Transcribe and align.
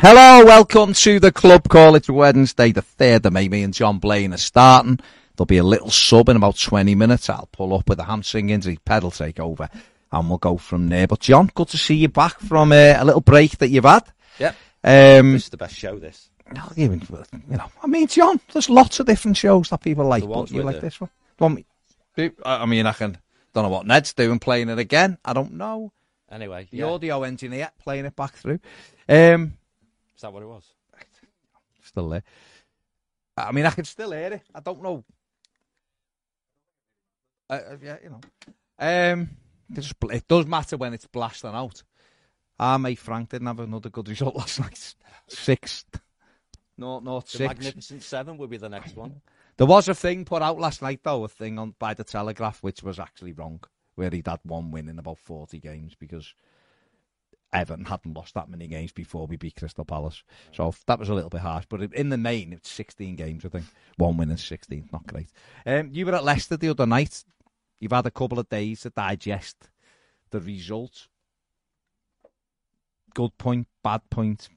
Hello, 0.00 0.44
welcome 0.44 0.92
to 0.92 1.18
the 1.20 1.32
club 1.32 1.68
call. 1.68 1.94
It's 1.94 2.08
Wednesday, 2.10 2.72
the 2.72 2.82
3rd 2.82 3.26
of 3.26 3.32
May. 3.32 3.48
Me 3.48 3.62
and 3.62 3.74
John 3.74 3.98
Blain 3.98 4.32
are 4.32 4.36
starting. 4.38 4.98
There'll 5.36 5.46
be 5.46 5.56
a 5.58 5.64
little 5.64 5.90
sub 5.90 6.28
in 6.28 6.36
about 6.36 6.58
20 6.58 6.94
minutes. 6.94 7.28
I'll 7.30 7.48
pull 7.52 7.74
up 7.74 7.88
with 7.88 7.98
the 7.98 8.04
hamstring 8.04 8.50
injury, 8.50 8.78
pedal 8.84 9.10
take 9.10 9.40
over, 9.40 9.68
and 10.12 10.28
we'll 10.28 10.38
go 10.38 10.56
from 10.56 10.88
there. 10.88 11.06
But 11.06 11.20
John, 11.20 11.50
good 11.54 11.68
to 11.68 11.78
see 11.78 11.94
you 11.94 12.08
back 12.08 12.38
from 12.40 12.72
uh, 12.72 12.94
a 12.98 13.04
little 13.04 13.20
break 13.20 13.58
that 13.58 13.68
you've 13.68 13.84
had. 13.84 14.04
Yep. 14.38 14.56
Um, 14.84 15.32
This 15.32 15.44
is 15.44 15.48
the 15.50 15.56
best 15.56 15.74
show, 15.76 15.98
this. 15.98 16.30
no, 16.52 16.62
even, 16.76 17.02
you 17.50 17.56
know, 17.56 17.70
I 17.82 17.86
mean, 17.86 18.06
John, 18.06 18.40
there's 18.52 18.70
lots 18.70 19.00
of 19.00 19.06
different 19.06 19.36
shows 19.36 19.70
that 19.70 19.80
people 19.82 20.04
like, 20.06 20.26
but 20.26 20.50
you 20.50 20.62
like 20.62 20.76
the- 20.76 20.80
this 20.82 21.00
one? 21.00 21.10
Want 21.38 21.54
me? 21.56 21.66
I 22.16 22.32
I 22.62 22.66
mean, 22.66 22.86
I 22.86 22.92
can. 22.92 23.18
Don't 23.54 23.62
know 23.64 23.70
what 23.70 23.86
Ned's 23.86 24.12
doing, 24.12 24.38
playing 24.40 24.68
it 24.68 24.78
again. 24.78 25.18
I 25.24 25.32
don't 25.32 25.54
know. 25.54 25.92
Anyway, 26.30 26.68
The 26.70 26.78
yeah. 26.78 26.86
audio 26.86 27.22
engineer 27.22 27.70
playing 27.78 28.04
it 28.04 28.14
back 28.16 28.34
through. 28.34 28.60
Um, 29.08 29.54
is 30.14 30.22
that 30.22 30.32
what 30.32 30.42
it 30.42 30.46
was? 30.48 30.64
still 31.82 32.08
there. 32.10 32.22
I 33.36 33.52
mean, 33.52 33.64
I 33.64 33.70
can 33.70 33.84
still 33.84 34.12
hear 34.12 34.34
it. 34.34 34.42
I 34.54 34.60
don't 34.60 34.82
know. 34.82 35.04
Uh, 37.48 37.52
uh, 37.52 37.76
yeah, 37.82 37.96
you 38.02 38.10
know. 38.10 38.20
Um, 38.78 39.30
it, 39.70 39.80
just, 39.80 39.94
it 40.10 40.28
does 40.28 40.46
matter 40.46 40.76
when 40.76 40.92
it's 40.92 41.06
blasting 41.06 41.50
out. 41.54 41.82
Our 42.58 42.78
mate 42.78 42.98
Frank 42.98 43.30
didn't 43.30 43.46
have 43.46 43.60
another 43.60 43.88
good 43.88 44.08
result 44.08 44.36
last 44.36 44.60
night. 44.60 44.94
Six. 45.28 45.84
No, 46.76 47.00
no, 47.00 47.20
The 47.20 47.26
six. 47.28 47.48
Magnificent 47.48 48.02
Seven 48.02 48.36
will 48.36 48.48
be 48.48 48.56
the 48.56 48.68
next 48.68 48.96
one. 48.96 49.20
There 49.56 49.66
was 49.66 49.88
a 49.88 49.94
thing 49.94 50.24
put 50.24 50.42
out 50.42 50.58
last 50.60 50.82
night, 50.82 51.00
though, 51.02 51.24
a 51.24 51.28
thing 51.28 51.58
on 51.58 51.74
by 51.78 51.94
the 51.94 52.04
Telegraph, 52.04 52.62
which 52.62 52.82
was 52.82 52.98
actually 52.98 53.32
wrong, 53.32 53.60
where 53.98 54.10
he'd 54.10 54.26
had 54.28 54.40
one 54.44 54.70
win 54.70 54.88
in 54.88 54.98
about 54.98 55.18
40 55.18 55.58
games 55.58 55.94
because 55.98 56.32
Everton 57.52 57.86
hadn't 57.86 58.14
lost 58.14 58.34
that 58.34 58.48
many 58.48 58.66
games 58.68 58.92
before 58.92 59.26
we 59.26 59.36
beat 59.36 59.56
Crystal 59.56 59.84
Palace. 59.84 60.22
So 60.52 60.72
that 60.86 60.98
was 60.98 61.08
a 61.08 61.14
little 61.14 61.30
bit 61.30 61.40
harsh. 61.40 61.66
But 61.68 61.92
in 61.94 62.10
the 62.10 62.18
main, 62.18 62.52
it's 62.52 62.70
16 62.70 63.16
games, 63.16 63.44
I 63.44 63.48
think. 63.48 63.64
One 63.96 64.16
win 64.16 64.30
in 64.30 64.36
16, 64.36 64.88
not 64.92 65.06
great. 65.06 65.28
Um, 65.66 65.90
you 65.92 66.06
were 66.06 66.14
at 66.14 66.24
Leicester 66.24 66.56
the 66.56 66.68
other 66.68 66.86
night. 66.86 67.24
You've 67.80 67.92
had 67.92 68.06
a 68.06 68.10
couple 68.10 68.38
of 68.38 68.48
days 68.48 68.82
to 68.82 68.90
digest 68.90 69.56
the 70.30 70.40
result. 70.40 71.08
Good 73.14 73.36
point, 73.38 73.66
bad 73.82 74.02
point. 74.10 74.48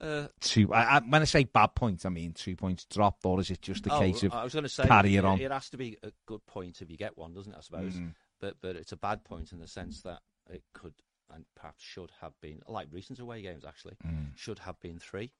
Uh, 0.00 0.28
Two. 0.40 0.72
I, 0.72 0.96
I, 0.96 1.00
when 1.00 1.22
I 1.22 1.24
say 1.24 1.44
bad 1.44 1.74
point, 1.74 2.04
I 2.04 2.10
mean 2.10 2.32
two 2.32 2.54
points 2.54 2.84
dropped, 2.84 3.24
or 3.24 3.40
is 3.40 3.50
it 3.50 3.62
just 3.62 3.86
a 3.86 3.94
oh, 3.94 3.98
case 3.98 4.22
of 4.24 4.32
I 4.34 4.44
was 4.44 4.52
going 4.52 4.64
to 4.64 4.68
say, 4.68 4.86
carry 4.86 5.16
it 5.16 5.20
it, 5.20 5.24
on? 5.24 5.40
it 5.40 5.50
has 5.50 5.70
to 5.70 5.78
be 5.78 5.96
a 6.02 6.12
good 6.26 6.44
point 6.46 6.82
if 6.82 6.90
you 6.90 6.98
get 6.98 7.16
one, 7.16 7.32
doesn't 7.32 7.52
it? 7.52 7.56
I 7.58 7.62
suppose, 7.62 7.94
Mm. 7.94 8.12
But 8.40 8.54
but 8.60 8.76
it's 8.76 8.92
a 8.92 8.96
bad 8.96 9.24
point 9.24 9.52
in 9.52 9.58
the 9.58 9.66
sense 9.68 10.02
that 10.02 10.20
it 10.50 10.62
could 10.72 10.94
and 11.34 11.44
perhaps 11.54 11.82
should 11.82 12.10
have 12.20 12.32
been 12.40 12.60
like 12.68 12.88
recent 12.92 13.18
away 13.18 13.42
games. 13.42 13.64
Actually, 13.64 13.96
Mm. 14.06 14.32
should 14.36 14.60
have 14.60 14.78
been 14.80 14.98
three, 14.98 15.32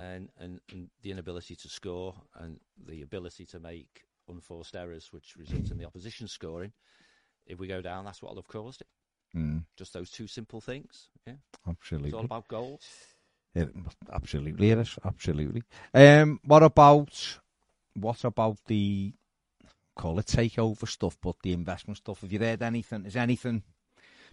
and, 0.00 0.30
and 0.38 0.60
and 0.72 0.90
the 1.02 1.10
inability 1.10 1.54
to 1.56 1.68
score 1.68 2.14
and 2.34 2.60
the 2.86 3.02
ability 3.02 3.44
to 3.46 3.58
make 3.60 4.04
unforced 4.28 4.76
errors, 4.76 5.12
which 5.12 5.36
result 5.36 5.70
in 5.70 5.78
the 5.78 5.84
opposition 5.86 6.28
scoring. 6.28 6.72
If 7.46 7.58
we 7.58 7.66
go 7.66 7.80
down, 7.80 8.04
that's 8.04 8.22
what 8.22 8.30
will 8.34 8.42
have 8.42 8.48
caused 8.48 8.82
it. 8.82 8.86
Mm, 9.34 9.64
Just 9.76 9.92
those 9.92 10.10
two 10.10 10.26
simple 10.26 10.60
things. 10.60 11.08
Yeah, 11.26 11.34
absolutely. 11.66 12.08
it's 12.10 12.14
all 12.16 12.24
about 12.24 12.48
goals. 12.48 12.86
It, 13.54 13.74
absolutely, 14.12 14.70
is. 14.70 14.98
Absolutely. 15.04 15.62
Um, 15.94 16.40
what 16.44 16.62
about 16.62 17.38
what 17.94 18.24
about 18.24 18.58
the 18.66 19.12
call 19.98 20.18
it 20.18 20.26
takeover 20.26 20.88
stuff, 20.88 21.18
but 21.20 21.36
the 21.42 21.52
investment 21.52 21.98
stuff? 21.98 22.22
Have 22.22 22.32
you 22.32 22.38
heard 22.38 22.62
anything? 22.62 23.04
Is 23.04 23.16
anything 23.16 23.62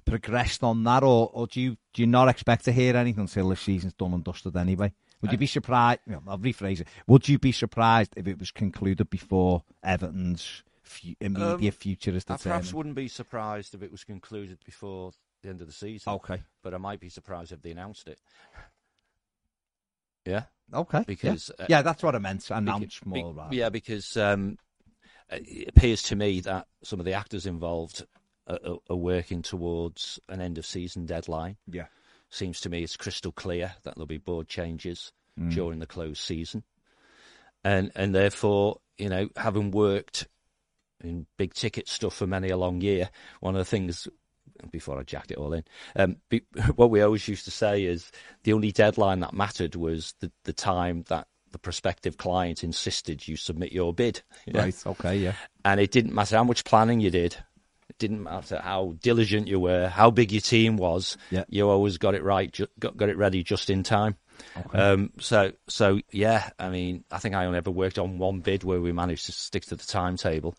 progressed 0.05 0.63
on 0.63 0.83
that, 0.85 1.03
or, 1.03 1.29
or 1.33 1.47
do 1.47 1.59
you 1.59 1.77
do 1.93 2.01
you 2.03 2.07
not 2.07 2.29
expect 2.29 2.63
to 2.65 2.71
hear 2.71 2.95
anything 2.95 3.21
until 3.21 3.49
the 3.49 3.55
season's 3.57 3.93
done 3.93 4.13
and 4.13 4.23
dusted 4.23 4.55
anyway? 4.55 4.93
Would 5.21 5.31
you 5.31 5.37
be 5.39 5.47
surprised? 5.47 6.01
You 6.05 6.13
know, 6.13 6.23
I'll 6.27 6.37
rephrase 6.37 6.81
it. 6.81 6.87
Would 7.07 7.27
you 7.27 7.39
be 7.39 7.51
surprised 7.51 8.13
if 8.15 8.27
it 8.27 8.37
was 8.39 8.51
concluded 8.51 9.09
before 9.09 9.63
Everton's 9.83 10.61
fu- 10.83 11.15
immediate 11.19 11.73
Um, 11.73 11.79
future 11.79 12.11
is 12.15 12.25
I 12.29 12.37
perhaps 12.37 12.73
wouldn't 12.73 12.93
be 12.95 13.07
surprised 13.07 13.73
if 13.73 13.81
it 13.81 13.91
was 13.91 14.03
concluded 14.03 14.59
before 14.63 15.13
the 15.41 15.49
end 15.49 15.61
of 15.61 15.67
the 15.67 15.73
season. 15.73 16.13
Okay. 16.13 16.43
But 16.61 16.75
I 16.75 16.77
might 16.77 16.99
be 16.99 17.09
surprised 17.09 17.51
if 17.53 17.61
they 17.63 17.71
announced 17.71 18.07
it. 18.07 18.19
Yeah, 20.25 20.43
Okay. 20.73 21.03
because 21.07 21.51
yeah, 21.59 21.63
uh, 21.63 21.67
yeah 21.69 21.81
that's 21.81 22.01
what 22.03 22.15
I 22.15 22.19
meant. 22.19 22.49
Announce 22.49 22.99
be- 22.99 23.21
more. 23.21 23.33
rather. 23.33 23.55
yeah, 23.55 23.69
because 23.69 24.17
um, 24.17 24.57
it 25.29 25.69
appears 25.69 26.03
to 26.03 26.15
me 26.15 26.41
that 26.41 26.67
some 26.83 26.99
of 26.99 27.05
the 27.05 27.13
actors 27.13 27.45
involved 27.45 28.05
are, 28.47 28.59
are, 28.65 28.77
are 28.89 28.95
working 28.95 29.41
towards 29.41 30.19
an 30.29 30.41
end 30.41 30.57
of 30.57 30.65
season 30.65 31.05
deadline. 31.05 31.57
Yeah. 31.71 31.85
Seems 32.29 32.61
to 32.61 32.69
me 32.69 32.83
it's 32.83 32.97
crystal 32.97 33.31
clear 33.31 33.73
that 33.83 33.95
there'll 33.95 34.07
be 34.07 34.17
board 34.17 34.47
changes 34.47 35.11
Mm. 35.37 35.53
during 35.53 35.79
the 35.79 35.85
closed 35.85 36.21
season, 36.21 36.63
and 37.61 37.91
and 37.93 38.15
therefore 38.15 38.79
you 38.97 39.09
know 39.09 39.27
having 39.35 39.69
worked 39.71 40.29
in 41.03 41.25
big 41.37 41.53
ticket 41.53 41.89
stuff 41.89 42.15
for 42.15 42.25
many 42.25 42.47
a 42.47 42.55
long 42.55 42.79
year, 42.79 43.09
one 43.41 43.53
of 43.53 43.59
the 43.59 43.65
things 43.65 44.07
before 44.71 44.97
I 44.97 45.03
jacked 45.03 45.31
it 45.31 45.37
all 45.37 45.51
in, 45.51 45.65
um, 45.97 46.15
be, 46.29 46.43
what 46.77 46.89
we 46.89 47.01
always 47.01 47.27
used 47.27 47.43
to 47.43 47.51
say 47.51 47.83
is 47.83 48.13
the 48.43 48.53
only 48.53 48.71
deadline 48.71 49.19
that 49.19 49.33
mattered 49.33 49.75
was 49.75 50.13
the 50.21 50.31
the 50.45 50.53
time 50.53 51.03
that 51.09 51.27
the 51.55 51.59
prospective 51.59 52.17
client 52.17 52.65
insisted 52.65 53.25
you 53.25 53.37
submit 53.37 53.71
your 53.71 53.93
bid. 53.93 54.21
Right. 54.53 54.75
Okay. 54.85 55.15
Yeah. 55.19 55.35
And 55.63 55.79
it 55.79 55.89
didn't 55.89 56.13
matter 56.13 56.35
how 56.35 56.43
much 56.43 56.65
planning 56.65 56.99
you 56.99 57.09
did. 57.09 57.33
It 57.87 57.97
didn't 57.97 58.23
matter 58.23 58.59
how 58.61 58.95
diligent 59.01 59.47
you 59.47 59.61
were, 59.61 59.87
how 59.87 60.11
big 60.11 60.33
your 60.33 60.41
team 60.41 60.75
was. 60.75 61.15
Yeah. 61.31 61.45
You 61.47 61.69
always 61.69 61.97
got 61.97 62.13
it 62.13 62.23
right, 62.23 62.51
ju- 62.51 62.67
got, 62.77 62.97
got 62.97 63.07
it 63.07 63.15
ready 63.15 63.41
just 63.41 63.69
in 63.69 63.83
time. 63.83 64.17
Okay. 64.57 64.77
Um, 64.77 65.13
so, 65.17 65.53
so 65.69 66.01
yeah, 66.11 66.49
I 66.59 66.67
mean, 66.67 67.05
I 67.09 67.19
think 67.19 67.35
I 67.35 67.45
only 67.45 67.57
ever 67.57 67.71
worked 67.71 67.99
on 67.99 68.17
one 68.17 68.41
bid 68.41 68.65
where 68.65 68.81
we 68.81 68.91
managed 68.91 69.27
to 69.27 69.31
stick 69.31 69.63
to 69.67 69.77
the 69.77 69.85
timetable, 69.85 70.57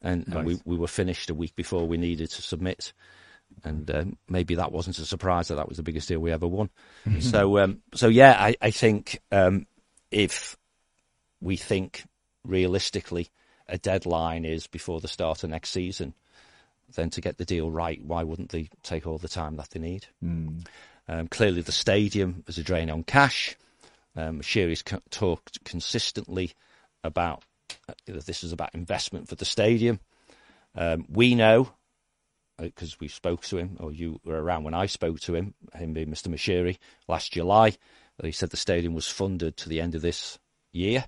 and, 0.00 0.26
and 0.28 0.46
we 0.46 0.58
we 0.64 0.78
were 0.78 0.88
finished 0.88 1.28
a 1.28 1.34
week 1.34 1.54
before 1.56 1.86
we 1.86 1.98
needed 1.98 2.30
to 2.30 2.40
submit, 2.40 2.94
and 3.64 3.90
um, 3.90 4.16
maybe 4.30 4.54
that 4.54 4.72
wasn't 4.72 4.98
a 4.98 5.04
surprise 5.04 5.48
that 5.48 5.56
that 5.56 5.68
was 5.68 5.76
the 5.76 5.82
biggest 5.82 6.08
deal 6.08 6.20
we 6.20 6.32
ever 6.32 6.46
won. 6.46 6.70
so, 7.20 7.58
um, 7.58 7.82
so 7.92 8.08
yeah, 8.08 8.34
I 8.38 8.56
I 8.62 8.70
think 8.70 9.20
um, 9.30 9.66
if 10.10 10.56
we 11.40 11.56
think 11.56 12.04
realistically 12.44 13.28
a 13.68 13.78
deadline 13.78 14.44
is 14.44 14.66
before 14.66 15.00
the 15.00 15.08
start 15.08 15.44
of 15.44 15.50
next 15.50 15.70
season, 15.70 16.14
then 16.94 17.10
to 17.10 17.20
get 17.20 17.36
the 17.36 17.44
deal 17.44 17.70
right, 17.70 18.02
why 18.02 18.22
wouldn't 18.22 18.50
they 18.50 18.68
take 18.82 19.06
all 19.06 19.18
the 19.18 19.28
time 19.28 19.56
that 19.56 19.70
they 19.70 19.80
need? 19.80 20.06
Mm. 20.24 20.66
Um, 21.06 21.28
clearly, 21.28 21.62
the 21.62 21.72
stadium 21.72 22.44
is 22.46 22.58
a 22.58 22.62
drain 22.62 22.90
on 22.90 23.02
cash. 23.02 23.56
Um, 24.16 24.40
Sheary's 24.40 24.82
co- 24.82 25.02
talked 25.10 25.64
consistently 25.64 26.52
about 27.04 27.44
uh, 27.88 27.94
this 28.06 28.42
is 28.42 28.52
about 28.52 28.74
investment 28.74 29.28
for 29.28 29.34
the 29.34 29.44
stadium. 29.44 30.00
Um, 30.74 31.06
we 31.08 31.34
know 31.34 31.70
because 32.58 32.98
we 32.98 33.08
spoke 33.08 33.42
to 33.42 33.56
him, 33.56 33.76
or 33.78 33.92
you 33.92 34.20
were 34.24 34.40
around 34.42 34.64
when 34.64 34.74
I 34.74 34.86
spoke 34.86 35.20
to 35.20 35.34
him, 35.34 35.54
him 35.74 35.92
being 35.92 36.08
Mr. 36.08 36.28
Moshiri, 36.28 36.78
last 37.06 37.32
July. 37.32 37.76
He 38.22 38.32
said 38.32 38.50
the 38.50 38.56
stadium 38.56 38.94
was 38.94 39.06
funded 39.08 39.56
to 39.58 39.68
the 39.68 39.80
end 39.80 39.94
of 39.94 40.02
this 40.02 40.38
year, 40.72 41.04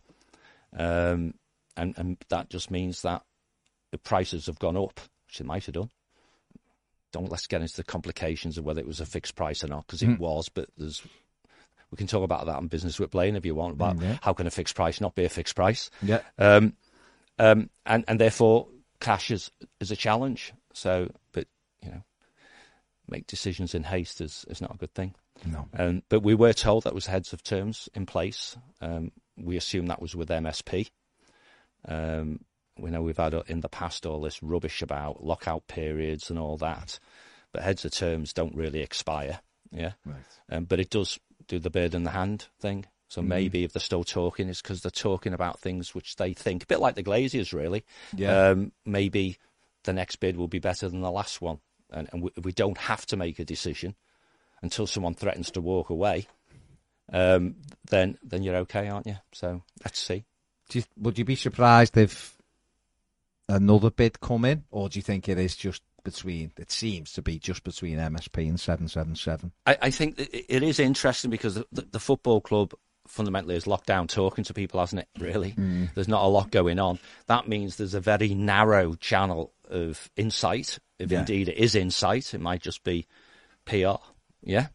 um, 0.76 1.34
and 1.76 1.94
and 1.96 2.16
that 2.28 2.50
just 2.50 2.70
means 2.70 3.02
that 3.02 3.22
the 3.90 3.98
prices 3.98 4.46
have 4.46 4.58
gone 4.58 4.76
up, 4.76 5.00
which 5.26 5.40
it 5.40 5.46
might 5.46 5.66
have 5.66 5.74
done. 5.74 5.90
Don't 7.12 7.30
let's 7.30 7.48
get 7.48 7.60
into 7.62 7.74
the 7.74 7.82
complications 7.84 8.56
of 8.58 8.64
whether 8.64 8.80
it 8.80 8.86
was 8.86 9.00
a 9.00 9.06
fixed 9.06 9.34
price 9.34 9.64
or 9.64 9.66
not 9.66 9.84
because 9.86 10.02
it 10.02 10.18
was 10.20 10.48
but 10.48 10.68
there's 10.78 11.02
we 11.90 11.96
can 11.96 12.06
talk 12.06 12.22
about 12.22 12.46
that 12.46 12.54
on 12.54 12.68
business 12.68 13.00
with 13.00 13.10
Blain 13.10 13.34
if 13.34 13.44
you 13.44 13.56
want 13.56 13.74
about 13.74 13.96
Mm, 13.96 14.02
yeah. 14.02 14.18
how 14.22 14.32
can 14.32 14.46
a 14.46 14.50
fixed 14.50 14.76
price 14.76 15.00
not 15.00 15.16
be 15.16 15.24
a 15.24 15.28
fixed 15.28 15.56
price? 15.56 15.90
Yeah. 16.02 16.20
um, 16.38 16.74
um, 17.40 17.68
and 17.84 18.04
and 18.06 18.20
therefore 18.20 18.68
cash 19.00 19.32
is 19.32 19.50
is 19.80 19.90
a 19.90 19.96
challenge. 19.96 20.52
So 20.72 21.10
but 21.32 21.48
you 21.82 21.90
know 21.90 22.02
make 23.08 23.26
decisions 23.26 23.74
in 23.74 23.82
haste 23.82 24.20
is, 24.20 24.44
is 24.48 24.60
not 24.60 24.72
a 24.76 24.78
good 24.78 24.94
thing 24.94 25.16
No. 25.44 25.68
um, 25.78 26.02
but 26.08 26.20
we 26.20 26.34
were 26.34 26.52
told 26.52 26.84
that 26.84 26.94
was 26.94 27.06
heads 27.06 27.32
of 27.32 27.42
terms 27.42 27.88
in 27.94 28.06
place. 28.06 28.56
Um, 28.80 29.12
we 29.36 29.56
assume 29.56 29.86
that 29.86 30.02
was 30.02 30.14
with 30.14 30.28
MSP. 30.28 30.90
Um, 31.88 32.40
we 32.78 32.90
know 32.90 33.02
we've 33.02 33.16
had 33.16 33.34
uh, 33.34 33.42
in 33.46 33.60
the 33.60 33.68
past 33.68 34.06
all 34.06 34.20
this 34.20 34.42
rubbish 34.42 34.82
about 34.82 35.24
lockout 35.24 35.66
periods 35.66 36.30
and 36.30 36.38
all 36.38 36.56
that, 36.58 36.98
but 37.52 37.62
heads 37.62 37.84
of 37.84 37.92
terms 37.92 38.32
don't 38.32 38.54
really 38.54 38.80
expire. 38.80 39.40
Yeah, 39.72 39.92
Right. 40.04 40.16
um, 40.50 40.64
but 40.64 40.80
it 40.80 40.90
does 40.90 41.18
do 41.46 41.58
the 41.58 41.70
bird 41.70 41.94
in 41.94 42.02
the 42.04 42.10
hand 42.10 42.46
thing. 42.60 42.80
Mm-hmm. 42.82 42.90
So 43.08 43.22
maybe 43.22 43.64
if 43.64 43.72
they're 43.72 43.80
still 43.80 44.04
talking, 44.04 44.48
it's 44.48 44.62
because 44.62 44.82
they're 44.82 44.90
talking 44.90 45.32
about 45.32 45.58
things 45.58 45.94
which 45.94 46.16
they 46.16 46.32
think 46.32 46.62
a 46.62 46.66
bit 46.66 46.80
like 46.80 46.94
the 46.94 47.02
Glaziers, 47.02 47.52
really. 47.52 47.84
Yeah. 48.14 48.48
Um, 48.50 48.72
maybe 48.84 49.38
the 49.84 49.92
next 49.92 50.16
bid 50.16 50.36
will 50.36 50.48
be 50.48 50.58
better 50.60 50.88
than 50.88 51.00
the 51.00 51.10
last 51.10 51.40
one, 51.40 51.58
and, 51.90 52.08
and 52.12 52.22
we, 52.22 52.30
we 52.42 52.52
don't 52.52 52.78
have 52.78 53.06
to 53.06 53.16
make 53.16 53.38
a 53.38 53.44
decision 53.44 53.94
until 54.62 54.86
someone 54.86 55.14
threatens 55.14 55.50
to 55.52 55.60
walk 55.60 55.90
away. 55.90 56.26
Um, 57.12 57.56
then 57.90 58.18
then 58.22 58.42
you're 58.42 58.56
okay, 58.56 58.88
aren't 58.88 59.06
you? 59.06 59.16
So 59.32 59.62
let's 59.84 59.98
see. 60.00 60.24
Do 60.68 60.78
you, 60.78 60.84
would 60.96 61.18
you 61.18 61.24
be 61.24 61.34
surprised 61.34 61.96
if 61.96 62.36
another 63.48 63.90
bid 63.90 64.20
come 64.20 64.44
in, 64.44 64.64
or 64.70 64.88
do 64.88 64.98
you 64.98 65.02
think 65.02 65.28
it 65.28 65.38
is 65.38 65.56
just 65.56 65.82
between. 66.02 66.52
It 66.56 66.70
seems 66.70 67.12
to 67.14 67.22
be 67.22 67.38
just 67.38 67.64
between 67.64 67.98
MSP 67.98 68.48
and 68.48 68.58
seven 68.58 68.88
seven 68.88 69.16
seven. 69.16 69.52
I, 69.66 69.90
think 69.90 70.18
it 70.18 70.62
is 70.62 70.80
interesting 70.80 71.30
because 71.30 71.54
the, 71.54 71.66
the, 71.72 71.82
the 71.92 72.00
football 72.00 72.40
club 72.40 72.72
fundamentally 73.06 73.56
is 73.56 73.66
locked 73.66 73.86
down 73.86 74.06
talking 74.06 74.44
to 74.44 74.54
people, 74.54 74.80
hasn't 74.80 75.00
it? 75.00 75.08
Really, 75.18 75.54
there's 75.94 76.08
not 76.08 76.24
a 76.24 76.28
lot 76.28 76.50
going 76.50 76.78
on. 76.78 76.98
That 77.26 77.48
means 77.48 77.76
there's 77.76 77.94
a 77.94 78.00
very 78.00 78.34
narrow 78.34 78.94
channel 78.94 79.52
of 79.68 80.10
insight. 80.16 80.78
If 80.98 81.10
Yeah. 81.10 81.20
indeed 81.20 81.48
it 81.48 81.56
is 81.56 81.74
insight, 81.74 82.34
it 82.34 82.40
might 82.40 82.62
just 82.62 82.84
be 82.84 83.06
PR. 83.64 83.96
Yeah, 84.42 84.68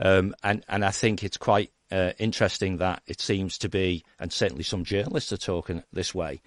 um, 0.00 0.34
and 0.42 0.64
and 0.68 0.84
I 0.84 0.90
think 0.90 1.22
it's 1.22 1.36
quite 1.36 1.72
uh, 1.90 2.12
interesting 2.18 2.78
that 2.78 3.02
it 3.06 3.20
seems 3.20 3.58
to 3.58 3.68
be, 3.68 4.04
and 4.18 4.32
certainly 4.32 4.64
some 4.64 4.84
journalists 4.84 5.32
are 5.32 5.36
talking 5.36 5.82
this 5.92 6.14
way, 6.14 6.40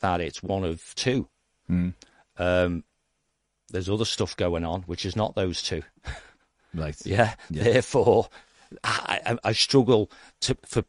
that 0.00 0.20
it's 0.20 0.42
one 0.42 0.64
of 0.64 0.94
two. 0.94 1.28
Um, 2.36 2.84
there's 3.70 3.88
other 3.88 4.04
stuff 4.04 4.36
going 4.36 4.64
on, 4.64 4.82
which 4.82 5.04
is 5.04 5.16
not 5.16 5.34
those 5.34 5.62
two. 5.62 5.82
Right. 6.72 6.94
Yeah. 7.04 7.34
Yeah. 7.50 7.64
Therefore, 7.64 8.28
I, 8.84 9.20
I, 9.26 9.38
I 9.42 9.52
struggle 9.52 10.08
to 10.42 10.56
for 10.64 10.84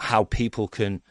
how 0.00 0.24
people 0.24 0.68
can 0.68 1.02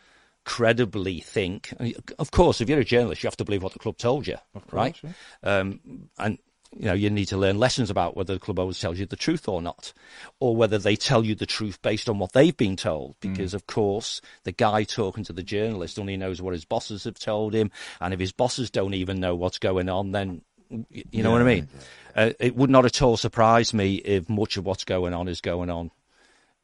credibly 0.43 1.19
think. 1.19 1.73
Of 2.17 2.31
course, 2.31 2.61
if 2.61 2.67
you're 2.69 2.79
a 2.79 2.83
journalist, 2.83 3.21
you 3.21 3.27
have 3.27 3.37
to 3.37 3.45
believe 3.45 3.61
what 3.61 3.73
the 3.73 3.79
club 3.79 3.97
told 3.97 4.25
you, 4.25 4.37
right? 4.71 4.99
Um, 5.43 6.09
and 6.17 6.39
you 6.77 6.85
know, 6.85 6.93
you 6.93 7.09
need 7.09 7.25
to 7.27 7.37
learn 7.37 7.57
lessons 7.57 7.89
about 7.89 8.15
whether 8.15 8.33
the 8.33 8.39
club 8.39 8.59
always 8.59 8.79
tells 8.79 8.99
you 8.99 9.05
the 9.05 9.15
truth 9.15 9.47
or 9.47 9.61
not, 9.61 9.93
or 10.39 10.55
whether 10.55 10.77
they 10.77 10.95
tell 10.95 11.25
you 11.25 11.33
the 11.33 11.45
truth 11.45 11.81
based 11.81 12.07
on 12.07 12.19
what 12.19 12.33
they've 12.33 12.55
been 12.55 12.75
told. 12.75 13.15
Because, 13.19 13.53
of 13.53 13.65
course, 13.65 14.21
the 14.43 14.51
guy 14.51 14.83
talking 14.83 15.23
to 15.23 15.33
the 15.33 15.43
journalist 15.43 15.97
only 15.97 16.17
knows 16.17 16.41
what 16.41 16.53
his 16.53 16.65
bosses 16.65 17.05
have 17.05 17.17
told 17.17 17.53
him, 17.53 17.71
and 17.99 18.13
if 18.13 18.19
his 18.19 18.31
bosses 18.31 18.69
don't 18.69 18.93
even 18.93 19.19
know 19.19 19.35
what's 19.35 19.57
going 19.57 19.89
on, 19.89 20.11
then 20.11 20.41
you 20.69 21.23
know 21.23 21.31
what 21.31 21.41
I 21.41 21.45
Yeah, 21.45 21.55
mean. 21.55 21.69
Uh, 22.15 22.31
it 22.39 22.55
would 22.55 22.69
not 22.69 22.85
at 22.85 23.01
all 23.01 23.17
surprise 23.17 23.73
me 23.73 23.95
if 23.95 24.29
much 24.29 24.57
of 24.57 24.65
what's 24.65 24.83
going 24.83 25.13
on 25.13 25.27
is 25.27 25.41
going 25.41 25.69
on 25.69 25.91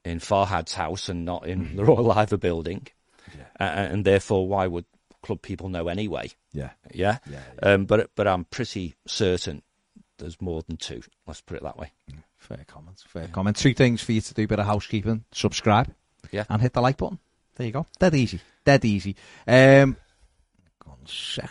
in 0.04 0.20
Farhad's 0.20 0.74
house 0.74 1.10
and 1.10 1.26
not 1.26 1.48
in 1.48 1.76
the 1.76 1.86
Royal 1.86 2.04
Liver 2.04 2.38
building, 2.38 2.88
uh, 3.60 3.64
and 3.64 4.06
therefore, 4.06 4.48
why 4.48 4.68
would 4.68 4.86
club 5.24 5.42
people 5.42 5.70
know 5.70 5.88
anyway? 5.88 6.30
Yeah. 6.52 6.72
Yeah, 6.94 7.18
Yeah, 7.26 7.42
Um, 7.64 7.86
but 7.86 8.12
but 8.16 8.28
I'm 8.28 8.46
pretty 8.46 8.96
certain 9.08 9.64
there's 10.18 10.42
more 10.42 10.62
than 10.64 10.78
two. 10.78 11.02
Let's 11.28 11.42
put 11.42 11.58
it 11.58 11.64
that 11.64 11.78
way. 11.78 11.92
Fair 12.38 12.64
comments. 12.68 13.04
Fair 13.08 13.28
comment. 13.30 13.58
Two 13.58 13.74
things 13.74 14.02
for 14.02 14.12
you 14.12 14.22
to 14.22 14.34
do: 14.34 14.48
bit 14.48 14.60
of 14.60 14.66
housekeeping, 14.66 15.24
subscribe, 15.32 15.94
Yeah. 16.32 16.46
and 16.50 16.62
hit 16.62 16.74
the 16.74 16.82
like 16.82 16.98
button. 16.98 17.20
There 17.56 17.68
you 17.68 17.74
go. 17.74 17.86
Dead 18.00 18.16
easy. 18.16 18.40
Dead 18.66 18.84
easy. 18.86 19.16
Um. 19.48 19.98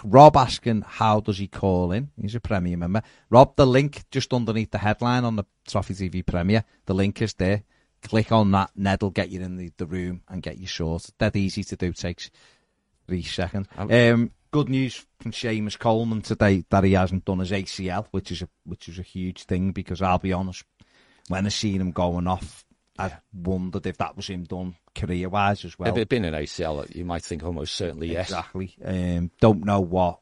Rob 0.02 0.36
asking 0.36 0.82
how 0.86 1.20
does 1.20 1.36
he 1.38 1.46
call 1.46 1.92
in? 1.92 2.10
He's 2.20 2.34
a 2.34 2.40
Premier 2.40 2.76
member. 2.76 3.02
Rob, 3.28 3.54
the 3.56 3.66
link 3.66 4.02
just 4.10 4.32
underneath 4.32 4.70
the 4.70 4.78
headline 4.78 5.24
on 5.24 5.36
the 5.36 5.44
Toffee 5.66 5.92
TV 5.94 6.24
Premier. 6.24 6.64
The 6.86 6.94
link 6.94 7.20
is 7.20 7.34
there. 7.34 7.62
Click 8.02 8.32
on 8.32 8.50
that. 8.52 8.70
Ned 8.76 9.02
will 9.02 9.10
get 9.10 9.28
you 9.28 9.40
in 9.42 9.56
the, 9.58 9.70
the 9.76 9.84
room 9.86 10.22
and 10.28 10.42
get 10.42 10.58
you 10.58 10.66
sorted. 10.66 11.12
Dead 11.18 11.36
easy 11.36 11.64
to 11.64 11.76
do. 11.76 11.92
Takes 11.92 12.30
three 13.06 13.22
seconds. 13.22 13.68
Um, 13.76 14.30
good 14.52 14.68
news 14.68 15.04
from 15.18 15.32
Seamus 15.32 15.78
Coleman 15.78 16.22
today 16.22 16.64
that 16.70 16.84
he 16.84 16.92
hasn't 16.92 17.24
done 17.24 17.40
his 17.40 17.50
ACL, 17.50 18.06
which 18.12 18.30
is 18.30 18.42
a 18.42 18.48
which 18.64 18.88
is 18.88 18.98
a 18.98 19.02
huge 19.02 19.44
thing 19.44 19.72
because 19.72 20.00
I'll 20.00 20.18
be 20.18 20.32
honest, 20.32 20.62
when 21.28 21.46
I 21.46 21.48
seen 21.48 21.80
him 21.80 21.90
going 21.90 22.28
off, 22.28 22.64
I 22.98 23.12
wondered 23.32 23.86
if 23.86 23.98
that 23.98 24.16
was 24.16 24.28
him 24.28 24.44
done 24.44 24.76
career 24.94 25.28
wise 25.28 25.64
as 25.64 25.78
well. 25.78 25.88
if 25.88 25.96
it 25.96 26.00
had 26.00 26.08
been 26.08 26.26
an 26.26 26.34
ACL, 26.34 26.94
you 26.94 27.04
might 27.04 27.24
think 27.24 27.42
almost 27.42 27.74
certainly 27.74 28.12
yes. 28.12 28.28
Exactly. 28.28 28.76
Um, 28.84 29.30
don't 29.40 29.64
know 29.64 29.80
what. 29.80 30.20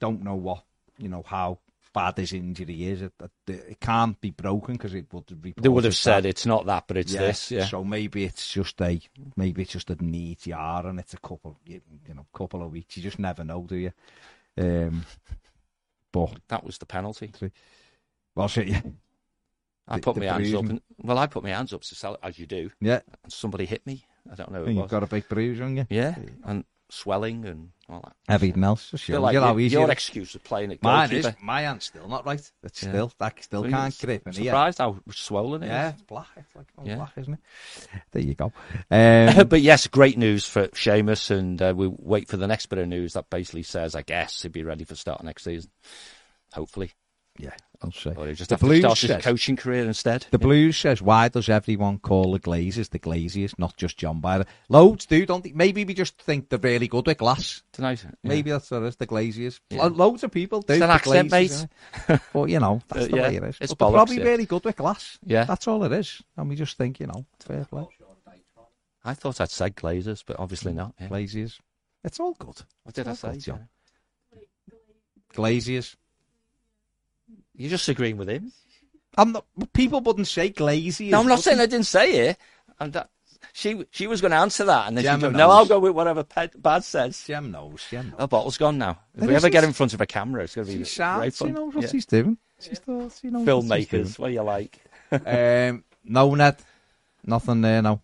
Don't 0.00 0.22
know 0.22 0.34
what. 0.34 0.64
You 0.98 1.08
know 1.08 1.22
how 1.24 1.60
bad 1.92 2.16
his 2.16 2.32
injury 2.32 2.86
is. 2.86 3.02
It, 3.02 3.12
it, 3.20 3.30
it 3.48 3.80
can't 3.80 4.20
be 4.20 4.30
broken 4.30 4.74
because 4.74 4.94
it 4.94 5.06
would. 5.12 5.40
Be. 5.40 5.54
They 5.56 5.68
would 5.68 5.84
have 5.84 5.96
said 5.96 6.26
it's 6.26 6.46
not 6.46 6.66
that, 6.66 6.84
but 6.86 6.96
it's 6.96 7.12
yeah. 7.12 7.20
this. 7.20 7.50
Yeah. 7.50 7.66
So 7.66 7.84
maybe 7.84 8.24
it's 8.24 8.52
just 8.52 8.80
a 8.80 9.00
maybe 9.36 9.62
it's 9.62 9.72
just 9.72 9.90
a 9.90 10.02
knee 10.02 10.36
jar 10.40 10.86
and 10.86 10.98
it's 10.98 11.14
a 11.14 11.18
couple 11.18 11.58
you, 11.66 11.80
you 12.08 12.14
know 12.14 12.26
couple 12.32 12.62
of 12.62 12.72
weeks. 12.72 12.96
You 12.96 13.02
just 13.02 13.18
never 13.18 13.44
know, 13.44 13.64
do 13.68 13.76
you? 13.76 13.92
Um, 14.58 15.04
but 16.12 16.38
That 16.48 16.64
was 16.64 16.78
the 16.78 16.86
penalty. 16.86 17.32
well, 18.34 18.48
shit, 18.48 18.68
yeah, 18.68 18.82
I 19.88 20.00
put 20.00 20.14
the 20.14 20.20
my 20.20 20.26
hands 20.26 20.54
up. 20.54 20.64
And, 20.64 20.80
well, 20.98 21.18
I 21.18 21.26
put 21.26 21.42
my 21.42 21.50
hands 21.50 21.72
up 21.72 21.82
to 21.82 21.94
sell 21.94 22.14
it 22.14 22.20
as 22.22 22.38
you 22.38 22.46
do, 22.46 22.70
yeah. 22.80 23.00
and 23.22 23.32
somebody 23.32 23.66
hit 23.66 23.86
me. 23.86 24.04
I 24.30 24.34
don't 24.34 24.52
know. 24.52 24.62
Was. 24.62 24.74
you've 24.74 24.88
got 24.88 25.02
a 25.02 25.06
big 25.06 25.28
bruise 25.28 25.60
on 25.60 25.76
you. 25.76 25.86
Yeah, 25.88 26.16
and 26.44 26.64
swelling 26.90 27.44
and 27.46 27.70
all 27.88 28.00
that. 28.02 28.12
Everything 28.28 28.62
else, 28.64 28.90
just 28.90 29.04
shows 29.04 29.18
like 29.18 29.32
you 29.34 29.40
how 29.40 29.50
your, 29.52 29.60
easy 29.60 29.72
your 29.74 29.82
it 29.84 29.90
is. 29.90 29.92
excuse 29.92 30.34
of 30.34 30.44
playing 30.44 30.72
at 30.72 30.82
Mine 30.82 31.10
is 31.12 31.28
my 31.42 31.62
hand's 31.62 31.86
still 31.86 32.08
not 32.08 32.24
right. 32.26 32.40
It's 32.62 32.82
Yeah. 32.82 32.88
still 32.90 33.12
that 33.18 33.42
still 33.42 33.68
can't 33.68 33.98
grip. 33.98 34.22
And 34.26 34.34
here, 34.34 34.46
Surprised 34.46 34.78
how 34.78 34.98
swollen 35.10 35.62
it 35.62 35.66
is. 35.66 35.70
yeah, 35.70 35.88
it's 35.90 36.02
black. 36.02 36.28
It's 36.36 36.54
like 36.56 36.66
all 36.76 36.86
Yeah. 36.86 36.96
black, 36.96 37.12
isn't 37.16 37.34
it? 37.34 37.40
There 38.12 38.22
you 38.22 38.34
go. 38.34 38.52
Um, 38.90 39.46
but 39.48 39.60
yes, 39.60 39.86
great 39.86 40.18
news 40.18 40.44
for 40.44 40.68
Seamus, 40.68 41.30
and 41.30 41.60
uh, 41.60 41.72
we 41.76 41.86
wait 41.88 42.28
for 42.28 42.36
the 42.36 42.46
next 42.46 42.66
bit 42.66 42.78
of 42.78 42.88
news 42.88 43.14
that 43.14 43.30
basically 43.30 43.62
says, 43.62 43.94
I 43.94 44.02
guess, 44.02 44.42
he'll 44.42 44.52
be 44.52 44.62
ready 44.64 44.84
for 44.84 44.94
start 44.94 45.22
next 45.24 45.44
season. 45.44 45.70
Hopefully, 46.52 46.92
yeah, 47.40 47.54
I'll 47.82 47.92
say. 47.92 48.12
or 48.16 48.26
he 48.26 48.34
just 48.34 48.48
The 48.50 48.54
have 48.54 48.60
to 48.60 48.66
Blues 48.66 48.80
start 48.80 48.98
his 48.98 49.24
coaching 49.24 49.56
career 49.56 49.84
instead. 49.86 50.26
The 50.30 50.38
Blues 50.38 50.76
says, 50.76 51.00
why 51.00 51.28
does 51.28 51.48
everyone 51.48 51.98
call 51.98 52.32
the 52.32 52.40
Glazers 52.40 52.90
the 52.90 52.98
Glaziers, 52.98 53.58
not 53.58 53.76
just 53.76 53.96
John 53.96 54.20
Byron? 54.20 54.46
Loads 54.68 55.06
do, 55.06 55.24
don't 55.26 55.42
they? 55.44 55.52
Maybe 55.52 55.84
we 55.84 55.94
just 55.94 56.20
think 56.20 56.48
they're 56.48 56.58
really 56.58 56.88
good 56.88 57.06
with 57.06 57.18
glass. 57.18 57.62
Tonight, 57.72 58.04
Maybe 58.22 58.50
that's 58.50 58.70
what 58.70 58.82
it 58.82 58.86
is, 58.86 58.96
the 58.96 59.06
Glaziers. 59.06 59.60
Yeah. 59.70 59.84
Loads 59.86 60.22
of 60.24 60.30
people 60.30 60.60
do. 60.60 60.74
It's 60.74 60.82
an 60.82 60.90
accent, 60.90 61.30
Glazers, 61.30 61.68
innit? 62.06 62.20
but, 62.32 62.44
you 62.50 62.60
know, 62.60 62.82
that's 62.88 63.06
Uh, 63.06 63.08
the 63.08 63.16
yeah, 63.16 63.28
way 63.28 63.36
it 63.36 63.44
is. 63.44 63.58
it's 63.60 63.74
bollocks, 63.74 63.92
probably 63.92 64.18
yeah. 64.18 64.24
really 64.24 64.46
good 64.46 64.64
with 64.64 64.76
glass. 64.76 65.18
Yeah. 65.24 65.44
That's 65.44 65.66
all 65.68 65.82
it 65.84 65.92
is. 65.92 66.22
And 66.36 66.48
we 66.48 66.56
just 66.56 66.76
think, 66.76 67.00
you 67.00 67.06
know, 67.06 67.24
fair 67.40 67.64
play. 67.64 67.86
I 69.02 69.14
thought 69.14 69.40
I'd 69.40 69.50
said 69.50 69.76
Glazers, 69.76 70.22
but 70.26 70.38
obviously 70.38 70.74
not. 70.74 70.92
Yeah. 71.00 71.08
Glaziers. 71.08 71.58
It's 72.04 72.20
all 72.20 72.34
good. 72.34 72.60
What 72.82 72.94
did 72.94 73.08
I 73.08 73.12
It's 73.12 73.20
say? 73.20 73.52
Glaziers. 75.34 75.96
You're 77.60 77.70
just 77.70 77.88
agreeing 77.88 78.16
with 78.16 78.30
him. 78.30 78.52
I'm 79.18 79.32
not, 79.32 79.44
people 79.74 80.00
wouldn't 80.00 80.28
say 80.28 80.48
Glaziers. 80.50 81.10
No, 81.10 81.20
I'm 81.20 81.26
not 81.26 81.36
would 81.38 81.44
saying 81.44 81.58
they? 81.58 81.64
I 81.64 81.66
didn't 81.66 81.86
say 81.86 82.28
it. 82.28 82.38
I'm 82.78 82.90
that, 82.92 83.10
she 83.52 83.84
she 83.90 84.06
was 84.06 84.20
going 84.22 84.30
to 84.30 84.38
answer 84.38 84.64
that, 84.64 84.88
and 84.88 84.96
then 84.96 85.04
Gemma 85.04 85.18
she 85.18 85.22
goes, 85.24 85.32
knows. 85.32 85.38
"No, 85.38 85.50
I'll 85.50 85.66
go 85.66 85.78
with 85.78 85.92
whatever 85.92 86.22
Ped, 86.24 86.62
Bad 86.62 86.84
says." 86.84 87.22
Jem 87.26 87.50
knows. 87.50 87.82
Jem 87.90 88.10
knows. 88.10 88.18
The 88.18 88.28
bottle's 88.28 88.56
gone 88.56 88.78
now. 88.78 88.98
If 89.14 89.24
It 89.24 89.26
we 89.28 89.34
ever 89.34 89.50
get 89.50 89.64
in 89.64 89.72
front 89.74 89.92
of 89.92 90.00
a 90.00 90.06
camera, 90.06 90.44
it's 90.44 90.54
going 90.54 90.66
to 90.68 90.72
be 90.72 90.78
She 90.78 90.78
great 90.78 90.88
shouts. 90.88 91.36
She 91.36 91.44
fun. 91.44 91.52
knows 91.54 91.74
what 91.74 91.84
Yeah. 91.84 91.90
she's 91.90 92.06
doing. 92.06 92.38
She's 92.60 92.78
thought, 92.78 93.12
she 93.20 93.28
knows 93.28 93.46
what 93.46 93.78
she's 93.78 93.88
doing. 93.88 94.04
Filmmakers, 94.06 94.18
what 94.18 94.28
do 94.28 94.32
you 94.34 94.42
like? 94.42 94.80
um, 95.12 95.84
no, 96.04 96.34
Ned. 96.34 96.56
Nothing 97.26 97.60
there, 97.60 97.82
no. 97.82 98.00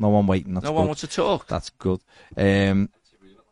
No 0.00 0.08
one 0.08 0.26
waiting. 0.26 0.54
That's 0.54 0.64
no 0.64 0.70
good. 0.70 0.76
one 0.76 0.86
wants 0.86 1.00
to 1.02 1.06
talk. 1.08 1.46
That's 1.46 1.70
good. 1.70 2.00
Um, 2.36 2.88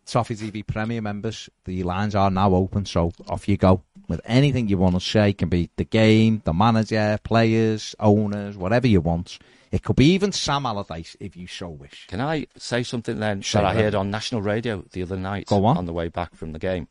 Toffee 0.06 0.36
TV 0.36 0.66
Premier 0.66 1.02
members, 1.02 1.50
the 1.64 1.82
lines 1.82 2.14
are 2.14 2.30
now 2.30 2.54
open, 2.54 2.86
so 2.86 3.12
off 3.28 3.48
you 3.48 3.56
go. 3.56 3.82
With 4.08 4.20
anything 4.24 4.68
you 4.68 4.78
want 4.78 4.94
to 4.94 5.00
say, 5.00 5.30
it 5.30 5.38
can 5.38 5.48
be 5.48 5.68
the 5.76 5.84
game, 5.84 6.42
the 6.44 6.52
manager, 6.52 7.18
players, 7.24 7.94
owners, 7.98 8.56
whatever 8.56 8.86
you 8.86 9.00
want. 9.00 9.38
It 9.72 9.82
could 9.82 9.96
be 9.96 10.12
even 10.12 10.30
Sam 10.30 10.64
Allardyce 10.64 11.16
if 11.18 11.36
you 11.36 11.48
so 11.48 11.68
wish. 11.68 12.06
Can 12.06 12.20
I 12.20 12.46
say 12.56 12.84
something 12.84 13.18
then 13.18 13.42
Say 13.42 13.58
that 13.58 13.66
I 13.66 13.74
heard 13.74 13.96
on 13.96 14.12
national 14.12 14.42
radio 14.42 14.84
the 14.92 15.02
other 15.02 15.16
night 15.16 15.46
Go 15.46 15.64
on. 15.64 15.76
on 15.76 15.86
the 15.86 15.92
way 15.92 16.06
back 16.08 16.36
from 16.36 16.52
the 16.52 16.60
game? 16.60 16.86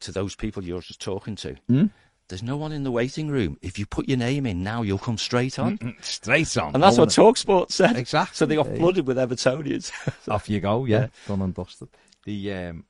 To 0.00 0.12
those 0.12 0.34
people 0.34 0.64
you're 0.64 0.80
just 0.80 1.00
talking 1.00 1.36
to, 1.36 1.56
Hmm? 1.68 1.86
there's 2.28 2.42
no 2.42 2.56
one 2.56 2.72
in 2.72 2.84
the 2.84 2.90
waiting 2.90 3.28
room. 3.28 3.58
If 3.60 3.78
you 3.78 3.84
put 3.84 4.08
your 4.08 4.16
name 4.18 4.46
in 4.46 4.62
now, 4.62 4.80
you'll 4.80 4.98
come 4.98 5.18
straight 5.18 5.58
on. 5.58 5.94
Straight 6.00 6.56
on. 6.56 6.72
And 6.74 6.82
that's 6.82 6.96
what 6.96 7.10
Talksport 7.10 7.70
said. 7.70 7.96
Exactly. 7.96 8.34
So 8.34 8.46
they 8.46 8.56
got 8.56 8.66
flooded 8.76 9.06
with 9.06 9.18
Evertonians. 9.18 9.92
Off 10.28 10.48
you 10.48 10.60
go, 10.60 10.86
yeah. 10.86 10.94
Yeah. 11.00 11.06
Done 11.28 11.42
and 11.42 11.54
dusted. 11.54 11.88
The 12.24 12.52
um, 12.54 12.84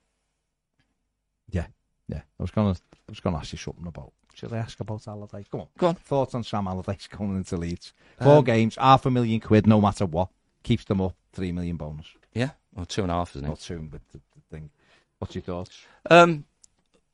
yeah, 1.51 1.67
yeah. 2.09 2.23
I 2.39 2.43
was 2.43 2.51
gonna, 2.51 2.71
I 2.71 3.11
was 3.11 3.21
gonna 3.21 3.37
ask 3.39 3.53
you 3.53 3.59
something 3.59 3.87
about. 3.87 4.13
Should 4.35 4.53
I 4.53 4.59
ask 4.59 4.81
about 4.81 5.07
Allardyce? 5.07 5.47
Come 5.51 5.61
on. 5.61 5.67
Go 5.79 5.87
on. 5.89 5.95
Thoughts 5.95 6.35
on 6.35 6.43
Sam 6.43 6.67
Allardyce 6.67 7.07
coming 7.11 7.37
into 7.37 7.57
Leeds? 7.57 7.93
Four 8.21 8.39
Um, 8.39 8.45
games, 8.45 8.77
half 8.81 9.07
a 9.07 9.11
million 9.11 9.39
quid, 9.41 9.67
no 9.67 9.81
matter 9.81 10.07
what. 10.07 10.29
Keeps 10.65 10.85
them 10.87 11.01
up, 11.01 11.15
three 11.33 11.53
million 11.53 11.77
bonus. 11.77 12.07
yeah, 12.33 12.51
or 12.75 12.85
two 12.87 13.03
and 13.03 13.11
a 13.11 13.15
half, 13.15 13.37
isn't 13.37 13.47
Not 13.47 13.59
it? 13.59 13.63
soon, 13.63 13.89
but 13.89 14.01
the, 14.13 14.19
the 14.19 14.41
thing. 14.57 14.71
What's 15.19 15.35
your 15.35 15.43
thoughts? 15.43 15.79
Um, 16.11 16.45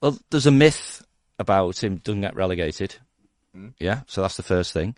well, 0.01 0.19
there's 0.31 0.47
a 0.47 0.51
myth 0.53 1.05
about 1.39 1.83
him 1.83 1.97
doesn't 1.97 2.21
get 2.23 2.37
relegated. 2.37 2.97
Hmm. 3.55 3.69
Yeah, 3.79 4.01
so 4.07 4.23
that's 4.23 4.37
the 4.37 4.43
first 4.45 4.73
thing. 4.73 4.97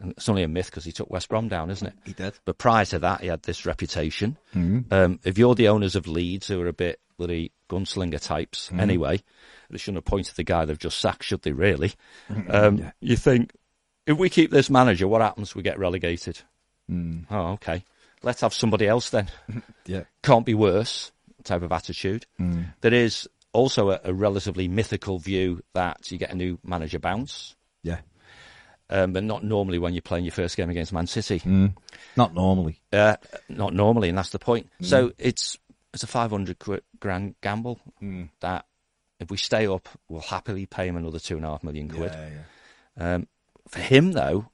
And 0.00 0.10
it's 0.12 0.28
only 0.28 0.42
a 0.42 0.48
myth 0.48 0.66
because 0.66 0.84
he 0.84 0.92
took 0.92 1.08
West 1.10 1.28
Brom 1.28 1.48
down, 1.48 1.70
isn't 1.70 1.86
it? 1.86 1.94
He 2.04 2.12
did. 2.12 2.34
But 2.44 2.58
prior 2.58 2.84
to 2.86 2.98
that, 3.00 3.20
he 3.20 3.28
had 3.28 3.42
this 3.44 3.64
reputation. 3.64 4.36
Mm. 4.54 4.92
Um, 4.92 5.20
if 5.24 5.38
you're 5.38 5.54
the 5.54 5.68
owners 5.68 5.94
of 5.94 6.08
Leeds, 6.08 6.48
who 6.48 6.60
are 6.60 6.66
a 6.66 6.72
bit 6.72 6.98
bloody 7.16 7.52
gunslinger 7.70 8.20
types 8.20 8.68
Hmm. 8.68 8.80
anyway, 8.80 9.22
they 9.70 9.78
shouldn't 9.78 9.98
have 9.98 10.04
pointed 10.04 10.34
the 10.34 10.42
guy 10.42 10.64
they've 10.64 10.76
just 10.78 10.98
sacked, 11.00 11.22
should 11.22 11.42
they? 11.42 11.52
Really? 11.52 11.92
Um, 12.48 12.78
Yeah. 12.78 12.90
You 13.00 13.16
think 13.16 13.52
if 14.06 14.18
we 14.18 14.28
keep 14.28 14.50
this 14.50 14.68
manager, 14.68 15.06
what 15.06 15.20
happens? 15.22 15.54
We 15.54 15.62
get 15.62 15.78
relegated. 15.78 16.40
Mm. 16.90 17.26
Oh, 17.30 17.52
okay. 17.52 17.84
Let's 18.22 18.40
have 18.40 18.52
somebody 18.54 18.86
else 18.88 19.10
then. 19.10 19.28
Yeah. 19.86 20.04
Can't 20.22 20.44
be 20.46 20.54
worse. 20.54 21.12
Type 21.44 21.62
of 21.62 21.70
attitude. 21.72 22.26
Mm. 22.40 22.74
There 22.80 22.94
is 22.94 23.28
also 23.52 23.90
a, 23.90 24.00
a 24.04 24.12
relatively 24.12 24.66
mythical 24.66 25.18
view 25.20 25.62
that 25.74 26.10
you 26.10 26.18
get 26.18 26.32
a 26.32 26.34
new 26.34 26.58
manager 26.64 26.98
bounce, 26.98 27.54
Yeah. 27.82 27.98
Um, 28.90 29.12
but 29.12 29.24
not 29.24 29.44
normally 29.44 29.78
when 29.78 29.94
you're 29.94 30.02
playing 30.02 30.24
your 30.24 30.32
first 30.32 30.56
game 30.56 30.70
against 30.70 30.92
Man 30.92 31.06
City. 31.06 31.40
Not 32.16 32.34
normally. 32.34 32.80
Uh, 32.92 33.16
not 33.48 33.74
normally, 33.74 34.08
and 34.08 34.18
that's 34.18 34.30
the 34.30 34.38
point. 34.38 34.68
So 34.82 35.12
it's 35.18 35.56
it's 35.92 36.02
a 36.02 36.06
500 36.08 36.58
qu- 36.58 36.80
grand 37.00 37.34
gamble 37.40 37.80
that 38.40 38.66
if 39.20 39.30
we 39.30 39.36
stay 39.36 39.66
up, 39.66 39.88
we'll 40.08 40.20
happily 40.20 40.66
pay 40.66 40.88
him 40.88 40.96
another 40.96 41.18
two 41.20 41.36
and 41.36 41.44
a 41.46 41.50
half 41.50 41.62
million 41.62 41.88
quid. 41.88 42.12
yeah. 42.98 43.14
Um, 43.14 43.28
for 43.68 43.80
him, 43.80 44.12
though, 44.12 44.46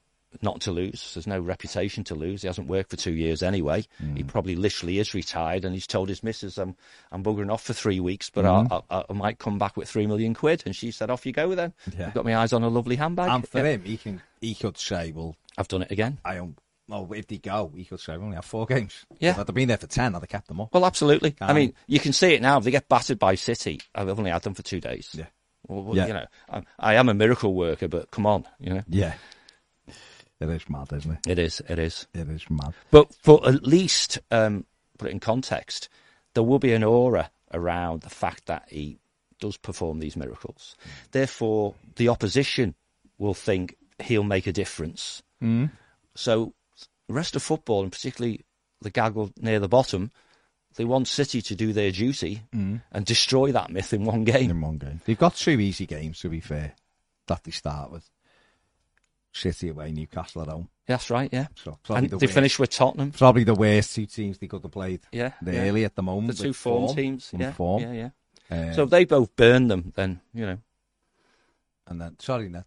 not 0.43 0.61
to 0.63 0.71
lose. 0.73 1.13
There's 1.15 1.27
no 1.27 1.41
reputation 1.41 2.05
to 2.05 2.15
lose. 2.15 2.43
He 2.43 2.47
hasn't 2.49 2.69
worked 2.69 2.91
for 2.91 2.97
two 2.97 3.13
years 3.13 3.43
anyway. 3.43 3.85
He 4.15 4.23
probably 4.23 4.55
literally 4.57 4.99
is 4.99 5.13
retired, 5.15 5.65
and 5.65 5.75
he's 5.75 5.87
told 5.87 6.09
his 6.09 6.23
missus, 6.23 6.57
"I'm 6.59 6.77
I'm 7.13 7.23
buggering 7.25 7.53
off 7.53 7.63
for 7.65 7.73
three 7.73 8.01
weeks, 8.01 8.31
but 8.31 8.47
I, 8.47 8.81
I, 8.91 9.05
I 9.09 9.13
might 9.13 9.39
come 9.39 9.59
back 9.59 9.77
with 9.77 9.89
three 9.89 10.07
million 10.07 10.35
quid." 10.35 10.63
And 10.67 10.75
she 10.77 10.91
said, 10.91 11.11
"Off 11.11 11.27
you 11.27 11.33
go 11.33 11.55
then." 11.55 11.73
Yeah. 11.99 12.07
I've 12.09 12.15
got 12.15 12.25
my 12.25 12.37
eyes 12.37 12.53
on 12.53 12.63
a 12.63 12.69
lovely 12.69 12.97
handbag. 12.97 13.31
And 13.31 13.47
for 13.49 13.59
Yeah. 13.59 13.73
him, 13.73 13.85
he 13.85 13.97
can 13.97 14.23
he 14.41 14.55
could 14.55 14.79
say, 14.79 15.13
well, 15.13 15.37
I've 15.59 15.69
done 15.69 15.83
it 15.83 15.91
again. 15.91 16.19
I 16.25 16.37
don't. 16.37 16.57
Well, 16.89 17.09
if 17.15 17.29
they 17.29 17.39
go, 17.39 17.71
he 17.77 17.85
could 17.85 18.01
say, 18.01 18.17
we 18.17 18.25
only 18.25 18.35
have 18.35 18.45
four 18.45 18.67
games. 18.67 19.05
Yeah. 19.21 19.31
If 19.31 19.39
I'd 19.39 19.47
have 19.49 19.55
been 19.55 19.69
there 19.69 19.77
for 19.79 19.87
ten, 19.87 20.15
I'd 20.17 20.23
have 20.23 20.29
kept 20.29 20.49
them 20.49 20.61
up. 20.61 20.75
Well, 20.75 20.85
absolutely. 20.85 21.37
I 21.41 21.51
Um, 21.51 21.57
mean, 21.57 21.75
you 21.87 22.01
can 22.01 22.13
see 22.13 22.35
it 22.35 22.43
now. 22.43 22.59
If 22.59 22.65
they 22.65 22.73
get 22.73 22.89
battered 22.89 23.19
by 23.19 23.37
City, 23.37 23.81
I've 23.95 24.09
only 24.09 24.31
had 24.33 24.43
them 24.43 24.55
for 24.55 24.63
two 24.63 24.81
days. 24.81 25.11
Yeah. 25.17 25.27
Well, 25.69 25.85
well, 25.85 25.97
Yeah. 25.97 26.07
you 26.09 26.13
know, 26.15 26.27
I, 26.49 26.63
I 26.81 26.95
am 26.97 27.09
a 27.09 27.15
miracle 27.15 27.55
worker, 27.55 27.87
but 27.87 28.11
come 28.11 28.27
on, 28.27 28.45
you 28.59 28.75
know, 28.75 28.83
Yeah. 28.89 29.15
It 30.41 30.49
is 30.49 30.69
mad, 30.71 30.89
isn't 30.93 31.11
it? 31.13 31.27
it 31.27 31.39
is, 31.39 31.61
it 31.69 31.79
is. 31.79 32.07
It 32.15 32.29
is 32.29 32.49
mad. 32.49 32.73
But 32.91 33.15
for 33.15 33.47
at 33.47 33.67
least 33.67 34.19
um, 34.31 34.65
put 34.99 35.09
it 35.09 35.13
in 35.13 35.21
context, 35.21 35.89
there 36.35 36.43
will 36.43 36.59
be 36.59 36.73
an 36.73 36.83
aura 36.83 37.31
around 37.53 38.03
the 38.03 38.11
fact 38.11 38.47
that 38.47 38.65
he 38.69 38.99
does 39.41 39.57
perform 39.57 39.99
these 39.99 40.17
miracles. 40.17 40.77
Therefore, 41.11 41.75
the 41.97 42.09
opposition 42.09 42.75
will 43.19 43.35
think 43.35 43.77
he'll 43.99 44.23
make 44.23 44.47
a 44.47 44.53
difference. 44.53 45.23
Mm. 45.43 45.71
So, 46.15 46.55
the 47.09 47.15
rest 47.15 47.37
of 47.37 47.43
football, 47.43 47.83
and 47.83 47.93
particularly 47.93 48.45
the 48.81 48.91
gaggle 48.91 49.33
near 49.41 49.59
the 49.59 49.69
bottom, 49.69 50.11
they 50.77 50.85
want 50.85 51.09
City 51.09 51.43
to 51.43 51.55
do 51.55 51.73
their 51.73 51.91
duty 51.91 52.43
and 52.93 53.05
destroy 53.05 53.53
that 53.53 53.71
myth 53.71 53.93
in 53.93 54.05
one 54.05 54.25
game. 54.25 54.51
In 54.51 54.61
one 54.61 54.79
game. 54.79 55.01
They've 55.05 55.19
got 55.19 55.35
two 55.35 55.59
easy 55.61 55.87
games, 55.87 56.21
to 56.21 56.29
be 56.29 56.41
fair, 56.41 56.75
that 57.27 57.45
they 57.45 57.51
start 57.51 57.91
with. 57.91 58.09
City 59.33 59.69
away, 59.69 59.93
Newcastle 59.93 60.43
at 60.43 60.49
home. 60.49 60.69
That's 60.87 61.09
right, 61.11 61.31
yeah. 61.33 61.47
So 61.55 61.79
And 61.91 62.11
the 62.11 62.17
they 62.17 62.27
worst, 62.27 62.35
finish 62.35 62.59
with 62.59 62.71
Tottenham. 62.71 63.13
probably 63.13 63.45
the 63.45 63.55
worst 63.55 63.95
two 63.95 64.07
teams 64.07 64.39
they 64.39 64.49
could 64.49 64.63
have 64.63 64.73
played. 64.73 65.01
Yeah, 65.13 65.33
They're 65.41 65.55
yeah. 65.55 65.71
early 65.71 65.85
at 65.85 65.95
the 65.95 66.03
moment. 66.03 66.37
The 66.37 66.43
two 66.43 66.49
with 66.51 66.57
form, 66.57 66.97
teams. 66.97 67.31
Yeah, 67.37 67.53
form. 67.53 67.83
yeah, 67.83 67.93
yeah. 67.93 68.69
Um, 68.69 68.75
So 68.75 68.83
if 68.85 68.91
they 68.91 69.05
both 69.05 69.35
burn 69.37 69.69
them, 69.69 69.93
then 69.95 70.21
you 70.35 70.47
know. 70.47 70.59
And 71.87 72.01
then, 72.01 72.17
sorry, 72.19 72.49
Ned. 72.49 72.65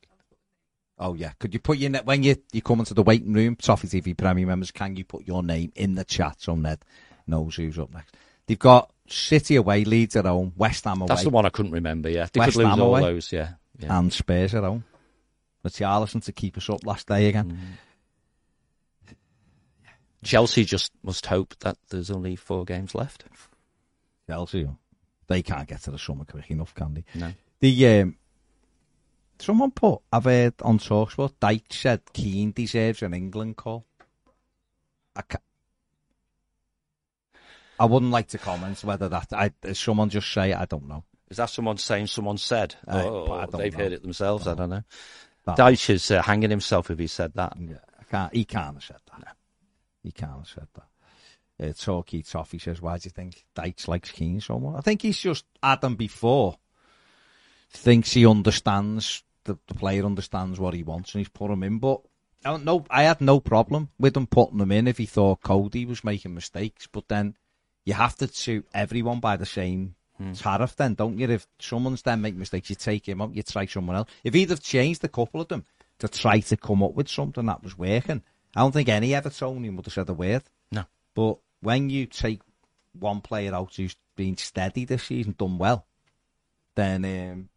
Oh 1.00 1.16
yeah, 1.16 1.32
could 1.40 1.54
you 1.54 1.60
put 1.60 1.80
your 1.80 1.90
net 1.90 2.06
when 2.06 2.24
you 2.24 2.36
you 2.54 2.62
come 2.62 2.80
into 2.80 2.94
the 2.94 3.04
waiting 3.04 3.34
room? 3.34 3.56
Toffee 3.56 3.88
TV 3.88 4.16
Premier 4.16 4.46
members, 4.46 4.72
can 4.72 4.96
you 4.96 5.04
put 5.04 5.26
your 5.28 5.42
name 5.44 5.72
in 5.76 5.96
the 5.96 6.06
chat 6.06 6.36
so 6.40 6.56
Ned 6.56 6.80
knows 7.28 7.56
who's 7.56 7.80
up 7.80 7.92
next? 7.94 8.16
They've 8.46 8.60
got 8.60 8.92
City 9.08 9.56
away, 9.56 9.84
Leeds 9.86 10.16
at 10.16 10.26
home, 10.26 10.54
West 10.56 10.84
Ham 10.86 11.02
away, 11.02 11.08
That's 11.08 11.24
the 11.24 11.30
one 11.30 11.46
I 11.46 11.50
couldn't 11.50 11.72
remember. 11.72 12.10
Yeah, 12.10 12.28
they 12.32 12.40
West 12.40 12.54
could 12.54 12.60
lose 12.60 12.68
Ham 12.70 12.82
all 12.82 12.90
away. 12.96 13.02
those. 13.02 13.32
Yeah, 13.34 13.50
yeah. 13.80 13.98
and 13.98 14.14
Spurs 14.14 14.54
at 14.56 14.64
home. 14.64 14.84
Richarlison 15.66 16.24
to 16.26 16.32
keep 16.32 16.58
us 16.58 16.70
up 16.70 16.86
last 16.86 17.08
day 17.08 17.30
again. 17.30 17.78
Chelsea 20.24 20.64
just 20.64 20.92
must 21.04 21.26
hope 21.26 21.56
that 21.60 21.78
there's 21.90 22.12
only 22.12 22.36
four 22.36 22.66
games 22.66 22.96
left. 22.96 23.26
Chelsea, 24.28 24.68
they 25.28 25.42
can't 25.42 25.68
get 25.68 25.82
to 25.84 25.92
the 25.92 26.00
summer 26.00 26.26
quick 26.26 26.50
enough, 26.50 26.74
can 26.74 26.94
they? 26.94 27.04
No. 27.16 27.34
The 27.60 28.00
um, 28.02 28.16
someone 29.40 29.72
put 29.72 30.02
I've 30.12 30.24
heard 30.24 30.54
on 30.62 30.80
Talksport. 30.80 31.34
Dyche 31.42 31.74
said 31.74 32.02
Keane 32.14 32.52
deserves 32.52 33.02
an 33.02 33.14
England 33.14 33.58
call. 33.58 33.86
I 35.16 35.22
ca 35.22 35.38
I 37.80 37.86
wouldn't 37.86 38.12
like 38.12 38.30
to 38.30 38.38
comment 38.38 38.84
whether 38.84 39.10
that. 39.10 39.34
I, 39.34 39.52
someone 39.74 40.10
just 40.10 40.32
say 40.32 40.52
it? 40.52 40.58
I 40.58 40.66
don't 40.66 40.88
know. 40.88 41.04
Is 41.30 41.38
that 41.38 41.50
someone 41.50 41.78
saying 41.78 42.08
someone 42.08 42.38
said? 42.38 42.76
Uh, 42.88 43.32
I 43.32 43.46
don't 43.46 43.58
they've 43.58 43.74
know. 43.74 43.84
heard 43.84 43.94
it 43.94 44.04
themselves? 44.04 44.48
I 44.48 44.54
don't 44.54 44.70
know. 44.70 44.84
That- 45.46 45.58
Dyche 45.58 45.90
is 45.92 46.12
uh, 46.12 46.22
hanging 46.22 46.50
himself 46.50 46.90
if 46.90 47.00
he 47.00 47.08
said 47.08 47.34
that. 47.36 47.54
Yeah, 47.60 47.78
I 48.00 48.04
can't. 48.04 48.34
He 48.34 48.46
can't 48.46 48.76
have 48.76 48.84
said 48.84 49.02
that. 49.12 49.36
He 50.02 50.12
can't 50.12 50.38
have 50.40 50.48
said 50.48 50.68
that. 50.76 51.70
Uh, 51.70 51.74
Talkie 51.74 52.24
Toffee 52.24 52.60
says, 52.60 52.82
"Why 52.82 52.98
do 52.98 53.08
you 53.08 53.12
think 53.12 53.46
Dyche 53.56 53.88
likes 53.88 54.12
Keane 54.12 54.42
so 54.42 54.60
much?" 54.60 54.78
I 54.78 54.82
think 54.82 55.02
he's 55.02 55.20
just 55.20 55.46
had 55.62 55.82
them 55.82 55.96
before. 55.96 56.58
Thinks 57.70 58.12
he 58.14 58.26
understands 58.26 59.24
the, 59.46 59.58
the 59.68 59.74
player 59.74 60.06
understands 60.06 60.60
what 60.60 60.74
he 60.74 60.84
wants, 60.84 61.14
and 61.14 61.20
he's 61.20 61.30
put 61.30 61.52
him 61.52 61.64
in. 61.64 61.80
But 61.80 62.02
I 62.46 62.52
don't 62.52 62.66
know. 62.66 62.86
I 62.90 63.04
had 63.04 63.22
no 63.22 63.40
problem 63.40 63.90
with 64.00 64.16
him 64.18 64.28
putting 64.28 64.60
him 64.60 64.72
in 64.72 64.88
if 64.88 64.98
he 64.98 65.06
thought 65.06 65.42
Coady 65.42 65.86
was 65.86 66.04
making 66.04 66.34
mistakes. 66.34 66.88
But 66.88 67.08
then 67.08 67.36
you 67.86 67.94
have 67.94 68.16
to 68.18 68.28
suit 68.28 68.68
everyone 68.74 69.20
by 69.20 69.38
the 69.38 69.46
same 69.46 69.96
tariff, 70.36 70.76
then 70.76 70.94
don't 70.94 71.18
you? 71.18 71.30
If 71.30 71.48
someone's 71.60 72.02
then 72.02 72.22
make 72.22 72.36
mistakes, 72.36 72.70
you 72.70 72.76
take 72.76 73.08
him 73.08 73.22
up, 73.22 73.36
you 73.36 73.44
try 73.44 73.66
someone 73.66 73.96
else. 73.96 74.10
If 74.24 74.34
he'd 74.34 74.50
have 74.50 74.62
changed 74.62 75.04
a 75.04 75.08
couple 75.10 75.42
of 75.42 75.48
them 75.48 75.66
to 76.00 76.08
try 76.08 76.40
to 76.40 76.58
come 76.58 76.84
up 76.84 76.94
with 76.94 77.10
something 77.10 77.46
that 77.46 77.64
was 77.64 77.78
working, 77.78 78.22
I 78.56 78.62
don't 78.62 78.72
think 78.72 78.90
any 78.90 79.10
Evertonian 79.10 79.76
would 79.76 79.86
have 79.86 79.94
said 79.94 80.10
a 80.10 80.14
word. 80.14 80.44
No. 80.72 80.84
But 81.16 81.38
when 81.62 81.90
you 81.90 82.06
take 82.06 82.42
one 82.98 83.22
player 83.22 83.54
out 83.54 83.76
who's 83.76 83.96
been 84.16 84.38
steady 84.38 84.86
this 84.86 85.04
season, 85.04 85.36
done 85.38 85.58
well, 85.58 85.86
then 86.76 87.06
um, 87.06 87.50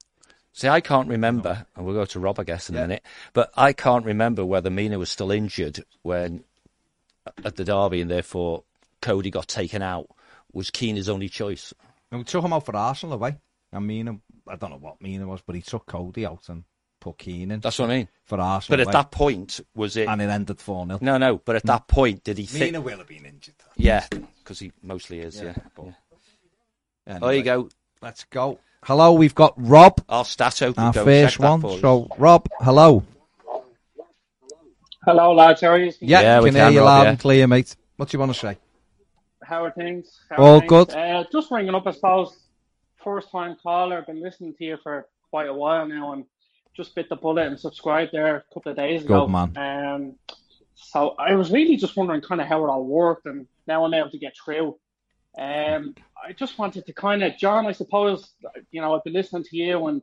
See, 0.52 0.68
I 0.68 0.80
can't 0.80 1.08
remember, 1.08 1.66
and 1.76 1.84
we'll 1.84 1.94
go 1.94 2.06
to 2.06 2.18
Rob, 2.18 2.40
I 2.40 2.44
guess, 2.44 2.70
in 2.70 2.76
Yeah. 2.76 2.84
a 2.84 2.88
minute. 2.88 3.02
But 3.34 3.52
I 3.58 3.75
can't 3.75 4.06
remember 4.06 4.42
whether 4.42 4.70
Mina 4.70 4.98
was 4.98 5.10
still 5.10 5.30
injured 5.30 5.84
when 6.00 6.44
at 7.44 7.56
the 7.56 7.64
derby, 7.64 8.00
and 8.00 8.10
therefore 8.10 8.64
Coady 9.02 9.30
got 9.30 9.48
taken 9.48 9.82
out. 9.82 10.08
Was 10.54 10.70
Keane 10.70 10.96
his 10.96 11.10
only 11.10 11.28
choice? 11.28 11.75
And 12.10 12.20
we 12.20 12.25
took 12.25 12.44
him 12.44 12.52
out 12.52 12.64
for 12.64 12.76
Arsenal 12.76 13.14
away. 13.14 13.36
I 13.72 13.78
mean, 13.80 14.20
I 14.48 14.56
don't 14.56 14.70
know 14.70 14.78
what 14.78 15.00
Mina 15.02 15.26
was, 15.26 15.42
but 15.44 15.56
he 15.56 15.62
took 15.62 15.86
Coady 15.86 16.25
out 16.25 16.48
and 16.48 16.64
put 17.00 17.18
Keane 17.18 17.50
in 17.50 17.60
That's 17.60 17.78
what 17.78 17.90
I 17.90 17.96
mean. 17.98 18.08
for 18.25 18.40
Arsenal. 18.40 18.76
But 18.76 18.80
at 18.80 18.86
away, 18.86 18.92
that 18.92 19.10
point, 19.10 19.60
was 19.75 19.96
it? 19.96 20.08
and 20.08 20.22
it 20.22 20.30
ended 20.30 20.60
four 20.60 20.86
0 20.86 20.98
No, 21.02 21.18
no. 21.18 21.38
But 21.44 21.56
at 21.56 21.64
that 21.64 21.88
point, 21.88 22.25
did 22.25 22.38
he 22.38 22.46
think? 22.46 22.72
Mina 22.72 22.80
will 22.80 22.98
have 22.98 23.08
been 23.08 23.26
injured. 23.26 23.54
Yeah, 23.76 24.06
because 24.10 24.60
he 24.60 24.72
mostly 24.82 25.20
is. 25.20 25.40
Yeah. 25.40 25.54
but- 25.75 25.86
yeah. 27.06 27.18
There 27.18 27.34
you 27.34 27.42
go. 27.42 27.68
Let's 28.02 28.25
go. 28.25 28.58
Hello, 28.82 29.12
we've 29.14 29.34
got 29.34 29.54
Rob, 29.56 30.00
Our 30.08 30.25
Stato 30.25 30.72
could 30.72 30.78
our 30.78 30.92
first 30.92 31.38
one. 31.40 31.60
So, 31.80 32.08
Rob, 32.18 32.48
hello. 32.60 33.02
Hello, 35.04 35.32
lads. 35.34 35.60
How 35.60 35.68
are 35.68 35.78
you? 35.78 35.92
Yeah, 36.00 36.20
Yeah, 36.20 36.40
we 36.40 36.50
can 36.50 36.56
hear 36.56 36.70
you 36.70 36.78
Rob, 36.80 36.86
loud 36.86 37.02
yeah. 37.04 37.08
and 37.10 37.18
clear, 37.18 37.46
mate. 37.46 37.75
What 37.96 38.08
do 38.08 38.16
you 38.16 38.20
want 38.20 38.32
to 38.34 38.38
say? 38.38 38.58
How 39.47 39.65
are 39.65 39.71
things? 39.71 40.21
How 40.29 40.37
All 40.37 40.61
things? 40.61 40.69
good. 40.69 40.91
Uh, 40.91 41.25
just 41.31 41.50
ringing 41.50 41.75
up, 41.75 41.87
I 41.87 41.93
suppose. 41.93 42.37
First 42.97 43.31
time 43.31 43.57
caller. 43.62 44.03
Been 44.03 44.21
listening 44.21 44.55
to 44.55 44.65
you 44.65 44.76
for 44.83 45.07
quite 45.31 45.49
a 45.49 45.55
while 45.55 45.87
now, 45.87 46.12
and 46.12 46.25
just 46.76 46.95
bit 46.95 47.09
the 47.09 47.17
bullet 47.17 47.47
and 47.47 47.59
subscribed 47.59 48.12
there 48.12 48.37
a 48.37 48.55
couple 48.55 48.73
of 48.73 48.76
days 48.76 49.05
ago. 49.05 49.26
Good 49.26 49.33
man. 49.33 49.57
Um, 49.57 50.15
so 50.75 51.15
I 51.19 51.35
was 51.35 51.50
really 51.50 51.76
just 51.76 51.97
wondering 51.97 52.21
kind 52.23 52.41
of 52.41 52.49
how 52.49 52.65
it 52.65 52.69
all 52.69 52.85
worked, 52.85 53.26
and 53.26 53.47
now 53.69 53.85
I'm 53.85 53.95
able 53.95 54.11
to 54.11 54.19
get 54.19 54.35
through. 54.37 54.76
Um, 55.38 55.95
I 56.26 56.33
just 56.33 56.59
wanted 56.59 56.87
to 56.87 56.93
kind 56.93 57.23
of, 57.23 57.37
John, 57.37 57.67
I 57.67 57.73
suppose, 57.73 58.31
you 58.73 58.81
know, 58.81 58.95
I've 58.95 59.05
been 59.05 59.12
listening 59.12 59.45
to 59.45 59.57
you 59.57 59.87
and 59.87 60.03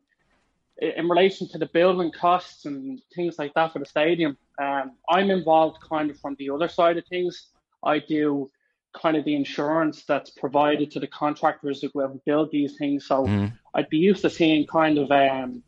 in 0.80 1.10
relation 1.10 1.48
to 1.50 1.58
the 1.58 1.66
building 1.68 2.12
costs 2.12 2.66
and 2.66 3.02
things 3.14 3.38
like 3.38 3.54
that 3.56 3.74
for 3.74 3.80
the 3.80 3.86
stadium. 3.86 4.38
Um, 4.60 4.94
I'm 5.10 5.32
involved 5.32 5.80
kind 5.88 6.10
of 6.10 6.20
from 6.20 6.36
the 6.40 6.50
other 6.50 6.68
side 6.68 6.98
of 6.98 7.06
things. 7.08 7.50
I 7.84 8.00
do 8.00 8.50
kind 8.94 9.18
of 9.18 9.26
the 9.26 9.36
insurance 9.36 10.04
that's 10.06 10.30
provided 10.30 10.92
to 10.92 11.00
the 11.00 11.08
contractors 11.08 11.82
who 11.82 11.90
go 11.90 12.04
out 12.04 12.12
and 12.12 12.24
build 12.26 12.52
these 12.52 12.78
things. 12.78 13.06
So 13.06 13.26
Mhm. 13.26 13.52
I'd 13.74 13.90
be 13.90 13.98
used 13.98 14.22
to 14.22 14.30
seeing 14.30 14.68
kind 14.68 14.98
of 14.98 15.12
um, 15.12 15.64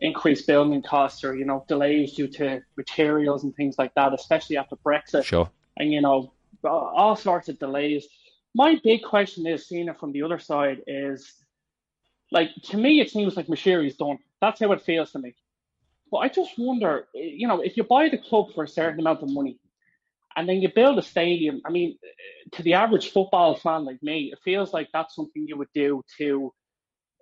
increased 0.00 0.46
building 0.46 0.82
costs 0.82 1.24
or, 1.24 1.34
you 1.34 1.44
know, 1.46 1.64
delays 1.68 2.14
due 2.14 2.28
to 2.28 2.62
materials 2.76 3.44
and 3.44 3.54
things 3.56 3.78
like 3.78 3.94
that, 3.94 4.12
especially 4.12 4.56
after 4.58 4.76
Brexit 4.76 5.24
Sure. 5.24 5.50
and 5.78 5.92
you 5.92 6.00
know 6.00 6.32
all 6.64 7.16
sorts 7.16 7.48
of 7.48 7.58
delays. 7.58 8.06
My 8.54 8.80
big 8.82 9.02
question 9.02 9.46
is, 9.46 9.66
seeing 9.66 9.88
it 9.88 9.98
from 9.98 10.12
the 10.12 10.22
other 10.22 10.38
side, 10.38 10.82
is 10.86 11.32
like 12.32 12.50
to 12.64 12.76
me 12.76 13.00
it 13.00 13.10
seems 13.10 13.36
like 13.36 13.46
Moshiri's 13.46 13.96
done. 13.96 14.18
That's 14.40 14.60
how 14.60 14.72
it 14.72 14.82
feels 14.82 15.12
to 15.12 15.18
me. 15.18 15.34
But 16.10 16.18
I 16.18 16.28
just 16.28 16.58
wonder, 16.58 17.08
you 17.14 17.48
know, 17.48 17.60
if 17.60 17.76
you 17.76 17.84
buy 17.84 18.08
the 18.08 18.18
club 18.18 18.52
for 18.54 18.64
a 18.64 18.68
certain 18.68 19.00
amount 19.00 19.22
of 19.22 19.30
money, 19.30 19.58
and 20.36 20.48
then 20.48 20.56
you 20.62 20.70
build 20.74 20.98
a 20.98 21.02
stadium. 21.02 21.60
I 21.64 21.70
mean, 21.70 21.98
to 22.52 22.62
the 22.62 22.74
average 22.74 23.10
football 23.10 23.56
fan 23.56 23.84
like 23.84 24.02
me, 24.02 24.30
it 24.32 24.38
feels 24.44 24.72
like 24.72 24.88
that's 24.92 25.14
something 25.14 25.46
you 25.46 25.56
would 25.56 25.72
do 25.74 26.02
to 26.18 26.52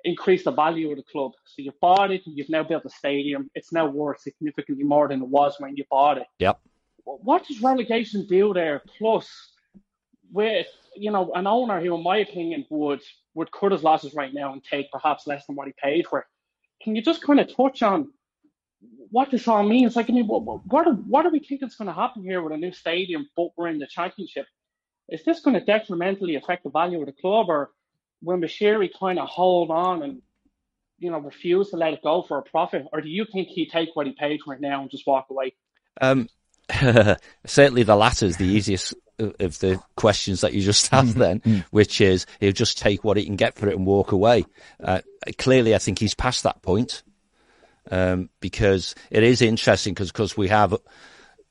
increase 0.04 0.44
the 0.44 0.52
value 0.52 0.90
of 0.90 0.98
the 0.98 1.04
club. 1.04 1.32
So 1.46 1.62
you 1.62 1.72
bought 1.80 2.10
it, 2.10 2.22
you've 2.26 2.50
now 2.50 2.62
built 2.62 2.84
a 2.84 2.90
stadium. 2.90 3.50
It's 3.54 3.72
now 3.72 3.86
worth 3.86 4.20
significantly 4.20 4.84
more 4.84 5.08
than 5.08 5.22
it 5.22 5.28
was 5.28 5.56
when 5.58 5.76
you 5.76 5.84
bought 5.90 6.18
it 6.18 6.26
Yep. 6.38 6.60
what 7.04 7.46
does 7.46 7.62
relegation 7.62 8.26
do 8.26 8.52
there? 8.54 8.82
Plus, 8.98 9.28
with 10.32 10.66
you 10.96 11.10
know, 11.10 11.32
an 11.34 11.46
owner 11.46 11.80
who, 11.80 11.94
in 11.94 12.02
my 12.02 12.18
opinion, 12.18 12.64
would 12.70 13.02
would 13.34 13.50
cut 13.52 13.72
his 13.72 13.82
losses 13.82 14.14
right 14.14 14.32
now 14.32 14.52
and 14.52 14.62
take 14.64 14.90
perhaps 14.92 15.26
less 15.26 15.46
than 15.46 15.56
what 15.56 15.66
he 15.66 15.74
paid 15.82 16.06
for 16.06 16.20
it. 16.20 16.26
Can 16.82 16.94
you 16.94 17.02
just 17.02 17.22
kind 17.22 17.40
of 17.40 17.54
touch 17.54 17.82
on 17.82 18.12
what 19.10 19.30
this 19.30 19.46
all 19.46 19.62
means? 19.62 19.96
Like, 19.96 20.10
I 20.10 20.12
mean, 20.12 20.26
what 20.26 20.42
what, 20.42 21.04
what 21.06 21.22
do 21.22 21.30
we 21.30 21.40
think 21.40 21.62
is 21.62 21.76
going 21.76 21.88
to 21.88 21.94
happen 21.94 22.22
here 22.22 22.42
with 22.42 22.52
a 22.52 22.56
new 22.56 22.72
stadium, 22.72 23.28
but 23.36 23.48
we're 23.56 23.68
in 23.68 23.78
the 23.78 23.86
championship? 23.86 24.46
Is 25.08 25.24
this 25.24 25.40
going 25.40 25.54
to 25.54 25.64
detrimentally 25.64 26.36
affect 26.36 26.64
the 26.64 26.70
value 26.70 27.00
of 27.00 27.06
the 27.06 27.12
club, 27.12 27.48
or 27.48 27.70
will 28.22 28.38
Moshiri 28.38 28.90
kind 28.98 29.18
of 29.18 29.28
hold 29.28 29.70
on 29.70 30.02
and 30.02 30.22
you 30.98 31.10
know 31.10 31.18
refuse 31.18 31.70
to 31.70 31.76
let 31.76 31.92
it 31.92 32.02
go 32.02 32.22
for 32.22 32.38
a 32.38 32.42
profit, 32.42 32.86
or 32.92 33.00
do 33.00 33.08
you 33.08 33.26
think 33.30 33.48
he 33.48 33.68
take 33.68 33.90
what 33.94 34.06
he 34.06 34.12
paid 34.12 34.40
for 34.44 34.54
it 34.54 34.60
now 34.60 34.82
and 34.82 34.90
just 34.90 35.06
walk 35.06 35.26
away? 35.30 35.54
Um, 36.00 36.28
certainly 37.46 37.82
the 37.82 37.96
latter 37.96 38.26
is 38.26 38.36
the 38.36 38.46
easiest 38.46 38.94
of 39.18 39.58
the 39.60 39.80
questions 39.96 40.40
that 40.40 40.54
you 40.54 40.60
just 40.60 40.92
asked 40.92 41.10
mm-hmm. 41.10 41.18
then, 41.20 41.40
mm-hmm. 41.40 41.60
which 41.70 42.00
is 42.00 42.26
he'll 42.40 42.52
just 42.52 42.78
take 42.78 43.04
what 43.04 43.16
he 43.16 43.24
can 43.24 43.36
get 43.36 43.54
for 43.54 43.68
it 43.68 43.76
and 43.76 43.86
walk 43.86 44.12
away. 44.12 44.44
Uh, 44.82 45.02
clearly, 45.38 45.74
I 45.74 45.78
think 45.78 45.98
he's 45.98 46.14
past 46.14 46.42
that 46.42 46.62
point 46.62 47.04
um, 47.90 48.30
because 48.40 48.94
it 49.10 49.22
is 49.22 49.42
interesting 49.42 49.94
because 49.94 50.36
we 50.36 50.48
have 50.48 50.74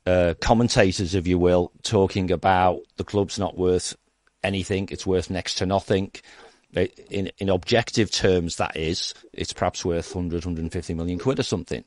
uh, 0.06 0.34
commentators, 0.42 1.16
if 1.16 1.28
you 1.28 1.40
will, 1.40 1.72
talking 1.84 2.32
about 2.32 2.82
the 2.98 3.04
club's 3.04 3.40
not 3.40 3.58
worth 3.58 3.96
anything; 4.44 4.90
it's 4.92 5.06
worth 5.06 5.30
next 5.30 5.56
to 5.56 5.66
nothing. 5.66 6.12
In 7.10 7.32
in 7.38 7.50
objective 7.50 8.12
terms, 8.12 8.58
that 8.58 8.76
is, 8.76 9.14
it's 9.32 9.54
perhaps 9.54 9.86
worth 9.86 10.14
100, 10.14 10.46
150 10.46 10.94
million 10.96 11.20
quid 11.20 11.40
or 11.40 11.44
something. 11.44 11.84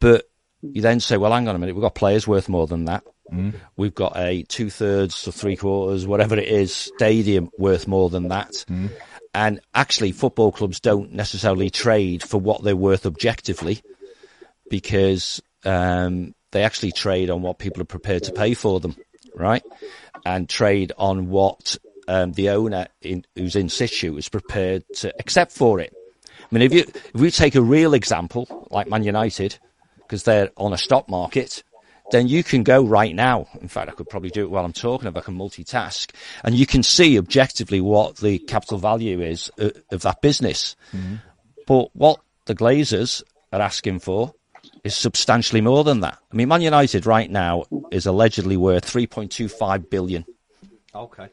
But 0.00 0.28
you 0.62 0.80
then 0.82 1.00
say, 1.00 1.16
well, 1.16 1.32
hang 1.32 1.48
on 1.48 1.56
a 1.56 1.58
minute, 1.58 1.74
we've 1.74 1.82
got 1.82 1.94
players 1.94 2.26
worth 2.26 2.48
more 2.48 2.66
than 2.66 2.86
that. 2.86 3.04
Mm. 3.32 3.54
We've 3.76 3.94
got 3.94 4.16
a 4.16 4.42
two 4.44 4.70
thirds 4.70 5.26
or 5.26 5.32
three 5.32 5.56
quarters, 5.56 6.06
whatever 6.06 6.36
it 6.36 6.48
is, 6.48 6.74
stadium 6.74 7.50
worth 7.58 7.88
more 7.88 8.10
than 8.10 8.28
that. 8.28 8.52
Mm. 8.68 8.90
And 9.34 9.60
actually, 9.74 10.12
football 10.12 10.52
clubs 10.52 10.78
don't 10.78 11.12
necessarily 11.12 11.68
trade 11.68 12.22
for 12.22 12.38
what 12.38 12.62
they're 12.62 12.76
worth 12.76 13.04
objectively 13.04 13.82
because 14.70 15.42
um, 15.64 16.34
they 16.52 16.62
actually 16.62 16.92
trade 16.92 17.30
on 17.30 17.42
what 17.42 17.58
people 17.58 17.82
are 17.82 17.86
prepared 17.86 18.22
to 18.24 18.32
pay 18.32 18.54
for 18.54 18.78
them, 18.78 18.96
right? 19.34 19.64
And 20.24 20.48
trade 20.48 20.92
on 20.96 21.28
what 21.30 21.76
um, 22.06 22.32
the 22.32 22.50
owner 22.50 22.86
in, 23.02 23.24
who's 23.34 23.56
in 23.56 23.68
situ 23.68 24.16
is 24.16 24.28
prepared 24.28 24.84
to 24.96 25.12
accept 25.18 25.52
for 25.52 25.80
it. 25.80 25.92
I 26.28 26.46
mean, 26.50 26.62
if 26.62 26.72
you 26.72 26.80
if 26.80 27.20
we 27.20 27.30
take 27.30 27.56
a 27.56 27.62
real 27.62 27.94
example 27.94 28.68
like 28.70 28.88
Man 28.88 29.02
United, 29.02 29.58
because 29.98 30.22
they're 30.22 30.50
on 30.56 30.72
a 30.72 30.78
stock 30.78 31.08
market, 31.08 31.64
then 32.12 32.28
you 32.28 32.44
can 32.44 32.62
go 32.62 32.84
right 32.84 33.14
now. 33.14 33.46
In 33.60 33.68
fact, 33.68 33.90
I 33.90 33.92
could 33.92 34.08
probably 34.08 34.30
do 34.30 34.42
it 34.42 34.50
while 34.50 34.64
I'm 34.64 34.72
talking 34.72 35.08
if 35.08 35.16
I 35.16 35.20
can 35.20 35.36
multitask 35.36 36.10
and 36.42 36.54
you 36.54 36.66
can 36.66 36.82
see 36.82 37.18
objectively 37.18 37.80
what 37.80 38.16
the 38.16 38.38
capital 38.38 38.78
value 38.78 39.20
is 39.20 39.50
of, 39.58 39.72
of 39.90 40.02
that 40.02 40.20
business. 40.20 40.76
Mm-hmm. 40.94 41.16
But 41.66 41.94
what 41.94 42.20
the 42.46 42.54
Glazers 42.54 43.22
are 43.52 43.60
asking 43.60 44.00
for 44.00 44.34
is 44.82 44.94
substantially 44.94 45.60
more 45.60 45.82
than 45.84 46.00
that. 46.00 46.18
I 46.30 46.36
mean, 46.36 46.48
Man 46.48 46.62
United 46.62 47.06
right 47.06 47.30
now 47.30 47.64
is 47.90 48.06
allegedly 48.06 48.56
worth 48.56 48.84
3.25 48.84 49.88
billion. 49.88 50.24
Okay. 50.94 51.28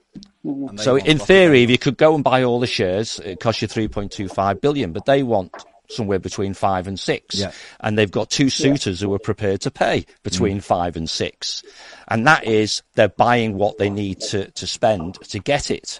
So 0.77 0.95
in 0.95 1.19
theory, 1.19 1.63
if 1.63 1.69
you 1.69 1.77
could 1.77 1.97
go 1.97 2.15
and 2.15 2.23
buy 2.23 2.43
all 2.43 2.59
the 2.59 2.67
shares, 2.67 3.19
it 3.19 3.39
costs 3.39 3.61
you 3.61 3.67
3.25 3.67 4.59
billion, 4.59 4.91
but 4.91 5.05
they 5.05 5.21
want 5.21 5.53
somewhere 5.91 6.19
between 6.19 6.53
five 6.53 6.87
and 6.87 6.99
six. 6.99 7.35
Yeah. 7.35 7.51
And 7.79 7.97
they've 7.97 8.11
got 8.11 8.29
two 8.29 8.49
suitors 8.49 9.01
yeah. 9.01 9.07
who 9.07 9.13
are 9.13 9.19
prepared 9.19 9.61
to 9.61 9.71
pay 9.71 10.05
between 10.23 10.57
mm. 10.57 10.63
five 10.63 10.95
and 10.95 11.09
six. 11.09 11.63
And 12.07 12.27
that 12.27 12.45
is 12.45 12.81
they're 12.95 13.09
buying 13.09 13.55
what 13.55 13.77
they 13.77 13.89
need 13.89 14.19
to, 14.21 14.49
to 14.51 14.67
spend 14.67 15.15
to 15.29 15.39
get 15.39 15.71
it. 15.71 15.99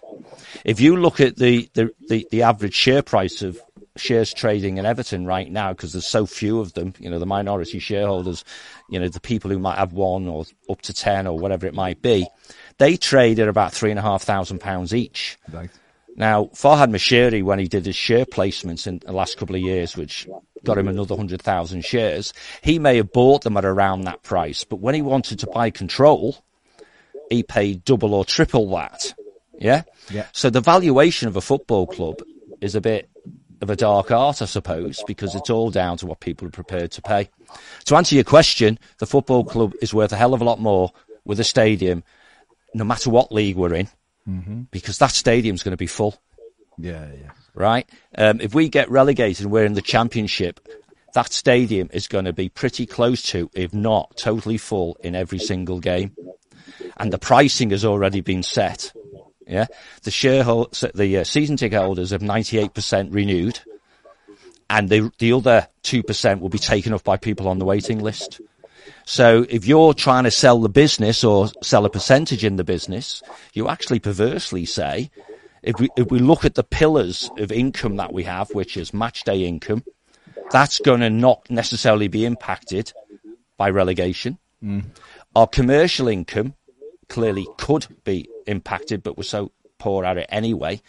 If 0.66 0.80
you 0.80 0.98
look 0.98 1.20
at 1.20 1.38
the, 1.38 1.70
the, 1.74 1.92
the, 2.10 2.28
the 2.32 2.44
average 2.44 2.74
share 2.74 3.02
price 3.02 3.42
of 3.42 3.60
shares 3.98 4.34
trading 4.34 4.78
in 4.78 4.86
Everton 4.86 5.26
right 5.26 5.52
now, 5.52 5.74
because 5.74 5.94
there's 5.94 6.08
so 6.08 6.26
few 6.26 6.60
of 6.60 6.74
them, 6.74 6.94
you 7.00 7.10
know, 7.10 7.20
the 7.20 7.26
minority 7.26 7.80
shareholders, 7.80 8.44
you 8.90 9.00
know, 9.00 9.08
the 9.08 9.20
people 9.20 9.52
who 9.52 9.60
might 9.60 9.78
have 9.78 9.94
one 9.94 10.28
or 10.28 10.46
up 10.70 10.82
to 10.82 10.94
10 10.94 11.28
or 11.28 11.38
whatever 11.38 11.68
it 11.68 11.74
might 11.74 12.02
be, 12.02 12.28
they 12.78 12.98
trade 12.98 13.40
at 13.40 13.48
about 13.48 13.74
three 13.74 13.90
and 13.90 14.00
a 14.00 14.04
half 14.04 14.24
thousand 14.24 14.60
pounds 14.60 14.94
each. 14.94 15.38
Right. 15.52 15.70
Now, 16.16 16.46
Farhad 16.46 16.92
Moshiri, 16.92 17.44
when 17.44 17.60
he 17.60 17.68
did 17.68 17.86
his 17.86 17.96
share 17.96 18.26
placements 18.26 18.88
in 18.88 19.00
the 19.00 19.12
last 19.12 19.38
couple 19.38 19.56
of 19.56 19.62
years, 19.62 19.96
which 19.96 20.28
got 20.64 20.78
him 20.78 20.88
another 20.88 21.16
100,000 21.16 21.84
shares, 21.84 22.34
he 22.62 22.80
may 22.80 22.98
have 22.98 23.12
bought 23.12 23.44
them 23.44 23.58
at 23.58 23.66
around 23.66 24.02
that 24.02 24.24
price. 24.24 24.64
But 24.64 24.78
when 24.78 24.96
he 24.96 25.02
wanted 25.02 25.40
to 25.40 25.48
buy 25.48 25.70
control, 25.70 26.44
he 27.30 27.44
paid 27.44 27.86
double 27.86 28.14
or 28.14 28.26
triple 28.26 28.70
that. 28.72 29.14
Yeah? 29.58 29.84
Yeah. 30.10 30.28
So 30.34 30.50
the 30.50 30.62
valuation 30.62 31.28
of 31.28 31.36
a 31.36 31.42
football 31.42 31.88
club 31.88 32.22
is 32.60 32.76
a 32.76 32.82
bit 32.82 33.10
of 33.62 33.70
a 33.70 33.76
dark 33.76 34.12
art, 34.12 34.42
I 34.42 34.46
suppose, 34.46 35.04
because 35.08 35.36
it's 35.36 35.50
all 35.50 35.70
down 35.70 35.98
to 35.98 36.08
what 36.08 36.20
people 36.20 36.48
are 36.48 36.52
prepared 36.52 36.92
to 36.92 37.02
pay. 37.02 37.30
To 37.86 37.96
answer 37.96 38.16
your 38.16 38.24
question, 38.24 38.80
the 38.98 39.06
football 39.06 39.44
club 39.44 39.74
is 39.82 39.94
worth 39.94 40.12
a 40.12 40.18
hell 40.18 40.34
of 40.34 40.42
a 40.42 40.46
lot 40.46 40.60
more 40.60 40.92
with 41.26 41.40
a 41.40 41.44
stadium, 41.44 42.04
no 42.74 42.84
matter 42.84 43.10
what 43.10 43.32
league 43.32 43.56
we're 43.56 43.76
in 43.76 43.88
mm-hmm. 44.28 44.62
because 44.72 44.98
that 45.00 45.12
stadium's 45.12 45.64
going 45.64 45.72
to 45.72 45.78
be 45.78 45.88
full. 45.88 46.22
Yeah, 46.78 47.08
yeah. 47.12 47.32
Right? 47.54 47.90
Um, 48.18 48.40
if 48.42 48.54
we 48.54 48.70
get 48.70 48.90
relegated 48.90 49.44
and 49.44 49.52
we're 49.52 49.66
in 49.66 49.74
the 49.74 49.82
championship, 49.82 50.60
that 51.14 51.34
stadium 51.34 51.90
is 51.94 52.08
going 52.08 52.26
to 52.26 52.34
be 52.34 52.50
pretty 52.50 52.86
close 52.86 53.22
to, 53.24 53.50
if 53.54 53.74
not 53.74 54.16
totally 54.18 54.58
full, 54.58 54.98
in 55.02 55.16
every 55.16 55.40
single 55.40 55.80
game. 55.80 56.16
And 56.98 57.12
the 57.12 57.18
pricing 57.18 57.72
has 57.72 57.84
already 57.84 58.22
been 58.22 58.44
set. 58.44 58.94
Yeah, 59.48 59.66
the 60.04 60.12
shareholders, 60.12 60.86
the 60.94 61.18
uh, 61.18 61.24
season 61.26 61.58
ticket 61.58 61.82
holders 61.82 62.12
have 62.12 62.22
98% 62.22 63.14
renewed, 63.14 63.60
and 64.70 64.88
the 64.88 65.12
the 65.18 65.34
other 65.34 65.68
two 65.82 66.04
percent 66.04 66.40
will 66.40 66.50
be 66.50 66.60
taken 66.60 66.94
up 66.94 67.04
by 67.04 67.18
people 67.18 67.50
on 67.50 67.60
the 67.60 67.66
waiting 67.66 68.00
list. 68.00 68.40
So 69.06 69.46
if 69.50 69.66
you're 69.66 69.94
trying 69.94 70.24
to 70.26 70.32
sell 70.32 70.60
the 70.60 70.70
business 70.70 71.24
or 71.24 71.50
sell 71.62 71.86
a 71.86 71.90
percentage 71.90 72.44
in 72.44 72.56
the 72.56 72.64
business, 72.64 73.22
you 73.54 73.68
actually 73.68 74.00
perversely 74.00 74.66
say, 74.66 75.12
if 75.64 75.80
we, 75.80 75.90
if 75.98 76.10
we 76.10 76.20
look 76.20 76.46
at 76.46 76.56
the 76.56 76.64
pillars 76.64 77.30
of 77.38 77.52
income 77.52 77.98
that 77.98 78.14
we 78.14 78.24
have, 78.24 78.50
which 78.52 78.78
is 78.78 78.94
match 78.94 79.24
day 79.24 79.44
income, 79.46 79.84
that's 80.52 80.80
going 80.80 81.02
to 81.02 81.10
not 81.10 81.50
necessarily 81.50 82.08
be 82.08 82.26
impacted 82.26 82.94
by 83.58 83.70
relegation. 83.70 84.38
Mm. 84.64 84.86
Our 85.36 85.48
commercial 85.48 86.08
income 86.08 86.56
clearly 87.10 87.48
could 87.58 87.88
be 88.04 88.28
impacted, 88.48 89.04
but 89.04 89.18
we're 89.18 89.24
so 89.24 89.52
poor 89.78 90.06
at 90.06 90.18
it 90.18 90.28
anyway. 90.30 90.82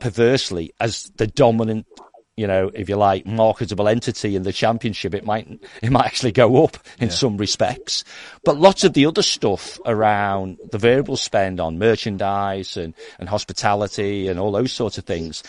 Perversely, 0.00 0.72
as 0.80 1.10
the 1.16 1.26
dominant 1.26 1.86
you 2.36 2.46
know, 2.46 2.70
if 2.72 2.88
you 2.88 2.96
like, 2.96 3.26
marketable 3.26 3.88
entity 3.88 4.34
in 4.34 4.44
the 4.44 4.52
championship, 4.52 5.14
it 5.14 5.24
might 5.24 5.60
it 5.82 5.90
might 5.90 6.06
actually 6.06 6.32
go 6.32 6.64
up 6.64 6.78
in 6.98 7.08
yeah. 7.08 7.14
some 7.14 7.36
respects. 7.36 8.04
But 8.44 8.58
lots 8.58 8.84
of 8.84 8.94
the 8.94 9.06
other 9.06 9.22
stuff 9.22 9.78
around 9.84 10.58
the 10.70 10.78
variable 10.78 11.16
spend 11.16 11.60
on 11.60 11.78
merchandise 11.78 12.76
and, 12.76 12.94
and 13.18 13.28
hospitality 13.28 14.28
and 14.28 14.40
all 14.40 14.52
those 14.52 14.72
sorts 14.72 14.96
of 14.96 15.04
things, 15.04 15.42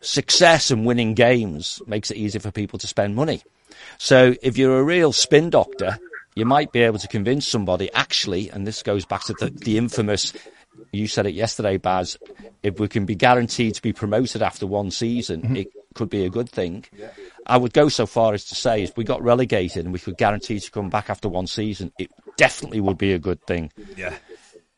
success 0.00 0.70
and 0.70 0.86
winning 0.86 1.14
games 1.14 1.82
makes 1.86 2.10
it 2.10 2.16
easier 2.16 2.40
for 2.40 2.50
people 2.50 2.78
to 2.78 2.86
spend 2.86 3.14
money. 3.14 3.42
So 3.98 4.34
if 4.42 4.56
you're 4.56 4.78
a 4.78 4.84
real 4.84 5.12
spin 5.12 5.50
doctor, 5.50 5.98
you 6.34 6.44
might 6.44 6.72
be 6.72 6.80
able 6.80 6.98
to 7.00 7.08
convince 7.08 7.46
somebody 7.46 7.92
actually, 7.92 8.48
and 8.48 8.66
this 8.66 8.82
goes 8.82 9.04
back 9.04 9.24
to 9.24 9.34
the, 9.34 9.50
the 9.50 9.76
infamous 9.76 10.32
you 10.92 11.06
said 11.06 11.26
it 11.26 11.34
yesterday, 11.34 11.76
Baz. 11.76 12.16
If 12.62 12.78
we 12.78 12.88
can 12.88 13.04
be 13.04 13.14
guaranteed 13.14 13.74
to 13.74 13.82
be 13.82 13.92
promoted 13.92 14.42
after 14.42 14.66
one 14.66 14.90
season, 14.90 15.42
mm-hmm. 15.42 15.56
it 15.56 15.68
could 15.94 16.10
be 16.10 16.24
a 16.24 16.30
good 16.30 16.48
thing. 16.48 16.84
Yeah. 16.96 17.10
I 17.46 17.56
would 17.56 17.72
go 17.72 17.88
so 17.88 18.06
far 18.06 18.34
as 18.34 18.44
to 18.46 18.54
say 18.54 18.82
if 18.82 18.96
we 18.96 19.04
got 19.04 19.22
relegated 19.22 19.84
and 19.84 19.92
we 19.92 19.98
could 19.98 20.18
guarantee 20.18 20.60
to 20.60 20.70
come 20.70 20.90
back 20.90 21.10
after 21.10 21.28
one 21.28 21.46
season, 21.46 21.92
it 21.98 22.10
definitely 22.36 22.80
would 22.80 22.98
be 22.98 23.12
a 23.12 23.18
good 23.18 23.42
thing. 23.46 23.72
Yeah. 23.96 24.14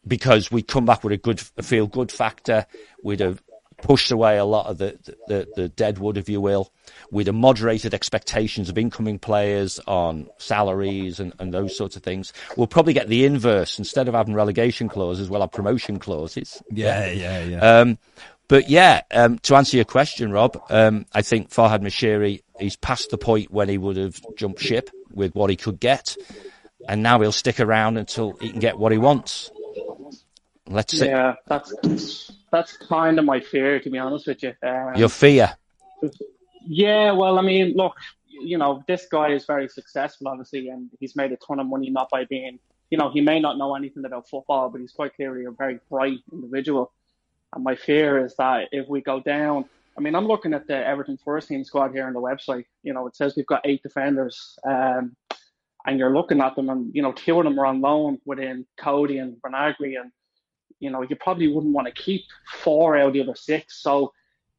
Because 0.07 0.51
we'd 0.51 0.69
come 0.69 0.87
back 0.87 1.05
with 1.05 1.13
a 1.13 1.19
good, 1.19 1.43
a 1.57 1.63
feel 1.63 1.87
good 1.87 2.11
factor. 2.11 2.67
We'd 3.03 3.21
have 3.21 3.43
pushed 3.83 4.11
away 4.11 4.37
a 4.39 4.45
lot 4.45 4.67
of 4.67 4.79
the, 4.79 4.99
the, 5.27 5.49
the 5.57 5.69
dead 5.69 5.99
wood, 5.99 6.17
if 6.17 6.29
you 6.29 6.41
will. 6.41 6.73
We'd 7.11 7.27
have 7.27 7.37
moderated 7.37 7.95
expectations 7.95 8.69
of 8.69 8.79
incoming 8.79 9.19
players 9.19 9.81
on 9.87 10.29
salaries 10.39 11.21
and, 11.21 11.33
and 11.39 11.53
those 11.53 11.77
sorts 11.77 11.97
of 11.97 12.03
things. 12.03 12.33
We'll 12.57 12.67
probably 12.67 12.93
get 12.93 13.09
the 13.09 13.25
inverse. 13.25 13.79
Instead 13.79 14.09
of 14.09 14.15
having 14.15 14.35
relegation 14.35 14.89
clauses, 14.89 15.31
we'll 15.31 15.41
have 15.41 15.53
promotion 15.53 15.99
clauses. 15.99 16.63
Yeah, 16.71 17.11
yeah, 17.11 17.43
yeah. 17.43 17.59
Um, 17.59 17.99
but 18.51 18.69
yeah, 18.69 19.03
um, 19.13 19.39
to 19.39 19.55
answer 19.55 19.77
your 19.77 19.85
question, 19.85 20.33
Rob, 20.33 20.61
um, 20.71 21.07
I 21.15 21.23
think 21.23 21.51
Farhad 21.51 21.83
Moshiri, 21.83 22.43
he's 22.59 22.75
past 22.75 23.11
the 23.11 23.17
point 23.17 23.53
when 23.53 23.69
he 23.69 23.79
would 23.79 23.97
have 23.97 24.21
jumped 24.37 24.61
ship 24.61 24.91
with 25.13 25.37
what 25.37 25.51
he 25.51 25.57
could 25.57 25.79
get. 25.79 26.17
And 26.89 27.01
now 27.01 27.21
he'll 27.21 27.31
stick 27.31 27.61
around 27.61 27.97
until 27.97 28.33
he 28.33 28.51
can 28.51 28.59
get 28.59 28.77
what 28.77 28.91
he 28.91 28.99
wants. 28.99 29.53
Let's 30.67 30.99
see. 30.99 31.07
Yeah, 31.07 31.35
that's 31.47 32.33
that's 32.51 32.77
kind 32.77 33.21
of 33.21 33.25
my 33.25 33.39
fear, 33.39 33.79
to 33.79 33.89
be 33.89 33.99
honest 33.99 34.27
with 34.27 34.43
you. 34.43 34.53
Um, 34.65 34.97
your 34.97 35.11
fear? 35.11 35.57
Yeah, 36.67 37.13
well, 37.13 37.39
I 37.39 37.43
mean, 37.43 37.75
look, 37.77 37.95
you 38.27 38.59
know, 38.59 38.83
this 38.89 39.07
guy 39.09 39.31
is 39.31 39.45
very 39.45 39.69
successful, 39.69 40.27
obviously, 40.27 40.71
and 40.71 40.91
he's 40.99 41.15
made 41.15 41.31
a 41.31 41.37
ton 41.37 41.61
of 41.61 41.69
money 41.69 41.89
not 41.91 42.11
by 42.11 42.25
being, 42.25 42.59
you 42.91 42.99
know, 42.99 43.13
he 43.13 43.21
may 43.21 43.39
not 43.39 43.59
know 43.59 43.77
anything 43.77 44.05
about 44.05 44.29
football, 44.29 44.71
but 44.71 44.81
he's 44.81 44.93
quite 44.93 45.15
clearly 45.15 45.45
a 45.45 45.53
very 45.53 45.79
bright 45.89 46.19
individual. 46.33 46.93
And 47.55 47.65
my 47.65 47.75
fear 47.75 48.25
is 48.25 48.35
that 48.37 48.69
if 48.73 48.89
we 48.89 49.01
go 49.01 49.21
down, 49.21 49.65
I 49.99 50.01
mean, 50.01 50.15
I'm 50.15 50.27
looking 50.27 50.55
at 50.55 50.67
the 50.67 50.77
Everton 50.77 51.19
first 51.25 51.49
team 51.49 51.65
squad 51.65 51.93
here 51.93 52.07
on 52.07 52.13
the 52.13 52.21
website. 52.21 52.65
You 52.83 52.95
know, 52.95 53.07
it 53.07 53.17
says 53.17 53.35
we've 53.37 53.47
got 53.47 53.63
eight 53.65 53.83
defenders. 53.83 54.59
Um, 54.65 55.17
and 55.87 55.99
you're 55.99 56.15
looking 56.15 56.41
at 56.41 56.57
them, 56.57 56.69
and 56.69 56.95
you 56.95 57.03
know, 57.03 57.13
two 57.13 57.39
of 57.39 57.45
them 57.45 57.59
are 57.59 57.67
on 57.67 57.81
loan 57.81 58.19
within 58.25 58.67
Coady 58.79 59.19
and 59.19 59.37
Vinagre, 59.43 60.01
and 60.01 60.13
you 60.79 60.91
know, 60.91 61.03
you 61.03 61.17
probably 61.17 61.49
wouldn't 61.49 61.75
want 61.75 61.87
to 61.87 61.93
keep 61.93 62.23
four 62.53 62.97
out 62.97 63.09
of 63.09 63.13
the 63.13 63.21
other 63.21 63.35
six. 63.35 63.83
So, 63.83 64.13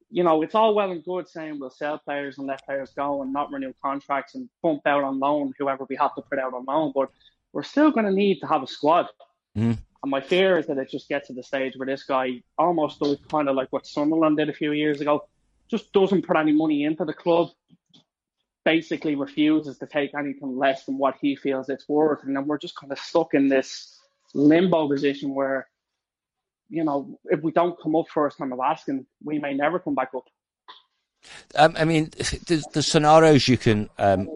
you 0.10 0.24
know, 0.24 0.42
it's 0.44 0.56
all 0.56 0.76
well 0.76 0.92
and 0.92 1.04
good 1.04 1.28
saying 1.28 1.60
we'll 1.60 1.72
sell 1.72 1.98
players 1.98 2.38
and 2.38 2.48
let 2.48 2.64
players 2.64 2.92
go 2.96 3.24
and 3.24 3.34
not 3.34 3.52
renew 3.52 3.74
contracts 3.84 4.36
and 4.36 4.48
bump 4.62 4.82
out 4.86 5.04
on 5.04 5.20
loan 5.20 5.54
whoever 5.58 5.86
we 5.90 5.96
have 5.96 6.14
to 6.16 6.22
put 6.22 6.38
out 6.38 6.54
on 6.54 6.66
loan, 6.66 6.92
but 6.94 7.10
we're 7.54 7.64
still 7.64 7.92
going 7.92 8.06
to 8.06 8.12
need 8.12 8.40
to 8.40 8.48
have 8.48 8.62
a 8.62 8.68
squad. 8.68 9.08
Mm. 9.58 9.78
And 10.04 10.10
my 10.10 10.22
fear 10.22 10.58
is 10.58 10.68
that 10.68 10.78
it 10.78 10.90
just 10.90 11.08
gets 11.10 11.28
to 11.28 11.34
the 11.34 11.44
stage 11.44 11.74
where 11.76 11.86
this 11.86 12.04
guy 12.04 12.42
almost 12.58 13.00
does 13.00 13.18
kind 13.30 13.48
of 13.48 13.56
like 13.56 13.72
what 13.72 13.86
Sunderland 13.86 14.38
did 14.38 14.50
a 14.50 14.54
few 14.54 14.72
years 14.72 15.00
ago, 15.00 15.28
just 15.70 15.94
doesn't 15.94 16.26
put 16.26 16.38
any 16.38 16.52
money 16.52 16.84
into 16.84 17.06
the 17.06 17.14
club, 17.14 17.50
basically 18.66 19.16
refuses 19.16 19.78
to 19.78 19.86
take 19.86 20.16
anything 20.16 20.58
less 20.58 20.86
than 20.86 20.98
what 20.98 21.16
he 21.22 21.36
feels 21.36 21.70
it's 21.70 21.88
worth. 21.88 22.24
And 22.24 22.36
then 22.36 22.48
we're 22.48 22.58
just 22.58 22.76
kind 22.76 22.92
of 22.92 22.98
stuck 22.98 23.34
in 23.36 23.48
this 23.48 24.00
limbo 24.34 24.88
position 24.88 25.36
where, 25.36 25.68
you 26.70 26.84
know, 26.84 27.20
if 27.26 27.42
we 27.42 27.52
don't 27.52 27.80
come 27.80 27.96
up 27.96 28.06
first 28.10 28.40
time 28.40 28.54
of 28.54 28.60
asking, 28.60 29.06
we 29.24 29.38
may 29.38 29.54
never 29.54 29.78
come 29.78 29.94
back 29.94 30.10
up. 30.16 30.24
Um, 31.56 31.76
I 31.78 31.86
mean, 31.86 32.10
the, 32.18 32.82
scenarios 32.82 33.48
you 33.48 33.58
can 33.58 33.90
um, 34.00 34.28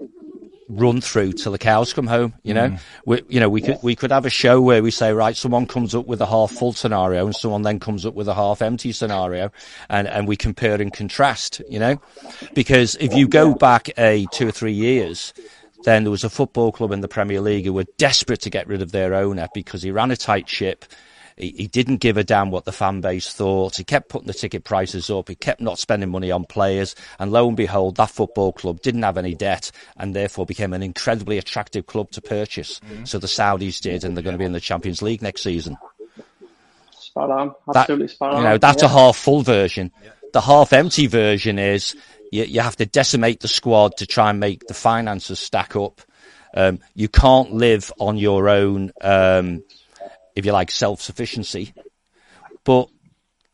run 0.68 1.00
through 1.00 1.34
till 1.34 1.52
the 1.52 1.58
cows 1.58 1.94
come 1.94 2.08
home. 2.08 2.34
You 2.44 2.54
know, 2.54 2.70
Mm. 2.70 2.80
we, 3.06 3.22
you 3.30 3.40
know, 3.40 3.50
we 3.50 3.62
could 3.62 3.78
we 3.84 3.96
could 3.96 4.12
have 4.12 4.26
a 4.26 4.30
show 4.32 4.62
where 4.62 4.82
we 4.82 4.92
say, 4.92 5.14
right, 5.14 5.36
someone 5.36 5.66
comes 5.68 5.94
up 5.94 6.08
with 6.08 6.22
a 6.22 6.26
half 6.26 6.52
full 6.52 6.74
scenario, 6.74 7.26
and 7.26 7.36
someone 7.36 7.62
then 7.62 7.80
comes 7.80 8.06
up 8.06 8.16
with 8.16 8.28
a 8.28 8.34
half 8.34 8.62
empty 8.62 8.92
scenario, 8.92 9.52
and 9.90 10.08
and 10.08 10.28
we 10.28 10.36
compare 10.36 10.82
and 10.82 10.92
contrast. 10.94 11.62
You 11.70 11.80
know, 11.80 12.02
because 12.54 12.96
if 12.96 13.14
you 13.14 13.28
go 13.28 13.54
back 13.54 13.90
a 13.98 14.26
two 14.32 14.48
or 14.48 14.52
three 14.52 14.74
years. 14.74 15.34
Then 15.84 16.04
there 16.04 16.10
was 16.10 16.24
a 16.24 16.32
football 16.32 16.72
club 16.72 16.92
in 16.92 17.02
the 17.02 17.08
Premier 17.08 17.40
League 17.42 17.66
who 17.66 17.74
were 17.74 17.86
desperate 17.98 18.42
to 18.42 18.50
get 18.50 18.66
rid 18.68 18.82
of 18.82 18.92
their 18.92 19.14
owner 19.14 19.48
because 19.54 19.84
he 19.84 19.92
ran 19.92 20.10
a 20.10 20.18
tight 20.18 20.50
ship. 20.50 20.84
He, 21.38 21.52
he 21.58 21.68
didn't 21.68 21.98
give 21.98 22.16
a 22.18 22.24
damn 22.24 22.50
what 22.50 22.66
the 22.66 22.72
fan 22.72 23.02
base 23.02 23.34
thought. 23.34 23.76
He 23.76 23.84
kept 23.84 24.10
putting 24.10 24.28
the 24.28 24.34
ticket 24.34 24.64
prices 24.64 25.10
up. 25.10 25.28
He 25.28 25.36
kept 25.36 25.60
not 25.62 25.80
spending 25.80 26.10
money 26.10 26.32
on 26.32 26.46
players. 26.46 26.96
And 27.20 27.32
lo 27.32 27.48
and 27.48 27.58
behold, 27.58 27.98
that 27.98 28.10
football 28.12 28.54
club 28.54 28.82
didn't 28.82 29.04
have 29.04 29.18
any 29.18 29.36
debt 29.36 29.72
and 29.98 30.16
therefore 30.16 30.46
became 30.46 30.74
an 30.74 30.82
incredibly 30.84 31.38
attractive 31.38 31.86
club 31.88 32.12
to 32.12 32.22
purchase. 32.22 32.80
So 33.04 33.20
the 33.20 33.28
Saudis 33.28 33.82
did, 33.82 34.04
and 34.06 34.16
they're 34.16 34.24
going 34.24 34.36
to 34.36 34.40
be 34.40 34.46
in 34.46 34.54
the 34.54 34.60
Champions 34.62 35.02
League 35.02 35.22
next 35.22 35.42
season. 35.44 35.78
Spot 36.92 37.30
on, 37.32 37.56
That- 37.68 37.78
absolutely 37.78 38.08
spot 38.10 38.34
on. 38.34 38.38
You 38.44 38.50
know, 38.50 38.58
that's 38.58 38.82
Yeah. 38.82 38.90
a 38.90 38.92
half 38.92 39.16
full 39.18 39.42
version. 39.42 39.92
The 40.34 40.42
half 40.42 40.74
empty 40.74 41.08
version 41.08 41.60
is 41.60 41.96
you, 42.32 42.44
you 42.44 42.62
have 42.62 42.76
to 42.78 42.86
decimate 42.86 43.40
the 43.42 43.48
squad 43.48 43.98
to 43.98 44.06
try 44.06 44.30
and 44.30 44.40
make 44.40 44.68
the 44.68 44.74
finances 44.74 45.40
stack 45.40 45.76
up. 45.76 46.02
Um, 46.54 46.80
you 46.94 47.08
can't 47.10 47.54
live 47.54 47.92
on 48.00 48.18
your 48.18 48.48
own, 48.50 48.92
um, 49.02 49.64
if 50.36 50.46
you 50.46 50.52
like, 50.52 50.72
self 50.72 51.02
sufficiency. 51.02 51.74
But 52.64 52.90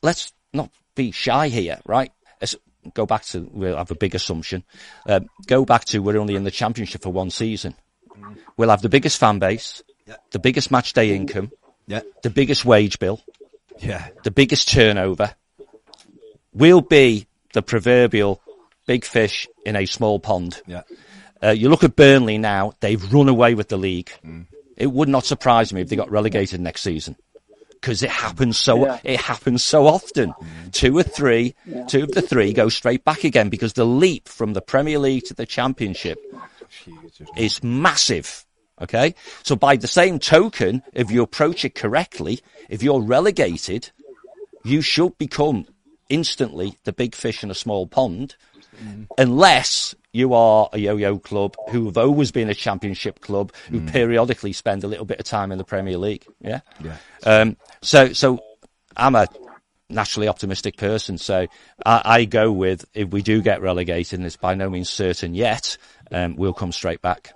let's 0.01 0.33
not 0.53 0.69
be 0.95 1.11
shy 1.11 1.47
here, 1.49 1.79
right? 1.85 2.11
Let's 2.39 2.55
go 2.93 3.05
back 3.05 3.23
to, 3.25 3.47
we'll 3.51 3.77
have 3.77 3.91
a 3.91 3.95
big 3.95 4.15
assumption. 4.15 4.63
Um, 5.07 5.27
go 5.47 5.65
back 5.65 5.85
to 5.85 5.99
we're 5.99 6.17
only 6.17 6.35
in 6.35 6.43
the 6.43 6.51
championship 6.51 7.01
for 7.03 7.11
one 7.11 7.29
season. 7.29 7.75
We'll 8.57 8.69
have 8.69 8.81
the 8.81 8.89
biggest 8.89 9.19
fan 9.19 9.39
base, 9.39 9.83
Yeah. 10.07 10.15
the 10.31 10.39
biggest 10.39 10.71
match 10.71 10.93
day 10.93 11.15
income, 11.15 11.51
Yeah, 11.87 12.01
the 12.23 12.29
biggest 12.29 12.65
wage 12.65 12.99
bill, 12.99 13.21
yeah, 13.79 14.09
the 14.23 14.31
biggest 14.31 14.69
turnover. 14.69 15.35
We'll 16.53 16.81
be 16.81 17.27
the 17.53 17.61
proverbial 17.61 18.41
big 18.85 19.05
fish 19.05 19.47
in 19.65 19.75
a 19.75 19.85
small 19.85 20.19
pond. 20.19 20.61
yeah. 20.67 20.81
Uh, 21.43 21.49
you 21.49 21.69
look 21.69 21.83
at 21.83 21.95
Burnley 21.95 22.37
now, 22.37 22.73
they've 22.81 23.11
run 23.13 23.27
away 23.29 23.55
with 23.55 23.67
the 23.69 23.77
league. 23.77 24.11
It 24.81 24.91
would 24.91 25.09
not 25.09 25.25
surprise 25.25 25.71
me 25.71 25.81
if 25.81 25.89
they 25.89 25.95
got 25.95 26.09
relegated 26.09 26.59
next 26.59 26.81
season. 26.81 27.15
Because 27.69 28.01
it 28.01 28.09
happens 28.09 28.57
so, 28.57 28.85
Yeah. 28.85 28.99
it 29.03 29.19
happens 29.21 29.63
so 29.63 29.85
often. 29.85 30.33
Two 30.71 30.97
or 30.97 31.03
three, 31.03 31.53
two 31.87 32.03
of 32.03 32.11
the 32.13 32.21
three 32.21 32.51
go 32.51 32.67
straight 32.67 33.05
back 33.05 33.23
again 33.23 33.49
because 33.49 33.73
the 33.73 33.85
leap 33.85 34.27
from 34.27 34.53
the 34.53 34.61
Premier 34.61 34.97
League 34.97 35.25
to 35.25 35.35
the 35.35 35.45
Championship 35.45 36.17
is 37.37 37.63
massive. 37.63 38.45
Okay. 38.81 39.13
So 39.43 39.55
by 39.55 39.75
the 39.75 39.87
same 39.87 40.17
token, 40.17 40.81
if 40.93 41.11
you 41.11 41.21
approach 41.21 41.63
it 41.63 41.75
correctly, 41.75 42.39
if 42.69 42.81
you're 42.81 43.01
relegated, 43.01 43.91
you 44.63 44.81
should 44.81 45.15
become 45.19 45.67
instantly 46.09 46.77
the 46.85 46.93
big 46.93 47.13
fish 47.13 47.43
in 47.43 47.51
a 47.51 47.55
small 47.55 47.85
pond, 47.85 48.35
mm. 48.83 49.05
unless 49.17 49.93
you 50.13 50.33
are 50.33 50.69
a 50.73 50.77
yo-yo 50.77 51.17
club 51.17 51.55
who 51.69 51.85
have 51.85 51.97
always 51.97 52.31
been 52.31 52.49
a 52.49 52.53
championship 52.53 53.21
club 53.21 53.53
who 53.69 53.79
periodically 53.81 54.51
spend 54.53 54.83
a 54.83 54.87
little 54.87 55.05
bit 55.05 55.19
of 55.19 55.25
time 55.25 55.51
in 55.51 55.57
the 55.57 55.63
Premier 55.63 55.97
League. 55.97 56.25
Yeah. 56.41 56.61
Yeah. 56.83 56.97
Um, 57.25 57.57
so, 57.81 58.11
so 58.11 58.43
I'm 58.97 59.15
a 59.15 59.27
naturally 59.89 60.27
optimistic 60.27 60.77
person. 60.77 61.17
So 61.17 61.47
I, 61.85 62.01
I 62.03 62.25
go 62.25 62.51
with 62.51 62.85
if 62.93 63.09
we 63.09 63.21
do 63.21 63.41
get 63.41 63.61
relegated, 63.61 64.19
and 64.19 64.25
it's 64.25 64.35
by 64.35 64.55
no 64.55 64.69
means 64.69 64.89
certain 64.89 65.33
yet, 65.33 65.77
um, 66.11 66.35
we'll 66.35 66.53
come 66.53 66.71
straight 66.71 67.01
back. 67.01 67.33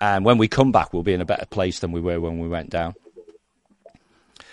And 0.00 0.24
when 0.24 0.38
we 0.38 0.46
come 0.46 0.70
back, 0.70 0.92
we'll 0.92 1.02
be 1.02 1.14
in 1.14 1.20
a 1.20 1.24
better 1.24 1.46
place 1.46 1.80
than 1.80 1.90
we 1.90 2.00
were 2.00 2.20
when 2.20 2.38
we 2.38 2.48
went 2.48 2.70
down. 2.70 2.94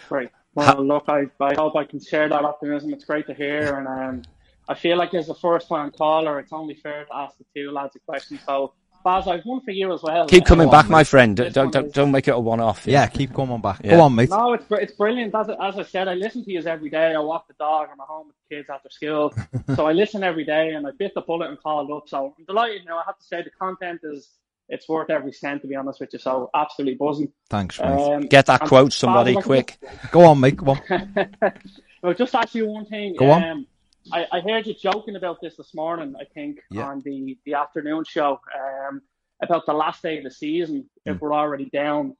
Great. 0.10 0.29
Well, 0.55 0.84
look, 0.84 1.05
I, 1.08 1.25
I 1.39 1.53
hope 1.53 1.75
I 1.75 1.84
can 1.84 1.99
share 1.99 2.29
that 2.29 2.43
optimism. 2.43 2.93
It's 2.93 3.03
great 3.03 3.27
to 3.27 3.34
hear, 3.34 3.75
and 3.75 3.88
um, 3.88 4.23
I 4.67 4.73
feel 4.75 4.97
like 4.97 5.13
as 5.13 5.30
a 5.30 5.36
first-time 5.36 5.91
caller, 5.91 6.39
it's 6.39 6.51
only 6.54 6.75
fair 6.75 7.06
to 7.06 7.15
ask 7.15 7.38
the 7.38 7.45
two 7.56 7.71
lads 7.71 7.95
a 7.95 7.99
question. 7.99 8.39
So, 8.45 8.73
Baz, 9.04 9.28
I've 9.28 9.43
one 9.43 9.62
for 9.62 9.69
you 9.69 9.93
as 9.93 10.01
well. 10.01 10.28
Keep 10.28 10.45
coming 10.45 10.67
back, 10.69 10.89
my 10.89 11.04
friend. 11.04 11.38
Don't, 11.38 11.54
don't, 11.54 11.75
is- 11.86 11.91
don't 11.93 12.12
make 12.12 12.28
it 12.28 12.32
a 12.34 12.39
one-off. 12.39 12.88
Yeah, 12.88 13.06
keep 13.06 13.34
coming 13.36 13.62
back. 13.62 13.82
Yeah. 13.84 13.97
Go 13.97 14.01
on, 14.01 14.15
mate. 14.15 14.30
No, 14.32 14.54
it's 14.54 14.65
it's 14.71 14.93
brilliant. 14.93 15.36
As, 15.36 15.47
as 15.49 15.78
I 15.78 15.84
said, 15.84 16.08
I 16.08 16.15
listen 16.15 16.43
to 16.43 16.51
you 16.51 16.60
every 16.65 16.89
day. 16.89 17.13
I 17.13 17.19
walk 17.19 17.47
the 17.47 17.54
dog. 17.60 17.89
I'm 17.93 17.99
at 17.99 18.08
home 18.08 18.28
with 18.28 18.36
the 18.49 18.56
kids 18.56 18.69
after 18.71 18.89
school, 18.89 19.32
so 19.75 19.86
I 19.86 19.91
listen 19.91 20.23
every 20.23 20.43
day, 20.43 20.71
and 20.71 20.88
I 20.88 20.91
bit 20.97 21.13
the 21.13 21.21
bullet 21.21 21.49
and 21.49 21.60
called 21.62 21.91
up. 21.91 22.10
So 22.10 22.34
I'm 22.36 22.45
delighted. 22.45 22.82
Now 22.88 22.97
I 22.97 23.04
have 23.06 23.19
to 23.19 23.23
say 23.23 23.43
the 23.43 23.51
content 23.51 23.99
is 24.04 24.30
it's 24.69 24.89
worth 24.89 25.12
every 25.12 25.34
cent. 25.34 25.62
To 25.62 25.67
be 25.67 25.75
honest 25.75 25.99
with 25.99 26.12
you, 26.13 26.17
so 26.17 26.49
absolutely 26.56 26.95
buzzing. 26.95 27.32
Thanks, 27.51 27.80
mate. 27.80 27.86
Um, 27.88 28.21
Get 28.21 28.47
that 28.47 28.62
quote, 28.62 28.91
somebody, 28.91 29.36
if 29.38 29.43
quick. 29.43 29.78
Go 30.12 30.25
on, 30.25 30.39
mate. 30.39 30.58
Go 30.58 30.71
on. 30.71 30.82
well, 32.01 32.15
just 32.15 32.34
ask 32.34 32.56
you 32.56 32.65
one 32.65 32.86
thing. 32.88 33.15
Go 33.15 33.30
on. 33.30 33.43
Um, 33.43 33.67
I, 34.11 34.27
I 34.31 34.39
heard 34.41 34.67
you 34.67 34.73
joking 34.73 35.15
about 35.15 35.41
this 35.41 35.55
this 35.57 35.73
morning. 35.73 36.15
I 36.19 36.25
think 36.25 36.59
Yeah. 36.71 36.87
on 36.87 37.01
the 37.01 37.37
the 37.45 37.53
afternoon 37.55 38.03
show 38.05 38.39
um, 38.57 39.01
about 39.41 39.65
the 39.65 39.73
last 39.73 40.01
day 40.03 40.17
of 40.17 40.23
the 40.23 40.31
season. 40.31 40.89
If 41.05 41.19
we're 41.21 41.33
already 41.33 41.65
down, 41.65 42.15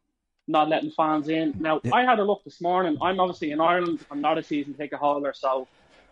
not 0.48 0.70
letting 0.70 0.92
fans 0.92 1.30
in. 1.30 1.54
Now, 1.60 1.80
Mm. 1.80 1.86
Yeah. 1.86 1.96
I 1.96 2.04
had 2.04 2.20
a 2.20 2.24
look 2.24 2.44
this 2.44 2.62
morning. 2.62 2.98
I'm 3.02 3.20
obviously 3.20 3.52
in 3.52 3.60
Ireland. 3.62 4.00
I'm 4.12 4.22
not 4.22 4.38
a 4.38 4.44
season 4.44 4.74
ticket 4.74 5.00
holder, 5.00 5.34
so 5.36 5.68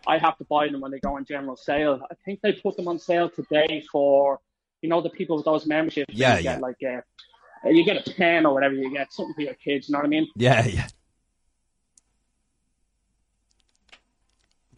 I 0.06 0.18
have 0.18 0.36
to 0.38 0.44
buy 0.44 0.68
them 0.68 0.80
when 0.80 0.90
they 0.90 1.00
go 1.00 1.16
on 1.16 1.24
general 1.24 1.56
sale. 1.56 2.00
I 2.10 2.14
think 2.24 2.40
they 2.40 2.52
put 2.52 2.76
them 2.76 2.88
on 2.88 2.98
sale 2.98 3.28
today 3.30 3.84
for 3.92 4.40
you 4.82 4.88
know 4.88 5.00
the 5.00 5.10
people 5.10 5.36
with 5.36 5.44
those 5.44 5.66
memberships. 5.66 6.12
Yeah, 6.14 6.34
yeah. 6.38 6.54
Get 6.54 6.60
like 6.60 6.76
a, 6.82 7.02
you 7.72 7.84
get 7.84 8.06
a 8.06 8.10
pen 8.14 8.44
or 8.46 8.52
whatever 8.54 8.74
you 8.74 8.90
get, 8.92 9.12
something 9.12 9.34
for 9.34 9.40
your 9.42 9.54
kids. 9.54 9.88
You 9.88 9.92
know 9.94 9.98
what 10.00 10.06
I 10.06 10.08
mean? 10.08 10.28
Yeah, 10.36 10.66
yeah. 10.66 10.86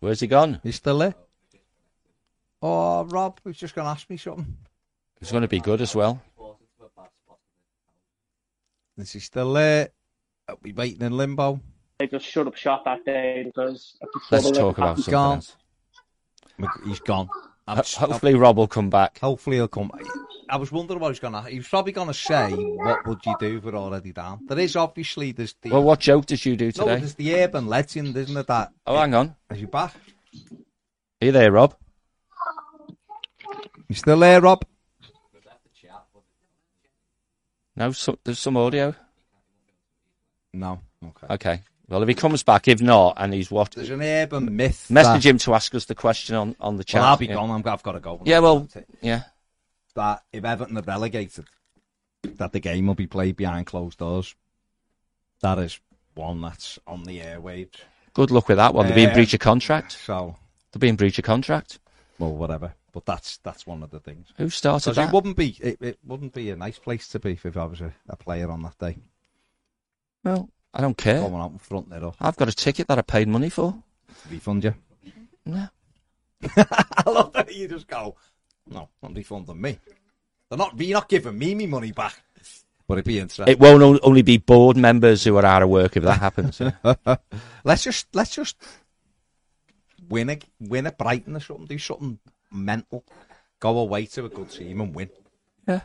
Where's 0.00 0.20
he 0.20 0.26
gone? 0.26 0.60
He's 0.62 0.76
still 0.76 0.98
there? 0.98 1.14
Oh, 2.62 3.04
Rob 3.04 3.40
he's 3.44 3.56
just 3.56 3.74
going 3.74 3.86
to 3.86 3.90
ask 3.90 4.08
me 4.08 4.16
something. 4.16 4.56
It's 5.20 5.30
going 5.30 5.42
to 5.42 5.48
be 5.48 5.60
good 5.60 5.80
as 5.80 5.94
well. 5.94 6.22
Is 8.98 9.12
he 9.12 9.20
still 9.20 9.52
there? 9.52 9.90
Are 10.48 10.56
we 10.62 10.72
waiting 10.72 11.02
in 11.02 11.16
limbo? 11.16 11.60
They 11.98 12.06
just 12.06 12.24
shut 12.26 12.46
up 12.46 12.56
shop 12.56 12.84
that 12.84 13.04
day 13.04 13.42
because 13.44 13.96
Let's 14.30 14.50
talk 14.50 14.78
about 14.78 14.98
happened. 14.98 15.04
something 15.04 15.12
gone. 15.12 15.34
else. 15.36 15.56
He's 16.84 17.00
gone. 17.00 17.28
I'm 17.66 17.76
Ho- 17.76 17.80
s- 17.80 17.94
Hopefully, 17.96 18.34
Rob 18.34 18.56
will 18.56 18.68
come 18.68 18.90
back. 18.90 19.18
Hopefully 19.18 19.56
he'll 19.56 19.68
come. 19.68 19.90
I 20.48 20.56
was 20.56 20.70
wondering 20.70 21.00
what 21.00 21.08
he's 21.08 21.18
gonna. 21.18 21.42
He 21.42 21.58
was 21.58 21.68
probably 21.68 21.92
gonna 21.92 22.14
say, 22.14 22.52
"What 22.52 23.06
would 23.06 23.18
you 23.26 23.34
do 23.40 23.56
if 23.58 23.64
we're 23.64 23.74
already 23.74 24.12
down?" 24.12 24.46
There 24.46 24.58
is 24.58 24.76
obviously 24.76 25.32
there's 25.32 25.54
the 25.60 25.70
Well, 25.70 25.82
what 25.82 26.00
joke 26.00 26.26
did 26.26 26.44
you 26.44 26.56
do 26.56 26.66
no, 26.66 26.70
today? 26.70 26.96
there's 26.96 27.14
the 27.14 27.34
urban 27.34 27.66
legend, 27.66 28.16
isn't 28.16 28.36
it? 28.36 28.46
That 28.46 28.72
Oh, 28.86 28.96
hang 28.96 29.14
on. 29.14 29.34
are 29.50 29.56
you 29.56 29.66
back? 29.66 29.94
Are 31.20 31.24
you 31.26 31.32
there, 31.32 31.50
Rob? 31.50 31.74
You 33.88 33.94
still 33.94 34.18
there, 34.18 34.40
Rob? 34.40 34.64
No, 37.76 37.92
so, 37.92 38.18
there's 38.24 38.38
some 38.38 38.56
audio. 38.56 38.94
No. 40.54 40.80
Okay. 41.04 41.34
Okay. 41.34 41.62
Well, 41.88 42.02
if 42.02 42.08
he 42.08 42.14
comes 42.14 42.42
back, 42.42 42.66
if 42.68 42.80
not, 42.80 43.14
and 43.18 43.32
he's 43.34 43.50
what, 43.50 43.72
There's 43.72 43.90
an 43.90 44.02
urban 44.02 44.56
myth. 44.56 44.90
message 44.90 45.22
that, 45.22 45.28
him 45.28 45.38
to 45.38 45.54
ask 45.54 45.74
us 45.74 45.84
the 45.84 45.94
question 45.94 46.34
on, 46.34 46.56
on 46.58 46.78
the 46.78 46.84
chat. 46.84 47.02
Well, 47.02 47.10
I'll 47.10 47.16
be 47.16 47.26
yeah. 47.26 47.34
gone. 47.34 47.50
I'm, 47.50 47.62
I've 47.68 47.82
got 47.82 47.92
to 47.92 48.00
go. 48.00 48.20
Yeah, 48.24 48.40
well, 48.40 48.66
yeah. 49.02 49.22
That 49.96 50.22
if 50.32 50.44
Everton 50.44 50.78
are 50.78 50.82
relegated, 50.82 51.46
that 52.22 52.52
the 52.52 52.60
game 52.60 52.86
will 52.86 52.94
be 52.94 53.06
played 53.06 53.36
behind 53.36 53.66
closed 53.66 53.98
doors. 53.98 54.34
That 55.40 55.58
is 55.58 55.80
one 56.14 56.40
that's 56.40 56.78
on 56.86 57.02
the 57.04 57.20
airwaves. 57.20 57.74
Good 58.14 58.30
luck 58.30 58.48
with 58.48 58.56
that 58.56 58.72
one. 58.72 58.86
They'll 58.86 58.94
be 58.94 59.02
in 59.02 59.10
Um, 59.10 59.14
breach 59.14 59.34
of 59.34 59.40
contract. 59.40 59.92
So, 59.92 60.36
They'll 60.72 60.80
be 60.80 60.88
in 60.88 60.96
breach 60.96 61.18
of 61.18 61.24
contract. 61.24 61.78
well, 62.18 62.32
whatever. 62.32 62.74
But 62.92 63.04
that's 63.04 63.36
that's 63.38 63.66
one 63.66 63.82
of 63.82 63.90
the 63.90 64.00
things. 64.00 64.28
Who 64.38 64.48
started 64.48 64.90
Because 64.94 65.06
it 65.08 65.12
wouldn't 65.12 65.36
be 65.36 65.58
it, 65.60 65.76
it 65.82 65.98
wouldn't 66.02 66.32
be 66.32 66.48
a 66.48 66.56
nice 66.56 66.78
place 66.78 67.08
to 67.08 67.18
be 67.18 67.32
if 67.44 67.56
I 67.56 67.64
was 67.66 67.82
a, 67.82 67.92
a 68.08 68.16
player 68.16 68.50
on 68.50 68.62
that 68.62 68.78
day. 68.78 68.96
Well, 70.24 70.48
I 70.72 70.80
don't 70.80 70.96
care. 70.96 71.20
Going 71.20 71.34
out 71.34 71.52
in 71.52 71.58
front 71.58 71.90
there 71.90 72.10
I've 72.20 72.36
got 72.36 72.48
a 72.48 72.52
ticket 72.54 72.88
that 72.88 72.98
I 72.98 73.02
paid 73.02 73.28
money 73.28 73.50
for. 73.50 73.74
refund 74.30 74.64
you. 74.64 74.74
No. 75.44 75.68
I 76.56 77.02
love 77.10 77.32
that 77.34 77.54
you 77.54 77.68
just 77.68 77.86
go, 77.86 78.16
no, 78.68 78.88
not 79.02 79.14
refunding 79.14 79.60
me. 79.60 79.78
They're 80.48 80.58
not. 80.58 80.78
You're 80.78 80.98
not 80.98 81.08
giving 81.08 81.38
me 81.38 81.54
my 81.54 81.66
money 81.66 81.92
back. 81.92 82.20
But 82.88 82.94
it'd 82.94 83.04
be 83.04 83.18
interesting. 83.18 83.48
It 83.48 83.58
won't 83.58 84.00
only 84.02 84.22
be 84.22 84.38
board 84.38 84.76
members 84.76 85.24
who 85.24 85.36
are 85.36 85.44
out 85.44 85.62
of 85.62 85.68
work 85.68 85.96
if 85.96 86.04
that 86.04 86.20
happens. 86.20 86.60
let's 87.64 87.82
just 87.82 88.06
let's 88.14 88.34
just 88.34 88.56
win 90.08 90.30
a 90.30 90.38
win 90.60 90.86
at 90.86 90.96
Brighton 90.96 91.36
or 91.36 91.40
something. 91.40 91.66
Do 91.66 91.78
something 91.78 92.18
mental. 92.52 93.04
Go 93.58 93.78
away 93.78 94.06
to 94.06 94.26
a 94.26 94.28
good 94.28 94.50
team 94.50 94.80
and 94.80 94.94
win. 94.94 95.10
Yeah. 95.66 95.80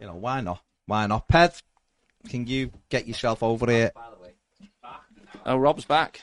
You 0.00 0.06
know 0.06 0.14
why 0.14 0.40
not? 0.40 0.62
Why 0.86 1.06
not? 1.06 1.28
Ped, 1.28 1.62
can 2.28 2.46
you 2.46 2.70
get 2.88 3.06
yourself 3.06 3.42
over 3.42 3.70
here? 3.70 3.92
oh, 5.44 5.56
Rob's 5.56 5.84
back. 5.84 6.22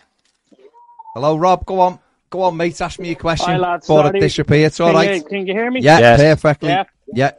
Hello, 1.14 1.36
Rob. 1.36 1.66
Go 1.66 1.80
on. 1.80 2.00
Go 2.34 2.42
on, 2.42 2.58
mate. 2.58 2.82
Ask 2.82 3.00
me 3.00 3.12
a 3.12 3.16
question 3.16 3.46
Hi, 3.52 3.58
lads. 3.58 3.86
before 3.86 4.00
it 4.00 4.08
Sorry. 4.08 4.20
disappears. 4.20 4.66
It's 4.70 4.80
all 4.80 4.88
Can 4.88 4.96
right. 4.96 5.16
you, 5.18 5.24
can 5.24 5.46
you 5.46 5.54
hear 5.54 5.70
me? 5.70 5.82
Yeah, 5.82 6.00
Yes. 6.00 6.42
perfectly. 6.42 6.70
Yeah. 6.70 6.84
Yeah. 7.14 7.32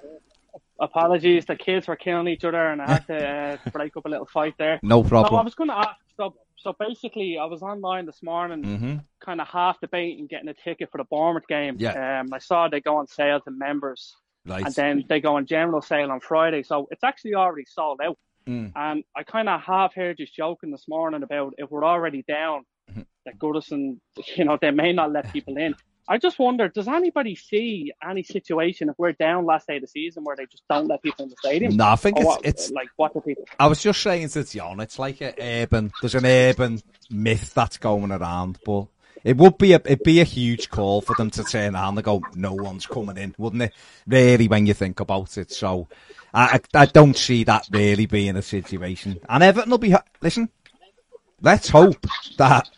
Apologies, 0.78 1.46
the 1.46 1.56
kids 1.56 1.88
were 1.88 1.96
killing 1.96 2.28
each 2.28 2.44
other, 2.44 2.64
and 2.70 2.80
I 2.80 2.92
had 2.92 3.06
to 3.08 3.28
uh, 3.28 3.56
break 3.72 3.96
up 3.96 4.06
a 4.06 4.08
little 4.08 4.28
fight 4.32 4.54
there. 4.56 4.78
No 4.84 5.02
So 5.02 5.16
I 5.16 5.42
was 5.42 5.56
going 5.56 5.70
to 5.70 5.76
ask. 5.76 5.96
So, 6.16 6.36
so 6.58 6.76
basically, 6.78 7.38
I 7.38 7.44
was 7.46 7.60
online 7.62 8.06
this 8.06 8.22
morning, 8.22 8.62
hmm 8.62 8.96
kind 9.18 9.40
of 9.40 9.48
half 9.48 9.80
debating 9.80 10.26
getting 10.28 10.48
a 10.48 10.54
ticket 10.54 10.90
for 10.92 10.98
the 10.98 11.04
Bournemouth 11.10 11.48
game. 11.48 11.74
Yeah. 11.78 12.20
Um, 12.20 12.28
I 12.32 12.38
saw 12.38 12.68
they 12.68 12.80
go 12.80 12.98
on 12.98 13.08
sale 13.08 13.40
to 13.40 13.50
members, 13.50 14.14
Right. 14.46 14.64
and 14.64 14.72
then 14.76 15.04
they 15.08 15.18
go 15.20 15.36
on 15.38 15.46
general 15.46 15.82
sale 15.82 16.12
on 16.12 16.20
Friday. 16.20 16.62
So 16.62 16.86
it's 16.92 17.02
actually 17.02 17.34
already 17.34 17.64
sold 17.66 18.00
out. 18.00 18.16
Mm. 18.46 18.70
And 18.76 19.02
I 19.16 19.24
kind 19.24 19.48
of 19.48 19.60
half 19.62 19.94
heard 19.94 20.20
you 20.20 20.26
joking 20.26 20.70
this 20.70 20.86
morning 20.86 21.24
about 21.24 21.54
if 21.58 21.68
we're 21.70 21.84
already 21.84 22.22
down. 22.28 22.64
That 23.24 23.38
Goodison, 23.38 23.98
you 24.36 24.44
know, 24.44 24.58
they 24.60 24.70
may 24.70 24.92
not 24.92 25.12
let 25.12 25.32
people 25.32 25.56
in. 25.56 25.74
I 26.06 26.18
just 26.18 26.38
wonder, 26.38 26.68
does 26.68 26.86
anybody 26.86 27.34
see 27.34 27.92
any 28.06 28.22
situation 28.22 28.90
if 28.90 28.94
we're 28.98 29.12
down 29.12 29.46
last 29.46 29.66
day 29.66 29.76
of 29.76 29.82
the 29.82 29.88
season 29.88 30.22
where 30.22 30.36
they 30.36 30.44
just 30.44 30.62
don't 30.68 30.86
let 30.86 31.02
people 31.02 31.24
in 31.24 31.30
the 31.30 31.36
stadium? 31.38 31.76
No, 31.76 31.86
I 31.86 31.96
think 31.96 32.18
it's, 32.18 32.26
what, 32.26 32.44
it's 32.44 32.70
like 32.72 32.88
what 32.96 33.14
do 33.14 33.20
people? 33.20 33.44
I 33.58 33.68
was 33.68 33.82
just 33.82 34.02
saying 34.02 34.28
to 34.30 34.44
John, 34.44 34.80
it's 34.80 34.98
like 34.98 35.22
an 35.22 35.32
urban, 35.40 35.92
there's 36.02 36.14
an 36.14 36.26
urban 36.26 36.82
myth 37.08 37.54
that's 37.54 37.78
going 37.78 38.12
around, 38.12 38.58
but 38.66 38.88
it 39.24 39.38
would 39.38 39.56
be 39.56 39.72
a, 39.72 39.76
it'd 39.76 40.02
be 40.02 40.20
a 40.20 40.24
huge 40.24 40.68
call 40.68 41.00
for 41.00 41.14
them 41.16 41.30
to 41.30 41.42
turn 41.42 41.74
around 41.74 41.96
and 41.96 42.04
go, 42.04 42.20
no 42.34 42.52
one's 42.52 42.86
coming 42.86 43.16
in, 43.16 43.34
wouldn't 43.38 43.62
it? 43.62 43.72
Really, 44.06 44.46
when 44.46 44.66
you 44.66 44.74
think 44.74 45.00
about 45.00 45.38
it. 45.38 45.50
So, 45.50 45.88
I, 46.34 46.60
I, 46.74 46.82
I 46.82 46.86
don't 46.86 47.16
see 47.16 47.44
that 47.44 47.66
really 47.70 48.04
being 48.04 48.36
a 48.36 48.42
situation. 48.42 49.20
And 49.26 49.42
Everton 49.42 49.70
will 49.70 49.78
be, 49.78 49.94
listen, 50.20 50.50
let's 51.40 51.70
hope 51.70 52.06
that 52.36 52.68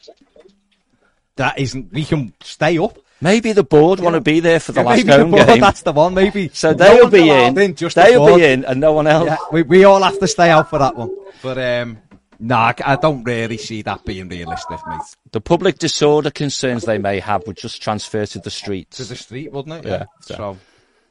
that 1.37 1.59
isn't, 1.59 1.93
we 1.93 2.05
can 2.05 2.33
stay 2.43 2.79
up. 2.79 2.99
Maybe 3.21 3.53
the 3.53 3.63
board 3.65 4.01
want 4.01 4.15
to 4.15 4.21
be 4.21 4.41
there 4.41 4.61
for 4.61 4.73
the 4.73 4.81
Yeah, 4.83 4.87
last 4.87 5.07
maybe 5.07 5.23
the 5.23 5.25
board, 5.31 5.47
game. 5.47 5.61
That's 5.61 5.81
the 5.83 5.93
one, 5.93 6.13
maybe. 6.13 6.51
So 6.53 6.73
No 6.73 6.77
they'll 6.77 6.99
one's 7.05 7.13
be 7.15 7.29
allowed 7.31 7.59
in. 7.59 7.75
just 7.75 7.97
they'll 7.97 8.19
board. 8.27 8.41
be 8.41 8.45
in, 8.47 8.65
and 8.67 8.79
no 8.81 8.93
one 8.93 9.07
else. 9.07 9.27
Yeah, 9.27 9.37
we, 9.53 9.63
we 9.63 9.85
all 9.85 10.03
have 10.03 10.19
to 10.19 10.29
stay 10.29 10.51
out 10.51 10.69
for 10.69 10.79
that 10.79 10.97
one. 10.97 11.11
But 11.43 11.57
um, 11.57 11.99
no, 12.39 12.57
I, 12.57 12.75
I 12.85 12.97
don't 12.97 13.25
really 13.25 13.57
see 13.57 13.81
that 13.83 14.05
being 14.05 14.29
realistic, 14.29 14.79
mate. 14.87 15.01
The 15.33 15.41
public 15.41 15.79
disorder 15.79 16.31
concerns 16.31 16.85
they 16.85 16.99
may 16.99 17.19
have 17.21 17.47
would 17.47 17.57
just 17.57 17.81
transfer 17.81 18.27
to 18.27 18.39
the 18.39 18.51
streets. 18.51 18.99
To 18.99 19.05
the 19.05 19.17
street, 19.17 19.51
wouldn't 19.51 19.87
it? 19.87 19.89
Yeah, 19.89 20.05
So, 20.21 20.35
so- 20.35 20.59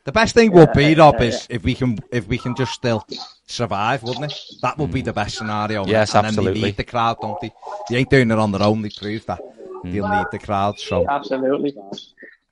the 0.04 0.12
best 0.12 0.36
thing 0.36 0.52
would 0.52 0.74
be, 0.74 0.94
Rob, 0.94 1.20
is 1.24 1.48
if 1.50 1.64
we 1.64 1.74
can 1.74 1.98
if 2.12 2.28
we 2.28 2.38
can 2.38 2.56
just 2.56 2.74
still 2.74 3.04
survive, 3.48 4.04
wouldn't 4.04 4.26
it? 4.32 4.40
That 4.62 4.78
would 4.78 4.92
be 4.92 5.02
the 5.02 5.14
best 5.14 5.38
scenario. 5.38 5.84
Mm. 5.84 5.88
Yes, 5.88 6.14
and 6.14 6.26
Then 6.26 6.30
absolutely. 6.30 6.62
they 6.62 6.68
need 6.68 6.78
the 6.78 6.84
crowd, 6.84 7.18
don't 7.20 7.42
they? 7.42 7.52
They 7.90 7.96
ain't 7.96 8.12
doing 8.12 8.30
it 8.30 8.38
on 8.38 8.52
their 8.52 8.62
own. 8.62 8.84
They 8.84 8.92
prove 8.92 9.26
that. 9.26 9.42
They'll 9.92 10.08
need 10.08 10.26
the 10.32 10.40
crowd. 10.40 10.80
So 10.80 11.06
Absolutely, 11.10 11.74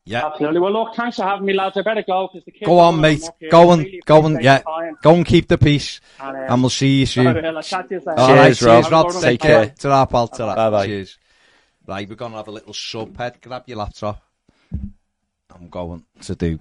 yeah, 0.06 0.26
absolutely. 0.26 0.60
Well, 0.60 0.74
look, 0.74 0.96
thanks 0.96 1.15
for 1.17 1.24
having 1.24 1.46
me, 1.46 1.54
lads. 1.54 1.78
I 1.78 1.82
better 1.82 2.04
go 2.06 2.28
because 2.32 2.43
the 2.46 2.52
kids. 2.52 2.65
go 2.65 2.80
on, 2.80 2.96
going 2.96 3.02
mate. 3.02 3.30
here. 3.39 3.50
Go 3.50 3.69
on, 3.69 3.80
Really 3.80 4.02
go 4.06 4.22
on. 4.24 4.41
Yeah, 4.41 4.60
time. 4.60 4.98
go 5.02 5.15
and 5.15 5.26
keep 5.26 5.48
the 5.48 5.58
peace, 5.58 6.02
And, 6.19 6.36
um, 6.36 6.43
and 6.50 6.62
we'll 6.62 6.69
see 6.69 7.00
you 7.00 7.06
soon. 7.06 7.28
I'll 7.46 7.62
chat 7.63 7.88
to 7.89 7.96
you. 7.96 8.02
All 8.06 8.28
Cheers, 8.28 8.62
right, 8.62 8.62
Rob. 8.62 8.84
cheers, 8.84 8.91
Rob. 8.91 9.12
Take 9.13 9.22
Take 9.22 9.39
care. 9.41 9.65
care. 9.67 9.76
Ta-ra, 9.78 10.06
pal. 10.06 10.28
Ta-ra. 10.28 10.56
Bye-bye. 10.56 10.86
Cheers. 10.88 11.17
Right, 11.88 12.10
we're 12.10 12.15
going 12.15 12.32
to 12.32 12.38
have 12.38 12.48
a 12.48 12.52
little 12.52 12.74
sub 12.74 13.17
head. 13.17 13.39
Grab 13.41 13.63
your 13.67 13.78
laptop. 13.78 14.22
I'm 15.54 15.69
going 15.69 16.04
to 16.22 16.36
do 16.36 16.60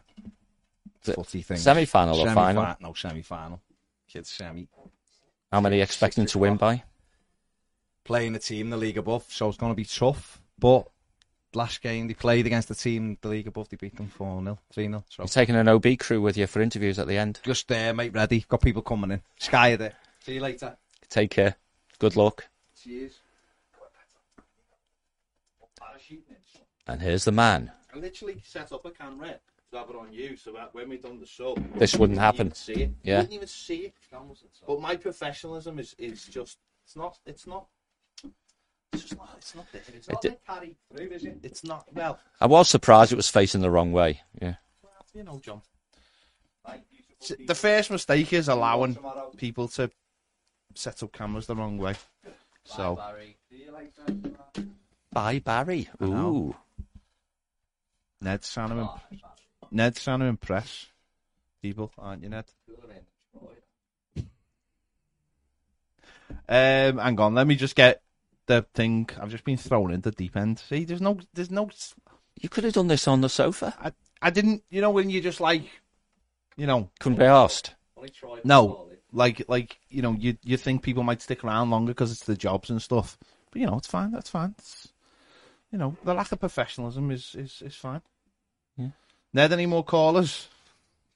footy 1.00 1.42
things. 1.42 1.62
Semi-final 1.62 2.20
or 2.20 2.30
final? 2.32 2.62
Semi-fi- 2.62 2.76
No, 2.80 2.92
semi-final. 2.94 3.61
Kids 4.08 4.30
semi. 4.30 4.68
How 5.50 5.61
many 5.61 5.78
you 5.78 5.82
expecting 5.82 6.26
to 6.26 6.38
win 6.38 6.56
by? 6.56 6.82
Playing 8.04 8.35
a 8.37 8.38
team 8.38 8.66
in 8.66 8.70
the 8.70 8.76
league 8.76 8.98
above, 8.98 9.24
so 9.28 9.48
it's 9.48 9.58
going 9.58 9.72
to 9.72 9.76
be 9.76 9.85
tough. 9.85 10.40
But 10.62 10.87
last 11.55 11.83
game 11.83 12.07
they 12.07 12.14
played 12.14 12.46
against 12.46 12.68
the 12.68 12.75
team 12.77 13.18
the 13.20 13.29
league 13.29 13.48
above, 13.48 13.68
they 13.68 13.77
beat 13.77 13.96
them 13.96 14.09
4-0, 14.16 14.57
3-0. 14.75 15.05
So 15.11 15.22
You're 15.22 15.27
taking 15.27 15.57
an 15.57 15.66
OB 15.66 15.98
crew 15.98 16.22
with 16.22 16.37
you 16.37 16.46
for 16.46 16.62
interviews 16.62 17.01
at 17.01 17.09
the 17.09 17.18
end. 17.18 17.40
just 17.42 17.66
there, 17.66 17.92
mate, 17.92 18.14
ready. 18.14 18.44
Got 18.48 18.62
people 18.62 18.81
coming 18.81 19.11
in. 19.11 19.22
Sky 19.40 19.72
are 19.72 19.77
there. 19.77 19.94
See 20.20 20.35
you 20.35 20.40
later. 20.40 20.77
Take 21.11 21.33
care. 21.33 21.57
Good 21.98 22.14
luck. 22.14 22.46
Cheers. 22.81 23.18
And 26.87 27.01
here's 27.01 27.25
the 27.25 27.33
man. 27.33 27.72
I 27.94 27.98
literally 27.98 28.40
set 28.44 28.72
up 28.72 28.85
a 28.85 28.90
camera 28.90 29.38
to 29.70 29.77
have 29.79 29.90
it 29.90 29.96
on 29.96 30.12
you, 30.12 30.37
so 30.37 30.53
that 30.53 30.75
when 30.75 30.88
we've 30.88 31.03
done 31.03 31.18
the 31.18 31.27
show, 31.27 31.57
This 31.75 31.96
wouldn't 31.96 32.18
happen. 32.18 32.38
wouldn't 32.48 32.57
see 32.57 32.72
it. 32.75 32.90
Yeah. 33.03 33.12
You 33.12 33.16
wouldn't 33.18 33.33
even 33.35 33.48
see 33.48 33.77
it. 33.87 33.94
But 34.66 34.81
my 34.81 34.96
professionalism 34.96 35.79
is, 35.79 35.94
is 35.98 36.25
just 36.25 36.59
it's 36.85 36.96
not 36.96 37.18
it's 37.27 37.46
not 37.46 37.66
it's 38.92 39.14
not 39.16 39.35
it's 39.37 39.55
not 39.55 39.72
there. 39.72 39.83
It's 39.94 40.09
not 40.09 40.22
di- 40.22 40.37
like 40.48 40.76
through, 40.94 41.09
is 41.09 41.24
it? 41.24 41.38
It's 41.42 41.64
not 41.64 41.85
well, 41.92 42.18
I 42.40 42.46
was 42.46 42.68
surprised 42.68 43.12
it 43.12 43.16
was 43.16 43.28
facing 43.28 43.61
the 43.61 43.70
wrong 43.70 43.92
way. 43.92 44.20
Yeah. 44.40 44.55
well 44.83 44.92
you 45.14 45.24
know, 45.24 45.40
John. 45.42 45.62
The 47.46 47.55
first 47.55 47.90
mistake 47.92 48.33
is 48.33 48.48
allowing 48.48 48.98
people 49.37 49.68
to 49.68 49.90
set 50.74 51.02
up 51.05 51.12
cameras 51.12 51.46
the 51.46 51.55
wrong 51.55 51.78
way. 51.78 51.94
So 52.64 53.00
Bye, 55.12 55.38
Barry. 55.40 55.88
I 56.00 56.07
know. 56.07 56.26
Ooh. 56.26 56.57
Ned's 58.20 58.52
trying 58.52 58.70
to 58.70 58.78
imp- 58.78 59.22
Ned's 59.70 60.02
trying 60.02 60.20
to 60.20 60.26
impress 60.26 60.87
people, 61.61 61.92
aren't 61.98 62.22
you, 62.22 62.28
Ned? 62.28 62.44
Um, 66.48 66.98
hang 66.98 67.20
on, 67.20 67.35
let 67.35 67.46
me 67.46 67.55
just 67.55 67.76
get 67.76 68.02
the 68.46 68.66
thing. 68.74 69.09
I've 69.20 69.31
just 69.31 69.44
been 69.44 69.57
thrown 69.57 69.92
into 69.92 70.11
deep 70.11 70.37
end. 70.37 70.59
See, 70.59 70.85
there's 70.85 71.00
no, 71.00 71.18
there's 71.35 71.50
no. 71.50 71.70
You 72.40 72.48
could 72.48 72.64
have 72.64 72.72
done 72.74 72.88
this 72.88 73.07
on 73.07 73.20
the 73.20 73.28
sofa. 73.28 73.74
I, 73.81 73.92
I 74.20 74.31
didn't. 74.31 74.62
You 74.70 74.81
know 74.81 74.90
when 74.90 75.11
you 75.11 75.20
just 75.20 75.40
like, 75.40 75.64
you 76.57 76.66
know, 76.66 76.90
Couldn't 77.00 77.18
be 77.18 77.24
asked. 77.24 77.74
no, 78.44 78.88
like, 79.12 79.42
like 79.48 79.78
you 79.88 80.02
know, 80.02 80.12
you 80.18 80.37
you 80.42 80.57
think 80.57 80.83
people 80.83 81.02
might 81.02 81.22
stick 81.22 81.44
around 81.44 81.70
longer 81.70 81.92
because 81.92 82.11
it's 82.12 82.24
the 82.24 82.37
jobs 82.37 82.70
and 82.70 82.81
stuff. 82.81 83.18
But 83.50 83.61
you 83.61 83.66
know, 83.66 83.76
it's 83.76 83.87
fine. 83.87 84.11
That's 84.12 84.31
fine. 84.31 84.55
It's, 84.59 84.88
you 85.70 85.78
know, 85.78 85.96
the 86.05 86.14
lack 86.14 86.33
of 86.33 86.40
professionalism 86.40 87.11
is 87.11 87.35
is 87.35 87.62
is 87.64 87.76
fine. 87.76 88.02
Yeah. 88.76 88.88
Ned, 89.33 89.52
any 89.52 89.66
more 89.66 89.85
callers? 89.85 90.48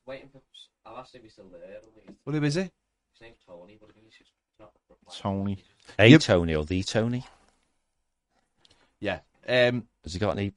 Waiting 0.06 0.28
for. 0.32 0.42
I'll 0.84 0.98
ask 0.98 1.14
if 1.14 1.22
he's 1.22 1.32
still 1.32 1.46
there. 1.50 1.62
I 1.62 1.80
don't 1.80 1.94
think 1.94 2.16
What 2.24 2.36
is 2.36 2.56
it? 2.56 2.72
His 3.12 3.20
name's 3.22 3.38
Tony, 3.46 3.76
but 3.80 3.88
I 3.90 3.92
think 3.92 4.06
he's 4.06 4.18
just 4.18 4.30
not 4.30 4.30
replying. 4.30 4.35
Tony. 5.14 5.58
A 5.98 6.06
Yep. 6.08 6.20
Tony 6.20 6.54
or 6.54 6.64
the 6.64 6.82
Tony? 6.82 7.24
Yeah. 9.00 9.20
Um, 9.48 9.86
Has 10.02 10.12
he 10.12 10.18
got 10.18 10.36
any? 10.36 10.52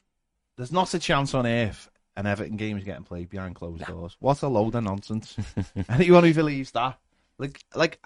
there's 0.57 0.71
not 0.71 0.93
a 0.93 0.99
chance 0.99 1.33
on 1.33 1.47
earth 1.47 1.89
an 2.19 2.27
Everton 2.27 2.57
game 2.57 2.77
is 2.77 2.83
getting 2.83 3.05
played 3.05 3.29
behind 3.29 3.55
closed 3.55 3.85
doors. 3.85 4.17
What 4.19 4.41
a 4.41 4.47
load 4.49 4.75
of 4.75 4.83
nonsense. 4.83 5.37
Anyone 5.89 6.25
who 6.25 6.33
believes 6.33 6.71
that, 6.71 6.99
like, 7.37 7.63
like, 7.73 8.05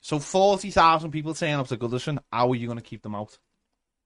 so 0.00 0.18
forty 0.18 0.70
thousand 0.70 1.10
people 1.10 1.34
turn 1.34 1.60
up 1.60 1.68
to 1.68 1.76
Goodison. 1.76 2.18
How 2.32 2.50
are 2.50 2.54
you 2.54 2.66
going 2.66 2.78
to 2.78 2.84
keep 2.84 3.02
them 3.02 3.14
out? 3.14 3.38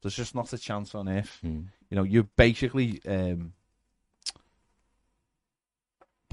There's 0.02 0.16
just 0.16 0.34
not 0.34 0.52
a 0.52 0.58
chance 0.58 0.96
on 0.96 1.08
earth. 1.08 1.38
Hmm. 1.42 1.60
You 1.90 1.96
know, 1.96 2.02
you're 2.02 2.28
basically 2.36 3.00
um, 3.06 3.52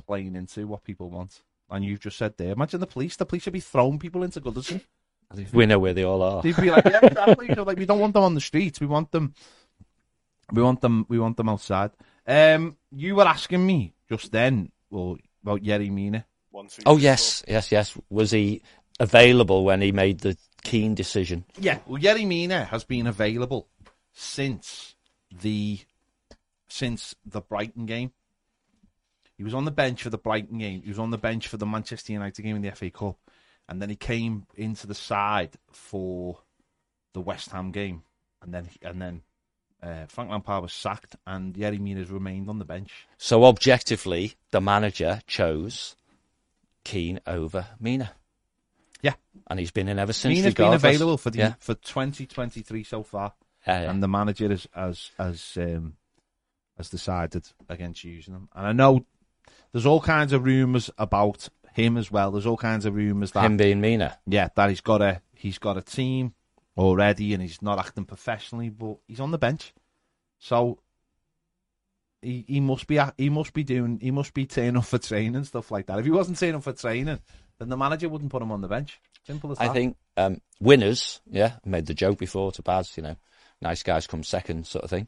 playing 0.08 0.36
into 0.36 0.66
what 0.66 0.84
people 0.84 1.12
want. 1.12 1.44
And 1.70 1.84
you've 1.86 2.00
just 2.00 2.18
said 2.18 2.36
there, 2.38 2.54
imagine 2.54 2.80
the 2.80 2.88
police. 2.88 3.18
The 3.18 3.26
police 3.26 3.44
should 3.44 3.54
be 3.54 3.60
throwing 3.60 4.00
people 4.00 4.24
into 4.24 4.42
Goodison. 4.42 4.82
We 5.52 5.66
know 5.66 5.80
where 5.80 5.94
they 5.94 6.04
all 6.04 6.22
are. 6.22 6.42
They'd 6.42 6.56
be 6.56 6.72
like, 6.72 6.86
yeah, 6.86 7.00
exactly. 7.04 7.54
So, 7.54 7.64
like, 7.64 7.78
we 7.78 7.86
don't 7.86 8.00
want 8.00 8.14
them 8.14 8.24
on 8.24 8.34
the 8.34 8.42
streets. 8.42 8.80
We 8.80 8.88
want 8.88 9.12
them. 9.12 9.34
We 10.52 10.62
want 10.62 10.82
them. 10.82 11.06
We 11.10 11.20
want 11.20 11.38
them 11.38 11.50
outside. 11.50 11.92
Um, 12.26 12.78
you 12.92 13.16
were 13.16 13.28
asking 13.28 13.66
me 13.66 13.94
just 14.10 14.32
then, 14.32 14.72
well, 14.90 15.18
about 15.44 15.64
Yerry 15.64 15.92
Mina. 15.92 16.26
Oh 16.86 16.98
yes, 16.98 17.44
yes, 17.48 17.72
yes. 17.72 17.98
Was 18.10 18.32
he 18.32 18.62
available 19.00 19.64
when 19.64 19.82
he 19.82 19.92
made 19.92 20.20
the 20.22 20.38
Keane 20.64 20.96
decision? 20.96 21.46
Yeah, 21.60 21.80
well, 21.86 22.02
Yerry 22.02 22.26
Mina 22.26 22.66
has 22.66 22.84
been 22.84 23.08
available 23.08 23.68
since 24.14 24.96
the 25.42 25.80
since 26.68 27.16
the 27.26 27.42
Brighton 27.42 27.86
game. 27.86 28.12
He 29.38 29.44
was 29.44 29.54
on 29.54 29.66
the 29.66 29.72
bench 29.72 30.02
for 30.02 30.10
the 30.10 30.18
Brighton 30.18 30.58
game. 30.58 30.82
He 30.82 30.90
was 30.90 31.00
on 31.00 31.12
the 31.12 31.18
bench 31.18 31.48
for 31.48 31.58
the 31.58 31.66
Manchester 31.66 32.14
United 32.14 32.42
game 32.42 32.56
in 32.56 32.62
the 32.64 32.72
FA 32.72 32.90
Cup, 32.90 33.18
and 33.70 33.82
then 33.82 33.90
he 33.90 33.96
came 33.96 34.46
into 34.56 34.88
the 34.88 34.96
side 34.96 35.52
for 35.72 36.40
the 37.14 37.22
West 37.22 37.52
Ham 37.52 37.72
game, 37.72 38.04
and 38.42 38.54
then 38.54 38.70
and 38.82 39.02
then 39.02 39.22
uh, 39.82 40.06
Frank 40.08 40.30
Lampard 40.32 40.62
was 40.64 40.74
sacked, 40.74 41.16
and 41.26 41.54
Yerry 41.56 41.80
Mina 41.80 42.04
remained 42.06 42.50
on 42.50 42.60
the 42.60 42.66
bench. 42.66 43.08
So 43.18 43.44
objectively, 43.46 44.34
the 44.52 44.62
manager 44.62 45.22
chose 45.28 45.96
Keane 46.84 47.20
over 47.28 47.68
Mina. 47.80 48.12
Yeah. 49.02 49.14
And 49.48 49.60
he's 49.60 49.72
been 49.72 49.88
in 49.88 50.00
ever 50.00 50.14
since. 50.14 50.36
Mina's 50.36 50.54
been 50.54 50.74
available 50.74 51.18
for 51.18 51.30
the 51.30 51.38
Yeah. 51.40 51.54
for 51.60 51.76
2023 51.76 52.84
so 52.84 53.04
far, 53.04 53.34
Yeah, 53.68 53.82
yeah. 53.84 53.90
and 53.92 54.02
the 54.02 54.08
manager 54.08 54.50
has 54.50 54.68
has 54.74 55.12
has 55.18 55.58
um, 55.58 55.94
has 56.78 56.90
decided 56.90 57.48
against 57.70 58.04
using 58.04 58.34
him. 58.34 58.50
And 58.56 58.66
I 58.68 58.72
know 58.72 59.06
there's 59.72 59.86
all 59.86 60.02
kinds 60.02 60.34
of 60.34 60.44
rumours 60.46 60.90
about 60.98 61.50
him 61.78 61.98
as 61.98 62.12
well. 62.12 62.32
There's 62.32 62.46
all 62.46 62.58
kinds 62.58 62.86
of 62.86 62.96
rumours 62.96 63.32
that 63.32 63.44
Him 63.46 63.58
being 63.58 63.80
Mina. 63.82 64.18
yeah, 64.26 64.50
that 64.56 64.70
he's 64.70 64.82
got 64.82 65.02
a 65.02 65.22
he's 65.34 65.58
got 65.60 65.78
a 65.78 65.82
team 65.82 66.34
already 66.76 67.34
and 67.34 67.42
he's 67.42 67.62
not 67.62 67.80
acting 67.80 68.06
professionally, 68.06 68.70
but 68.70 68.98
he's 69.08 69.20
on 69.20 69.32
the 69.32 69.38
bench, 69.38 69.74
so 70.40 70.80
he 72.22 72.44
he 72.48 72.60
must 72.60 72.88
be 72.88 73.00
he 73.18 73.30
must 73.30 73.54
be 73.54 73.64
doing 73.64 74.00
he 74.02 74.12
must 74.12 74.34
be 74.34 74.46
turning 74.46 74.78
up 74.78 74.86
for 74.86 74.98
training 74.98 75.36
and 75.36 75.48
stuff 75.48 75.72
like 75.72 75.86
that. 75.88 76.00
If 76.00 76.06
he 76.06 76.12
wasn't 76.12 76.38
turning 76.38 76.56
up 76.56 76.64
for 76.64 76.74
training, 76.74 77.20
then 77.60 77.70
the 77.70 77.78
manager 77.78 78.10
wouldn't 78.10 78.32
put 78.32 78.42
him 78.42 78.52
on 78.52 78.62
the 78.62 78.68
bench. 78.68 79.00
Simple 79.26 79.52
as 79.52 79.58
that. 79.58 79.70
I 79.70 79.74
think 79.74 79.98
um, 80.16 80.42
winners, 80.60 81.22
yeah, 81.30 81.54
I 81.66 81.70
made 81.70 81.86
the 81.86 81.94
joke 81.94 82.18
before 82.18 82.52
to 82.54 82.62
Baz, 82.62 82.96
you 82.96 83.04
know, 83.04 83.16
nice 83.62 83.84
guys 83.84 84.08
come 84.08 84.24
second 84.24 84.66
sort 84.66 84.84
of 84.84 84.90
thing. 84.90 85.08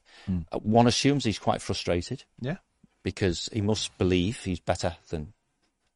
Uh, 0.52 0.60
one 0.60 0.88
assumes 0.88 1.24
he's 1.24 1.40
quite 1.40 1.62
frustrated 1.62 2.26
Yeah, 2.42 2.58
because 3.04 3.50
he 3.54 3.62
must 3.62 3.98
believe 3.98 4.44
he's 4.44 4.60
better 4.60 4.98
than 5.10 5.34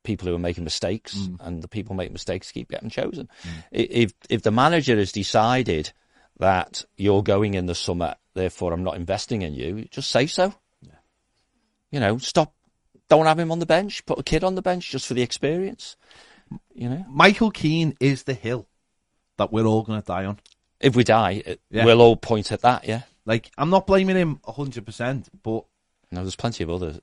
people 0.04 0.28
who 0.28 0.36
are 0.36 0.40
making 0.40 0.64
mistakes, 0.64 1.14
Hmm. 1.16 1.36
and 1.40 1.62
the 1.62 1.68
people 1.68 1.96
making 1.96 2.14
mistakes 2.14 2.52
keep 2.52 2.70
getting 2.70 2.90
chosen. 2.90 3.30
I- 3.74 3.78
If 3.90 4.14
if 4.30 4.42
the 4.42 4.52
manager 4.52 4.98
has 4.98 5.12
decided 5.12 5.92
that 6.40 6.84
you're 6.98 7.24
going 7.24 7.54
in 7.54 7.66
the 7.68 7.76
summer, 7.76 8.16
therefore 8.34 8.74
I'm 8.74 8.84
not 8.84 8.96
investing 8.96 9.42
in 9.42 9.54
you, 9.54 9.86
just 9.92 10.10
say 10.12 10.28
so. 10.28 10.54
You 11.92 12.00
know, 12.00 12.18
stop. 12.18 12.54
Don't 13.10 13.26
have 13.28 13.38
him 13.40 13.52
on 13.52 13.60
the 13.60 13.66
bench. 13.68 14.06
Put 14.06 14.18
a 14.20 14.24
kid 14.24 14.44
on 14.44 14.56
the 14.56 14.62
bench 14.64 14.90
just 14.90 15.06
for 15.06 15.14
the 15.14 15.22
experience. 15.22 15.96
You 16.74 16.90
know, 16.90 17.06
Michael 17.08 17.52
Keane 17.52 17.96
is 18.00 18.24
the 18.24 18.34
hill 18.34 18.68
that 19.38 19.52
we're 19.52 19.66
all 19.66 19.84
going 19.84 20.02
to 20.02 20.06
die 20.06 20.26
on. 20.26 20.40
if 20.80 20.96
we 20.98 21.04
die, 21.06 21.42
it, 21.46 21.62
Yeah. 21.70 21.86
we'll 21.86 22.02
all 22.02 22.18
point 22.18 22.52
at 22.52 22.62
that. 22.62 22.86
Yeah. 22.86 23.04
Like 23.26 23.52
I'm 23.58 23.70
not 23.70 23.88
blaming 23.88 24.16
him 24.18 24.40
hundred 24.46 24.86
percent, 24.86 25.30
but 25.44 25.66
No, 26.12 26.22
there's 26.22 26.36
plenty 26.36 26.64
of 26.64 26.70
others. 26.70 27.00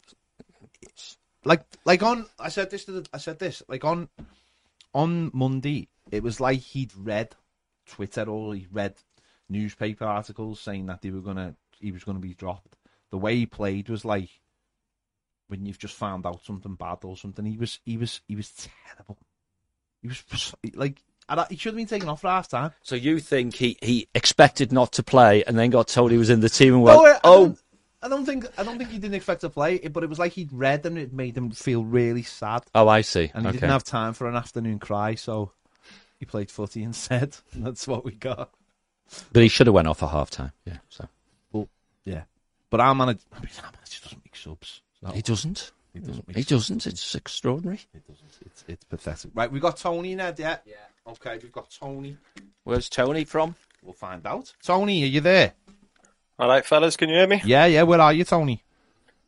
Like 1.44 1.64
like 1.85 2.03
on 2.03 2.26
I 2.38 2.48
said 2.48 2.70
this 2.70 2.85
to 2.87 2.92
the, 2.92 3.09
I 3.12 3.18
said 3.18 3.38
this 3.38 3.62
like 3.68 3.85
on 3.85 4.09
on 4.94 5.31
Monday 5.33 5.88
it 6.11 6.22
was 6.22 6.40
like 6.40 6.61
he'd 6.61 6.92
read 6.96 7.35
Twitter 7.87 8.22
or 8.29 8.55
he 8.55 8.66
read 8.72 8.94
newspaper 9.48 10.05
articles 10.05 10.61
saying 10.61 10.87
that 10.87 11.03
they 11.03 11.11
were 11.11 11.20
gonna 11.20 11.55
he 11.81 11.92
was 11.92 12.05
gonna 12.05 12.18
be 12.18 12.35
dropped. 12.35 12.76
The 13.11 13.18
way 13.18 13.37
he 13.37 13.46
played 13.46 13.88
was 13.88 14.05
like 14.05 14.29
when 15.48 15.66
you've 15.66 15.79
just 15.79 15.94
found 15.96 16.26
out 16.26 16.44
something 16.44 16.74
bad 16.74 16.98
or 17.03 17.16
something. 17.16 17.44
He 17.44 17.57
was 17.57 17.81
he 17.85 17.96
was 17.96 18.20
he 18.29 18.37
was 18.37 18.53
terrible. 18.87 19.18
He 20.03 20.09
was 20.09 20.24
like 20.74 21.03
he 21.48 21.57
should 21.57 21.70
have 21.70 21.76
been 21.76 21.87
taken 21.87 22.09
off 22.09 22.24
last 22.24 22.50
time. 22.50 22.72
So 22.83 22.96
you 22.96 23.20
think 23.20 23.55
he, 23.55 23.76
he 23.83 24.09
expected 24.14 24.72
not 24.72 24.92
to 24.92 25.03
play 25.03 25.44
and 25.44 25.57
then 25.59 25.70
got 25.70 25.87
told 25.88 26.11
he 26.11 26.18
was 26.18 26.31
in 26.31 26.40
the 26.40 26.48
team 26.48 26.74
and 26.74 26.83
went, 26.83 26.98
No, 27.00 27.07
I- 27.07 27.12
I 27.12 27.20
oh, 27.24 27.57
I 28.02 28.08
don't 28.08 28.24
think 28.24 28.46
I 28.58 28.62
don't 28.62 28.78
think 28.78 28.90
he 28.90 28.98
didn't 28.98 29.14
expect 29.14 29.42
to 29.42 29.50
play, 29.50 29.78
but 29.78 30.02
it 30.02 30.08
was 30.08 30.18
like 30.18 30.32
he'd 30.32 30.52
read 30.52 30.86
and 30.86 30.96
it 30.96 31.12
made 31.12 31.36
him 31.36 31.50
feel 31.50 31.84
really 31.84 32.22
sad. 32.22 32.62
oh, 32.74 32.88
I 32.88 33.02
see. 33.02 33.30
and 33.34 33.42
he 33.44 33.48
okay. 33.48 33.58
didn't 33.58 33.70
have 33.70 33.84
time 33.84 34.14
for 34.14 34.28
an 34.28 34.36
afternoon 34.36 34.78
cry, 34.78 35.14
so 35.16 35.52
he 36.18 36.24
played 36.26 36.50
footy 36.50 36.82
instead. 36.82 37.36
And 37.52 37.66
that's 37.66 37.86
what 37.86 38.04
we 38.04 38.12
got. 38.12 38.50
But 39.32 39.42
he 39.42 39.48
should 39.48 39.66
have 39.66 39.74
went 39.74 39.88
off 39.88 40.02
at 40.02 40.10
half 40.10 40.30
time. 40.30 40.52
Yeah. 40.64 40.78
So 40.88 41.08
Yeah, 42.04 42.22
but 42.70 42.80
our 42.80 42.94
manager, 42.94 43.20
I 43.32 43.40
mean, 43.40 43.50
our 43.62 43.72
manager 43.72 44.00
doesn't 44.02 44.24
make 44.24 44.36
subs. 44.36 44.80
So 45.04 45.12
he 45.12 45.22
doesn't. 45.22 45.72
he 45.92 46.00
doesn't 46.00 46.26
make 46.28 46.36
He 46.36 46.42
subs. 46.42 46.68
doesn't. 46.68 46.86
It's 46.86 47.14
extraordinary. 47.14 47.80
He 47.92 47.98
doesn't. 48.08 48.38
It's 48.46 48.64
it's 48.68 48.84
pathetic. 48.84 49.32
Right, 49.34 49.50
we've 49.50 49.60
got 49.60 49.76
Tony 49.76 50.14
Ned. 50.14 50.38
Yeah. 50.38 50.58
Yeah. 50.64 50.76
Okay, 51.06 51.38
we've 51.42 51.52
got 51.52 51.70
Tony. 51.70 52.16
Where's 52.64 52.88
Tony 52.88 53.24
from? 53.24 53.54
We'll 53.82 53.92
find 53.94 54.26
out. 54.26 54.54
Tony, 54.62 55.02
are 55.02 55.06
you 55.06 55.20
there? 55.20 55.52
All 56.40 56.48
right, 56.48 56.64
fellas, 56.64 56.96
can 56.96 57.09
you 57.11 57.16
hear 57.16 57.26
me? 57.26 57.40
Yeah, 57.44 57.66
yeah. 57.66 57.83
Where 57.83 58.00
are 58.00 58.12
you, 58.12 58.24
Tony? 58.24 58.64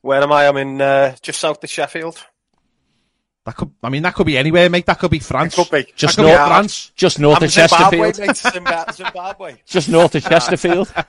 Where 0.00 0.22
am 0.22 0.32
I? 0.32 0.48
I'm 0.48 0.56
in 0.56 0.80
uh, 0.80 1.14
just 1.22 1.38
south 1.40 1.62
of 1.62 1.70
Sheffield. 1.70 2.24
That 3.44 3.56
could. 3.56 3.70
I 3.82 3.88
mean, 3.88 4.02
that 4.04 4.14
could 4.14 4.26
be 4.26 4.38
anywhere, 4.38 4.70
mate. 4.70 4.86
That 4.86 4.98
could 4.98 5.10
be 5.10 5.18
France. 5.18 5.54
Could 5.56 5.70
be. 5.70 5.92
Just 5.96 6.16
could 6.16 6.22
north, 6.22 6.34
be 6.38 6.46
France. 6.46 6.92
just 6.96 7.18
north 7.18 7.38
I'm 7.38 7.44
of 7.44 7.50
Zimbabwe, 7.50 8.12
Chesterfield. 8.12 8.18
mate. 8.86 8.94
Zimbabwe. 8.96 9.56
Just 9.66 9.88
north 9.88 10.14
of 10.14 10.24
Chesterfield. 10.24 10.92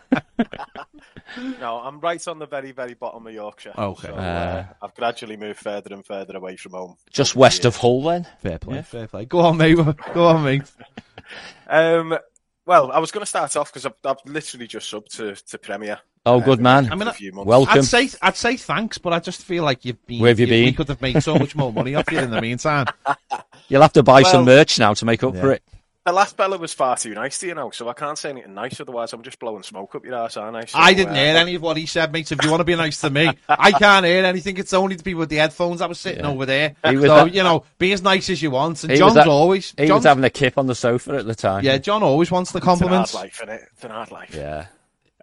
No, 1.59 1.79
I'm 1.79 1.99
right 1.99 2.25
on 2.27 2.37
the 2.37 2.45
very, 2.45 2.71
very 2.73 2.93
bottom 2.93 3.25
of 3.25 3.33
Yorkshire. 3.33 3.73
Okay. 3.75 4.07
So, 4.07 4.13
Uh. 4.13 4.17
uh, 4.19 4.65
I've 4.83 4.93
gradually 4.93 5.35
moved 5.35 5.59
further 5.59 5.91
and 5.93 6.05
further 6.05 6.37
away 6.37 6.57
from 6.57 6.73
home. 6.73 6.97
just 7.11 7.35
west 7.35 7.65
of 7.65 7.75
Hull, 7.77 8.03
then. 8.03 8.27
Fair 8.39 8.59
play. 8.59 8.75
Yeah. 8.75 8.81
Fair 8.83 9.07
play. 9.07 9.25
Go 9.25 9.39
on, 9.39 9.57
mate. 9.57 9.77
Go 10.13 10.27
on, 10.27 10.43
mate. 10.43 10.63
Um, 11.67 12.15
well, 12.65 12.91
I 12.91 12.99
was 12.99 13.11
going 13.11 13.21
to 13.21 13.25
start 13.27 13.55
off 13.55 13.71
because 13.71 13.85
I've, 13.85 13.93
I've 14.05 14.17
literally 14.25 14.67
just 14.67 14.91
subbed 14.91 15.09
to, 15.17 15.35
to 15.35 15.57
Premier. 15.57 15.99
Oh, 16.25 16.39
good 16.39 16.59
uh, 16.59 16.63
man. 16.63 16.91
I 16.91 16.95
mean, 16.95 17.07
a 17.09 17.13
few 17.13 17.33
months. 17.33 17.47
Welcome. 17.47 17.79
I'd 17.79 17.83
say 17.85 18.09
I'd 18.21 18.37
say 18.37 18.55
thanks, 18.55 18.97
but 18.97 19.11
I 19.11 19.19
just 19.19 19.43
feel 19.43 19.63
like 19.63 19.83
you've 19.83 20.05
been. 20.07 20.21
Where 20.21 20.29
have 20.31 20.39
you 20.39 20.45
We 20.45 20.65
been? 20.65 20.73
could 20.73 20.87
have 20.87 21.01
made 21.01 21.21
so 21.21 21.35
much 21.35 21.55
more 21.55 21.73
money 21.73 21.95
off 21.95 22.09
you 22.11 22.19
in 22.19 22.31
the 22.31 22.41
meantime. 22.41 22.85
You'll 23.67 23.81
have 23.81 23.93
to 23.93 24.03
buy 24.03 24.23
some 24.23 24.45
merch 24.45 24.79
now 24.79 24.93
to 24.93 25.05
make 25.05 25.23
up 25.23 25.35
Yeah. 25.35 25.41
for 25.41 25.51
it. 25.51 25.63
The 26.05 26.11
last 26.11 26.35
fella 26.35 26.57
was 26.57 26.73
far 26.73 26.97
too 26.97 27.13
nice 27.13 27.39
to 27.39 27.47
you 27.47 27.55
know, 27.55 27.69
so 27.71 27.87
I 27.87 27.93
can't 27.93 28.17
say 28.17 28.29
anything 28.31 28.53
nice. 28.53 28.79
Otherwise, 28.79 29.13
I'm 29.13 29.21
just 29.23 29.39
blowing 29.39 29.63
smoke 29.63 29.95
up 29.95 30.03
your 30.03 30.15
ass, 30.15 30.35
aren't 30.37 30.57
I? 30.57 30.65
So, 30.65 30.77
I 30.77 30.93
didn't 30.93 31.13
uh, 31.13 31.15
hear 31.15 31.35
any 31.37 31.55
of 31.55 31.61
what 31.61 31.77
he 31.77 31.85
said, 31.85 32.11
mate. 32.11 32.27
So 32.27 32.35
if 32.37 32.43
you 32.43 32.49
want 32.51 32.59
to 32.61 32.65
be 32.65 32.75
nice 32.75 32.99
to 33.01 33.09
me, 33.09 33.29
I 33.47 33.71
can't 33.71 34.05
hear 34.05 34.25
anything. 34.25 34.57
It's 34.57 34.73
only 34.73 34.95
the 34.97 35.03
people 35.03 35.19
with 35.21 35.29
the 35.29 35.37
headphones 35.37 35.79
that 35.79 35.87
was 35.89 35.99
sitting 35.99 36.23
Yeah. 36.25 36.31
over 36.31 36.45
there. 36.45 36.75
He 36.89 36.97
was 36.97 37.05
so 37.05 37.15
that- 37.25 37.33
you 37.33 37.43
know, 37.43 37.63
be 37.77 37.93
as 37.93 38.01
nice 38.01 38.29
as 38.29 38.41
you 38.41 38.51
want. 38.51 38.83
And 38.83 38.91
He 38.91 38.97
John's 38.97 39.11
was 39.15 39.23
that- 39.25 39.27
always. 39.27 39.73
He 39.77 39.87
John's, 39.87 39.99
was 39.99 40.05
having 40.05 40.23
a 40.25 40.29
kip 40.29 40.57
on 40.57 40.67
the 40.67 40.75
sofa 40.75 41.13
at 41.15 41.25
the 41.25 41.35
time. 41.35 41.63
yeah, 41.63 41.77
John 41.77 42.03
always 42.03 42.29
wants 42.31 42.51
the 42.51 42.57
It's 42.57 42.65
an 42.65 42.67
hard 42.69 42.79
compliments. 42.79 43.13
life, 43.13 43.41
innit? 43.43 43.63
It's 43.73 43.83
an 43.83 43.91
hard 43.91 44.11
life. 44.11 44.35
Yeah. 44.35 44.65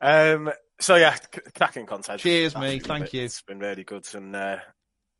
Um, 0.00 0.50
so 0.80 0.96
yeah, 0.96 1.14
c- 1.14 1.40
cracking 1.54 1.84
content. 1.86 2.20
Cheers, 2.20 2.54
mate. 2.56 2.86
Thank 2.86 3.00
love 3.00 3.02
it. 3.08 3.14
you. 3.14 3.24
It's 3.24 3.42
been 3.42 3.58
really 3.58 3.84
good, 3.84 4.06
and 4.14 4.34
uh, 4.34 4.56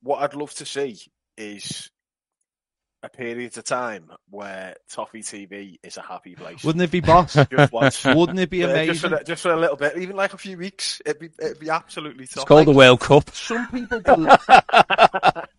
what 0.02 0.22
I'd 0.22 0.34
love 0.34 0.54
to 0.54 0.64
see 0.64 0.98
is 1.36 1.90
a 3.02 3.08
period 3.08 3.56
of 3.56 3.64
time 3.64 4.10
where 4.28 4.74
Toffee 4.88 5.22
TV 5.22 5.78
is 5.82 5.96
a 5.96 6.02
happy 6.02 6.34
place. 6.34 6.62
Wouldn't 6.62 6.82
it 6.82 6.90
be, 6.90 7.00
boss? 7.00 7.32
just 7.50 7.72
once. 7.72 8.04
Wouldn't 8.04 8.38
it 8.38 8.50
be 8.50 8.58
Yeah, 8.58 8.84
just, 8.84 9.00
for, 9.00 9.06
amazing? 9.06 9.10
the- 9.10 9.24
just 9.24 9.42
for 9.42 9.52
a 9.52 9.56
little 9.58 9.76
bit, 9.76 9.96
even 9.96 10.16
like 10.16 10.34
a 10.34 10.38
few 10.38 10.58
weeks, 10.58 11.00
it'd 11.06 11.18
be 11.18 11.30
it'd 11.40 11.58
be 11.60 11.70
absolutely 11.70 12.26
top. 12.26 12.36
It's 12.42 12.44
called 12.44 12.66
the 12.66 12.72
World 12.72 13.00
Cup. 13.00 13.30
Some 13.30 13.66
people, 13.68 14.00
bel- 14.04 14.38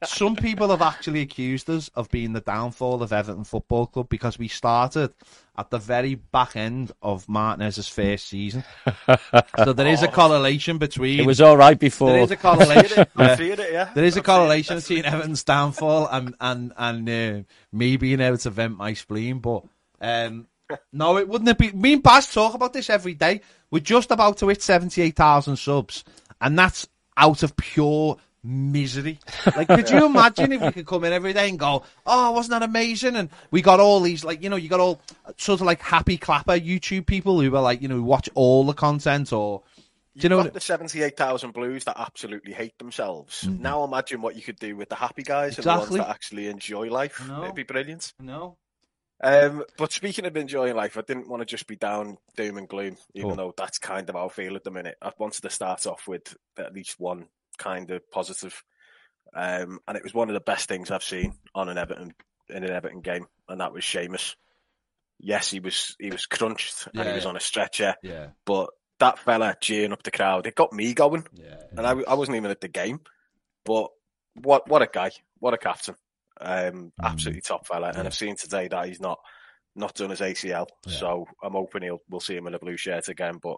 some 0.04 0.36
people 0.36 0.70
have 0.70 0.82
actually 0.82 1.22
accused 1.22 1.70
us 1.70 1.90
of 1.96 2.10
being 2.12 2.34
the 2.34 2.42
downfall 2.42 3.02
of 3.04 3.12
Everton 3.14 3.44
Football 3.44 3.88
Club 3.88 4.10
because 4.10 4.38
we 4.38 4.48
started 4.48 5.12
at 5.62 5.70
the 5.70 5.78
very 5.78 6.16
back 6.16 6.56
end 6.56 6.92
of 7.04 7.30
Martinez's 7.30 7.88
first 7.88 8.28
season. 8.28 8.64
so 9.64 9.74
there 9.74 9.88
is 9.88 10.02
a 10.02 10.08
correlation 10.08 10.80
between. 10.80 11.20
It 11.20 11.26
was 11.28 11.40
all 11.40 11.56
right 11.56 11.78
before. 11.78 12.10
There 12.10 12.22
is 12.22 12.32
a 12.32 12.36
correlation. 12.48 13.06
I 13.16 13.26
yeah. 13.26 13.40
it, 13.40 13.72
yeah. 13.72 13.90
There 13.94 14.04
is 14.04 14.18
a 14.18 14.22
I 14.22 14.24
feel 14.24 14.34
it. 14.34 14.38
correlation 14.38 14.76
between 14.78 15.06
Everton's 15.06 15.44
downfall 15.44 16.08
and 16.08 16.36
and 16.42 16.74
and 16.76 17.08
uh, 17.08 17.44
me 17.72 17.98
being 17.98 18.22
able 18.22 18.40
to 18.40 18.50
vent 18.50 18.76
my 18.76 18.96
spleen, 18.96 19.38
but 19.38 19.64
um, 20.02 20.48
no, 20.92 21.18
it 21.20 21.30
wouldn't 21.30 21.50
it 21.50 21.60
be. 21.60 21.72
Me 21.74 21.94
and 21.94 22.02
Baz 22.02 22.34
talk 22.34 22.56
about 22.56 22.74
this 22.74 22.90
every 22.90 23.14
day. 23.14 23.42
We're 23.70 23.82
just 23.82 24.10
about 24.10 24.38
to 24.38 24.48
hit 24.48 24.64
seventy-eight 24.64 25.16
thousand 25.16 25.58
subs, 25.58 26.04
and 26.42 26.58
that's 26.58 26.88
out 27.16 27.44
of 27.44 27.56
pure 27.56 28.18
misery. 28.44 29.20
Like, 29.56 29.68
could 29.68 29.90
you 29.90 30.06
imagine 30.06 30.52
if 30.52 30.62
we 30.62 30.72
could 30.72 30.86
come 30.88 31.04
in 31.04 31.14
every 31.14 31.34
day 31.34 31.50
and 31.50 31.60
go, 31.60 31.84
"Oh, 32.06 32.32
wasn't 32.32 32.60
that 32.60 32.64
amazing?" 32.64 33.16
And 33.16 33.30
we 33.52 33.62
got 33.62 33.80
all 33.80 34.00
these, 34.00 34.24
like, 34.24 34.42
you 34.42 34.50
know, 34.50 34.56
you 34.56 34.70
got 34.70 34.80
all 34.80 35.00
sort 35.38 35.62
of 35.62 35.68
like 35.68 35.82
happy 35.82 36.18
clapper 36.18 36.54
YouTube 36.54 37.06
people 37.06 37.40
who 37.40 37.52
were 37.52 37.60
like, 37.62 37.82
you 37.82 37.88
know, 37.88 38.02
watch 38.02 38.30
all 38.34 38.66
the 38.66 38.74
content 38.74 39.32
or. 39.34 39.62
Do 40.18 40.24
you 40.24 40.30
know 40.30 40.38
what? 40.38 40.44
got 40.48 40.54
the 40.56 40.60
seventy-eight 40.60 41.16
thousand 41.16 41.54
blues 41.54 41.86
that 41.86 41.96
absolutely 41.98 42.52
hate 42.52 42.78
themselves. 42.78 43.48
Now 43.48 43.86
imagine 43.86 44.22
what 44.22 44.36
you 44.36 44.42
could 44.42 44.60
do 44.60 44.76
with 44.76 44.90
the 44.90 44.96
happy 44.96 45.24
guys 45.24 45.58
and 45.58 45.64
the. 45.64 45.72
Exactly. 45.72 46.00
ones 46.00 46.08
that 46.08 46.14
actually 46.14 46.48
enjoy 46.48 46.90
life. 46.90 47.26
No. 47.26 47.44
It'd 47.44 47.56
be 47.56 47.64
brilliant. 47.64 48.12
No. 48.20 48.58
Um, 49.24 49.64
but 49.78 49.92
speaking 49.94 50.26
of 50.26 50.36
enjoying 50.36 50.76
life, 50.76 50.98
I 50.98 51.02
didn't 51.02 51.30
want 51.30 51.42
to 51.42 51.46
just 51.46 51.66
be 51.68 51.76
down 51.78 52.18
doom 52.36 52.58
and 52.58 52.68
gloom, 52.68 52.98
even 53.14 53.32
Oh. 53.32 53.36
though 53.36 53.54
that's 53.56 53.78
kind 53.78 54.10
of 54.10 54.16
how 54.16 54.26
I 54.26 54.30
feel 54.30 54.56
at 54.56 54.64
the 54.64 54.72
minute. 54.72 54.98
I 55.02 55.12
wanted 55.18 55.44
to 55.44 55.50
start 55.50 55.86
off 55.88 56.08
with 56.08 56.36
at 56.58 56.74
least 56.74 57.00
one 57.00 57.28
kind 57.62 57.92
of 57.92 58.10
positive. 58.12 58.64
Um, 59.36 59.80
and 59.88 59.96
it 59.98 60.04
was 60.04 60.14
one 60.14 60.30
of 60.30 60.34
the 60.34 60.42
best 60.42 60.68
things 60.68 60.92
I've 60.92 61.04
seen 61.04 61.34
on 61.56 61.70
an 61.70 61.78
Everton 61.78 62.14
in 62.50 62.64
an 62.64 62.72
Everton 62.72 63.02
game, 63.02 63.28
and 63.48 63.62
that 63.62 63.72
was 63.74 63.84
Seamus. 63.84 64.36
Yes, 65.20 65.52
he 65.52 65.60
was 65.60 65.96
he 66.00 66.10
was 66.10 66.26
crunched 66.26 66.88
and 66.94 67.08
he 67.08 67.14
was 67.14 67.24
yeah. 67.24 67.30
on 67.30 67.38
a 67.38 67.40
stretcher, 67.40 67.96
Yeah. 68.04 68.28
but 68.46 68.70
that 69.00 69.20
fella 69.20 69.56
cheering 69.62 69.94
up 69.94 70.04
the 70.04 70.12
crowd, 70.12 70.48
it 70.48 70.56
got 70.56 70.74
me 70.74 70.94
going. 70.94 71.26
Yeah. 71.34 71.62
And 71.78 71.86
I, 71.88 71.92
I 72.08 72.14
wasn't 72.16 72.38
even 72.38 72.52
at 72.52 72.60
the 72.62 72.68
game, 72.68 73.00
but 73.64 73.90
what 74.34 74.68
what 74.68 74.82
a 74.82 74.90
guy, 74.92 75.12
what 75.40 75.54
a 75.54 75.58
captain, 75.58 75.96
um, 76.40 76.92
absolutely 77.02 77.42
top 77.42 77.68
fella. 77.68 77.92
And 77.96 78.08
I've 78.08 78.16
seen 78.16 78.36
today 78.36 78.68
that 78.68 78.88
he's 78.88 79.00
not 79.00 79.20
not 79.76 79.96
done 79.96 80.10
his 80.10 80.20
ACL, 80.22 80.68
Yeah. 80.86 80.98
so 80.98 81.26
I'm 81.42 81.54
hoping 81.54 81.84
he'll 81.84 82.02
we'll 82.10 82.20
see 82.20 82.36
him 82.36 82.48
in 82.48 82.56
a 82.56 82.60
blue 82.60 82.78
shirt 82.78 83.08
again. 83.08 83.40
But 83.42 83.58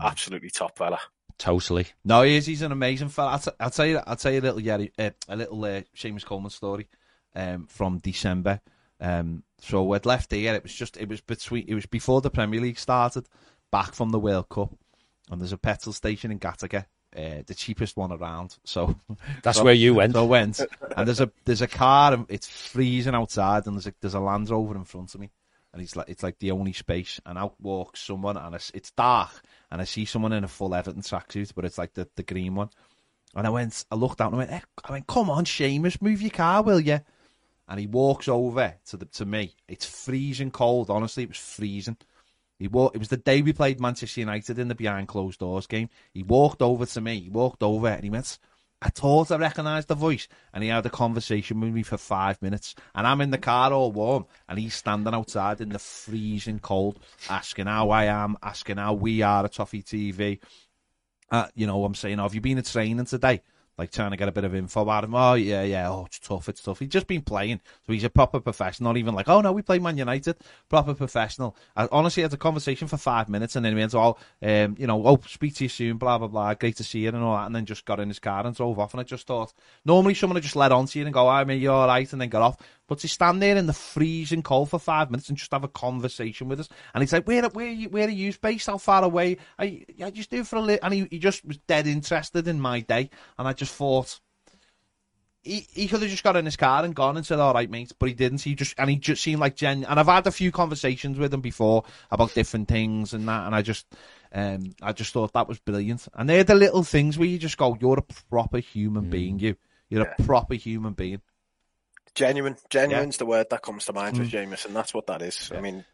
absolutely 0.00 0.50
top 0.50 0.76
fella. 0.76 0.98
Totally. 1.38 1.86
No, 2.04 2.22
he 2.22 2.36
is. 2.36 2.46
He's 2.46 2.62
an 2.62 2.72
amazing 2.72 3.08
fella. 3.10 3.30
I'll, 3.32 3.38
t- 3.38 3.50
I'll 3.60 3.70
tell 3.70 3.86
you. 3.86 4.00
I'll 4.06 4.16
tell 4.16 4.32
you 4.32 4.40
a 4.40 4.42
little, 4.42 4.60
Yeri, 4.60 4.92
uh, 4.98 5.10
a 5.28 5.36
little 5.36 5.64
uh, 5.64 5.82
Seamus 5.96 6.24
Coleman 6.24 6.50
story 6.50 6.88
um, 7.34 7.66
from 7.66 7.98
December. 7.98 8.60
Um, 9.00 9.44
so 9.60 9.84
we'd 9.84 10.04
left 10.06 10.32
here. 10.32 10.54
It 10.54 10.64
was 10.64 10.74
just. 10.74 10.96
It 10.96 11.08
was 11.08 11.20
between. 11.20 11.64
It 11.68 11.74
was 11.74 11.86
before 11.86 12.20
the 12.20 12.30
Premier 12.30 12.60
League 12.60 12.78
started. 12.78 13.28
Back 13.70 13.94
from 13.94 14.10
the 14.10 14.18
World 14.18 14.48
Cup, 14.48 14.74
and 15.30 15.40
there's 15.40 15.52
a 15.52 15.58
petrol 15.58 15.92
station 15.92 16.30
in 16.32 16.38
Gattaca, 16.40 16.86
uh, 17.16 17.42
the 17.46 17.54
cheapest 17.54 17.96
one 17.98 18.10
around. 18.12 18.56
So 18.64 18.96
That's 19.42 19.58
so- 19.58 19.64
where 19.64 19.74
you 19.74 19.94
went. 19.94 20.14
So 20.14 20.24
I 20.24 20.26
went, 20.26 20.60
and 20.96 21.06
there's 21.06 21.20
a 21.20 21.30
there's 21.44 21.62
a 21.62 21.68
car, 21.68 22.14
and 22.14 22.26
it's 22.30 22.48
freezing 22.48 23.14
outside, 23.14 23.66
and 23.66 23.76
there's 23.76 23.86
a 23.86 23.94
there's 24.00 24.14
a 24.14 24.20
Land 24.20 24.50
Rover 24.50 24.74
in 24.74 24.84
front 24.84 25.14
of 25.14 25.20
me, 25.20 25.30
and 25.72 25.82
it's 25.82 25.96
like 25.96 26.08
it's 26.08 26.22
like 26.22 26.38
the 26.38 26.50
only 26.50 26.72
space, 26.72 27.20
and 27.26 27.38
out 27.38 27.54
walks 27.60 28.00
someone, 28.00 28.36
and 28.36 28.54
it's, 28.54 28.70
it's 28.74 28.90
dark, 28.92 29.42
and 29.70 29.80
I 29.80 29.84
see 29.84 30.04
someone 30.04 30.32
in 30.32 30.44
a 30.44 30.48
full 30.48 30.74
Everton 30.74 31.02
tracksuit, 31.02 31.54
but 31.54 31.64
it's 31.64 31.78
like 31.78 31.94
the, 31.94 32.08
the 32.16 32.22
green 32.22 32.54
one, 32.54 32.70
and 33.34 33.46
I 33.46 33.50
went, 33.50 33.84
I 33.90 33.94
looked 33.94 34.20
out 34.20 34.32
and 34.32 34.36
I 34.36 34.38
went, 34.38 34.52
eh, 34.52 34.60
I 34.84 34.92
went, 34.92 35.06
come 35.06 35.30
on, 35.30 35.44
Seamus, 35.44 36.02
move 36.02 36.22
your 36.22 36.30
car, 36.30 36.62
will 36.62 36.80
you? 36.80 37.00
And 37.68 37.78
he 37.78 37.86
walks 37.86 38.28
over 38.28 38.74
to 38.86 38.96
the 38.96 39.04
to 39.04 39.26
me. 39.26 39.54
It's 39.68 39.84
freezing 39.84 40.50
cold. 40.50 40.88
Honestly, 40.88 41.24
it 41.24 41.28
was 41.28 41.36
freezing. 41.36 41.98
He 42.58 42.66
walked. 42.66 42.96
It 42.96 42.98
was 42.98 43.08
the 43.08 43.18
day 43.18 43.42
we 43.42 43.52
played 43.52 43.78
Manchester 43.78 44.20
United 44.20 44.58
in 44.58 44.68
the 44.68 44.74
behind 44.74 45.06
closed 45.06 45.40
doors 45.40 45.66
game. 45.66 45.90
He 46.14 46.22
walked 46.22 46.62
over 46.62 46.86
to 46.86 47.00
me. 47.02 47.20
He 47.20 47.28
walked 47.28 47.62
over 47.62 47.88
and 47.88 48.02
he 48.02 48.10
went. 48.10 48.38
I 48.80 48.90
thought 48.90 49.32
I 49.32 49.36
recognised 49.36 49.88
the 49.88 49.96
voice, 49.96 50.28
and 50.52 50.62
he 50.62 50.70
had 50.70 50.86
a 50.86 50.90
conversation 50.90 51.60
with 51.60 51.72
me 51.72 51.82
for 51.82 51.98
five 51.98 52.40
minutes. 52.40 52.76
And 52.94 53.06
I'm 53.06 53.20
in 53.20 53.30
the 53.30 53.38
car 53.38 53.72
all 53.72 53.90
warm, 53.90 54.26
and 54.48 54.58
he's 54.58 54.74
standing 54.74 55.14
outside 55.14 55.60
in 55.60 55.70
the 55.70 55.80
freezing 55.80 56.60
cold, 56.60 57.00
asking 57.28 57.66
how 57.66 57.90
I 57.90 58.04
am, 58.04 58.36
asking 58.40 58.76
how 58.76 58.94
we 58.94 59.22
are 59.22 59.44
at 59.44 59.52
Toffee 59.52 59.82
TV. 59.82 60.38
Uh, 61.30 61.48
you 61.54 61.66
know, 61.66 61.84
I'm 61.84 61.96
saying, 61.96 62.20
oh, 62.20 62.22
have 62.22 62.34
you 62.34 62.40
been 62.40 62.58
at 62.58 62.66
training 62.66 63.04
today? 63.06 63.42
Like 63.78 63.92
trying 63.92 64.10
to 64.10 64.16
get 64.16 64.28
a 64.28 64.32
bit 64.32 64.42
of 64.42 64.56
info 64.56 64.88
out 64.90 65.04
of 65.04 65.10
him. 65.10 65.14
Oh 65.14 65.34
yeah, 65.34 65.62
yeah. 65.62 65.88
Oh, 65.88 66.06
it's 66.06 66.18
tough. 66.18 66.48
It's 66.48 66.60
tough. 66.60 66.80
He's 66.80 66.88
just 66.88 67.06
been 67.06 67.22
playing, 67.22 67.60
so 67.86 67.92
he's 67.92 68.02
a 68.02 68.10
proper 68.10 68.40
professional. 68.40 68.90
Not 68.90 68.96
even 68.96 69.14
like, 69.14 69.28
oh 69.28 69.40
no, 69.40 69.52
we 69.52 69.62
play 69.62 69.78
Man 69.78 69.96
United. 69.96 70.36
Proper 70.68 70.94
professional. 70.94 71.54
I 71.76 71.88
honestly 71.92 72.24
had 72.24 72.32
a 72.32 72.36
conversation 72.36 72.88
for 72.88 72.96
five 72.96 73.28
minutes, 73.28 73.54
and 73.54 73.64
then 73.64 73.74
he 73.74 73.78
went, 73.78 73.94
oh, 73.94 74.16
um, 74.42 74.74
you 74.78 74.88
know, 74.88 75.06
oh, 75.06 75.20
speak 75.28 75.54
to 75.56 75.64
you 75.64 75.68
soon. 75.68 75.96
Blah 75.96 76.18
blah 76.18 76.26
blah. 76.26 76.54
Great 76.54 76.76
to 76.76 76.84
see 76.84 77.00
you 77.00 77.08
and 77.08 77.18
all 77.18 77.36
that. 77.36 77.46
And 77.46 77.54
then 77.54 77.66
just 77.66 77.84
got 77.84 78.00
in 78.00 78.08
his 78.08 78.18
car 78.18 78.44
and 78.44 78.56
drove 78.56 78.80
off. 78.80 78.94
And 78.94 79.00
I 79.00 79.04
just 79.04 79.28
thought, 79.28 79.52
normally 79.84 80.14
someone 80.14 80.34
would 80.34 80.42
just 80.42 80.56
let 80.56 80.72
on 80.72 80.86
to 80.86 80.98
you 80.98 81.04
and 81.04 81.14
go, 81.14 81.28
I 81.28 81.44
mean, 81.44 81.60
you're 81.60 81.72
all 81.72 81.86
right, 81.86 82.12
and 82.12 82.20
then 82.20 82.30
get 82.30 82.42
off. 82.42 82.56
But 82.88 82.98
to 83.00 83.08
stand 83.08 83.40
there 83.40 83.56
in 83.56 83.66
the 83.66 83.72
freezing 83.72 84.42
cold 84.42 84.70
for 84.70 84.78
five 84.78 85.10
minutes 85.10 85.28
and 85.28 85.38
just 85.38 85.52
have 85.52 85.62
a 85.62 85.68
conversation 85.68 86.48
with 86.48 86.60
us, 86.60 86.68
and 86.94 87.02
he's 87.02 87.12
like, 87.12 87.28
"Where, 87.28 87.42
where, 87.50 87.66
are 87.66 87.70
you, 87.70 87.88
where 87.90 88.08
are 88.08 88.10
you 88.10 88.32
based? 88.40 88.66
How 88.66 88.78
far 88.78 89.04
away? 89.04 89.36
I, 89.58 89.84
I 90.02 90.10
just 90.10 90.30
do 90.30 90.42
for 90.42 90.56
a 90.56 90.60
little." 90.60 90.84
And 90.84 90.94
he, 90.94 91.08
he 91.10 91.18
just 91.18 91.44
was 91.44 91.58
dead 91.58 91.86
interested 91.86 92.48
in 92.48 92.60
my 92.60 92.80
day, 92.80 93.10
and 93.38 93.46
I 93.46 93.52
just 93.52 93.74
thought, 93.74 94.18
he, 95.42 95.66
he 95.72 95.88
could 95.88 96.02
have 96.02 96.10
just 96.10 96.24
got 96.24 96.36
in 96.36 96.44
his 96.44 96.56
car 96.56 96.84
and 96.84 96.94
gone 96.94 97.16
and 97.16 97.24
said, 97.24 97.38
"All 97.38 97.54
right, 97.54 97.70
mate," 97.70 97.92
but 97.98 98.08
he 98.08 98.14
didn't. 98.14 98.42
He 98.42 98.54
just 98.54 98.74
and 98.78 98.90
he 98.90 98.96
just 98.96 99.22
seemed 99.22 99.40
like 99.40 99.56
gen. 99.56 99.84
And 99.84 99.98
I've 99.98 100.06
had 100.06 100.26
a 100.26 100.32
few 100.32 100.52
conversations 100.52 101.18
with 101.18 101.32
him 101.32 101.40
before 101.40 101.84
about 102.10 102.34
different 102.34 102.68
things 102.68 103.14
and 103.14 103.26
that, 103.28 103.46
and 103.46 103.54
I 103.54 103.62
just, 103.62 103.86
um, 104.32 104.74
I 104.82 104.92
just 104.92 105.12
thought 105.12 105.32
that 105.32 105.48
was 105.48 105.58
brilliant. 105.58 106.08
And 106.14 106.28
they're 106.28 106.44
the 106.44 106.54
little 106.54 106.82
things 106.82 107.18
where 107.18 107.28
you 107.28 107.38
just 107.38 107.56
go, 107.56 107.76
"You're 107.80 107.98
a 107.98 108.14
proper 108.30 108.58
human 108.58 109.10
being. 109.10 109.38
You, 109.38 109.56
you're 109.88 110.06
a 110.06 110.22
proper 110.22 110.54
human 110.54 110.92
being." 110.92 111.22
Genuine, 112.14 112.56
genuine's 112.70 113.16
the 113.16 113.26
word 113.26 113.46
that 113.50 113.62
comes 113.62 113.86
to 113.86 113.92
mind 113.92 114.18
with 114.18 114.30
Seamus, 114.30 114.66
and 114.66 114.74
that's 114.74 114.92
what 114.92 115.06
that 115.06 115.22
is. 115.22 115.50
I 115.54 115.60
mean, 115.60 115.84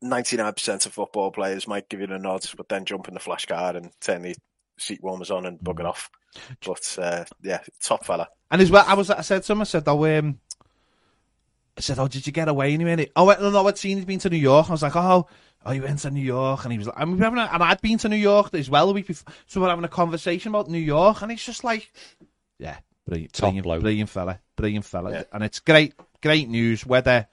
ninety 0.00 0.36
nine 0.36 0.52
percent 0.52 0.86
of 0.86 0.92
football 0.92 1.30
players 1.30 1.68
might 1.68 1.88
give 1.88 2.00
you 2.00 2.06
the 2.06 2.18
nod, 2.18 2.44
but 2.56 2.68
then 2.68 2.84
jump 2.84 3.08
in 3.08 3.14
the 3.14 3.20
flash 3.20 3.46
car 3.46 3.76
and 3.76 3.90
turn 4.00 4.22
the 4.22 4.34
seat 4.78 5.02
warmers 5.02 5.30
on 5.30 5.46
and 5.46 5.58
bugger 5.60 5.84
off. 5.84 6.10
But 6.64 6.98
uh, 7.00 7.24
yeah, 7.42 7.60
top 7.80 8.04
fella. 8.04 8.28
And 8.50 8.60
as 8.60 8.70
well, 8.70 8.84
I 8.86 8.94
was, 8.94 9.10
I 9.10 9.22
said 9.22 9.42
to 9.44 9.52
him, 9.52 9.60
I 9.60 9.64
said, 9.64 9.84
"Oh, 9.86 10.04
um, 10.18 10.38
I 11.76 11.80
said, 11.80 11.98
oh, 11.98 12.08
did 12.08 12.26
you 12.26 12.32
get 12.32 12.48
away 12.48 12.74
anyway?" 12.74 13.10
Oh, 13.16 13.26
no, 13.40 13.50
no, 13.50 13.66
I'd 13.66 13.78
seen 13.78 13.98
he'd 13.98 14.06
been 14.06 14.18
to 14.20 14.30
New 14.30 14.36
York. 14.36 14.68
I 14.68 14.72
was 14.72 14.82
like, 14.82 14.96
"Oh." 14.96 15.28
Oh, 15.64 15.72
you 15.72 15.82
went 15.82 15.98
to 16.00 16.10
New 16.12 16.22
York, 16.22 16.62
and 16.62 16.70
he 16.70 16.78
was 16.78 16.86
like, 16.86 16.96
we 17.04 17.18
having 17.18 17.40
a, 17.40 17.50
and 17.52 17.60
I'd 17.60 17.80
been 17.80 17.98
to 17.98 18.08
New 18.08 18.14
York 18.14 18.54
as 18.54 18.70
well 18.70 18.88
a 18.88 18.92
week 18.92 19.08
before, 19.08 19.34
so 19.48 19.60
we're 19.60 19.68
having 19.68 19.84
a 19.84 19.88
conversation 19.88 20.50
about 20.50 20.70
New 20.70 20.78
York, 20.78 21.22
and 21.22 21.32
it's 21.32 21.44
just 21.44 21.64
like, 21.64 21.92
yeah, 22.60 22.76
brilliant, 23.06 23.32
Top 23.32 23.42
brilliant, 23.48 23.64
bloke. 23.64 23.80
brilliant 23.82 24.10
fella, 24.10 24.40
brilliant 24.56 24.84
fella, 24.84 25.10
Yeah. 25.12 25.22
and 25.32 25.42
it's 25.44 25.60
great, 25.60 25.94
great 26.22 26.48
news. 26.48 26.84
Whether 26.84 27.26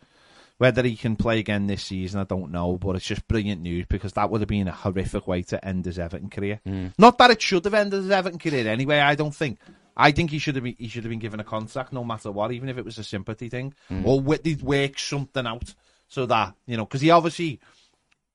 whether 0.59 0.83
he 0.83 0.95
can 0.95 1.15
play 1.15 1.39
again 1.39 1.67
this 1.67 1.83
season, 1.83 2.21
I 2.21 2.23
don't 2.25 2.51
know, 2.51 2.77
but 2.77 2.95
it's 2.95 3.05
just 3.05 3.27
brilliant 3.27 3.61
news 3.61 3.85
because 3.89 4.13
that 4.13 4.29
would 4.29 4.39
have 4.41 4.47
been 4.47 4.67
a 4.67 4.71
horrific 4.71 5.27
way 5.27 5.41
to 5.43 5.65
end 5.65 5.85
his 5.85 5.97
Everton 5.99 6.29
career. 6.29 6.61
Hmm. 6.65 6.87
Not 6.97 7.17
that 7.17 7.31
it 7.31 7.41
should 7.41 7.65
have 7.65 7.73
ended 7.73 8.03
his 8.03 8.11
Everton 8.11 8.39
career 8.39 8.67
anyway. 8.67 8.99
I 8.99 9.15
don't 9.15 9.35
think. 9.35 9.59
I 9.97 10.11
think 10.11 10.31
he 10.31 10.39
should 10.39 10.55
have 10.55 10.63
been 10.63 10.75
he 10.77 10.87
should 10.87 11.03
have 11.03 11.09
been 11.09 11.19
given 11.19 11.39
a 11.39 11.43
contract 11.43 11.91
no 11.93 12.03
matter 12.03 12.31
what, 12.31 12.51
even 12.51 12.69
if 12.69 12.77
it 12.77 12.85
was 12.85 12.97
a 12.97 13.03
sympathy 13.03 13.49
thing, 13.49 13.73
hmm. 13.89 14.05
or 14.05 14.17
wi- 14.21 14.39
they'd 14.43 14.61
work 14.61 14.97
something 14.99 15.45
out 15.45 15.73
so 16.07 16.25
that 16.27 16.53
you 16.65 16.77
know 16.77 16.85
because 16.85 17.01
he 17.01 17.09
obviously 17.11 17.59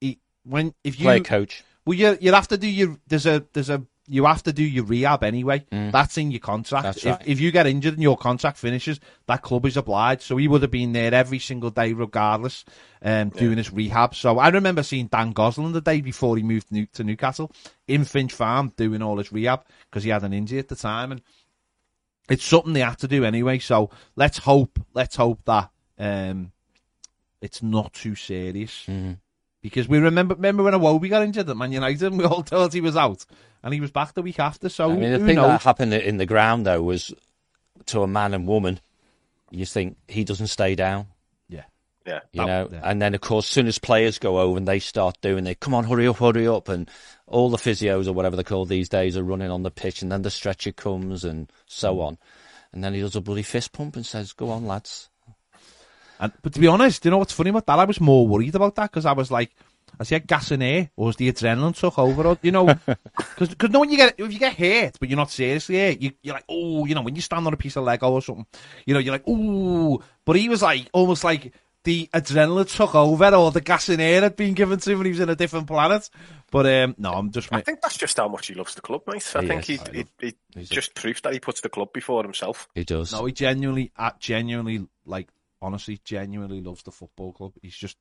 he 0.01 0.19
when 0.45 0.75
if 0.85 0.99
you 1.01 1.05
Play 1.07 1.21
coach. 1.21 1.65
well, 1.87 1.95
you 1.97 2.19
you 2.21 2.33
have 2.33 2.49
to 2.49 2.59
do 2.59 2.69
your 2.69 2.97
there's 3.07 3.27
a 3.27 3.45
there's 3.53 3.71
a 3.71 3.83
you 4.09 4.25
have 4.25 4.43
to 4.45 4.53
do 4.53 4.63
your 4.63 4.85
rehab 4.85 5.23
anyway. 5.23 5.65
That's 5.91 6.17
in 6.19 6.31
your 6.31 6.41
contract. 6.41 6.85
If, 7.21 7.29
if 7.29 7.41
you 7.41 7.51
get 7.51 7.67
injured 7.67 7.95
and 7.95 8.03
your 8.03 8.17
contract 8.17 8.57
finishes, 8.59 9.01
that 9.27 9.43
club 9.43 9.67
is 9.67 9.77
obliged. 9.77 10.23
So 10.23 10.37
he 10.37 10.49
would 10.49 10.63
have 10.63 10.71
been 10.71 10.93
there 10.93 11.13
every 11.15 11.39
single 11.39 11.71
day, 11.71 11.93
regardless, 11.93 12.65
um, 13.03 13.29
doing 13.31 13.59
his 13.59 13.73
rehab. 13.73 14.15
So 14.15 14.39
I 14.39 14.49
remember 14.49 14.83
seeing 14.83 15.07
Dan 15.07 15.33
Gosling 15.33 15.73
the 15.73 15.81
day 15.81 16.01
before 16.01 16.37
he 16.37 16.43
moved 16.43 16.71
New- 16.73 16.87
to 16.95 17.05
Newcastle 17.05 17.53
in 17.87 18.05
Finch 18.05 18.33
Farm 18.33 18.73
doing 18.77 19.03
all 19.03 19.19
his 19.19 19.31
rehab 19.33 19.65
because 19.91 20.05
he 20.05 20.11
had 20.11 20.25
an 20.25 20.33
injury 20.33 20.59
at 20.59 20.69
the 20.69 20.77
time, 20.77 21.13
and 21.13 21.21
it's 22.29 22.45
something 22.45 22.73
they 22.73 22.81
have 22.81 22.97
to 22.99 23.09
do 23.09 23.25
anyway. 23.25 23.59
So 23.59 23.91
let's 24.17 24.39
hope, 24.39 24.79
let's 24.95 25.17
hope 25.17 25.41
that 25.45 25.71
um, 25.99 26.53
it's 27.41 27.63
not 27.63 27.93
too 27.93 28.15
serious. 28.15 28.85
Because 29.61 29.89
we 29.89 29.99
remember 29.99 30.35
remember 30.35 30.63
when 30.63 30.75
Iwobi 30.75 31.11
got 31.11 31.23
injured 31.23 31.49
at 31.51 31.57
Man 31.57 31.73
United 31.73 32.03
and 32.07 32.19
we 32.19 32.25
all 32.25 32.43
thought 32.43 32.73
he 32.73 32.81
was 32.81 32.97
out 32.97 33.25
and 33.63 33.75
he 33.75 33.81
was 33.81 33.91
back 33.91 34.15
the 34.15 34.23
week 34.23 34.39
after. 34.39 34.69
So 34.69 34.91
I 34.91 34.95
mean, 34.95 35.13
the 35.13 35.19
who 35.19 35.27
thing 35.27 35.37
knows? 35.37 35.49
that 35.49 35.63
happened 35.63 35.93
in 35.95 36.17
the 36.19 36.27
ground 36.27 36.65
though 36.65 36.83
was 36.83 37.13
to 37.87 38.03
a 38.03 38.07
man 38.07 38.35
and 38.35 38.47
woman. 38.47 38.81
You 39.51 39.65
think 39.67 39.97
he 40.07 40.25
doesn't 40.25 40.49
stay 40.49 40.75
down, 40.75 41.07
yeah. 41.49 41.63
Yeah, 42.07 42.21
you 42.33 42.41
That- 42.43 42.47
know, 42.47 42.69
yeah. 42.71 42.81
and 42.85 43.01
then 43.03 43.15
of 43.15 43.21
course, 43.21 43.47
soon 43.49 43.67
as 43.67 43.79
players 43.79 44.19
go 44.19 44.39
over 44.41 44.59
and 44.59 44.69
they 44.69 44.79
start 44.79 45.17
doing 45.23 45.47
it, 45.47 45.59
come 45.59 45.75
on, 45.75 45.85
hurry 45.85 46.07
up, 46.07 46.19
hurry 46.19 46.47
up, 46.47 46.69
and 46.69 46.89
all 47.27 47.49
the 47.51 47.57
physios 47.57 48.07
or 48.07 48.13
whatever 48.13 48.37
they're 48.37 48.45
called 48.45 48.69
these 48.69 48.89
days 48.91 49.17
are 49.17 49.25
running 49.25 49.51
on 49.51 49.63
the 49.63 49.71
pitch, 49.71 50.03
and 50.03 50.13
then 50.13 50.23
the 50.23 50.31
stretcher 50.31 50.71
comes 50.73 51.25
and 51.25 51.51
so 51.67 51.97
Mm. 51.97 52.07
on, 52.07 52.19
and 52.73 52.85
then 52.85 52.93
he 52.95 53.01
does 53.01 53.17
a 53.17 53.21
bloody 53.23 53.43
fist 53.43 53.73
pump 53.73 53.97
and 53.97 54.05
says, 54.07 54.33
"Go 54.35 54.51
on, 54.51 54.67
lads." 54.67 55.08
And, 56.21 56.33
but 56.43 56.53
to 56.55 56.61
be 56.61 56.67
honest, 56.67 57.05
you 57.05 57.11
know 57.11 57.19
what's 57.19 57.33
funny 57.33 57.51
about 57.51 57.67
that? 57.67 57.79
I 57.79 57.85
was 57.85 58.01
more 58.01 58.27
worried 58.27 58.55
about 58.55 58.75
that 58.77 58.91
because 58.91 59.07
I 59.07 59.13
was 59.13 59.31
like, 59.31 59.55
I 60.01 60.05
said 60.05 60.27
gas 60.27 60.51
in 60.53 60.63
air, 60.63 60.91
or 60.97 61.07
was 61.07 61.17
the 61.17 61.33
adrenaline 61.33 61.75
took 61.77 61.99
over? 61.99 62.27
Or, 62.29 62.39
you 62.43 62.53
know, 62.53 62.67
because 63.17 63.49
because 63.49 63.71
no, 63.71 63.81
when 63.81 63.91
you 63.91 63.97
get 63.97 64.15
if 64.19 64.33
you 64.33 64.39
get 64.39 64.55
hurt, 64.57 64.97
but 65.01 65.09
you're 65.09 65.17
not 65.17 65.31
seriously 65.31 65.79
hurt, 65.79 66.01
you, 66.01 66.13
you're 66.23 66.35
like, 66.35 66.45
oh, 66.49 66.85
you 66.87 66.95
know, 66.95 67.03
when 67.03 67.17
you 67.17 67.23
stand 67.23 67.47
on 67.47 67.53
a 67.53 67.57
piece 67.57 67.77
of 67.77 67.85
Lego 67.85 68.11
or 68.11 68.23
something, 68.23 68.47
you 68.87 68.95
know, 68.95 69.01
you're 69.01 69.13
like, 69.13 69.27
ooh. 69.29 69.99
But 70.25 70.37
he 70.37 70.49
was 70.49 70.63
like, 70.63 70.89
almost 70.93 71.25
like 71.25 71.53
the 71.85 72.09
adrenaline 72.13 72.73
took 72.77 72.95
over, 72.95 73.35
or 73.35 73.51
the 73.51 73.61
gas 73.61 73.89
in 73.89 73.99
air 73.99 74.21
had 74.21 74.37
been 74.37 74.53
given 74.55 74.79
to 74.79 74.91
him 74.93 74.99
when 74.99 75.07
he 75.07 75.13
was 75.13 75.21
in 75.21 75.31
a 75.31 75.37
different 75.37 75.67
planet. 75.67 76.09
But 76.51 76.67
um, 76.67 76.95
no, 76.99 77.13
I'm 77.13 77.31
just. 77.33 77.49
I 77.53 77.61
think 77.63 77.81
that's 77.81 77.97
just 77.97 78.19
how 78.19 78.29
much 78.29 78.47
he 78.49 78.55
loves 78.55 78.75
the 78.75 78.81
club, 78.83 79.03
mate. 79.07 79.33
I 79.35 79.41
He 79.41 79.47
think 79.49 79.71
is. 79.71 79.81
he, 79.89 79.97
he, 79.97 80.05
he 80.21 80.35
He's 80.55 80.71
a- 80.71 80.75
just 80.75 80.95
proves 80.95 81.23
that 81.23 81.33
he 81.33 81.41
puts 81.41 81.61
the 81.63 81.69
club 81.71 81.93
before 81.93 82.23
himself. 82.23 82.69
He 82.75 82.85
does. 82.85 83.13
No, 83.13 83.25
he 83.25 83.33
genuinely, 83.33 83.91
uh, 83.97 84.11
genuinely, 84.21 84.87
like 85.07 85.29
honestly, 85.61 86.01
genuinely 86.05 86.61
loves 86.61 86.83
the 86.83 86.93
football 86.93 87.33
club. 87.33 87.53
He's 87.63 87.77
just, 87.77 87.97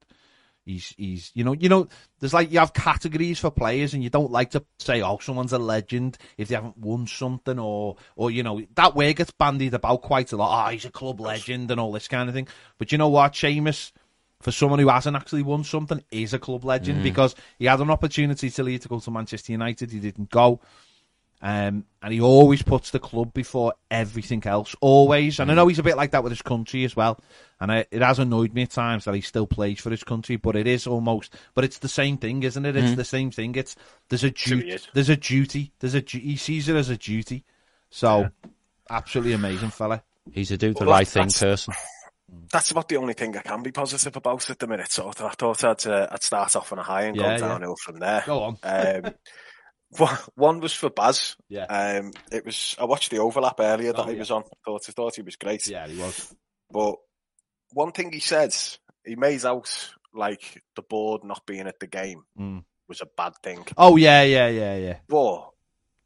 he's, 0.66 0.94
he's, 0.98 1.32
you 1.34 1.44
know, 1.44 1.54
you 1.54 1.70
know, 1.70 1.88
there's 2.20 2.34
like 2.34 2.52
you 2.52 2.60
have 2.60 2.74
categories 2.74 3.40
for 3.40 3.52
players, 3.52 3.94
and 3.94 4.04
you 4.04 4.10
don't 4.10 4.32
like 4.32 4.52
to 4.52 4.64
say, 4.80 5.02
oh, 5.02 5.18
someone's 5.20 5.54
a 5.54 5.58
legend 5.58 6.18
if 6.38 6.48
they 6.48 6.56
haven't 6.56 6.78
won 6.78 7.08
something, 7.08 7.60
or, 7.60 7.96
or 8.16 8.32
you 8.32 8.44
know, 8.44 8.62
that 8.76 8.96
way 8.96 9.14
gets 9.14 9.32
bandied 9.32 9.74
about 9.74 10.02
quite 10.02 10.32
a 10.32 10.38
lot. 10.38 10.68
Oh, 10.68 10.72
he's 10.72 10.86
a 10.86 10.92
club 10.92 11.20
legend 11.20 11.72
and 11.72 11.80
all 11.80 11.92
this 11.92 12.08
kind 12.08 12.30
of 12.30 12.36
thing. 12.36 12.48
But 12.78 12.92
you 12.92 12.98
know 12.98 13.10
what, 13.10 13.34
Seamus. 13.34 13.92
For 14.40 14.52
someone 14.52 14.78
who 14.78 14.90
hasn't 14.90 15.18
actually 15.18 15.42
won 15.42 15.64
something, 15.64 16.04
is 16.12 16.32
a 16.32 16.38
club 16.38 16.64
legend 16.64 17.00
mm. 17.00 17.04
because 17.04 17.34
he 17.58 17.66
had 17.66 17.80
an 17.80 17.90
opportunity 17.90 18.52
to 18.52 18.62
leave 18.62 18.82
to 18.82 18.88
go 18.88 19.00
to 19.00 19.10
Manchester 19.10 19.52
United. 19.52 19.92
He 19.92 20.00
didn't 20.00 20.30
go. 20.30 20.60
Um, 21.40 21.86
and 22.02 22.12
he 22.14 22.20
always 22.20 22.64
puts 22.64 22.90
the 22.90 23.00
club 23.00 23.32
before 23.34 23.74
everything 23.92 24.46
else, 24.48 24.76
always. 24.82 25.40
And 25.40 25.52
I 25.52 25.54
Mm. 25.54 25.58
know 25.58 25.68
he's 25.68 25.78
a 25.78 25.84
bit 25.84 25.96
like 25.96 26.12
that 26.12 26.24
with 26.24 26.32
his 26.32 26.42
country 26.42 26.84
as 26.84 26.96
well. 26.96 27.20
And 27.60 27.72
I, 27.72 27.86
it 27.92 28.02
has 28.02 28.18
annoyed 28.18 28.54
me 28.54 28.64
at 28.64 28.72
times 28.72 29.06
that 29.06 29.14
he 29.14 29.22
still 29.22 29.46
plays 29.46 29.80
for 29.80 29.92
his 29.92 30.04
country, 30.04 30.36
but 30.36 30.56
it 30.56 30.66
is 30.66 30.88
almost, 30.88 31.36
but 31.54 31.64
it's 31.64 31.78
the 31.78 31.88
same 31.90 32.18
thing, 32.18 32.42
isn't 32.42 32.66
it? 32.66 32.76
It's 32.76 32.96
the 32.96 33.06
same 33.06 33.30
thing. 33.30 33.54
It's 33.56 33.76
there's 34.10 34.24
a 34.24 34.32
duty, 34.32 34.72
he 34.72 34.78
there's 34.94 35.10
a 35.10 35.16
duty, 35.18 35.72
there's 35.80 35.94
a 35.96 36.04
he 36.08 36.38
sees 36.38 36.70
it 36.70 36.76
as 36.76 36.90
a 36.90 36.98
duty. 36.98 37.44
So 37.92 38.30
absolutely 38.90 39.34
amazing 39.34 39.70
fella. 39.70 40.04
He's 40.32 40.50
a 40.52 40.58
do 40.58 40.74
the 40.74 40.86
Well, 40.86 40.90
right 40.90 41.08
thing 41.08 41.24
that's- 41.28 41.40
person. 41.40 41.74
That's 42.52 42.72
about 42.72 42.90
the 42.90 42.98
only 42.98 43.14
thing 43.14 43.38
I 43.38 43.42
can 43.42 43.64
be 43.64 43.72
positive 43.72 44.16
about 44.18 44.50
at 44.50 44.60
the 44.60 44.68
minute. 44.68 44.92
So 44.92 45.08
I 45.08 45.12
thought 45.30 45.64
I'd, 45.64 45.88
uh, 45.88 46.08
I'd 46.12 46.24
start 46.24 46.56
off 46.58 46.74
on 46.74 46.80
a 46.80 46.84
high 46.84 47.04
and 47.04 47.16
Yeah, 47.16 47.24
go 47.24 47.30
yeah. 47.32 47.38
downhill 47.38 47.76
from 47.82 48.00
there. 48.00 48.24
Go 48.26 48.44
on. 48.44 48.58
Um, 48.64 49.14
one- 50.36 50.60
was 50.60 50.74
for 50.74 50.90
Baz. 50.90 51.36
Yeah. 51.50 51.66
Um, 51.66 52.12
it 52.32 52.46
was 52.46 52.76
I 52.80 52.86
watched 52.86 53.12
the 53.12 53.20
overlap 53.20 53.60
earlier 53.60 53.94
that 53.94 54.02
Oh, 54.02 54.06
he 54.08 54.14
yeah. 54.14 54.20
was 54.20 54.32
on. 54.32 54.44
I 54.44 54.56
thought 54.66 54.86
I 54.88 54.92
thought 54.92 55.16
he 55.16 55.22
was 55.22 55.36
great. 55.36 55.68
Yeah, 55.68 55.88
he 55.88 55.98
was. 55.98 56.34
But 56.72 56.96
one 57.74 57.92
thing 57.92 58.12
he 58.12 58.20
said, 58.20 58.56
he 59.06 59.16
made 59.16 59.46
out 59.46 59.92
like 60.14 60.62
the 60.76 60.82
board 60.82 61.24
not 61.24 61.46
being 61.46 61.68
at 61.68 61.80
the 61.80 61.88
game 61.88 62.24
Mm. 62.40 62.64
was 62.90 63.02
a 63.02 63.08
bad 63.18 63.34
thing. 63.44 63.66
Oh 63.78 63.96
yeah, 63.98 64.24
yeah, 64.24 64.48
yeah, 64.50 64.76
yeah. 64.76 64.98
But 65.08 65.50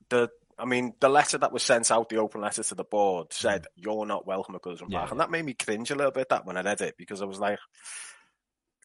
the 0.09 0.29
I 0.59 0.65
mean, 0.65 0.93
the 0.99 1.09
letter 1.09 1.39
that 1.39 1.51
was 1.51 1.63
sent 1.63 1.89
out, 1.89 2.09
the 2.09 2.17
open 2.17 2.41
letter 2.41 2.61
to 2.61 2.75
the 2.75 2.83
board, 2.83 3.33
said 3.33 3.65
you're 3.75 4.05
not 4.05 4.27
welcome 4.27 4.53
at 4.53 4.61
Goodison 4.61 4.89
Yeah, 4.89 4.99
Park, 4.99 5.11
and 5.11 5.19
that 5.19 5.31
made 5.31 5.43
me 5.45 5.55
cringe 5.55 5.89
a 5.89 5.95
little 5.95 6.11
bit. 6.11 6.29
That 6.29 6.45
when 6.45 6.55
I 6.57 6.61
read 6.61 6.81
it, 6.81 6.95
because 6.99 7.23
I 7.23 7.25
was 7.25 7.39
like, 7.39 7.57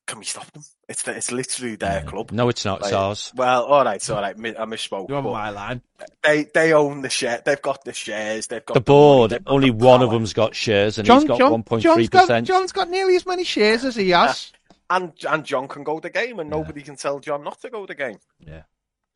"Can 0.07 0.19
we 0.19 0.25
stop 0.25 0.51
them? 0.53 0.63
It's 0.89 1.03
the, 1.03 1.17
it's 1.17 1.31
literally 1.33 1.77
their 1.77 2.03
club." 2.03 2.31
No, 2.33 2.49
it's 2.49 2.65
not. 2.65 2.81
It's 2.81 2.93
ours. 2.93 3.33
Well, 3.35 3.65
all 3.65 3.85
right, 3.85 3.97
it's 3.97 4.09
all 4.09 4.21
right. 4.21 4.37
I 4.37 4.65
misspoke. 4.65 5.09
You're 5.09 5.19
on 5.19 5.25
my 5.25 5.51
line. 5.51 5.83
they 6.23 6.45
they 6.45 6.73
own 6.73 7.03
the 7.03 7.11
share. 7.11 7.43
They've 7.45 7.61
got 7.61 7.85
the 7.85 7.93
shares. 7.93 8.47
They've 8.47 8.65
got 8.65 8.75
The 8.75 8.81
money, 8.81 8.85
board, 8.85 9.31
they've 9.33 9.41
only 9.47 9.71
the 9.71 9.77
one 9.77 10.03
of 10.03 10.11
them's 10.11 10.33
got 10.33 10.55
shares, 10.55 10.99
and 10.99 11.07
John, 11.07 11.21
he's 11.21 11.29
got 11.29 11.39
John, 11.39 11.53
one 11.53 11.63
point 11.63 11.83
John's 11.83 11.97
three 11.97 12.09
got, 12.09 12.23
percent. 12.23 12.47
John's 12.47 12.73
got 12.73 12.89
nearly 12.89 13.17
as 13.17 13.27
many 13.27 13.45
shares 13.45 13.85
as 13.85 13.97
he 13.97 14.11
has. 14.11 14.53
and 14.91 15.13
and 15.29 15.45
John 15.45 15.69
can 15.69 15.83
go 15.85 16.01
the 16.01 16.11
game, 16.11 16.39
and 16.39 16.49
nobody 16.51 16.83
can 16.83 16.97
tell 16.97 17.19
John 17.21 17.43
not 17.45 17.61
to 17.63 17.71
go 17.71 17.87
the 17.87 17.95
game. 17.95 18.19
Yeah. 18.39 18.63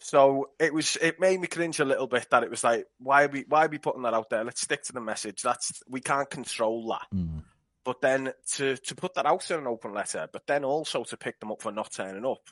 So 0.02 0.48
it 0.58 0.72
was. 0.72 0.96
It 0.96 1.20
made 1.20 1.38
me 1.40 1.46
cringe 1.46 1.78
a 1.78 1.84
little 1.84 2.06
bit 2.06 2.26
that 2.30 2.42
it 2.42 2.48
was 2.50 2.64
like, 2.64 2.86
why 2.98 3.24
are 3.24 3.28
we 3.28 3.44
why 3.46 3.66
are 3.66 3.68
we 3.68 3.76
putting 3.76 4.02
that 4.02 4.14
out 4.14 4.30
there? 4.30 4.44
Let's 4.44 4.62
stick 4.62 4.82
to 4.84 4.92
the 4.94 5.00
message. 5.00 5.42
That's 5.42 5.82
we 5.88 6.00
can't 6.00 6.28
control 6.30 6.88
that. 6.88 7.06
Mm. 7.14 7.39
But 7.84 8.00
then 8.00 8.32
to 8.52 8.76
to 8.76 8.94
put 8.94 9.14
that 9.14 9.26
out 9.26 9.50
in 9.50 9.58
an 9.60 9.66
open 9.66 9.94
letter, 9.94 10.28
but 10.32 10.46
then 10.46 10.64
also 10.64 11.04
to 11.04 11.16
pick 11.16 11.40
them 11.40 11.50
up 11.50 11.62
for 11.62 11.72
not 11.72 11.92
turning 11.92 12.26
up, 12.26 12.42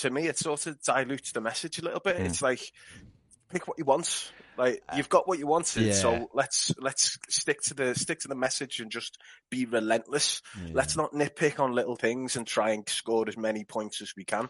to 0.00 0.10
me 0.10 0.26
it 0.28 0.38
sort 0.38 0.66
of 0.66 0.80
dilutes 0.82 1.32
the 1.32 1.40
message 1.42 1.78
a 1.78 1.82
little 1.84 2.00
bit. 2.00 2.16
Mm. 2.16 2.24
It's 2.26 2.40
like 2.42 2.60
pick 3.50 3.68
what 3.68 3.76
you 3.78 3.84
want. 3.84 4.32
Like 4.56 4.82
you've 4.96 5.08
got 5.10 5.28
what 5.28 5.38
you 5.38 5.46
wanted, 5.46 5.82
Yeah. 5.82 5.92
so 5.92 6.30
let's 6.34 6.72
let's 6.78 7.18
stick 7.28 7.60
to 7.62 7.74
the 7.74 7.94
stick 7.94 8.20
to 8.20 8.28
the 8.28 8.34
message 8.34 8.80
and 8.80 8.90
just 8.90 9.18
be 9.50 9.66
relentless. 9.66 10.40
Let's 10.72 10.96
not 10.96 11.12
nitpick 11.12 11.58
on 11.60 11.72
little 11.72 11.96
things 11.96 12.36
and 12.36 12.46
try 12.46 12.70
and 12.70 12.88
score 12.88 13.26
as 13.28 13.36
many 13.36 13.64
points 13.64 14.00
as 14.02 14.14
we 14.16 14.24
can, 14.24 14.48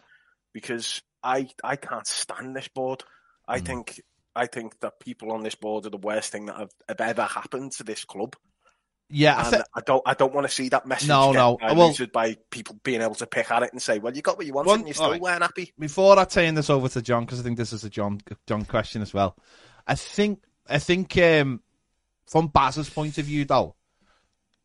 because 0.53 1.01
I 1.21 1.49
I 1.63 1.75
can't 1.75 2.07
stand 2.07 2.55
this 2.55 2.67
board. 2.69 3.03
I 3.47 3.59
Mm. 3.59 3.65
think 3.65 4.01
I 4.35 4.47
think 4.47 4.79
that 4.79 4.99
people 4.99 5.31
on 5.31 5.43
this 5.43 5.55
board 5.55 5.85
are 5.85 5.89
the 5.89 5.97
worst 5.97 6.31
thing 6.31 6.45
that 6.47 6.57
have, 6.57 6.71
have 6.89 7.01
ever 7.01 7.23
happened 7.23 7.73
to 7.73 7.83
this 7.83 8.03
club. 8.05 8.35
Yeah, 9.15 9.37
I 9.37 9.43
thi- 9.43 9.63
I 9.75 9.81
don't 9.81 10.01
I 10.07 10.13
don't 10.15 10.33
want 10.33 10.47
to 10.47 10.53
see 10.53 10.69
that 10.69 10.87
message 10.87 11.07
No, 11.07 11.31
no. 11.31 11.57
diluted 11.61 12.11
by 12.11 12.35
people 12.49 12.75
being 12.83 12.99
able 13.01 13.13
to 13.15 13.27
pick 13.27 13.51
at 13.51 13.61
it 13.61 13.71
and 13.71 13.79
say, 13.81 13.99
"Well, 13.99 14.15
you 14.15 14.23
got 14.23 14.37
what 14.37 14.47
you 14.47 14.53
wanted, 14.53 14.69
One- 14.69 14.79
and 14.79 14.87
you 14.87 14.93
still 14.95 15.05
alright. 15.05 15.21
weren't 15.21 15.43
happy." 15.43 15.71
before 15.77 16.17
I 16.17 16.25
turn 16.25 16.55
this 16.55 16.69
over 16.71 16.89
to 16.89 17.01
John, 17.01 17.23
because 17.25 17.39
I 17.39 17.43
think 17.43 17.57
this 17.57 17.73
is 17.73 17.83
a 17.83 17.89
John 17.91 18.21
John 18.47 18.65
question 18.65 19.03
as 19.03 19.13
well. 19.13 19.37
I 19.85 19.93
think 19.95 20.41
I 20.67 20.79
think 20.79 21.15
um, 21.19 21.61
from 22.25 22.47
Baz's 22.47 22.89
point 22.89 23.19
of 23.19 23.25
view, 23.25 23.45
though, 23.45 23.75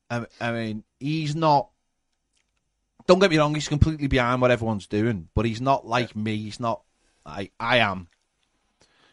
I, 0.09 0.25
I 0.41 0.53
mean 0.53 0.85
he's 0.99 1.37
not. 1.37 1.69
Don't 3.07 3.19
get 3.19 3.31
me 3.31 3.37
wrong; 3.39 3.55
he's 3.55 3.69
completely 3.69 4.07
behind 4.07 4.41
what 4.41 4.51
everyone's 4.51 4.87
doing, 4.87 5.29
but 5.35 5.45
he's 5.45 5.61
not 5.61 5.87
like 5.87 6.17
me. 6.17 6.37
He's 6.39 6.59
not. 6.61 6.83
I 7.27 7.51
I 7.61 7.79
am. 7.79 8.09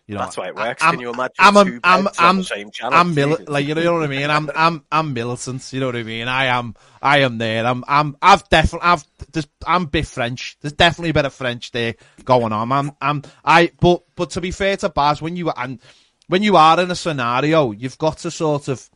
You 0.07 0.13
know, 0.15 0.21
That's 0.21 0.37
why 0.37 0.49
it 0.49 0.55
works. 0.55 0.83
I'm, 0.83 0.91
Can 0.91 0.99
you 0.99 1.11
imagine 1.11 1.33
I'm, 1.39 1.57
I'm, 1.83 2.07
I'm, 2.19 2.37
the 2.37 2.43
same 2.43 2.69
channel? 2.69 2.93
I'm 2.93 3.15
mili- 3.15 3.49
like 3.49 3.65
you 3.65 3.73
know 3.73 3.93
what 3.93 4.03
I 4.03 4.07
mean. 4.07 4.29
I'm 4.29 4.51
I'm 4.55 4.85
I'm 4.91 5.13
militant. 5.15 5.73
You 5.73 5.79
know 5.79 5.87
what 5.87 5.95
I 5.95 6.03
mean. 6.03 6.27
I 6.27 6.45
am 6.45 6.75
I 7.01 7.19
am 7.19 7.39
there. 7.39 7.65
I'm 7.65 7.83
I'm 7.87 8.15
I've 8.21 8.47
definitely 8.49 8.87
I've 8.87 9.03
there's, 9.31 9.47
I'm 9.65 9.83
a 9.83 9.87
bit 9.87 10.05
French. 10.05 10.57
There's 10.61 10.73
definitely 10.73 11.09
a 11.09 11.13
bit 11.15 11.25
of 11.25 11.33
French 11.33 11.71
there 11.71 11.95
going 12.23 12.53
on. 12.53 12.71
I'm 12.71 12.91
I'm 13.01 13.23
I 13.43 13.71
but 13.79 14.03
but 14.15 14.29
to 14.31 14.41
be 14.41 14.51
fair 14.51 14.77
to 14.77 14.89
Baz, 14.89 15.23
when 15.23 15.35
you 15.35 15.49
and 15.49 15.79
when 16.27 16.43
you 16.43 16.55
are 16.55 16.79
in 16.79 16.91
a 16.91 16.95
scenario, 16.95 17.71
you've 17.71 17.97
got 17.97 18.19
to 18.19 18.29
sort 18.29 18.67
of 18.67 18.87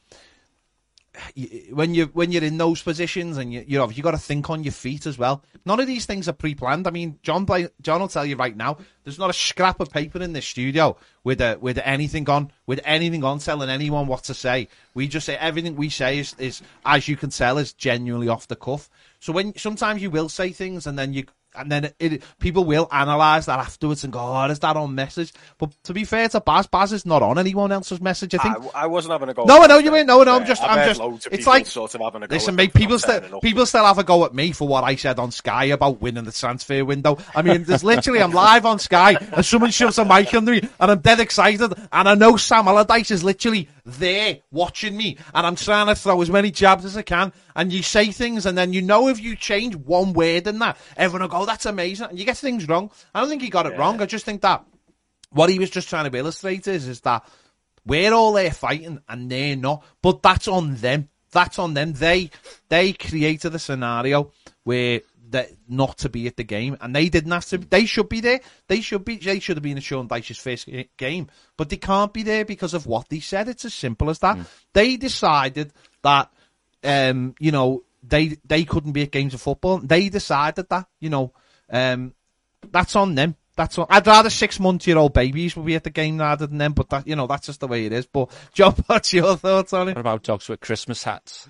when 1.71 1.93
you 1.93 2.05
when 2.13 2.31
you're 2.31 2.43
in 2.43 2.57
those 2.57 2.81
positions 2.81 3.37
and 3.37 3.53
you 3.53 3.63
you 3.67 3.77
know 3.77 3.89
you 3.89 4.03
got 4.03 4.11
to 4.11 4.17
think 4.17 4.49
on 4.49 4.63
your 4.63 4.73
feet 4.73 5.05
as 5.05 5.17
well. 5.17 5.43
None 5.65 5.79
of 5.79 5.87
these 5.87 6.05
things 6.05 6.27
are 6.27 6.33
pre-planned. 6.33 6.87
I 6.87 6.91
mean, 6.91 7.19
John 7.21 7.45
John 7.81 8.01
will 8.01 8.07
tell 8.07 8.25
you 8.25 8.35
right 8.35 8.55
now. 8.55 8.77
There's 9.03 9.19
not 9.19 9.29
a 9.29 9.33
scrap 9.33 9.79
of 9.79 9.89
paper 9.89 10.21
in 10.21 10.33
this 10.33 10.45
studio 10.45 10.97
with 11.23 11.41
a, 11.41 11.57
with 11.59 11.79
anything 11.79 12.29
on 12.29 12.51
with 12.65 12.79
anything 12.83 13.23
on 13.23 13.39
telling 13.39 13.69
anyone 13.69 14.07
what 14.07 14.23
to 14.25 14.33
say. 14.33 14.67
We 14.93 15.07
just 15.07 15.25
say 15.25 15.35
everything 15.37 15.75
we 15.75 15.89
say 15.89 16.19
is, 16.19 16.35
is 16.37 16.61
as 16.85 17.07
you 17.07 17.17
can 17.17 17.29
tell 17.29 17.57
is 17.57 17.73
genuinely 17.73 18.27
off 18.27 18.47
the 18.47 18.55
cuff. 18.55 18.89
So 19.19 19.33
when 19.33 19.57
sometimes 19.57 20.01
you 20.01 20.11
will 20.11 20.29
say 20.29 20.51
things 20.51 20.87
and 20.87 20.97
then 20.97 21.13
you 21.13 21.25
and 21.59 21.71
then 21.71 21.91
it, 21.99 22.23
people 22.39 22.63
will 22.63 22.87
analyse 22.91 23.45
that 23.45 23.59
afterwards 23.59 24.03
and 24.03 24.13
go, 24.13 24.19
"Oh, 24.19 24.45
is 24.45 24.59
that 24.59 24.77
on 24.77 24.95
message?" 24.95 25.33
But 25.57 25.71
to 25.83 25.93
be 25.93 26.05
fair 26.05 26.29
to 26.29 26.39
Baz, 26.39 26.67
Baz 26.67 26.93
is 26.93 27.05
not 27.05 27.21
on 27.21 27.37
anyone 27.37 27.71
else's 27.71 28.01
message. 28.01 28.33
I 28.35 28.37
think 28.37 28.57
I, 28.73 28.83
I 28.83 28.85
wasn't 28.87 29.11
having 29.13 29.29
a 29.29 29.33
go. 29.33 29.43
no, 29.43 29.57
at 29.57 29.63
I 29.63 29.67
know 29.67 29.77
that, 29.77 29.83
you 29.83 29.95
ain't. 29.95 30.07
No, 30.07 30.23
no, 30.23 30.35
I'm 30.35 30.45
just, 30.45 30.63
I'm 30.63 30.87
just. 30.87 30.99
loads 30.99 31.25
of 31.25 31.33
It's 31.33 31.45
like, 31.45 31.65
sort 31.65 31.93
of 31.95 32.01
having 32.01 32.23
a 32.23 32.27
go. 32.27 32.35
listen, 32.35 32.53
at 32.53 32.57
mate. 32.57 32.73
People 32.73 32.97
still, 32.97 33.41
people 33.41 33.65
still 33.65 33.85
have 33.85 33.97
a 33.97 34.03
go 34.03 34.25
at 34.25 34.33
me 34.33 34.51
for 34.51 34.67
what 34.67 34.83
I 34.83 34.95
said 34.95 35.19
on 35.19 35.31
Sky 35.31 35.65
about 35.65 36.01
winning 36.01 36.23
the 36.23 36.31
transfer 36.31 36.83
window. 36.85 37.17
I 37.35 37.41
mean, 37.41 37.63
there's 37.63 37.83
literally, 37.83 38.21
I'm 38.21 38.31
live 38.31 38.65
on 38.65 38.79
Sky, 38.79 39.17
and 39.31 39.45
someone 39.45 39.71
shoves 39.71 39.97
a 39.97 40.05
mic 40.05 40.33
under 40.33 40.51
me, 40.51 40.61
and 40.79 40.91
I'm 40.91 40.99
dead 40.99 41.19
excited, 41.19 41.73
and 41.91 42.09
I 42.09 42.15
know 42.15 42.37
Sam 42.37 42.67
Allardyce 42.67 43.11
is 43.11 43.23
literally 43.23 43.69
there 43.89 44.39
watching 44.51 44.95
me, 44.95 45.17
and 45.33 45.45
I'm 45.45 45.55
trying 45.55 45.87
to 45.87 45.95
throw 45.95 46.21
as 46.21 46.29
many 46.29 46.51
jabs 46.51 46.85
as 46.85 46.95
I 46.97 47.01
can, 47.01 47.33
and 47.55 47.71
you 47.73 47.83
say 47.83 48.11
things, 48.11 48.45
and 48.45 48.57
then 48.57 48.73
you 48.73 48.81
know 48.81 49.07
if 49.07 49.19
you 49.19 49.35
change 49.35 49.75
one 49.75 50.13
word 50.13 50.47
in 50.47 50.59
that, 50.59 50.77
everyone 50.97 51.23
will 51.23 51.39
go, 51.39 51.45
"That's 51.45 51.65
amazing," 51.65 52.07
and 52.09 52.19
you 52.19 52.25
get 52.25 52.37
things 52.37 52.67
wrong. 52.67 52.91
I 53.13 53.19
don't 53.19 53.29
think 53.29 53.41
he 53.41 53.49
got 53.49 53.65
it 53.65 53.77
wrong. 53.77 54.01
I 54.01 54.05
just 54.05 54.25
think 54.25 54.41
that 54.41 54.63
what 55.31 55.49
he 55.49 55.59
was 55.59 55.69
just 55.69 55.89
trying 55.89 56.09
to 56.09 56.17
illustrate 56.17 56.67
is 56.67 56.87
is 56.87 57.01
that 57.01 57.27
we're 57.85 58.13
all 58.13 58.33
there 58.33 58.51
fighting 58.51 59.01
and 59.07 59.29
they're 59.29 59.55
not. 59.55 59.83
But 60.01 60.21
that's 60.21 60.47
on 60.47 60.75
them. 60.75 61.09
That's 61.31 61.59
on 61.59 61.73
them. 61.73 61.93
They 61.93 62.31
they 62.69 62.93
created 62.93 63.53
a 63.53 63.59
scenario 63.59 64.31
where 64.63 65.01
that 65.31 65.51
not 65.67 65.99
to 65.99 66.09
be 66.09 66.27
at 66.27 66.37
the 66.37 66.43
game, 66.43 66.77
and 66.81 66.95
they 66.95 67.09
didn't 67.09 67.31
have 67.31 67.45
to. 67.47 67.57
They 67.57 67.85
should 67.85 68.09
be 68.09 68.21
there. 68.21 68.39
They 68.67 68.81
should 68.81 69.05
be. 69.05 69.17
They 69.17 69.39
should 69.39 69.57
have 69.57 69.63
been 69.63 69.77
at 69.77 69.83
Sean 69.83 70.07
Dyche's 70.07 70.37
first 70.37 70.69
game, 70.97 71.27
but 71.57 71.69
they 71.69 71.77
can't 71.77 72.13
be 72.13 72.23
there 72.23 72.45
because 72.45 72.73
of 72.73 72.85
what 72.85 73.09
they 73.09 73.19
said. 73.19 73.47
It's 73.47 73.65
as 73.65 73.73
simple 73.73 74.09
as 74.09 74.19
that. 74.19 74.37
They 74.73 74.97
decided 74.97 75.73
that, 76.03 76.31
um, 76.83 77.35
you 77.39 77.51
know, 77.51 77.83
they 78.03 78.37
they 78.45 78.63
couldn't 78.63 78.93
be 78.93 79.03
at 79.03 79.11
games 79.11 79.33
of 79.33 79.41
football. 79.41 79.79
They 79.79 80.09
decided 80.09 80.69
that, 80.69 80.87
you 80.99 81.09
know, 81.09 81.33
um, 81.71 82.13
that's 82.71 82.95
on 82.95 83.15
them. 83.15 83.35
That's 83.55 83.77
on, 83.77 83.87
I'd 83.89 84.07
rather 84.07 84.29
six 84.29 84.59
month 84.59 84.87
year 84.87 84.97
old 84.97 85.13
babies 85.13 85.55
will 85.55 85.63
be 85.63 85.75
at 85.75 85.83
the 85.83 85.89
game 85.89 86.17
rather 86.17 86.47
than 86.47 86.57
them, 86.57 86.73
but 86.73 86.89
that 86.89 87.07
you 87.07 87.15
know 87.15 87.27
that's 87.27 87.47
just 87.47 87.59
the 87.59 87.67
way 87.67 87.85
it 87.85 87.91
is. 87.91 88.05
But 88.05 88.31
John, 88.53 88.73
what's 88.87 89.13
your 89.13 89.35
thoughts 89.35 89.73
on 89.73 89.89
it? 89.89 89.95
What 89.95 90.01
about 90.01 90.23
dogs 90.23 90.47
with 90.47 90.61
Christmas 90.61 91.03
hats? 91.03 91.47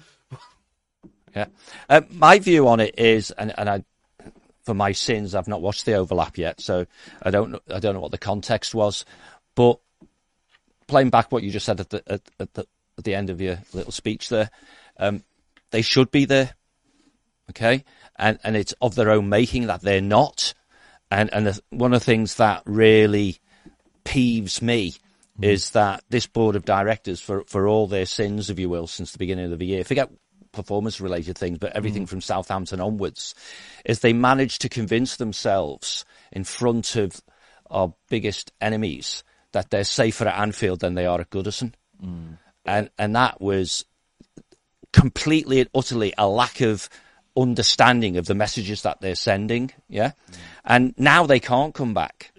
Yeah. 1.36 1.46
Uh, 1.90 2.02
my 2.12 2.40
view 2.40 2.68
on 2.68 2.80
it 2.80 2.98
is, 2.98 3.32
and, 3.32 3.54
and 3.58 3.70
I, 3.70 3.84
for 4.64 4.74
my 4.74 4.92
sins, 4.92 5.36
I've 5.36 5.48
not 5.48 5.62
watched 5.62 5.86
the 5.86 5.94
overlap 5.94 6.38
yet, 6.38 6.62
so 6.62 6.86
I 7.22 7.32
don't 7.32 7.52
know, 7.52 7.60
I 7.74 7.80
don't 7.80 7.94
know 7.94 8.00
what 8.00 8.12
the 8.12 8.18
context 8.18 8.76
was, 8.76 9.06
but 9.56 9.80
playing 10.88 11.10
back 11.10 11.32
what 11.32 11.44
you 11.44 11.52
just 11.52 11.66
said 11.66 11.80
at 11.80 11.90
the 11.90 12.04
at, 12.12 12.22
at 12.40 12.54
the 12.54 12.68
at 12.98 13.04
the 13.04 13.16
end 13.16 13.30
of 13.30 13.40
your 13.40 13.60
little 13.74 13.92
speech 13.92 14.30
there, 14.30 14.50
um, 14.98 15.24
they 15.72 15.82
should 15.82 16.12
be 16.12 16.26
there, 16.26 16.54
okay, 17.52 17.84
and 18.18 18.40
and 18.44 18.56
it's 18.56 18.74
of 18.82 18.96
their 18.96 19.12
own 19.12 19.30
making 19.30 19.68
that 19.68 19.82
they're 19.82 20.02
not, 20.02 20.54
and 21.10 21.30
and 21.34 21.48
the, 21.48 21.62
one 21.70 21.94
of 21.94 22.00
the 22.00 22.06
things 22.06 22.36
that 22.36 22.64
really 22.66 23.40
peeves 24.04 24.62
me 24.62 24.94
is 25.42 25.72
that 25.72 26.04
this 26.10 26.28
board 26.28 26.56
of 26.56 26.66
directors, 26.66 27.22
for, 27.22 27.44
for 27.46 27.68
all 27.68 27.88
their 27.88 28.06
sins, 28.06 28.50
if 28.50 28.60
you 28.60 28.70
will, 28.70 28.88
since 28.88 29.12
the 29.12 29.18
beginning 29.18 29.52
of 29.52 29.60
the 29.60 29.66
year, 29.66 29.84
forget 29.84 30.10
performance 30.52 31.00
related 31.00 31.38
things, 31.38 31.58
but 31.58 31.74
everything 31.74 32.06
mm. 32.06 32.10
from 32.10 32.22
Southampton 32.22 32.82
onwards, 32.82 33.36
is 33.86 34.00
they 34.00 34.14
managed 34.14 34.62
to 34.62 34.70
convince 34.70 35.18
themselves 35.18 36.06
in 36.32 36.43
front 36.43 36.95
of 36.95 37.22
our 37.70 37.93
biggest 38.10 38.52
enemies 38.60 39.24
that 39.52 39.70
they're 39.70 39.84
safer 39.84 40.28
at 40.28 40.39
Anfield 40.39 40.80
than 40.80 40.95
they 40.95 41.06
are 41.06 41.22
at 41.22 41.30
Goodison. 41.30 41.74
Mm. 42.04 42.38
And, 42.66 42.89
and 42.97 43.16
that 43.16 43.41
was 43.41 43.86
completely 44.91 45.60
and 45.60 45.70
utterly 45.74 46.14
a 46.18 46.28
lack 46.28 46.62
of 46.62 46.89
understanding 47.38 48.18
of 48.18 48.26
the 48.26 48.36
messages 48.36 48.82
that 48.82 49.02
they're 49.02 49.16
sending. 49.16 49.72
Yeah. 49.88 50.12
Mm. 50.32 50.38
And 50.66 50.93
now 50.97 51.26
they 51.26 51.39
can't 51.39 51.74
come 51.74 51.93
back. 51.93 52.32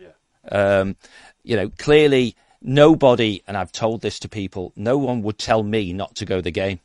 Um, 0.50 0.96
you 1.42 1.56
know, 1.56 1.68
clearly 1.78 2.36
nobody, 2.60 3.42
and 3.46 3.56
I've 3.56 3.72
told 3.72 4.00
this 4.00 4.18
to 4.20 4.28
people, 4.28 4.72
no 4.76 4.98
one 4.98 5.22
would 5.22 5.38
tell 5.38 5.62
me 5.62 5.92
not 5.92 6.16
to 6.16 6.24
go 6.24 6.40
the 6.40 6.50
game. 6.50 6.80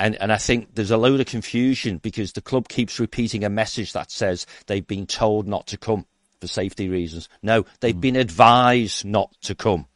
And, 0.00 0.14
and 0.16 0.32
I 0.32 0.36
think 0.36 0.74
there's 0.74 0.92
a 0.92 0.96
load 0.96 1.20
of 1.20 1.26
confusion 1.26 1.98
because 1.98 2.32
the 2.32 2.40
club 2.40 2.68
keeps 2.68 3.00
repeating 3.00 3.44
a 3.44 3.48
message 3.48 3.92
that 3.94 4.10
says 4.10 4.46
they've 4.66 4.86
been 4.86 5.06
told 5.06 5.48
not 5.48 5.66
to 5.68 5.76
come 5.76 6.06
for 6.40 6.46
safety 6.46 6.88
reasons. 6.88 7.28
No, 7.42 7.64
they've 7.80 8.00
been 8.00 8.16
advised 8.16 9.04
not 9.04 9.34
to 9.42 9.54
come. 9.54 9.86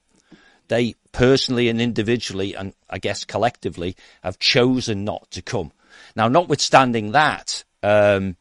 They 0.68 0.94
personally 1.12 1.68
and 1.68 1.80
individually, 1.80 2.55
and 2.55 2.74
I 2.90 2.98
guess 2.98 3.24
collectively, 3.24 3.96
have 4.22 4.38
chosen 4.38 5.05
not 5.05 5.30
to 5.32 5.42
come. 5.42 5.72
Now, 6.16 6.28
notwithstanding 6.28 7.12
that, 7.12 7.64
um, 7.82 8.36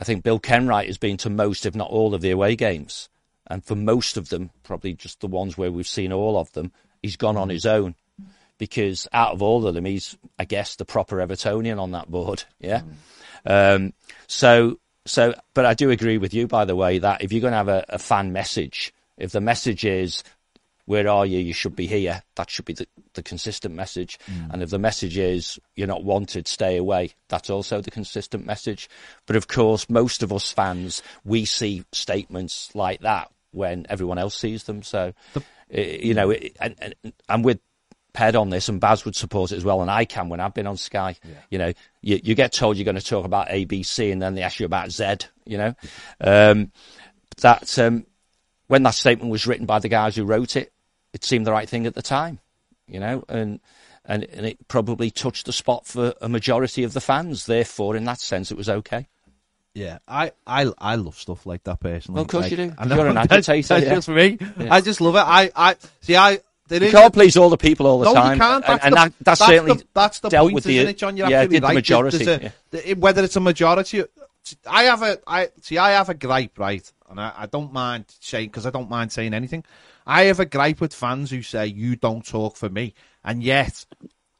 I 0.00 0.04
think 0.04 0.22
Bill 0.22 0.40
Kenwright 0.40 0.86
has 0.86 0.98
been 0.98 1.16
to 1.18 1.30
most, 1.30 1.66
if 1.66 1.74
not 1.74 1.90
all, 1.90 2.14
of 2.14 2.22
the 2.22 2.30
away 2.30 2.56
games. 2.56 3.08
And 3.46 3.64
for 3.64 3.74
most 3.74 4.16
of 4.16 4.30
them, 4.30 4.50
probably 4.62 4.94
just 4.94 5.20
the 5.20 5.26
ones 5.26 5.58
where 5.58 5.70
we've 5.70 5.86
seen 5.86 6.12
all 6.12 6.38
of 6.38 6.52
them, 6.52 6.72
he's 7.02 7.16
gone 7.16 7.36
on 7.36 7.50
his 7.50 7.66
own. 7.66 7.94
Because 8.58 9.08
out 9.12 9.32
of 9.32 9.42
all 9.42 9.66
of 9.66 9.74
them, 9.74 9.84
he's, 9.84 10.16
I 10.38 10.44
guess, 10.44 10.76
the 10.76 10.84
proper 10.84 11.16
Evertonian 11.16 11.80
on 11.80 11.92
that 11.92 12.10
board. 12.10 12.44
Yeah. 12.60 12.82
Um, 13.44 13.92
so, 14.28 14.78
so, 15.04 15.34
but 15.54 15.66
I 15.66 15.74
do 15.74 15.90
agree 15.90 16.18
with 16.18 16.32
you, 16.32 16.46
by 16.46 16.64
the 16.64 16.76
way, 16.76 16.98
that 16.98 17.22
if 17.22 17.32
you're 17.32 17.40
going 17.40 17.52
to 17.52 17.56
have 17.56 17.68
a, 17.68 17.84
a 17.88 17.98
fan 17.98 18.32
message, 18.32 18.94
if 19.18 19.32
the 19.32 19.40
message 19.40 19.84
is, 19.84 20.22
where 20.84 21.08
are 21.08 21.24
you? 21.24 21.38
You 21.38 21.52
should 21.52 21.76
be 21.76 21.86
here. 21.86 22.22
That 22.36 22.50
should 22.50 22.64
be 22.64 22.72
the, 22.72 22.86
the 23.14 23.22
consistent 23.22 23.74
message. 23.74 24.18
And 24.50 24.62
if 24.62 24.70
the 24.70 24.78
message 24.78 25.16
is, 25.16 25.58
you're 25.76 25.86
not 25.86 26.04
wanted, 26.04 26.48
stay 26.48 26.76
away, 26.76 27.12
that's 27.28 27.50
also 27.50 27.80
the 27.80 27.90
consistent 27.90 28.44
message. 28.46 28.88
But 29.26 29.36
of 29.36 29.46
course, 29.46 29.88
most 29.88 30.22
of 30.22 30.32
us 30.32 30.50
fans, 30.52 31.02
we 31.24 31.44
see 31.44 31.84
statements 31.92 32.74
like 32.74 33.00
that 33.00 33.30
when 33.52 33.86
everyone 33.88 34.18
else 34.18 34.36
sees 34.36 34.64
them. 34.64 34.82
So, 34.82 35.14
eh, 35.70 35.98
you 36.02 36.14
know, 36.14 36.30
it, 36.30 36.56
and, 36.60 36.74
and 36.78 37.12
I'm 37.28 37.42
with 37.42 37.60
Ped 38.12 38.36
on 38.36 38.50
this, 38.50 38.68
and 38.68 38.80
Baz 38.80 39.04
would 39.04 39.16
support 39.16 39.52
it 39.52 39.56
as 39.56 39.64
well, 39.64 39.80
and 39.80 39.90
I 39.90 40.04
can 40.04 40.28
when 40.28 40.40
I've 40.40 40.54
been 40.54 40.66
on 40.66 40.76
Sky. 40.76 41.16
You 41.50 41.58
know, 41.58 41.72
you, 42.02 42.20
you 42.22 42.34
get 42.34 42.52
told 42.52 42.76
you're 42.76 42.84
going 42.84 42.96
to 42.96 43.04
talk 43.04 43.24
about 43.24 43.48
ABC, 43.48 44.12
and 44.12 44.20
then 44.20 44.34
they 44.34 44.42
ask 44.42 44.60
you 44.60 44.66
about 44.66 44.90
Z. 44.90 45.16
You 45.46 45.58
know, 45.58 45.74
um, 46.20 46.72
that 47.40 47.78
um, 47.78 48.06
when 48.66 48.82
that 48.82 48.94
statement 48.94 49.30
was 49.30 49.46
written 49.46 49.66
by 49.66 49.78
the 49.78 49.88
guys 49.88 50.16
who 50.16 50.24
wrote 50.24 50.56
it, 50.56 50.72
it 51.12 51.24
seemed 51.24 51.46
the 51.46 51.52
right 51.52 51.68
thing 51.68 51.86
at 51.86 51.94
the 51.94 52.02
time. 52.02 52.38
You 52.86 53.00
know, 53.00 53.24
and 53.28 53.60
and, 54.04 54.24
and 54.24 54.46
it 54.46 54.68
probably 54.68 55.10
touched 55.10 55.46
the 55.46 55.52
spot 55.52 55.86
for 55.86 56.14
a 56.20 56.28
majority 56.28 56.82
of 56.84 56.92
the 56.92 57.00
fans. 57.00 57.46
Therefore, 57.46 57.96
in 57.96 58.04
that 58.04 58.20
sense, 58.20 58.50
it 58.50 58.56
was 58.56 58.68
okay. 58.68 59.06
Yeah, 59.74 59.98
I, 60.06 60.32
I, 60.46 60.70
I 60.76 60.96
love 60.96 61.16
stuff 61.16 61.46
like 61.46 61.64
that 61.64 61.80
personally. 61.80 62.16
Well, 62.16 62.24
of 62.24 62.28
course 62.28 62.42
Like, 62.42 62.50
you 62.50 62.56
do. 62.58 62.74
I 62.76 62.84
know, 62.84 62.96
You're 62.96 63.06
an 63.06 63.16
agitator, 63.30 63.68
That's 63.68 63.86
yeah. 63.86 63.94
just 63.94 64.06
for 64.06 64.12
me. 64.12 64.38
Yeah. 64.58 64.74
I 64.74 64.80
just 64.82 65.00
love 65.00 65.14
it. 65.14 65.20
I, 65.20 65.50
I 65.56 65.76
see. 66.02 66.16
I 66.16 66.40
there 66.80 66.88
You 66.88 66.92
can't 66.92 67.12
please 67.12 67.36
all 67.36 67.50
the 67.50 67.56
people 67.56 67.86
all 67.86 67.98
the 67.98 68.06
no, 68.06 68.14
time, 68.14 68.34
you 68.34 68.40
can't. 68.40 68.64
and, 68.64 68.72
That's 68.72 68.84
and 68.84 68.92
the, 68.92 68.96
that, 68.96 69.12
that's, 69.20 69.40
that's 69.40 69.50
certainly 69.50 69.74
the, 69.74 69.84
that's 69.94 70.20
the 70.20 70.28
dealt 70.28 70.46
point, 70.46 70.54
with 70.54 70.64
the 70.64 70.78
isn't 70.78 70.90
it, 70.90 70.98
John? 70.98 71.16
You're 71.16 71.28
yeah, 71.28 71.40
absolutely 71.40 71.58
the 71.60 71.66
right. 71.66 71.74
majority. 71.74 72.24
A- 72.24 72.40
yeah. 72.40 72.50
the- 72.70 72.94
whether 72.94 73.24
it's 73.24 73.36
a 73.36 73.40
majority, 73.40 74.04
I 74.66 74.84
have 74.84 75.02
a, 75.02 75.18
I 75.26 75.48
see. 75.60 75.78
I 75.78 75.92
have 75.92 76.08
a 76.08 76.14
gripe, 76.14 76.58
right? 76.58 76.90
And 77.08 77.20
I, 77.20 77.32
I 77.36 77.46
don't 77.46 77.72
mind 77.72 78.06
saying 78.20 78.48
because 78.48 78.66
I 78.66 78.70
don't 78.70 78.90
mind 78.90 79.12
saying 79.12 79.34
anything. 79.34 79.64
I 80.06 80.24
have 80.24 80.40
a 80.40 80.46
gripe 80.46 80.80
with 80.80 80.94
fans 80.94 81.30
who 81.30 81.42
say 81.42 81.66
you 81.66 81.96
don't 81.96 82.26
talk 82.26 82.56
for 82.56 82.68
me, 82.68 82.94
and 83.24 83.42
yet 83.42 83.84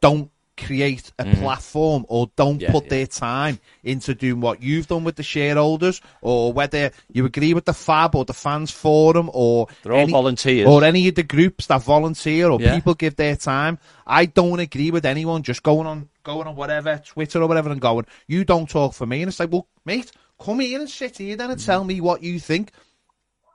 don't 0.00 0.30
create 0.56 1.12
a 1.18 1.24
mm-hmm. 1.24 1.40
platform 1.42 2.04
or 2.08 2.30
don't. 2.36 2.60
Yeah, 2.60 2.70
put 2.70 2.84
yeah. 2.84 2.90
their 2.90 3.06
time 3.06 3.58
into 3.82 4.14
doing 4.14 4.40
what 4.40 4.62
you've 4.62 4.86
done 4.86 5.04
with 5.04 5.16
the 5.16 5.22
shareholders, 5.22 6.00
or 6.20 6.52
whether 6.52 6.90
you 7.12 7.24
agree 7.24 7.54
with 7.54 7.64
the 7.64 7.72
Fab 7.72 8.14
or 8.14 8.24
the 8.24 8.34
fans 8.34 8.70
forum, 8.70 9.30
or 9.32 9.66
They're 9.82 9.92
all 9.92 10.06
volunteers. 10.06 10.68
or 10.68 10.84
any 10.84 11.08
of 11.08 11.14
the 11.14 11.22
groups 11.22 11.66
that 11.66 11.82
volunteer 11.82 12.48
or 12.48 12.60
Yeah. 12.60 12.74
people 12.74 12.94
give 12.94 13.16
their 13.16 13.36
time. 13.36 13.78
I 14.06 14.26
don't 14.26 14.60
agree 14.60 14.90
with 14.90 15.06
anyone 15.06 15.42
just 15.42 15.62
going 15.62 15.86
on 15.86 16.08
going 16.22 16.46
on 16.46 16.56
whatever 16.56 17.02
Twitter 17.04 17.42
or 17.42 17.48
whatever 17.48 17.70
and 17.70 17.80
going, 17.80 18.06
you 18.26 18.44
don't 18.44 18.68
talk 18.68 18.94
for 18.94 19.06
me. 19.06 19.22
And 19.22 19.28
it's 19.28 19.40
like, 19.40 19.50
well, 19.50 19.66
mate, 19.84 20.12
come 20.40 20.60
here 20.60 20.80
and 20.80 20.88
sit 20.88 21.18
here 21.18 21.36
then 21.36 21.50
and 21.50 21.58
mm-hmm. 21.58 21.66
tell 21.66 21.84
me 21.84 22.00
what 22.00 22.22
you 22.22 22.38
think. 22.38 22.70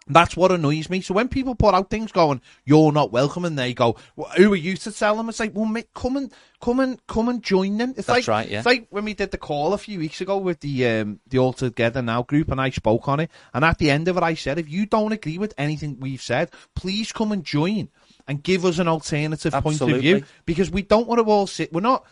That's 0.07 0.35
what 0.37 0.51
annoys 0.51 0.89
me. 0.89 1.01
So 1.01 1.13
when 1.13 1.27
people 1.27 1.55
put 1.55 1.73
out 1.73 1.89
things 1.89 2.11
going, 2.11 2.41
"You're 2.65 2.91
not 2.91 3.11
welcome," 3.11 3.45
and 3.45 3.57
they 3.57 3.73
go, 3.73 3.95
well, 4.15 4.29
"Who 4.37 4.53
are 4.53 4.57
you 4.57 4.75
to 4.77 4.91
tell 4.91 5.15
them?" 5.15 5.29
It's 5.29 5.39
like, 5.39 5.55
well, 5.55 5.65
mate, 5.65 5.89
come 5.93 6.17
and 6.17 6.31
come 6.61 6.79
and 6.79 7.05
come 7.07 7.29
and 7.29 7.43
join 7.43 7.77
them. 7.77 7.93
It's 7.97 8.07
That's 8.07 8.27
like, 8.27 8.27
right, 8.27 8.49
yeah. 8.49 8.59
It's 8.59 8.65
like 8.65 8.87
when 8.89 9.05
we 9.05 9.13
did 9.13 9.31
the 9.31 9.37
call 9.37 9.73
a 9.73 9.77
few 9.77 9.99
weeks 9.99 10.21
ago 10.21 10.37
with 10.37 10.59
the 10.61 10.87
um, 10.87 11.19
the 11.27 11.39
All 11.39 11.53
Together 11.53 12.01
Now 12.01 12.23
group, 12.23 12.51
and 12.51 12.59
I 12.59 12.69
spoke 12.69 13.07
on 13.07 13.19
it. 13.19 13.31
And 13.53 13.63
at 13.65 13.77
the 13.77 13.89
end 13.89 14.07
of 14.07 14.17
it, 14.17 14.23
I 14.23 14.33
said, 14.33 14.59
if 14.59 14.69
you 14.69 14.85
don't 14.85 15.11
agree 15.11 15.37
with 15.37 15.53
anything 15.57 15.99
we've 15.99 16.21
said, 16.21 16.51
please 16.75 17.11
come 17.11 17.31
and 17.31 17.43
join 17.43 17.89
and 18.27 18.43
give 18.43 18.65
us 18.65 18.79
an 18.79 18.87
alternative 18.87 19.53
point 19.53 19.81
of 19.81 19.89
view 19.89 20.23
because 20.45 20.69
we 20.69 20.81
don't 20.81 21.07
want 21.07 21.19
to 21.19 21.25
all 21.25 21.47
sit. 21.47 21.71
We're 21.71 21.81
not. 21.81 22.05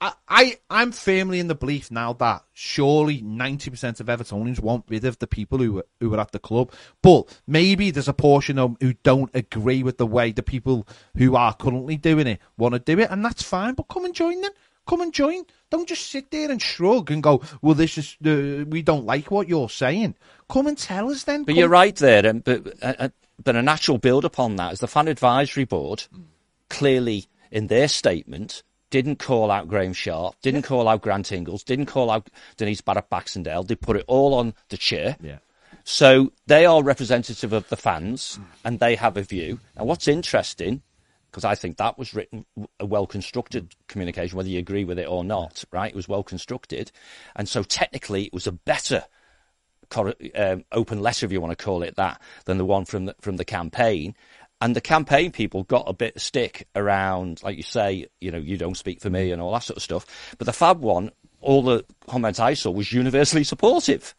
I, 0.00 0.12
I 0.28 0.58
I'm 0.70 0.92
firmly 0.92 1.40
in 1.40 1.48
the 1.48 1.54
belief 1.54 1.90
now 1.90 2.12
that 2.14 2.44
surely 2.52 3.20
ninety 3.20 3.70
percent 3.70 4.00
of 4.00 4.06
Evertonians 4.06 4.60
want 4.60 4.86
rid 4.88 5.04
of 5.04 5.18
the 5.18 5.26
people 5.26 5.58
who 5.58 5.82
who 6.00 6.14
are 6.14 6.20
at 6.20 6.32
the 6.32 6.38
club, 6.38 6.72
but 7.02 7.38
maybe 7.46 7.90
there's 7.90 8.08
a 8.08 8.14
portion 8.14 8.58
of 8.58 8.70
'em 8.70 8.76
who 8.80 8.94
don't 9.02 9.30
agree 9.34 9.82
with 9.82 9.98
the 9.98 10.06
way 10.06 10.32
the 10.32 10.42
people 10.42 10.86
who 11.16 11.36
are 11.36 11.54
currently 11.54 11.96
doing 11.96 12.26
it 12.26 12.40
want 12.56 12.74
to 12.74 12.78
do 12.78 12.98
it, 12.98 13.10
and 13.10 13.24
that's 13.24 13.42
fine. 13.42 13.74
But 13.74 13.88
come 13.88 14.04
and 14.04 14.14
join 14.14 14.40
them. 14.40 14.52
Come 14.86 15.02
and 15.02 15.12
join. 15.12 15.44
Don't 15.70 15.88
just 15.88 16.10
sit 16.10 16.30
there 16.30 16.50
and 16.50 16.60
shrug 16.60 17.10
and 17.10 17.22
go, 17.22 17.42
"Well, 17.60 17.74
this 17.74 17.98
is 17.98 18.16
uh, 18.24 18.64
we 18.66 18.82
don't 18.82 19.04
like 19.04 19.30
what 19.30 19.48
you're 19.48 19.68
saying." 19.68 20.14
Come 20.48 20.66
and 20.66 20.78
tell 20.78 21.10
us 21.10 21.24
then. 21.24 21.44
But 21.44 21.52
Come- 21.52 21.58
you're 21.58 21.68
right 21.68 21.94
there, 21.96 22.26
and 22.26 22.42
but 22.42 22.66
uh, 22.82 22.94
uh, 22.98 23.08
but 23.44 23.54
a 23.54 23.62
natural 23.62 23.98
build 23.98 24.24
upon 24.24 24.56
that 24.56 24.72
is 24.72 24.80
the 24.80 24.88
fan 24.88 25.08
advisory 25.08 25.64
board 25.64 26.04
clearly 26.68 27.26
in 27.50 27.66
their 27.66 27.88
statement 27.88 28.62
didn't 28.90 29.18
call 29.18 29.50
out 29.50 29.68
Graeme 29.68 29.92
Sharp, 29.92 30.36
didn't 30.42 30.62
call 30.62 30.88
out 30.88 31.02
Grant 31.02 31.32
Ingles, 31.32 31.64
didn't 31.64 31.86
call 31.86 32.10
out 32.10 32.28
Denise 32.56 32.80
Barrett 32.80 33.08
Baxendale. 33.08 33.62
They 33.62 33.76
put 33.76 33.96
it 33.96 34.04
all 34.06 34.34
on 34.34 34.54
the 34.68 34.76
chair. 34.76 35.16
Yeah. 35.20 35.38
So 35.84 36.32
they 36.46 36.66
are 36.66 36.82
representative 36.82 37.52
of 37.52 37.68
the 37.68 37.76
fans, 37.76 38.38
and 38.64 38.78
they 38.78 38.96
have 38.96 39.16
a 39.16 39.22
view. 39.22 39.60
And 39.76 39.88
what's 39.88 40.08
interesting, 40.08 40.82
because 41.30 41.44
I 41.44 41.54
think 41.54 41.78
that 41.78 41.98
was 41.98 42.14
written 42.14 42.44
a 42.78 42.86
well 42.86 43.06
constructed 43.06 43.74
communication, 43.88 44.36
whether 44.36 44.48
you 44.48 44.58
agree 44.58 44.84
with 44.84 44.98
it 44.98 45.08
or 45.08 45.24
not, 45.24 45.64
right? 45.72 45.90
It 45.90 45.96
was 45.96 46.08
well 46.08 46.22
constructed, 46.22 46.92
and 47.34 47.48
so 47.48 47.62
technically 47.62 48.24
it 48.24 48.32
was 48.32 48.46
a 48.46 48.52
better 48.52 49.04
um, 49.96 50.64
open 50.72 51.00
letter, 51.00 51.26
if 51.26 51.32
you 51.32 51.40
want 51.40 51.56
to 51.56 51.64
call 51.64 51.82
it 51.82 51.96
that, 51.96 52.20
than 52.44 52.58
the 52.58 52.64
one 52.64 52.84
from 52.84 53.06
the, 53.06 53.16
from 53.20 53.36
the 53.36 53.44
campaign. 53.44 54.14
And 54.60 54.76
the 54.76 54.80
campaign 54.80 55.32
people 55.32 55.62
got 55.64 55.84
a 55.86 55.94
bit 55.94 56.16
of 56.16 56.22
stick 56.22 56.68
around, 56.76 57.42
like 57.42 57.56
you 57.56 57.62
say, 57.62 58.08
you 58.20 58.30
know, 58.30 58.38
you 58.38 58.58
don't 58.58 58.76
speak 58.76 59.00
for 59.00 59.08
me 59.08 59.32
and 59.32 59.40
all 59.40 59.52
that 59.52 59.62
sort 59.62 59.78
of 59.78 59.82
stuff. 59.82 60.34
But 60.36 60.44
the 60.44 60.52
Fab 60.52 60.80
one, 60.80 61.10
all 61.40 61.62
the 61.62 61.84
comments 62.06 62.38
I 62.38 62.54
saw 62.54 62.70
was 62.70 62.92
universally 62.92 63.44
supportive. 63.44 64.14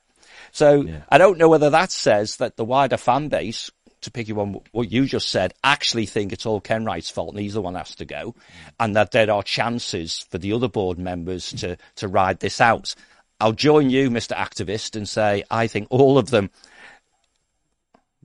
So 0.52 0.86
I 1.10 1.18
don't 1.18 1.38
know 1.38 1.48
whether 1.48 1.70
that 1.70 1.92
says 1.92 2.38
that 2.38 2.58
the 2.58 2.66
wider 2.66 2.98
fan 2.98 3.30
base, 3.30 3.70
to 4.02 4.12
pick 4.12 4.28
you 4.28 4.40
on 4.42 4.60
what 4.72 4.92
you 4.92 5.06
just 5.06 5.30
said, 5.30 5.54
actually 5.64 6.08
think 6.08 6.34
it's 6.34 6.46
all 6.46 6.60
Kenwright's 6.60 7.10
fault 7.10 7.32
and 7.32 7.40
he's 7.40 7.54
the 7.54 7.62
one 7.62 7.74
that 7.74 7.88
has 7.88 7.96
to 7.96 8.06
go, 8.06 8.32
mm. 8.32 8.36
and 8.80 8.96
that 8.96 9.12
there 9.12 9.32
are 9.32 9.44
chances 9.44 10.26
for 10.30 10.40
the 10.40 10.54
other 10.54 10.68
board 10.68 10.98
members 10.98 11.54
to, 11.54 11.78
to 11.96 12.08
ride 12.08 12.40
this 12.40 12.60
out. 12.60 12.96
I'll 13.40 13.54
join 13.54 13.90
you, 13.90 14.10
Mr. 14.10 14.36
Activist, 14.36 14.96
and 14.96 15.08
say 15.08 15.44
I 15.50 15.68
think 15.68 15.88
all 15.90 16.18
of 16.18 16.30
them, 16.30 16.50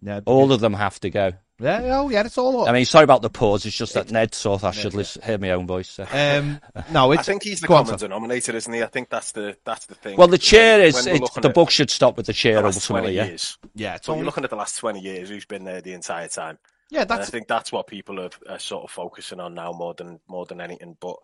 yeah, 0.03 0.21
all 0.27 0.53
of 0.53 0.61
them 0.61 0.75
have 0.75 0.99
to 1.01 1.11
go. 1.11 1.33
Yeah, 1.59 1.99
oh 2.01 2.09
yeah, 2.11 2.23
it's 2.25 2.37
all. 2.39 2.69
I 2.69 2.73
mean, 2.73 2.85
sorry 2.85 3.05
about 3.05 3.23
the 3.23 3.31
pause. 3.31 3.65
It's 3.67 3.77
just 3.77 3.95
that 3.95 4.11
Ned 4.11 4.33
thought 4.35 4.63
I 4.65 4.71
should 4.73 4.95
listen, 4.95 5.23
hear 5.23 5.39
my 5.39 5.51
own 5.51 5.67
voice. 5.67 5.89
so. 5.89 6.07
um, 6.13 6.61
no, 6.93 7.13
it's 7.13 7.21
I 7.21 7.23
think 7.23 7.43
he's 7.43 7.61
the 7.61 7.67
go 7.69 7.75
on, 7.77 7.85
common 7.85 7.99
sir. 7.99 8.07
denominator, 8.09 8.55
isn't 8.55 8.73
he? 8.73 8.83
I 8.83 8.87
think 8.87 9.09
that's 9.09 9.33
the 9.33 9.57
that's 9.65 9.87
the 9.87 9.95
thing. 9.95 10.17
Well, 10.17 10.29
the 10.29 10.39
chair 10.39 10.81
is 10.81 10.95
When 11.07 11.23
it, 11.23 11.31
the 11.41 11.49
book 11.51 11.71
should 11.71 11.91
stop 11.91 12.17
with 12.17 12.27
the 12.27 12.33
chair 12.33 12.57
the 12.57 12.63
last 12.63 12.77
ultimately. 12.91 13.15
twenty 13.15 13.17
Yeah. 13.17 13.25
years. 13.27 13.59
Yeah, 13.75 13.99
So 14.03 14.13
only, 14.13 14.21
you're 14.21 14.27
looking 14.27 14.45
at 14.45 14.51
the 14.51 14.57
last 14.57 14.79
twenty 14.79 15.01
years. 15.01 15.29
Who's 15.31 15.45
been 15.47 15.65
there 15.65 15.81
the 15.81 15.93
entire 15.95 16.29
time? 16.29 16.59
yeah, 16.91 17.03
And 17.03 17.13
I 17.13 17.25
think 17.25 17.49
that's 17.49 17.73
what 17.73 17.87
people 17.89 18.21
are, 18.21 18.31
are 18.49 18.59
sort 18.61 18.85
of 18.85 18.91
focusing 18.91 19.41
on 19.41 19.55
now 19.55 19.73
more 19.73 19.95
than 19.95 20.21
more 20.29 20.47
than 20.47 20.61
anything. 20.61 20.97
But 21.01 21.17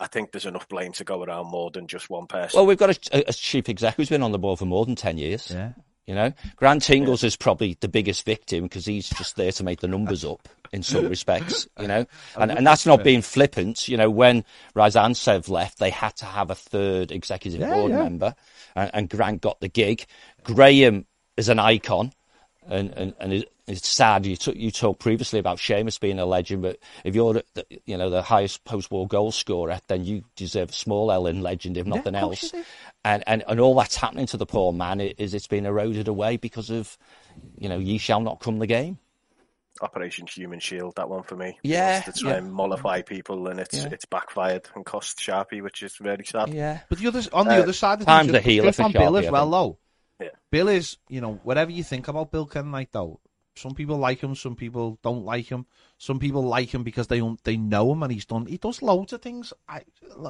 I 0.00 0.06
think 0.08 0.32
there's 0.32 0.46
enough 0.46 0.68
blame 0.68 0.92
to 0.94 1.04
go 1.04 1.22
around 1.22 1.46
more 1.50 1.70
than 1.70 1.86
just 1.86 2.10
one 2.10 2.26
person. 2.26 2.58
Well, 2.58 2.66
we've 2.66 2.78
got 2.78 2.90
a, 3.12 3.28
a 3.28 3.32
chief 3.32 3.68
exec 3.68 3.94
who's 3.96 4.08
been 4.08 4.22
on 4.22 4.32
the 4.32 4.38
board 4.38 4.58
for 4.58 4.66
more 4.66 4.84
than 4.86 4.96
ten 4.96 5.18
years. 5.18 5.50
yeah. 5.54 5.72
You 6.06 6.14
know, 6.14 6.32
Grant 6.56 6.88
Ingles 6.90 7.24
is 7.24 7.34
probably 7.34 7.78
the 7.80 7.88
biggest 7.88 8.26
victim 8.26 8.64
because 8.64 8.84
he's 8.84 9.08
just 9.08 9.36
there 9.36 9.52
to 9.52 9.64
make 9.64 9.80
the 9.80 9.88
numbers 9.88 10.24
up 10.24 10.48
in 10.70 10.82
some 10.82 11.08
respects. 11.08 11.66
You 11.80 11.88
know, 11.88 12.06
and 12.36 12.50
and 12.52 12.66
that's 12.66 12.84
not 12.84 13.02
being 13.02 13.22
flippant. 13.22 13.88
You 13.88 13.96
know, 13.96 14.10
when 14.10 14.44
Ryazantsev 14.76 15.48
left, 15.48 15.78
they 15.78 15.90
had 15.90 16.14
to 16.16 16.26
have 16.26 16.50
a 16.50 16.54
third 16.54 17.10
executive 17.10 17.60
Yeah, 17.60 17.72
board 17.72 17.90
yeah. 17.92 18.02
member, 18.02 18.34
and, 18.76 18.90
and 18.92 19.08
Grant 19.08 19.40
got 19.40 19.60
the 19.60 19.68
gig. 19.68 20.04
Graeme 20.42 21.06
is 21.36 21.48
an 21.48 21.58
icon. 21.58 22.12
And, 22.66 22.90
and, 22.92 23.14
and 23.20 23.44
it's 23.66 23.88
sad. 23.88 24.26
You 24.26 24.36
took 24.36 24.56
you 24.56 24.70
talked 24.70 25.00
previously 25.00 25.38
about 25.38 25.58
Seamus 25.58 25.98
being 25.98 26.18
a 26.18 26.26
legend, 26.26 26.62
but 26.62 26.78
if 27.04 27.14
you're 27.14 27.34
the, 27.34 27.64
you 27.86 27.96
know 27.96 28.10
the 28.10 28.22
highest 28.22 28.64
post-war 28.64 29.06
goal 29.06 29.32
scorer, 29.32 29.80
then 29.88 30.04
you 30.04 30.24
deserve 30.36 30.70
a 30.70 30.72
small 30.74 31.10
L 31.10 31.26
in 31.26 31.42
legend, 31.42 31.76
if 31.76 31.86
nothing 31.86 32.14
of 32.14 32.22
course 32.22 32.54
else 32.54 32.64
and, 33.04 33.22
and 33.26 33.44
and 33.46 33.60
all 33.60 33.74
that's 33.74 33.96
happening 33.96 34.26
to 34.26 34.36
the 34.36 34.46
poor 34.46 34.72
man 34.72 35.00
is 35.00 35.34
it's 35.34 35.46
been 35.46 35.66
eroded 35.66 36.08
away 36.08 36.36
because 36.36 36.70
of 36.70 36.96
you 37.58 37.68
know 37.68 37.78
ye 37.78 37.98
shall 37.98 38.20
not 38.20 38.40
come 38.40 38.58
the 38.58 38.66
game 38.66 38.98
Operation 39.82 40.26
Human 40.28 40.60
Shield. 40.60 40.94
That 40.94 41.08
one 41.08 41.24
for 41.24 41.34
me. 41.34 41.58
Yeah, 41.64 42.00
to 42.02 42.12
try 42.12 42.30
yeah. 42.30 42.36
and 42.36 42.52
mollify 42.52 43.02
people, 43.02 43.48
and 43.48 43.58
it's 43.58 43.76
Yeah. 43.76 43.88
it's 43.90 44.04
backfired 44.04 44.68
and 44.76 44.84
cost 44.84 45.18
Sharpie, 45.18 45.62
which 45.62 45.82
is 45.82 45.96
very 45.96 46.24
sad. 46.24 46.54
Yeah. 46.54 46.80
But 46.88 46.98
the 46.98 47.08
other 47.08 47.22
on 47.32 47.48
the 47.48 47.56
Uh, 47.56 47.62
other 47.62 47.72
side 47.72 48.00
of 48.00 48.06
time's 48.06 48.30
things, 48.30 48.38
a 48.38 48.48
healer 48.48 48.66
Griff 48.66 48.76
for 48.76 48.82
on 48.84 48.92
Bill 48.92 49.12
Sharpie, 49.14 49.24
as 49.24 49.30
well, 49.32 49.50
though. 49.50 49.78
Yeah. 50.20 50.28
Bill 50.52 50.68
is, 50.68 50.96
you 51.08 51.20
know, 51.20 51.40
whatever 51.42 51.72
you 51.72 51.82
think 51.82 52.06
about 52.06 52.30
Bill 52.30 52.46
Kenwright, 52.46 52.92
though, 52.92 53.18
some 53.56 53.74
people 53.74 53.96
like 53.96 54.20
him, 54.20 54.34
some 54.34 54.56
people 54.56 54.98
don't 55.02 55.24
like 55.24 55.46
him. 55.46 55.66
Some 55.98 56.18
people 56.18 56.42
like 56.42 56.72
him 56.74 56.82
because 56.82 57.06
they 57.06 57.18
don't, 57.18 57.42
they 57.44 57.56
know 57.56 57.92
him, 57.92 58.02
and 58.02 58.12
he's 58.12 58.24
done 58.24 58.46
he 58.46 58.56
does 58.56 58.82
loads 58.82 59.12
of 59.12 59.22
things. 59.22 59.52
I, 59.68 59.82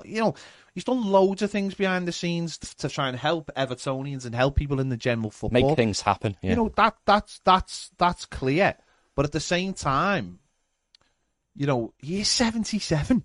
you 0.05 0.21
know, 0.21 0.35
he's 0.75 0.85
done 0.85 1.05
loads 1.05 1.43
of 1.43 1.51
things 1.51 1.75
behind 1.75 2.07
the 2.07 2.13
scenes 2.13 2.59
to, 2.59 2.77
to 2.77 2.89
try 2.89 3.09
and 3.09 3.17
help 3.17 3.51
Evertonians 3.57 4.27
and 4.27 4.35
help 4.35 4.57
people 4.57 4.81
in 4.81 4.89
the 4.89 4.97
general 4.97 5.31
football. 5.31 5.69
Make 5.69 5.77
things 5.77 6.03
happen. 6.03 6.37
Yeah. 6.43 6.51
You 6.51 6.57
know 6.57 6.73
that 6.77 6.97
that's 7.07 7.41
that's 7.45 7.91
that's 7.99 8.27
clear. 8.27 8.77
But 9.15 9.25
at 9.25 9.33
the 9.33 9.41
same 9.41 9.73
time, 9.75 10.41
you 11.55 11.67
know, 11.67 11.95
he 11.99 12.21
is 12.21 12.29
seventy 12.29 12.79
seven. 12.79 13.25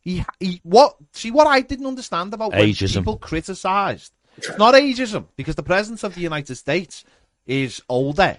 He, 0.00 0.24
he 0.40 0.60
what 0.64 0.96
see 1.12 1.30
what 1.30 1.46
I 1.46 1.60
didn't 1.60 1.86
understand 1.86 2.34
about 2.34 2.52
Ageism. 2.52 2.98
people 2.98 3.18
criticised. 3.18 4.12
It's 4.36 4.58
not 4.58 4.74
ageism 4.74 5.26
because 5.36 5.54
the 5.54 5.62
president 5.62 6.02
of 6.04 6.14
the 6.14 6.22
United 6.22 6.56
States 6.56 7.04
is 7.46 7.82
older, 7.88 8.38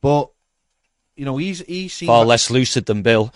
but 0.00 0.30
you 1.16 1.24
know 1.24 1.36
he's 1.36 1.60
he's 1.60 1.92
seen 1.92 2.06
Far 2.06 2.24
less 2.24 2.50
lucid 2.50 2.86
than 2.86 3.02
Bill. 3.02 3.32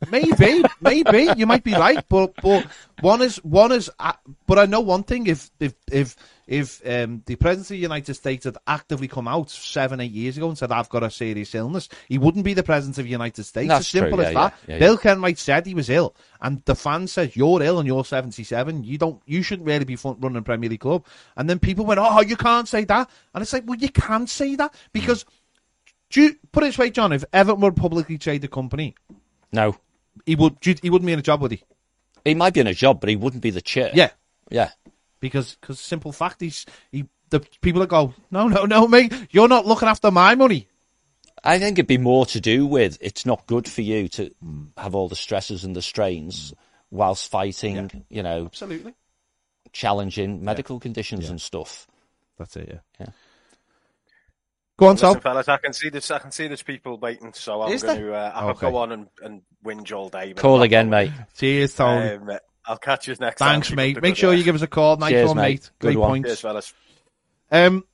maybe, 0.10 0.62
maybe 0.80 1.28
you 1.36 1.46
might 1.46 1.62
be 1.62 1.74
right, 1.74 2.02
but 2.08 2.34
but 2.42 2.66
one 3.00 3.20
is 3.20 3.36
one 3.44 3.72
is. 3.72 3.90
uh, 3.98 4.12
But 4.46 4.58
I 4.58 4.66
know 4.66 4.80
one 4.80 5.02
thing: 5.02 5.26
if 5.26 5.50
if 5.60 5.74
if 5.92 6.16
if 6.46 6.80
um, 6.88 7.22
the 7.26 7.36
president 7.36 7.66
of 7.66 7.74
the 7.74 7.76
United 7.78 8.14
States 8.14 8.44
had 8.44 8.56
actively 8.66 9.08
come 9.08 9.28
out 9.28 9.50
seven 9.50 10.00
eight 10.00 10.10
years 10.10 10.36
ago 10.38 10.48
and 10.48 10.56
said 10.56 10.72
I've 10.72 10.88
got 10.88 11.02
a 11.02 11.10
serious 11.10 11.54
illness, 11.54 11.88
he 12.08 12.16
wouldn't 12.16 12.46
be 12.46 12.54
the 12.54 12.62
president 12.62 12.96
of 12.96 13.04
the 13.04 13.10
United 13.10 13.44
States. 13.44 13.68
That's 13.68 13.80
as 13.80 13.88
simple 13.88 14.16
true, 14.16 14.24
as 14.24 14.32
yeah, 14.32 14.40
that. 14.40 14.54
yeah, 14.66 14.74
yeah, 14.74 14.78
Bill 14.78 14.96
Kenwright 14.96 15.38
said 15.38 15.66
he 15.66 15.74
was 15.74 15.90
ill, 15.90 16.14
and 16.40 16.64
the 16.64 16.74
fan 16.74 17.06
says 17.06 17.36
you're 17.36 17.62
ill 17.62 17.78
and 17.78 17.86
you're 17.86 18.04
seventy 18.04 18.42
seven. 18.44 18.82
You 18.84 18.96
don't, 18.96 19.20
you 19.26 19.42
shouldn't 19.42 19.68
really 19.68 19.84
be 19.84 19.96
front 19.96 20.18
running 20.22 20.38
a 20.38 20.42
Premier 20.42 20.70
League 20.70 20.80
club. 20.80 21.04
And 21.36 21.48
then 21.48 21.58
people 21.58 21.84
went, 21.84 22.00
oh, 22.02 22.22
you 22.22 22.36
can't 22.36 22.66
say 22.66 22.84
that, 22.84 23.10
and 23.34 23.42
it's 23.42 23.52
like, 23.52 23.64
well, 23.66 23.78
you 23.78 23.90
can 23.90 24.26
say 24.26 24.56
that 24.56 24.74
because. 24.92 25.26
Do 26.10 26.22
you, 26.22 26.36
put 26.52 26.64
it 26.64 26.66
this 26.66 26.78
way, 26.78 26.90
John. 26.90 27.12
If 27.12 27.24
Everton 27.32 27.60
were 27.60 27.72
publicly 27.72 28.18
traded 28.18 28.50
company, 28.50 28.94
No. 29.52 29.76
he 30.26 30.34
would 30.34 30.56
he 30.62 30.90
wouldn't 30.90 31.06
be 31.06 31.12
in 31.12 31.18
a 31.18 31.22
job, 31.22 31.40
would 31.40 31.52
he? 31.52 31.62
He 32.24 32.34
might 32.34 32.52
be 32.52 32.60
in 32.60 32.66
a 32.66 32.74
job, 32.74 33.00
but 33.00 33.08
he 33.08 33.16
wouldn't 33.16 33.42
be 33.42 33.50
the 33.50 33.62
chair. 33.62 33.90
Yeah, 33.94 34.10
Yeah. 34.50 34.70
because 35.20 35.56
because 35.60 35.80
simple 35.80 36.12
fact, 36.12 36.40
he's 36.40 36.66
he 36.90 37.06
the 37.30 37.40
people 37.60 37.80
that 37.80 37.88
go, 37.88 38.12
no, 38.30 38.48
no, 38.48 38.64
no, 38.64 38.88
mate, 38.88 39.12
you're 39.30 39.48
not 39.48 39.66
looking 39.66 39.88
after 39.88 40.10
my 40.10 40.34
money. 40.34 40.66
I 41.42 41.58
think 41.58 41.78
it'd 41.78 41.86
be 41.86 41.96
more 41.96 42.26
to 42.26 42.40
do 42.40 42.66
with 42.66 42.98
it's 43.00 43.24
not 43.24 43.46
good 43.46 43.68
for 43.68 43.80
you 43.80 44.08
to 44.08 44.30
hmm. 44.42 44.64
have 44.76 44.94
all 44.94 45.08
the 45.08 45.16
stresses 45.16 45.64
and 45.64 45.74
the 45.74 45.82
strains 45.82 46.50
hmm. 46.50 46.96
whilst 46.96 47.30
fighting, 47.30 48.04
you 48.08 48.22
know, 48.22 48.46
Absolutely, 48.46 48.94
challenging 49.72 50.44
medical 50.44 50.80
conditions 50.80 51.30
and 51.30 51.40
stuff. 51.40 51.86
that's 52.36 52.56
it. 52.56 52.80
Yeah. 52.98 53.06
Yeah. 54.80 54.86
Go 54.86 54.86
on, 54.88 54.94
Listen, 54.94 55.12
Tom. 55.14 55.20
fellas, 55.20 55.48
I 55.48 55.56
can 55.58 55.72
see 55.72 55.88
this. 55.90 56.10
I 56.10 56.18
can 56.18 56.30
see 56.30 56.46
there's 56.46 56.62
people 56.62 56.98
waiting, 56.98 57.32
so 57.34 57.62
I'm 57.62 57.72
Is 57.72 57.82
going 57.82 58.00
to. 58.00 58.14
Uh, 58.14 58.32
I 58.34 58.40
could 58.40 58.50
Okay. 58.50 58.70
go 58.70 58.76
on 58.78 58.92
and, 58.92 59.08
and 59.22 59.42
whinge 59.64 59.92
all 59.96 60.08
day. 60.08 60.32
Call 60.34 60.62
again, 60.62 60.90
going. 60.90 61.10
mate. 61.10 61.20
Cheers, 61.36 61.74
Tony. 61.74 62.10
Um, 62.14 62.30
I'll 62.66 62.78
catch 62.78 63.08
you 63.08 63.14
next 63.20 63.38
time. 63.38 63.48
Thanks, 63.54 63.68
time. 63.68 63.76
mate. 63.76 63.86
Keep 63.88 63.96
up 63.98 64.02
the 64.02 64.08
Make 64.08 64.16
sure 64.16 64.30
work. 64.30 64.38
you 64.38 64.44
give 64.44 64.54
us 64.54 64.62
a 64.62 64.66
call. 64.66 64.96
Nice 64.96 65.10
Cheers, 65.10 65.28
one, 65.28 65.36
mate. 65.36 65.42
mate. 65.42 65.70
Good 65.80 65.86
Great 65.88 65.96
one. 65.98 66.08
points. 66.10 66.28
Cheers, 66.28 66.40
fellas. 66.40 66.74
Um, 67.50 67.84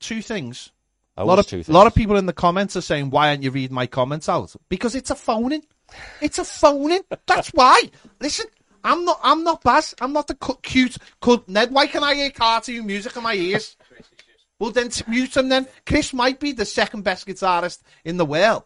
two 0.00 0.22
things. 0.22 0.70
A 1.16 1.24
lot 1.24 1.38
of 1.38 1.52
a 1.68 1.72
lot 1.72 1.86
of 1.86 1.94
people 1.94 2.16
in 2.16 2.26
the 2.26 2.32
comments 2.32 2.74
are 2.76 2.80
saying, 2.80 3.10
"Why 3.10 3.28
aren't 3.28 3.44
you 3.44 3.52
reading 3.52 3.74
my 3.74 3.86
comments 3.86 4.28
out?" 4.28 4.52
Because 4.68 4.96
it's 4.96 5.10
a 5.10 5.14
phoning. 5.14 5.62
It's 6.20 6.38
a 6.38 6.44
phoning. 6.44 7.02
That's 7.26 7.50
why. 7.50 7.82
Listen, 8.20 8.46
I'm 8.82 9.04
not. 9.04 9.20
I'm 9.22 9.44
not 9.44 9.62
Baz. 9.62 9.94
I'm 10.00 10.12
not 10.12 10.26
the 10.26 10.34
cu- 10.34 10.58
cute, 10.62 10.96
cut 11.20 11.48
Ned. 11.48 11.70
Why 11.70 11.86
can 11.86 12.02
I 12.02 12.14
hear 12.16 12.30
cartoon 12.30 12.86
music 12.86 13.16
in 13.16 13.22
my 13.22 13.34
ears? 13.34 13.76
Well, 14.58 14.70
then 14.70 14.88
to 14.88 15.10
mute 15.10 15.36
him. 15.36 15.48
Then 15.48 15.66
Chris 15.86 16.12
might 16.12 16.40
be 16.40 16.52
the 16.52 16.64
second 16.64 17.02
best 17.02 17.26
guitarist 17.26 17.80
in 18.04 18.16
the 18.16 18.24
world. 18.26 18.64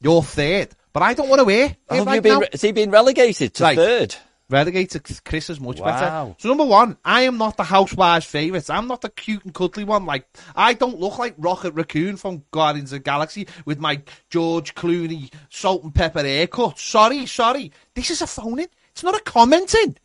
You're 0.00 0.22
third, 0.22 0.70
but 0.92 1.02
I 1.02 1.14
don't 1.14 1.28
want 1.28 1.40
to 1.42 1.48
hear 1.48 1.76
Oh, 1.88 2.04
right 2.04 2.22
been, 2.22 2.42
has 2.50 2.60
he 2.60 2.72
been 2.72 2.90
relegated 2.90 3.54
to 3.54 3.62
Right. 3.62 3.76
third? 3.76 4.16
Relegated 4.50 5.08
Chris 5.24 5.48
is 5.48 5.60
much 5.60 5.78
better. 5.82 6.34
So 6.38 6.48
number 6.48 6.64
one, 6.64 6.98
I 7.04 7.22
am 7.22 7.38
not 7.38 7.56
the 7.56 7.62
housewives' 7.62 8.26
favourites. 8.26 8.68
I'm 8.68 8.86
not 8.86 9.00
the 9.00 9.08
cute 9.08 9.44
and 9.44 9.54
cuddly 9.54 9.84
one. 9.84 10.04
Like 10.04 10.26
I 10.54 10.74
don't 10.74 10.98
look 11.00 11.18
like 11.18 11.34
Rocket 11.38 11.72
Raccoon 11.72 12.16
from 12.18 12.42
Guardians 12.50 12.92
of 12.92 12.96
the 12.98 13.04
Galaxy 13.04 13.46
with 13.64 13.78
my 13.78 14.02
George 14.28 14.74
Clooney 14.74 15.32
salt 15.48 15.84
and 15.84 15.94
pepper 15.94 16.22
haircut. 16.22 16.78
Sorry, 16.78 17.24
sorry. 17.24 17.72
This 17.94 18.10
is 18.10 18.20
a 18.20 18.26
phoning. 18.26 18.66
It's 18.90 19.02
not 19.04 19.14
a 19.14 19.20
commenting. 19.22 19.96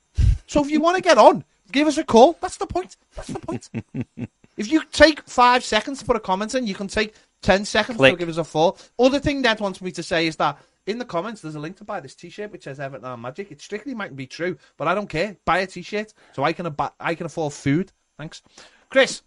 So 0.45 0.61
if 0.63 0.70
you 0.72 0.80
want 0.80 0.95
to 0.95 1.01
get 1.03 1.18
on, 1.18 1.43
give 1.74 1.88
us 1.88 1.97
a 1.97 2.05
call. 2.05 2.38
That's 2.39 2.55
the 2.57 2.68
point. 2.68 2.95
That's 3.15 3.28
the 3.28 3.39
point. 3.39 3.70
if 4.57 4.71
you 4.71 4.83
take 4.91 5.21
five 5.29 5.63
seconds 5.63 5.99
to 5.99 6.05
put 6.05 6.15
a 6.15 6.19
comment 6.19 6.55
in, 6.55 6.67
you 6.67 6.75
can 6.75 6.87
take 6.87 7.13
ten 7.41 7.63
seconds 7.65 7.97
Click. 7.97 8.13
to 8.13 8.17
give 8.17 8.29
us 8.29 8.37
a 8.37 8.43
call. 8.43 8.77
Other 8.99 9.19
thing 9.19 9.41
Ned 9.41 9.59
wants 9.59 9.81
me 9.81 9.91
to 9.91 10.03
say 10.03 10.27
is 10.27 10.35
that 10.37 10.57
in 10.85 10.97
the 10.97 11.05
comments 11.05 11.41
there's 11.41 11.55
a 11.55 11.59
link 11.59 11.77
to 11.77 11.83
buy 11.83 11.99
this 11.99 12.15
T-shirt 12.15 12.51
which 12.51 12.63
says 12.63 12.79
Everton 12.79 13.05
are 13.05 13.17
Magic. 13.17 13.51
It 13.51 13.61
strictly 13.61 13.93
mightn't 13.93 14.17
be 14.17 14.27
true, 14.27 14.57
but 14.77 14.87
I 14.87 14.95
don't 14.95 15.09
care. 15.09 15.37
Buy 15.45 15.59
a 15.59 15.67
T-shirt 15.67 16.13
so 16.33 16.43
I 16.43 16.53
can 16.53 16.65
ab- 16.67 16.93
I 16.99 17.15
can 17.15 17.25
afford 17.25 17.53
food. 17.53 17.91
Thanks, 18.17 18.41
Chris. 18.89 19.21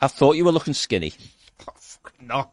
I 0.00 0.08
thought 0.08 0.36
you 0.36 0.44
were 0.44 0.52
looking 0.52 0.74
skinny. 0.74 1.12
No, 2.20 2.50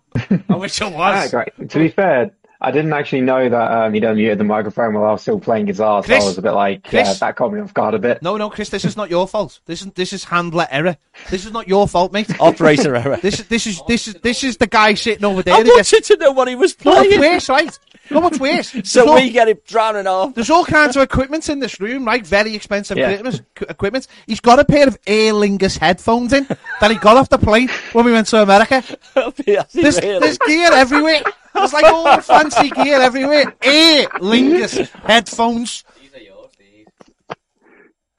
I 0.49 0.55
wish 0.55 0.82
I 0.82 0.89
was. 0.89 1.32
great. 1.32 1.69
To 1.69 1.80
be 1.80 1.88
fair, 1.89 2.32
I 2.64 2.70
didn't 2.72 2.93
actually 2.93 3.22
know 3.22 3.49
that 3.49 3.72
um, 3.72 3.95
you'd 3.95 4.03
unmuted 4.03 4.38
the 4.38 4.43
microphone 4.43 4.93
while 4.93 5.05
I 5.05 5.12
was 5.14 5.24
still 5.24 5.39
playing 5.39 5.66
guitar, 5.66 6.03
so 6.03 6.07
Chris? 6.07 6.24
I 6.24 6.28
was 6.28 6.38
a 6.38 6.41
bit 6.43 6.51
like, 6.51 6.84
Chris? 6.84 7.07
yeah, 7.07 7.14
that 7.16 7.36
caught 7.36 7.51
me 7.51 7.59
off 7.59 7.74
guard 7.74 7.95
a 7.95 7.99
bit. 7.99 8.22
No, 8.22 8.38
no, 8.38 8.51
Chris. 8.51 8.70
This 8.70 8.86
is 8.86 8.95
not 8.95 9.09
your 9.09 9.28
fault. 9.28 9.59
This 9.66 9.82
is 9.82 9.91
this 9.93 10.14
is 10.14 10.24
handler 10.24 10.68
error. 10.70 10.95
This 11.32 11.43
is 11.45 11.51
not 11.51 11.68
your 11.68 11.88
fault, 11.88 12.14
mate. 12.14 12.30
Operator 12.39 12.95
error. 12.95 13.18
This 13.18 13.39
is 13.39 13.47
this 13.47 13.66
is 13.66 13.82
this 13.88 14.07
is 14.07 14.14
this 14.22 14.43
is 14.43 14.57
the 14.57 14.68
guy 14.68 14.93
sitting 14.93 15.26
over 15.26 15.41
there. 15.41 15.55
I 15.55 15.57
who 15.64 15.76
gets- 15.76 15.91
wanted 15.91 16.03
to 16.05 16.18
know 16.18 16.32
what 16.32 16.47
he 16.47 16.55
was 16.55 16.76
No, 16.86 16.91
what's 16.91 17.07
playing. 17.07 17.20
worse, 17.22 17.49
right? 17.49 17.80
No, 18.12 18.20
what's 18.20 18.39
worse? 18.39 18.70
So 18.70 18.80
There's 18.82 18.95
no- 19.07 19.16
we 19.16 19.30
get 19.32 19.47
it 19.47 19.66
drowning 19.66 20.05
off. 20.05 20.36
There's 20.36 20.49
all 20.51 20.66
kinds 20.66 20.95
of 20.95 21.01
equipment 21.01 21.49
in 21.49 21.59
this 21.59 21.80
room, 21.80 22.05
right? 22.05 22.26
Very 22.28 22.53
expensive 22.53 22.97
Yeah. 22.97 23.09
equipment. 23.09 23.41
equipment. 23.70 24.07
He's 24.28 24.39
got 24.39 24.59
a 24.59 24.66
pair 24.66 24.88
of 24.88 24.97
Aer 25.07 25.34
Lingus 25.34 25.78
headphones 25.80 26.32
in 26.34 26.45
that 26.80 26.91
he 26.91 26.97
got 26.97 27.18
off 27.18 27.30
the 27.30 27.38
plane 27.39 27.70
when 27.93 28.05
we 28.05 28.12
went 28.12 28.28
to 28.28 28.41
America. 28.41 28.82
Has 29.16 29.34
he 29.74 29.82
There's, 29.82 29.99
really? 30.01 30.20
there's 30.20 30.38
gear 30.39 30.72
everywhere. 30.74 31.22
There's 31.54 31.74
like 31.74 31.86
all 31.86 32.16
the 32.16 32.22
fancy 32.22 32.70
gear 32.70 32.99
everywhere. 33.02 33.54
Aer 33.62 34.08
Lingus 34.20 34.89
headphones. 35.04 35.84
These 36.02 36.14
are 36.16 36.20
yours, 36.24 36.49
these. 36.58 36.86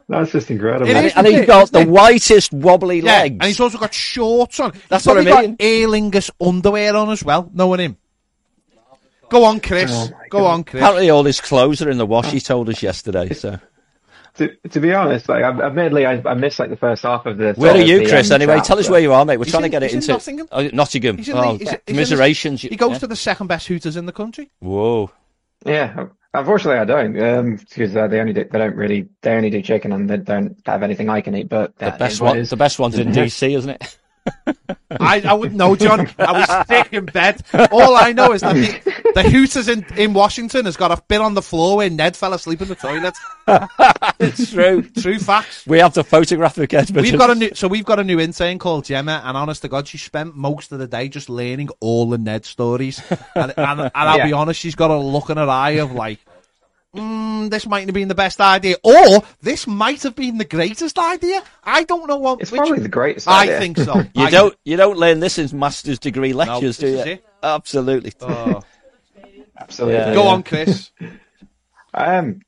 That's 0.09 0.33
just 0.33 0.51
incredible. 0.51 0.89
It 0.91 0.97
and, 0.97 1.07
is, 1.07 1.13
and 1.17 1.27
he's 1.27 1.41
it? 1.41 1.47
got 1.47 1.73
the 1.73 1.81
it? 1.81 1.89
whitest 1.89 2.53
wobbly 2.53 3.01
Yeah, 3.01 3.23
legs. 3.23 3.33
and 3.41 3.45
he's 3.45 3.61
also 3.61 3.79
got 3.79 3.95
shorts 3.95 4.61
on. 4.61 4.73
That's 4.89 5.05
he's 5.05 5.09
what 5.15 5.19
I 5.19 5.25
probably 5.25 5.47
mean. 5.49 5.57
got 5.57 5.65
Aer 5.65 5.89
Lingus 5.89 6.31
underwear 6.41 6.95
on 6.97 7.11
as 7.11 7.25
well, 7.25 7.51
knowing 7.55 7.81
him. 7.81 7.97
Go 9.31 9.45
on, 9.45 9.61
Chris. 9.61 9.91
Oh 9.91 10.09
Go 10.29 10.39
God. 10.41 10.47
on, 10.53 10.65
Chris. 10.65 10.83
Apparently, 10.83 11.09
all 11.09 11.25
his 11.25 11.41
clothes 11.41 11.81
are 11.81 11.89
in 11.89 11.97
the 11.97 12.05
wash. 12.05 12.31
He 12.31 12.41
told 12.41 12.69
us 12.69 12.83
yesterday. 12.83 13.33
So, 13.33 13.59
to, 14.37 14.55
to 14.71 14.81
be 14.81 14.93
honest, 14.95 15.29
like, 15.29 15.45
I- 15.45 15.67
admittedly, 15.67 16.07
I, 16.07 16.23
I 16.25 16.35
missed 16.35 16.59
like 16.59 16.71
the 16.71 16.77
first 16.77 17.03
half 17.03 17.27
of 17.27 17.37
the. 17.39 17.53
where 17.55 17.75
are 17.75 17.81
you, 17.81 18.09
Chris? 18.09 18.31
um, 18.31 18.41
Anyway, 18.41 18.61
tell 18.61 18.79
us 18.79 18.89
where 18.89 19.01
you 19.01 19.13
are, 19.13 19.25
mate. 19.25 19.37
We're 19.37 19.45
He's 19.45 19.53
trying 19.53 19.65
in- 19.65 19.71
to 19.71 19.75
get 19.77 19.83
it 19.83 19.93
into 19.95 20.09
Nottingham. 20.13 20.49
Oh, 20.51 20.69
Nottingham. 20.73 21.19
He's 21.19 21.29
in 21.29 21.37
oh, 21.37 21.41
the, 21.43 21.49
he's, 21.53 21.61
he's 21.61 21.69
in 21.69 21.81
the- 21.87 21.93
commiserations. 21.93 22.61
he 22.63 22.77
goes 22.77 22.93
yeah. 22.93 22.99
to 22.99 23.07
the 23.09 23.17
second 23.17 23.47
best 23.49 23.67
Hooters 23.69 23.97
in 23.97 24.07
the 24.07 24.13
country. 24.13 24.51
Whoa. 24.61 25.11
Yeah, 25.65 26.07
unfortunately, 26.35 26.81
I 26.81 26.85
don't, 26.85 27.23
um, 27.23 27.57
because 27.57 27.95
uh, 27.95 28.09
they 28.09 28.19
only 28.21 28.33
do, 28.33 28.45
they 28.51 28.59
don't 28.59 28.75
really 28.75 29.09
they 29.21 29.33
only 29.35 29.49
do 29.51 29.63
chicken 29.63 29.93
and 29.93 30.11
they 30.11 30.17
don't 30.17 30.57
have 30.67 30.83
anything 30.83 31.09
I 31.09 31.21
can 31.21 31.37
eat. 31.37 31.49
But 31.49 31.77
The 31.79 31.95
best 31.99 32.21
one. 32.21 32.37
it 32.37 32.41
is. 32.41 32.51
The 32.51 32.57
best 32.57 32.79
one's 32.81 32.99
in 32.99 33.09
DC, 33.13 33.57
isn't 33.57 33.71
it? 33.71 33.97
I, 35.01 35.23
I 35.25 35.35
wouldn't 35.35 35.57
know, 35.57 35.75
John. 35.75 36.09
I 36.19 36.33
was 36.33 36.67
sick 36.67 36.93
in 36.93 37.07
bed. 37.07 37.43
All 37.71 37.97
I 37.97 38.13
know 38.13 38.33
is 38.33 38.43
that 38.43 38.55
the, 38.55 39.13
the 39.15 39.23
Hooters 39.23 39.69
in, 39.69 39.85
in 39.97 40.13
Washington 40.13 40.65
has 40.67 40.77
got 40.77 40.91
a 40.91 41.03
bit 41.09 41.21
on 41.21 41.35
the 41.35 41.43
floor 41.43 41.79
where 41.79 41.91
Ned 41.91 42.17
fell 42.17 42.33
asleep 42.35 42.61
in 42.63 42.69
the 42.69 42.75
toilet. 42.75 43.15
it's 44.21 44.53
true. 44.53 44.83
True 44.83 45.19
facts. 45.19 45.67
We 45.67 45.79
have 45.79 45.95
to 45.95 46.05
photograph 46.05 46.55
the 46.55 46.63
evidence. 46.63 46.91
We've 46.93 47.19
got 47.19 47.31
a 47.31 47.35
new, 47.35 47.51
so 47.55 47.69
we've 47.69 47.85
got 47.85 47.99
a 47.99 48.05
new 48.05 48.21
intern 48.21 48.59
called 48.59 48.85
Gemma, 48.85 49.23
and 49.25 49.37
honest 49.37 49.63
to 49.63 49.69
God, 49.69 49.89
she 49.89 49.99
spent 49.99 50.37
most 50.37 50.73
of 50.73 50.79
the 50.79 50.87
day 50.87 51.09
just 51.09 51.29
learning 51.29 51.69
all 51.81 52.09
the 52.09 52.19
Ned 52.19 52.45
stories. 52.45 53.03
And, 53.35 53.55
and, 53.57 53.81
and 53.81 53.91
I'll 53.95 54.25
be 54.25 54.33
honest, 54.33 54.61
she's 54.61 54.75
got 54.75 54.91
a 54.91 54.97
look 54.97 55.31
in 55.31 55.37
her 55.37 55.49
eye 55.49 55.71
of 55.71 55.93
like, 55.93 56.19
mm, 56.95 57.51
this 57.51 57.67
mightn't 57.67 57.89
have 57.89 57.95
been 57.95 58.09
the 58.09 58.15
best 58.15 58.41
idea, 58.41 58.77
or 58.83 59.23
this 59.41 59.67
might 59.67 60.03
have 60.03 60.15
been 60.15 60.39
the 60.39 60.45
greatest 60.45 60.99
idea. 60.99 61.43
I 61.65 61.85
don't 61.85 62.07
know 62.09 62.19
what. 62.19 62.41
It's 62.41 62.51
which- 62.51 62.59
probably 62.61 62.81
the 62.81 62.89
greatest. 62.89 63.29
I 63.29 63.43
idea. 63.45 63.59
think 63.59 63.79
so. 63.79 63.95
You 64.15 64.25
I- 64.25 64.31
don't. 64.31 64.57
You 64.65 64.77
don't 64.77 64.99
learn 64.99 65.21
this 65.21 65.39
in 65.39 65.59
master's 65.59 65.99
degree 65.99 66.33
lectures, 66.33 66.77
this 66.79 67.05
do 67.05 67.11
you? 67.11 67.19
Absolutely. 67.43 68.13
Oh. 68.21 68.63
Absolutely. 69.59 69.99
Yeah. 69.99 70.15
Go 70.15 70.23
on, 70.29 70.43
Chris. 70.43 70.91
Um, 71.95 72.41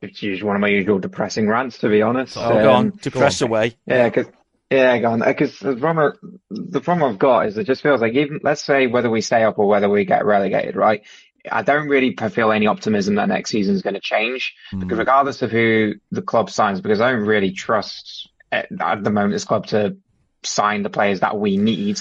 it's 0.00 0.22
usually 0.22 0.46
one 0.46 0.56
of 0.56 0.60
my 0.60 0.68
usual 0.68 0.98
depressing 0.98 1.48
rants, 1.48 1.78
to 1.78 1.88
be 1.88 2.02
honest. 2.02 2.36
Oh, 2.36 2.48
go 2.48 2.72
on. 2.72 2.86
Um, 2.86 2.98
Depress 3.00 3.40
away. 3.40 3.76
Yeah, 3.86 4.08
because 4.08 4.26
Yeah, 4.70 4.98
go 4.98 5.12
on. 5.12 5.20
Because 5.20 5.58
the 5.60 5.76
problem, 5.76 6.40
the 6.50 6.80
problem 6.80 7.12
I've 7.12 7.18
got 7.18 7.46
is 7.46 7.56
it 7.56 7.64
just 7.64 7.82
feels 7.82 8.00
like 8.00 8.14
even 8.14 8.40
let's 8.42 8.64
say 8.64 8.88
whether 8.88 9.08
we 9.08 9.20
stay 9.20 9.44
up 9.44 9.58
or 9.60 9.68
whether 9.68 9.88
we 9.88 10.04
get 10.04 10.24
relegated, 10.24 10.74
right? 10.74 11.02
I 11.50 11.62
don't 11.62 11.88
really 11.88 12.14
feel 12.30 12.52
any 12.52 12.66
optimism 12.66 13.16
that 13.16 13.28
next 13.28 13.50
season 13.50 13.74
is 13.74 13.82
going 13.82 13.94
to 13.94 14.00
change 14.00 14.54
because 14.78 14.98
regardless 14.98 15.42
of 15.42 15.50
who 15.50 15.94
the 16.10 16.22
club 16.22 16.50
signs, 16.50 16.80
because 16.80 17.00
I 17.00 17.10
don't 17.10 17.26
really 17.26 17.52
trust 17.52 18.30
at, 18.52 18.68
at 18.80 19.02
the 19.02 19.10
moment 19.10 19.32
this 19.32 19.44
club 19.44 19.66
to 19.68 19.96
sign 20.44 20.82
the 20.82 20.90
players 20.90 21.20
that 21.20 21.38
we 21.38 21.56
need 21.56 22.00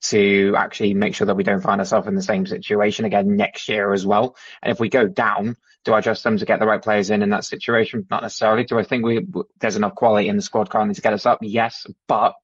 to 0.00 0.54
actually 0.56 0.94
make 0.94 1.14
sure 1.14 1.26
that 1.26 1.34
we 1.34 1.42
don't 1.42 1.60
find 1.60 1.80
ourselves 1.80 2.06
in 2.06 2.14
the 2.14 2.22
same 2.22 2.46
situation 2.46 3.04
again 3.04 3.36
next 3.36 3.68
year 3.68 3.92
as 3.92 4.06
well. 4.06 4.36
And 4.62 4.70
if 4.70 4.78
we 4.78 4.88
go 4.88 5.06
down, 5.06 5.56
do 5.84 5.92
I 5.92 6.00
trust 6.00 6.24
them 6.24 6.38
to 6.38 6.44
get 6.44 6.60
the 6.60 6.66
right 6.66 6.82
players 6.82 7.10
in 7.10 7.22
in 7.22 7.30
that 7.30 7.44
situation? 7.44 8.06
Not 8.10 8.22
necessarily. 8.22 8.64
Do 8.64 8.78
I 8.78 8.84
think 8.84 9.04
we 9.04 9.26
there's 9.58 9.76
enough 9.76 9.94
quality 9.94 10.28
in 10.28 10.36
the 10.36 10.42
squad 10.42 10.70
currently 10.70 10.94
to 10.94 11.02
get 11.02 11.12
us 11.12 11.26
up? 11.26 11.38
Yes, 11.42 11.86
but 12.06 12.34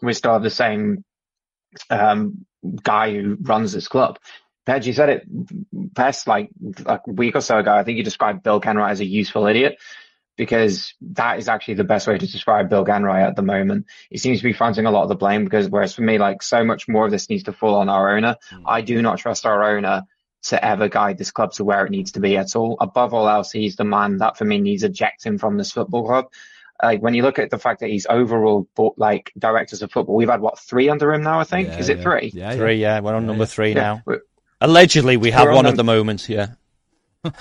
we 0.00 0.12
still 0.14 0.32
have 0.32 0.42
the 0.42 0.50
same 0.50 1.04
um, 1.90 2.46
guy 2.82 3.12
who 3.12 3.36
runs 3.40 3.72
this 3.72 3.88
club. 3.88 4.18
Ped, 4.66 4.86
you 4.86 4.92
said 4.92 5.08
it 5.08 5.22
best 5.72 6.26
like, 6.26 6.50
like 6.84 7.00
a 7.06 7.10
week 7.12 7.34
or 7.36 7.40
so 7.40 7.58
ago. 7.58 7.72
I 7.74 7.82
think 7.84 7.98
you 7.98 8.04
described 8.04 8.42
Bill 8.42 8.60
Kenwright 8.60 8.92
as 8.92 9.00
a 9.00 9.04
useful 9.04 9.46
idiot 9.46 9.78
because 10.36 10.94
that 11.00 11.38
is 11.38 11.48
actually 11.48 11.74
the 11.74 11.84
best 11.84 12.06
way 12.06 12.16
to 12.16 12.26
describe 12.26 12.70
Bill 12.70 12.84
Kenwright 12.84 13.26
at 13.26 13.36
the 13.36 13.42
moment. 13.42 13.86
He 14.10 14.18
seems 14.18 14.38
to 14.38 14.44
be 14.44 14.52
fronting 14.52 14.86
a 14.86 14.90
lot 14.90 15.02
of 15.02 15.08
the 15.08 15.14
blame 15.14 15.44
because 15.44 15.68
whereas 15.68 15.94
for 15.94 16.02
me, 16.02 16.18
like 16.18 16.42
so 16.42 16.64
much 16.64 16.88
more 16.88 17.04
of 17.04 17.10
this 17.10 17.28
needs 17.28 17.44
to 17.44 17.52
fall 17.52 17.74
on 17.74 17.88
our 17.88 18.16
owner. 18.16 18.36
Hmm. 18.50 18.62
I 18.66 18.80
do 18.80 19.02
not 19.02 19.18
trust 19.18 19.44
our 19.46 19.76
owner 19.76 20.02
to 20.44 20.64
ever 20.64 20.88
guide 20.88 21.18
this 21.18 21.30
club 21.30 21.52
to 21.52 21.64
where 21.64 21.84
it 21.84 21.90
needs 21.90 22.12
to 22.12 22.20
be 22.20 22.36
at 22.36 22.56
all. 22.56 22.76
Above 22.80 23.14
all 23.14 23.28
else, 23.28 23.52
he's 23.52 23.76
the 23.76 23.84
man 23.84 24.18
that 24.18 24.36
for 24.36 24.44
me 24.44 24.58
needs 24.60 24.82
ejecting 24.84 25.38
from 25.38 25.56
this 25.56 25.70
football 25.72 26.04
club. 26.04 26.26
Like 26.82 27.00
when 27.00 27.14
you 27.14 27.22
look 27.22 27.38
at 27.38 27.50
the 27.50 27.58
fact 27.58 27.80
that 27.80 27.90
he's 27.90 28.06
overall 28.10 28.66
bo- 28.74 28.94
like 28.96 29.32
directors 29.38 29.82
of 29.82 29.92
football, 29.92 30.16
we've 30.16 30.28
had 30.28 30.40
what 30.40 30.58
three 30.58 30.88
under 30.88 31.12
him 31.12 31.22
now. 31.22 31.38
I 31.38 31.44
think 31.44 31.68
Yeah, 31.68 31.78
is 31.78 31.88
it 31.90 31.98
yeah. 31.98 32.02
three? 32.02 32.30
Yeah, 32.34 32.56
Three, 32.56 32.76
yeah. 32.76 32.98
We're 33.00 33.14
on 33.14 33.26
number 33.26 33.46
three 33.46 33.68
Yeah. 33.68 33.74
now. 33.74 34.02
We're- 34.06 34.20
Allegedly, 34.62 35.16
we 35.16 35.30
have 35.32 35.44
We're 35.44 35.50
on 35.50 35.56
one 35.56 35.66
at 35.66 35.76
the 35.76 35.84
moment. 35.84 36.28
Yeah. 36.28 36.48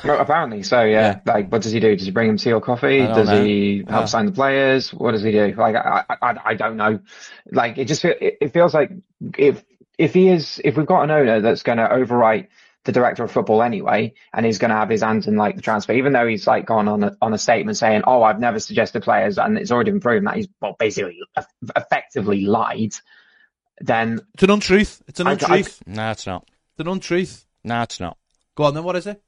Well, 0.04 0.20
apparently, 0.22 0.62
so 0.62 0.84
yeah. 0.84 1.22
Like, 1.26 1.52
what 1.52 1.64
does 1.64 1.72
he 1.72 1.80
do? 1.80 1.96
Does 1.96 2.06
he 2.06 2.12
bring 2.12 2.30
him 2.30 2.38
tea 2.38 2.52
or 2.54 2.62
coffee? 2.62 3.00
Does 3.00 3.28
know. 3.28 3.44
he 3.44 3.78
help 3.90 4.02
Yeah. 4.02 4.06
sign 4.06 4.28
the 4.28 4.32
players? 4.32 4.94
What 4.94 5.14
does 5.14 5.24
he 5.24 5.32
do? 5.32 5.56
Like, 5.58 5.76
I, 5.76 6.04
I, 6.08 6.16
I, 6.22 6.36
I 6.46 6.54
don't 6.54 6.78
know. 6.78 7.00
Like, 7.52 7.80
it 7.80 7.86
just 7.86 8.04
feel, 8.04 8.14
it, 8.22 8.38
it 8.42 8.54
feels 8.54 8.76
like 8.76 8.92
if 9.40 9.64
if 9.98 10.14
he 10.14 10.28
is 10.30 10.62
if 10.64 10.78
we've 10.78 10.86
got 10.86 11.02
an 11.02 11.10
owner 11.10 11.42
that's 11.42 11.64
going 11.64 11.80
to 11.80 11.88
overwrite 11.88 12.50
the 12.84 12.92
director 12.92 13.24
of 13.24 13.32
football 13.32 13.64
anyway, 13.64 14.14
and 14.32 14.46
he's 14.46 14.60
going 14.60 14.70
to 14.70 14.76
have 14.78 14.90
his 14.90 15.02
hands 15.02 15.28
in 15.28 15.36
like 15.36 15.56
the 15.56 15.64
transfer, 15.64 15.94
even 15.94 16.14
though 16.14 16.28
he's 16.28 16.46
like 16.46 16.68
gone 16.68 16.88
on 16.88 17.04
a, 17.04 17.18
on 17.20 17.34
a 17.34 17.40
statement 17.40 17.76
saying, 17.76 18.04
"Oh, 18.06 18.22
I've 18.22 18.40
never 18.40 18.60
suggested 18.60 19.02
players," 19.02 19.40
and 19.40 19.58
it's 19.58 19.72
already 19.72 19.90
been 19.90 20.00
proven 20.00 20.26
that 20.26 20.36
he's 20.36 20.48
well 20.62 20.76
basically 20.78 21.18
effectively 21.76 22.42
lied. 22.46 22.94
Then 23.80 24.20
It's 24.36 24.44
an 24.44 24.52
untruth. 24.52 25.02
It's 25.08 25.20
an 25.20 25.26
I- 25.26 25.32
I- 25.32 25.34
untruth. 25.34 25.82
No, 25.88 26.12
it's 26.12 26.28
not. 26.28 26.48
It's 26.82 26.88
an 26.88 26.92
untruth. 26.94 27.46
No, 27.64 27.82
it's 27.84 28.00
not. 28.00 28.18
Go 28.56 28.64
on 28.66 28.74
then. 28.74 28.84
What 28.84 28.96
is 28.96 29.06
it? 29.08 29.22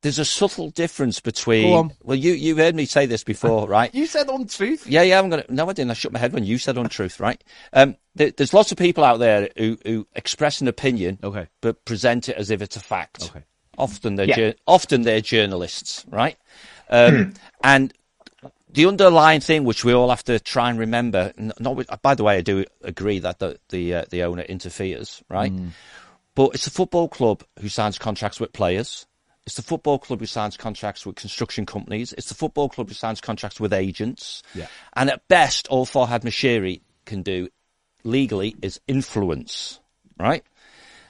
There's 0.00 0.18
a 0.18 0.24
subtle 0.24 0.70
difference 0.70 1.18
between. 1.20 1.70
Go 1.72 1.76
on. 1.78 1.92
Well, 2.02 2.16
you 2.16 2.32
you 2.32 2.56
heard 2.56 2.74
me 2.74 2.86
say 2.86 3.06
this 3.06 3.24
before, 3.24 3.68
right? 3.68 3.92
You 3.94 4.06
said 4.06 4.28
untruth. 4.28 4.86
Yeah, 4.86 5.02
yeah, 5.02 5.18
I'm 5.18 5.28
gonna. 5.28 5.44
No, 5.48 5.68
I 5.68 5.72
didn't. 5.72 5.90
I 5.90 5.94
shook 5.94 6.12
my 6.12 6.18
head 6.20 6.32
when 6.32 6.44
you 6.44 6.56
said 6.58 6.78
untruth, 6.78 7.18
right? 7.20 7.42
Um, 7.72 7.96
there, 8.14 8.30
there's 8.30 8.54
lots 8.54 8.70
of 8.72 8.78
people 8.78 9.04
out 9.04 9.18
there 9.18 9.48
who, 9.56 9.76
who 9.84 10.06
express 10.14 10.60
an 10.60 10.68
opinion, 10.68 11.18
Okay. 11.22 11.48
but 11.60 11.84
present 11.84 12.28
it 12.28 12.36
as 12.36 12.50
if 12.50 12.62
it's 12.62 12.76
a 12.76 12.80
fact. 12.80 13.24
Okay. 13.30 13.44
Often 13.76 14.14
they're 14.16 14.26
Yeah. 14.26 14.36
jour- 14.36 14.54
often 14.66 15.02
they're 15.02 15.20
journalists, 15.20 16.04
right? 16.08 16.36
Um, 16.90 17.34
and 17.64 17.92
the 18.70 18.86
underlying 18.86 19.40
thing, 19.40 19.64
which 19.64 19.84
we 19.84 19.92
all 19.92 20.10
have 20.10 20.24
to 20.24 20.38
try 20.38 20.70
and 20.70 20.78
remember. 20.78 21.32
n- 21.38 21.52
Not 21.58 22.02
by 22.02 22.14
the 22.14 22.22
way, 22.24 22.36
I 22.36 22.40
do 22.40 22.64
agree 22.82 23.18
that 23.18 23.40
the 23.40 23.58
the 23.70 23.94
uh, 23.94 24.04
the 24.10 24.22
owner 24.22 24.42
interferes, 24.42 25.22
right? 25.28 25.52
But 26.38 26.54
it's 26.54 26.66
the 26.66 26.70
football 26.70 27.08
club 27.08 27.42
who 27.58 27.68
signs 27.68 27.98
contracts 27.98 28.38
with 28.38 28.52
players. 28.52 29.06
It's 29.44 29.56
the 29.56 29.62
football 29.62 29.98
club 29.98 30.20
who 30.20 30.26
signs 30.26 30.56
contracts 30.56 31.04
with 31.04 31.16
construction 31.16 31.66
companies. 31.66 32.12
It's 32.12 32.28
the 32.28 32.36
football 32.36 32.68
club 32.68 32.86
who 32.86 32.94
signs 32.94 33.20
contracts 33.20 33.58
with 33.58 33.72
agents. 33.72 34.44
Yeah. 34.54 34.68
And 34.94 35.10
at 35.10 35.26
best, 35.26 35.66
all 35.66 35.84
Farhad 35.84 36.20
Moshiri 36.20 36.80
can 37.06 37.22
do 37.22 37.48
legally 38.04 38.54
is 38.62 38.80
influence, 38.86 39.80
right? 40.16 40.44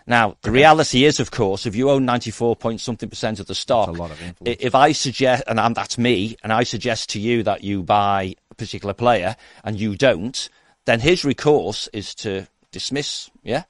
Now, 0.07 0.39
the 0.41 0.51
reality 0.51 1.05
is, 1.05 1.21
of 1.21 1.31
course, 1.31 1.67
if 1.67 1.77
you 1.77 1.91
own 1.91 2.07
94 2.07 2.57
point 2.57 2.81
something 2.81 3.11
percent 3.11 3.39
of 3.39 3.49
the 3.49 3.55
stock, 3.55 3.89
a 3.89 3.93
lot 3.93 4.11
of 4.11 4.23
influence. 4.23 4.57
if 4.63 4.75
I 4.75 4.93
suggest, 4.93 5.45
and 5.47 5.61
I'm, 5.61 5.75
that's 5.75 5.99
me, 5.99 6.39
and 6.43 6.55
I 6.55 6.63
suggest 6.63 7.11
to 7.11 7.21
you 7.21 7.43
that 7.43 7.63
you 7.63 7.83
buy 7.83 8.35
a 8.51 8.55
particular 8.55 8.95
player 8.95 9.37
and 9.63 9.79
you 9.79 9.95
don't, 9.95 10.49
then 10.87 11.01
his 11.01 11.23
recourse 11.23 11.87
is 11.93 12.15
to 12.15 12.47
dismiss, 12.73 13.29
yeah? 13.43 13.65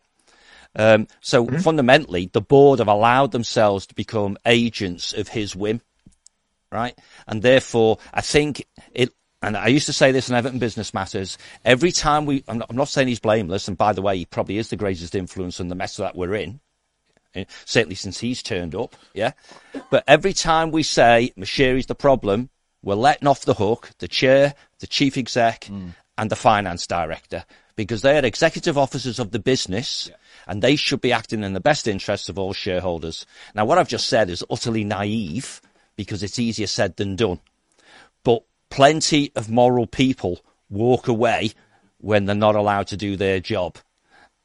Um, 0.78 1.08
so 1.20 1.44
fundamentally, 1.46 2.30
the 2.32 2.40
board 2.40 2.78
have 2.78 2.88
allowed 2.88 3.32
themselves 3.32 3.86
to 3.88 3.94
become 3.94 4.38
agents 4.46 5.12
of 5.12 5.28
his 5.28 5.54
whim, 5.56 5.80
right? 6.72 6.96
And 7.26 7.42
therefore, 7.42 7.98
I 8.14 8.20
think 8.20 8.64
it. 8.92 9.12
And 9.40 9.56
I 9.56 9.68
used 9.68 9.86
to 9.86 9.92
say 9.92 10.10
this 10.10 10.28
in 10.28 10.34
Everton 10.34 10.58
Business 10.58 10.92
Matters. 10.92 11.38
Every 11.64 11.92
time 11.92 12.26
we, 12.26 12.42
I'm 12.48 12.58
not, 12.58 12.70
I'm 12.70 12.76
not 12.76 12.88
saying 12.88 13.06
he's 13.06 13.20
blameless, 13.20 13.68
and 13.68 13.78
by 13.78 13.92
the 13.92 14.02
way, 14.02 14.16
he 14.18 14.24
probably 14.24 14.58
is 14.58 14.68
the 14.70 14.76
greatest 14.76 15.14
influence 15.14 15.60
in 15.60 15.68
the 15.68 15.76
mess 15.76 15.96
that 15.98 16.16
we're 16.16 16.34
in. 16.34 16.58
eh, 17.36 17.44
Certainly 17.64 17.94
since 17.94 18.18
he's 18.18 18.42
turned 18.42 18.74
up, 18.74 18.96
yeah. 19.14 19.32
But 19.90 20.02
every 20.08 20.32
time 20.32 20.72
we 20.72 20.82
say 20.82 21.32
Moshiri's 21.38 21.86
the 21.86 21.94
problem, 21.94 22.50
we're 22.82 22.94
letting 22.96 23.28
off 23.28 23.44
the 23.44 23.54
hook 23.54 23.90
the 23.98 24.08
chair, 24.08 24.54
the 24.80 24.86
chief 24.88 25.16
exec, 25.16 25.68
and 26.16 26.30
the 26.30 26.36
finance 26.36 26.86
director 26.88 27.44
because 27.76 28.02
they 28.02 28.18
are 28.18 28.24
executive 28.24 28.76
officers 28.76 29.20
of 29.20 29.30
the 29.30 29.38
business 29.38 30.10
and 30.48 30.62
they 30.62 30.74
should 30.74 31.02
be 31.02 31.12
acting 31.12 31.44
in 31.44 31.52
the 31.52 31.60
best 31.60 31.86
interests 31.86 32.30
of 32.30 32.38
all 32.38 32.54
shareholders. 32.54 33.26
Now, 33.54 33.66
what 33.66 33.78
I've 33.78 33.88
just 33.88 34.08
said 34.08 34.30
is 34.30 34.42
utterly 34.50 34.82
naive 34.82 35.60
because 35.94 36.22
it's 36.22 36.38
easier 36.38 36.66
said 36.66 36.96
than 36.96 37.16
done. 37.16 37.38
But 38.24 38.42
plenty 38.70 39.30
of 39.36 39.50
moral 39.50 39.86
people 39.86 40.40
walk 40.70 41.06
away 41.06 41.52
when 41.98 42.24
they're 42.24 42.34
not 42.34 42.56
allowed 42.56 42.86
to 42.88 42.96
do 42.96 43.16
their 43.16 43.40
job. 43.40 43.76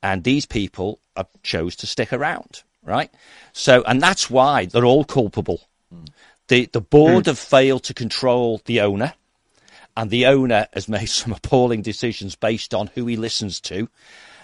And 0.02 0.24
these 0.24 0.46
people 0.46 1.00
have 1.16 1.30
chose 1.42 1.78
to 1.78 1.88
stick 1.88 2.12
around, 2.12 2.64
right? 2.84 3.10
So, 3.54 3.84
and 3.84 4.02
that's 4.02 4.30
why 4.30 4.66
they're 4.66 4.86
all 4.86 5.06
culpable. 5.06 5.62
The, 6.50 6.66
the 6.66 6.82
board 6.82 7.26
hmm. 7.26 7.30
have 7.30 7.40
failed 7.40 7.84
to 7.86 7.94
control 7.94 8.62
the 8.66 8.82
owner 8.82 9.14
and 9.96 10.10
the 10.10 10.26
owner 10.26 10.68
has 10.74 10.90
made 10.90 11.06
some 11.10 11.32
appalling 11.32 11.82
decisions 11.82 12.36
based 12.36 12.74
on 12.74 12.88
who 12.96 13.06
he 13.06 13.16
listens 13.16 13.62
to. 13.62 13.88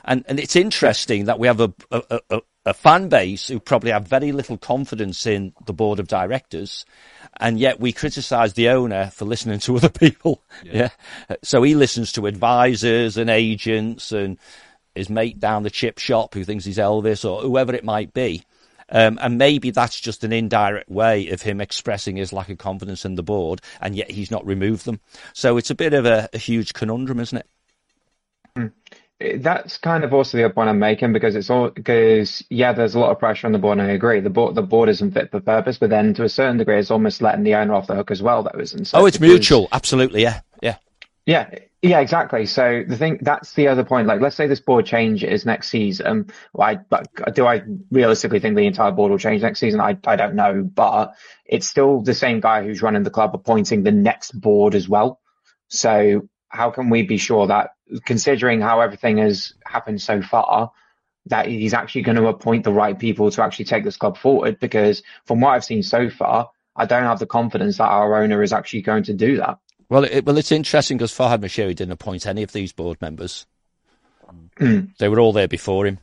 And, 0.06 0.24
and 0.28 0.40
it's 0.40 0.56
interesting 0.56 1.26
that 1.26 1.40
we 1.40 1.48
have 1.48 1.60
a, 1.60 1.74
a, 1.92 2.22
a, 2.30 2.42
a 2.66 2.74
fan 2.74 3.10
base 3.10 3.48
who 3.48 3.60
probably 3.60 3.92
have 3.92 4.08
very 4.08 4.32
little 4.32 4.58
confidence 4.58 5.26
in 5.26 5.54
the 5.66 5.74
board 5.74 6.00
of 6.00 6.08
directors, 6.08 6.86
and 7.40 7.60
yet 7.60 7.80
we 7.80 7.92
criticise 7.92 8.54
the 8.54 8.70
owner 8.70 9.10
for 9.12 9.26
listening 9.26 9.60
to 9.60 9.76
other 9.78 9.90
people. 9.90 10.44
Yeah. 10.64 10.90
So 11.44 11.64
he 11.64 11.76
listens 11.76 12.12
to 12.14 12.28
advisors 12.28 13.18
and 13.18 13.30
agents 13.30 14.12
and 14.12 14.38
his 14.96 15.10
mate 15.10 15.40
down 15.40 15.64
the 15.64 15.70
chip 15.70 16.00
shop 16.00 16.34
who 16.34 16.44
thinks 16.44 16.66
he's 16.66 16.78
Elvis 16.78 17.30
or 17.30 17.42
whoever 17.42 17.74
it 17.74 17.84
might 17.84 18.14
be. 18.14 18.44
Um, 18.92 19.20
and 19.22 19.38
maybe 19.38 19.70
that's 19.70 20.00
just 20.00 20.24
an 20.24 20.34
indirect 20.34 20.90
way 20.90 21.30
of 21.30 21.44
him 21.44 21.62
expressing 21.62 22.16
his 22.16 22.34
lack 22.34 22.50
of 22.50 22.58
confidence 22.58 23.06
in 23.06 23.16
the 23.16 23.24
board, 23.24 23.62
and 23.82 23.96
yet 23.96 24.10
he's 24.10 24.32
not 24.32 24.46
removed 24.46 24.86
them. 24.86 25.00
So 25.34 25.58
it's 25.58 25.70
a 25.70 25.76
bit 25.76 25.94
of 25.94 26.06
a, 26.06 26.28
a 26.34 26.40
huge 26.40 26.74
conundrum, 26.74 27.20
isn't 27.20 27.38
it? 27.38 28.72
That's 29.20 29.78
kind 29.78 30.06
of 30.06 30.14
also 30.14 30.38
the 30.38 30.46
other 30.46 30.54
point 30.54 30.70
I'm 30.70 30.80
making 30.80 31.12
because 31.12 31.36
it's 31.36 31.50
all 31.50 31.70
because 31.70 32.42
yeah, 32.50 32.72
there's 32.72 32.96
a 32.96 33.00
lot 33.00 33.12
of 33.12 33.20
pressure 33.20 33.48
on 33.48 33.54
the 33.54 33.60
board, 33.60 33.78
and 33.78 33.90
I 33.90 33.92
agree. 33.92 34.22
The 34.22 34.30
board 34.30 34.56
the 34.56 34.62
board 34.62 34.88
isn't 34.88 35.12
fit 35.12 35.30
for 35.30 35.42
purpose, 35.42 35.78
but 35.78 35.90
then 35.90 36.14
to 36.14 36.24
a 36.24 36.30
certain 36.30 36.58
degree, 36.58 36.80
it's 36.80 36.90
almost 36.90 37.22
letting 37.22 37.44
the 37.44 37.56
owner 37.56 37.74
off 37.74 37.88
the 37.88 37.96
hook 37.96 38.12
as 38.12 38.22
well. 38.22 38.44
That 38.44 38.60
isn't. 38.60 38.86
So 38.86 39.00
oh, 39.00 39.06
it's 39.06 39.18
because- 39.18 39.34
mutual. 39.34 39.68
Absolutely. 39.72 40.22
Yeah. 40.22 40.40
Yeah. 40.62 40.78
Yeah, 41.26 41.50
yeah, 41.82 42.00
exactly. 42.00 42.46
So 42.46 42.84
the 42.88 42.98
thing 42.98 43.20
that's 43.22 43.54
the 43.54 43.68
other 43.68 43.84
point. 43.84 44.08
Like, 44.08 44.20
let's 44.22 44.36
say 44.36 44.48
this 44.48 44.62
board 44.62 44.86
changes 44.86 45.46
next 45.46 45.70
season. 45.70 46.32
Well, 46.54 46.80
I, 46.92 47.32
do 47.32 47.46
I 47.46 47.62
realistically 47.92 48.40
think 48.40 48.56
the 48.56 48.66
entire 48.66 48.92
board 48.92 49.12
will 49.12 49.20
change 49.20 49.42
next 49.42 49.60
season? 49.60 49.80
I 49.80 49.98
I 50.08 50.16
don't 50.16 50.36
know, 50.36 50.64
but 50.64 51.14
it's 51.46 51.68
still 51.68 52.02
the 52.02 52.14
same 52.14 52.40
guy 52.40 52.64
who's 52.64 52.82
running 52.82 53.04
the 53.04 53.12
club 53.12 53.36
appointing 53.36 53.84
the 53.84 53.92
next 53.92 54.32
board 54.32 54.76
as 54.76 54.90
well. 54.90 55.20
So 55.68 56.28
how 56.50 56.72
can 56.72 56.90
we 56.90 57.04
be 57.04 57.18
sure 57.18 57.48
that, 57.48 57.72
considering 58.06 58.62
how 58.62 58.82
everything 58.82 59.18
has 59.18 59.54
happened 59.66 60.02
so 60.02 60.22
far, 60.22 60.72
that 61.26 61.48
he's 61.48 61.74
actually 61.74 62.02
going 62.02 62.18
to 62.18 62.28
appoint 62.28 62.64
the 62.64 62.74
right 62.74 62.98
people 62.98 63.30
to 63.32 63.44
actually 63.44 63.66
take 63.66 63.84
this 63.84 63.98
club 63.98 64.18
forward? 64.18 64.60
Because 64.60 65.04
from 65.26 65.42
what 65.42 65.52
I've 65.52 65.66
seen 65.66 65.84
so 65.84 66.10
far, 66.10 66.50
I 66.76 66.86
don't 66.86 67.04
have 67.04 67.20
the 67.20 67.26
confidence 67.26 67.78
that 67.78 67.90
our 67.90 68.22
owner 68.22 68.42
is 68.42 68.54
actually 68.54 68.82
going 68.82 69.04
to 69.04 69.14
do 69.14 69.38
that. 69.38 69.60
Well, 69.90 70.04
it, 70.04 70.26
well, 70.26 70.38
it's 70.38 70.52
interesting 70.52 70.98
because 70.98 71.12
Farhad 71.12 71.42
Moshiri 71.42 71.76
didn't 71.76 71.92
appoint 71.92 72.28
any 72.28 72.44
of 72.44 72.52
these 72.52 72.72
board 72.72 73.02
members. 73.02 73.46
they 74.60 75.10
were 75.10 75.20
all 75.20 75.34
there 75.34 75.48
before 75.48 75.88
him, 75.88 76.00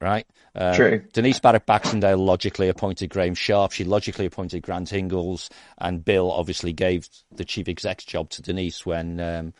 right? 0.00 0.26
Um, 0.54 0.74
True. 0.74 1.02
Denise 1.12 1.40
Barrett 1.40 1.64
Baxendale 1.64 2.18
logically 2.18 2.68
appointed 2.68 3.08
Graeme 3.08 3.34
Sharp. 3.34 3.72
She 3.72 3.84
logically 3.84 4.26
appointed 4.26 4.62
Grant 4.62 4.92
Ingles, 4.92 5.48
and 5.78 6.04
Bill 6.04 6.30
obviously 6.30 6.72
gave 6.72 7.08
the 7.32 7.44
chief 7.44 7.68
exec's 7.68 8.04
job 8.04 8.30
to 8.30 8.42
Denise 8.42 8.84
when 8.84 9.20
um, 9.20 9.54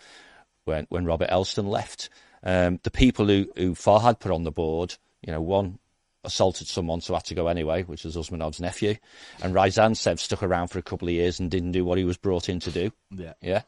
when 0.70 0.86
when 0.88 1.04
Robert 1.04 1.30
Elstone 1.30 1.68
left. 1.68 2.08
Um, 2.42 2.80
the 2.82 2.90
people 2.90 3.26
who 3.26 3.46
who 3.56 3.74
Farhad 3.74 4.20
put 4.20 4.32
on 4.32 4.44
the 4.44 4.50
board, 4.50 4.96
you 5.20 5.32
know, 5.32 5.42
one 5.42 5.78
assaulted 6.24 6.66
someone, 6.66 7.00
so 7.00 7.14
had 7.14 7.24
to 7.24 7.34
go 7.34 7.48
anyway, 7.48 7.82
which 7.82 8.04
was 8.04 8.16
Usmanov's 8.16 8.60
nephew, 8.60 8.94
and 9.42 9.54
Ryazantsev 9.54 10.18
stuck 10.18 10.42
around 10.42 10.68
for 10.68 10.78
a 10.78 10.82
couple 10.82 11.08
of 11.08 11.14
years 11.14 11.40
and 11.40 11.50
didn't 11.50 11.72
do 11.72 11.84
what 11.84 11.98
he 11.98 12.04
was 12.04 12.16
brought 12.16 12.48
in 12.48 12.60
to 12.60 12.70
do. 12.70 12.92
Yeah. 13.10 13.34
Yeah. 13.40 13.62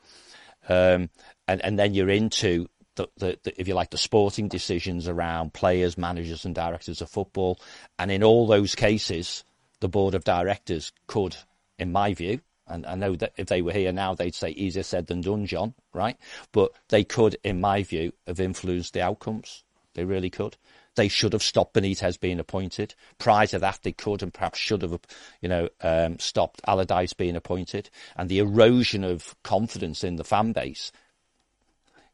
Um, 0.69 1.11
and, 1.49 1.61
and 1.65 1.79
then 1.79 1.95
you're 1.95 2.11
into 2.11 2.69
the, 2.97 3.09
the, 3.17 3.39
the, 3.43 3.61
if 3.61 3.69
you 3.69 3.75
like, 3.75 3.91
the 3.91 3.99
sporting 3.99 4.49
decisions 4.49 5.09
around 5.09 5.55
players, 5.55 5.99
managers, 5.99 6.45
and 6.45 6.55
directors 6.55 7.01
of 7.01 7.09
football. 7.09 7.59
And 7.99 8.11
in 8.11 8.23
all 8.23 8.47
those 8.47 8.75
cases, 8.75 9.45
the 9.81 9.89
board 9.89 10.15
of 10.15 10.25
directors 10.25 10.93
could, 11.07 11.37
in 11.79 11.91
my 11.91 12.15
view, 12.15 12.41
and 12.73 12.87
I 12.87 12.95
know 12.95 13.15
that 13.17 13.33
if 13.37 13.49
they 13.49 13.63
were 13.63 13.73
here 13.73 13.93
now, 13.93 14.15
they'd 14.15 14.35
say 14.35 14.51
easier 14.51 14.83
said 14.83 15.07
than 15.07 15.21
done, 15.21 15.47
John, 15.47 15.75
right? 15.93 16.17
But 16.53 16.73
they 16.89 17.05
could, 17.05 17.37
in 17.45 17.61
my 17.61 17.83
view, 17.83 18.13
have 18.27 18.41
influenced 18.41 18.95
the 18.95 19.03
outcomes. 19.03 19.63
They 19.95 20.05
really 20.05 20.31
could. 20.31 20.57
They 20.95 21.09
should 21.09 21.33
have 21.33 21.43
stopped 21.43 21.75
Benitez 21.75 22.19
being 22.19 22.41
appointed. 22.41 22.95
Prior 23.19 23.47
to 23.49 23.59
that, 23.59 23.81
they 23.83 23.93
could 23.93 24.23
and 24.23 24.33
perhaps 24.33 24.59
should 24.59 24.83
have, 24.83 24.99
you 25.41 25.49
know, 25.49 25.69
um, 25.83 26.19
stopped 26.19 26.61
Allardyce 26.67 27.13
being 27.13 27.37
appointed. 27.37 27.91
And 28.17 28.29
the 28.29 28.39
erosion 28.39 29.05
of 29.05 29.35
confidence 29.43 30.05
in 30.05 30.17
the 30.17 30.25
fan 30.25 30.53
base 30.53 30.93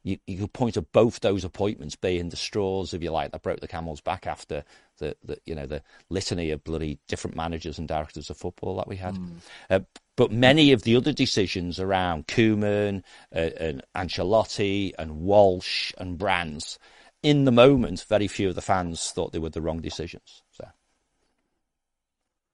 you, 0.08 0.18
you 0.26 0.38
could 0.38 0.52
point 0.52 0.74
to 0.74 0.82
both 0.82 1.20
those 1.20 1.44
appointments 1.44 1.96
being 1.96 2.28
the 2.28 2.36
straws, 2.36 2.94
if 2.94 3.02
you 3.02 3.10
like, 3.10 3.32
that 3.32 3.42
broke 3.42 3.60
the 3.60 3.68
camel's 3.68 4.00
back 4.00 4.26
after 4.26 4.64
the, 4.98 5.16
the 5.24 5.38
you 5.44 5.54
know 5.54 5.66
the 5.66 5.82
litany 6.08 6.50
of 6.50 6.64
bloody 6.64 6.98
different 7.08 7.36
managers 7.36 7.78
and 7.78 7.88
directors 7.88 8.30
of 8.30 8.36
football 8.36 8.76
that 8.76 8.88
we 8.88 8.96
had. 8.96 9.16
Mm. 9.16 9.30
Uh, 9.68 9.80
but 10.18 10.32
many 10.32 10.72
of 10.72 10.82
the 10.82 10.96
other 10.96 11.12
decisions 11.12 11.78
around 11.78 12.26
Koeman 12.26 13.04
uh, 13.32 13.38
and 13.38 13.82
Ancelotti 13.94 14.92
and 14.98 15.20
Walsh 15.20 15.92
and 15.96 16.18
Brands, 16.18 16.76
in 17.22 17.44
the 17.44 17.52
moment, 17.52 18.04
very 18.08 18.26
few 18.26 18.48
of 18.48 18.56
the 18.56 18.60
fans 18.60 19.12
thought 19.12 19.30
they 19.32 19.38
were 19.38 19.48
the 19.48 19.62
wrong 19.62 19.80
decisions. 19.80 20.42
So 20.50 20.66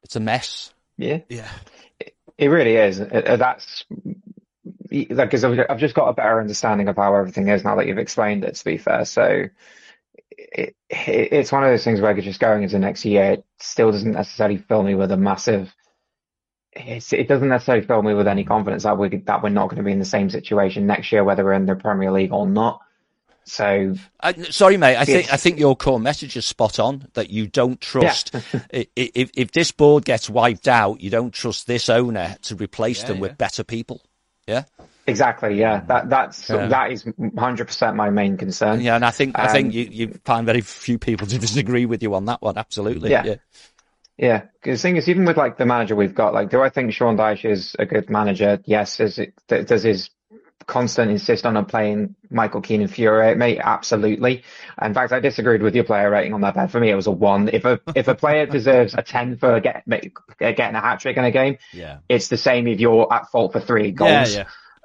it's 0.03 0.15
a 0.15 0.21
mess. 0.21 0.75
Yeah, 0.99 1.21
yeah, 1.31 1.49
it, 1.99 2.15
it 2.37 2.49
really 2.49 2.77
is. 2.77 3.01
Uh, 3.01 3.37
that's 3.39 3.87
because 4.91 5.43
I've 5.43 5.81
just 5.81 5.95
got 5.95 6.11
a 6.11 6.13
better 6.13 6.41
understanding 6.41 6.89
of 6.89 6.97
how 6.97 7.15
everything 7.15 7.49
is 7.49 7.65
now 7.65 7.77
that 7.77 7.87
you've 7.87 7.97
explained 7.97 8.45
it. 8.45 8.57
To 8.57 8.65
be 8.67 8.77
fair, 8.77 9.07
so 9.07 9.45
it, 10.31 10.77
it, 10.91 11.33
it's 11.33 11.51
one 11.51 11.65
of 11.65 11.71
those 11.71 11.83
things 11.83 12.03
where 12.03 12.13
just 12.21 12.41
going 12.41 12.63
into 12.63 12.79
next 12.79 13.07
year, 13.07 13.33
it 13.33 13.45
still 13.59 13.91
doesn't 13.91 14.13
necessarily 14.13 14.59
fill 14.59 14.83
me 14.83 14.95
with 14.95 15.11
a 15.13 15.17
massive. 15.17 15.75
It 16.77 17.29
doesn't 17.29 17.49
necessarily 17.49 17.87
fill 17.87 18.03
me 18.03 18.15
with 18.15 18.27
any 18.27 18.45
confidence 18.45 18.83
that 18.83 18.99
we 18.99 19.09
that 19.09 19.43
we're 19.43 19.49
not 19.49 19.69
going 19.69 19.79
to 19.79 19.85
be 19.85 19.93
in 19.93 19.99
the 19.99 20.05
same 20.05 20.31
situation 20.31 20.87
next 20.87 21.13
year, 21.13 21.25
whether 21.25 21.45
we're 21.45 21.53
in 21.53 21.67
the 21.67 21.77
Premier 21.77 22.11
League 22.11 22.33
or 22.33 22.47
not. 22.47 22.81
So, 23.47 23.95
uh, 24.21 24.33
sorry, 24.51 24.79
mate. 24.79 24.97
I 24.97 25.05
think 25.05 25.33
I 25.33 25.37
think 25.37 25.59
your 25.59 25.77
core 25.77 26.01
message 26.01 26.37
is 26.37 26.47
spot 26.47 26.79
on. 26.79 27.09
That 27.13 27.31
you 27.31 27.47
don't 27.47 27.81
trust 27.81 28.35
yeah. 28.73 28.85
if 28.97 29.31
if 29.35 29.53
this 29.53 29.71
board 29.71 30.05
gets 30.05 30.31
wiped 30.31 30.67
out, 30.67 31.01
you 31.01 31.11
don't 31.11 31.33
trust 31.33 31.67
this 31.67 31.89
owner 31.89 32.37
to 32.43 32.57
replace 32.57 33.03
yeah, 33.03 33.09
them 33.09 33.17
yeah. 33.17 33.23
with 33.23 33.39
better 33.39 33.63
people. 33.63 34.01
Yeah. 34.47 34.65
Exactly. 35.07 35.59
Yeah. 35.59 35.83
That 35.87 36.09
that's 36.09 36.49
yeah. 36.49 36.67
that 36.67 36.91
is 36.91 37.05
100 37.17 37.67
percent 37.67 37.97
my 37.97 38.09
main 38.09 38.39
concern. 38.39 38.81
Yeah, 38.81 38.97
and 38.97 39.05
I 39.05 39.11
think 39.11 39.39
um, 39.39 39.45
I 39.45 39.53
think 39.53 39.67
um, 39.67 39.73
you 39.73 39.85
you 39.91 40.21
find 40.25 40.47
very 40.47 40.63
few 40.63 40.99
people 40.99 41.27
to 41.27 41.39
disagree 41.39 41.85
with 41.85 42.03
you 42.03 42.15
on 42.15 42.25
that 42.27 42.41
one. 42.41 42.57
Absolutely. 42.57 43.11
Yeah. 43.11 43.25
Yeah. 43.25 43.35
Yeah, 44.17 44.43
because 44.63 44.81
the 44.81 44.89
thing 44.89 44.97
is, 44.97 45.09
even 45.09 45.25
with 45.25 45.37
like 45.37 45.59
the 45.59 45.67
manager 45.67 45.97
we've 45.97 46.15
got, 46.15 46.35
like, 46.35 46.51
do 46.51 46.63
I 46.63 46.69
think 46.69 46.93
Sean 46.93 47.17
Dyche 47.17 47.51
is 47.51 47.75
a 47.79 47.85
good 47.85 48.09
manager? 48.09 48.61
Yes. 48.65 49.01
Is 49.01 49.19
it, 49.19 49.35
does 49.49 49.83
his 49.83 50.11
constant 50.67 51.11
insist 51.11 51.45
on 51.45 51.63
playing 51.67 52.15
Michael 52.31 52.61
Keane 52.61 52.83
infuriate 52.83 53.37
me? 53.37 53.59
Absolutely. 53.59 54.45
In 54.81 54.95
fact, 54.95 55.13
I 55.13 55.21
disagreed 55.21 55.63
with 55.63 55.75
your 55.75 55.85
player 55.85 56.11
rating 56.11 56.33
on 56.33 56.43
that. 56.43 56.55
Bed. 56.55 56.71
For 56.71 56.79
me, 56.81 56.91
it 56.91 56.95
was 56.95 57.07
a 57.07 57.11
one. 57.11 57.49
If 57.49 57.65
a 57.65 57.81
if 57.95 58.09
a 58.09 58.15
player 58.15 58.47
deserves 58.47 58.95
a 58.95 59.03
ten 59.03 59.37
for 59.37 59.61
get, 59.61 59.83
uh, 59.91 59.99
getting 60.39 60.77
a 60.77 60.81
hat 60.81 61.01
trick 61.01 61.17
in 61.17 61.25
a 61.25 61.31
game, 61.31 61.59
yeah, 61.73 61.99
it's 62.09 62.29
the 62.29 62.37
same 62.37 62.67
if 62.69 62.81
you're 62.81 63.13
at 63.13 63.31
fault 63.31 63.53
for 63.53 63.61
three 63.61 63.91
goals. 63.91 64.35
Yeah, 64.35 64.45
yeah. 64.45 64.45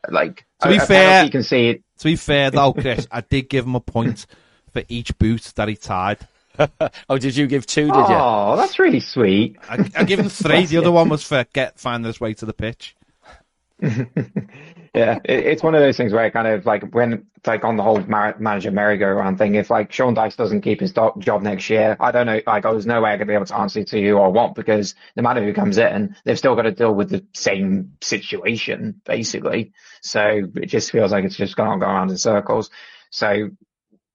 Like 0.10 0.46
to 0.62 0.70
be 0.70 0.78
a, 0.78 0.86
fair, 0.86 1.24
you 1.24 1.32
can 1.32 1.44
see 1.44 1.70
it. 1.70 1.84
To 2.00 2.06
be 2.06 2.16
fair 2.16 2.52
though, 2.52 2.74
Chris, 2.80 3.08
I 3.12 3.22
did 3.22 3.50
give 3.50 3.66
him 3.66 3.76
a 3.76 3.82
point 3.82 4.26
for 4.74 4.84
each 4.88 5.18
boot 5.18 5.52
that 5.56 5.68
he 5.68 5.76
tied. 5.76 6.20
oh, 7.10 7.18
did 7.18 7.36
you 7.36 7.48
give 7.48 7.66
two? 7.66 7.86
Did 7.86 7.96
you? 7.96 8.16
Oh, 8.16 8.56
that's 8.58 8.80
really 8.80 9.00
sweet. 9.00 9.58
I, 9.70 9.90
I 9.96 10.04
give 10.04 10.20
him 10.20 10.30
three. 10.30 10.66
the 10.66 10.78
other 10.78 10.92
one 10.92 11.10
was 11.10 11.24
for 11.24 11.46
get 11.54 11.80
finding 11.80 12.08
his 12.08 12.20
way 12.20 12.34
to 12.36 12.46
the 12.46 12.54
pitch. 12.54 12.96
yeah, 13.82 15.20
it, 15.24 15.46
it's 15.46 15.64
one 15.64 15.74
of 15.74 15.82
those 15.82 15.96
things 15.96 16.12
where 16.12 16.24
I 16.24 16.30
kind 16.30 16.48
of 16.48 16.66
like 16.66 16.94
when 16.94 17.28
like 17.48 17.64
on 17.64 17.78
the 17.78 17.84
whole 17.84 18.02
mar- 18.02 18.36
manager 18.40 18.72
merry-go-round 18.72 19.38
thing. 19.38 19.56
If 19.56 19.70
like 19.70 19.92
Sean 19.94 20.16
Dyche 20.16 20.36
doesn't 20.36 20.62
keep 20.62 20.82
his 20.82 20.92
do- 20.92 21.14
job 21.20 21.42
next 21.42 21.70
year, 21.70 21.96
I 22.00 22.12
don't 22.12 22.26
know. 22.26 22.42
Like, 22.46 22.66
oh, 22.66 22.74
there's 22.74 22.86
no 22.86 23.02
way 23.02 23.12
I'm 23.12 23.20
gonna 23.20 23.28
be 23.28 23.34
able 23.34 23.46
to 23.46 23.58
answer 23.58 23.84
to 23.84 24.00
you 24.00 24.18
or 24.18 24.32
what 24.32 24.56
because 24.56 24.96
no 25.16 25.24
matter 25.24 25.44
who 25.44 25.54
comes 25.54 25.78
in, 25.78 26.16
they've 26.26 26.38
still 26.38 26.56
got 26.56 26.64
to 26.64 26.72
deal 26.72 26.94
with 26.94 27.10
the 27.10 27.26
same 27.34 27.94
situation 28.02 29.02
basically. 29.06 29.72
So 30.02 30.44
it 30.56 30.66
just 30.66 30.92
feels 30.92 31.12
like 31.12 31.24
it's 31.24 31.38
just 31.38 31.56
going 31.56 31.70
on, 31.70 31.80
going 31.80 31.92
around 31.92 32.12
in 32.12 32.18
circles. 32.18 32.70
So 33.12 33.50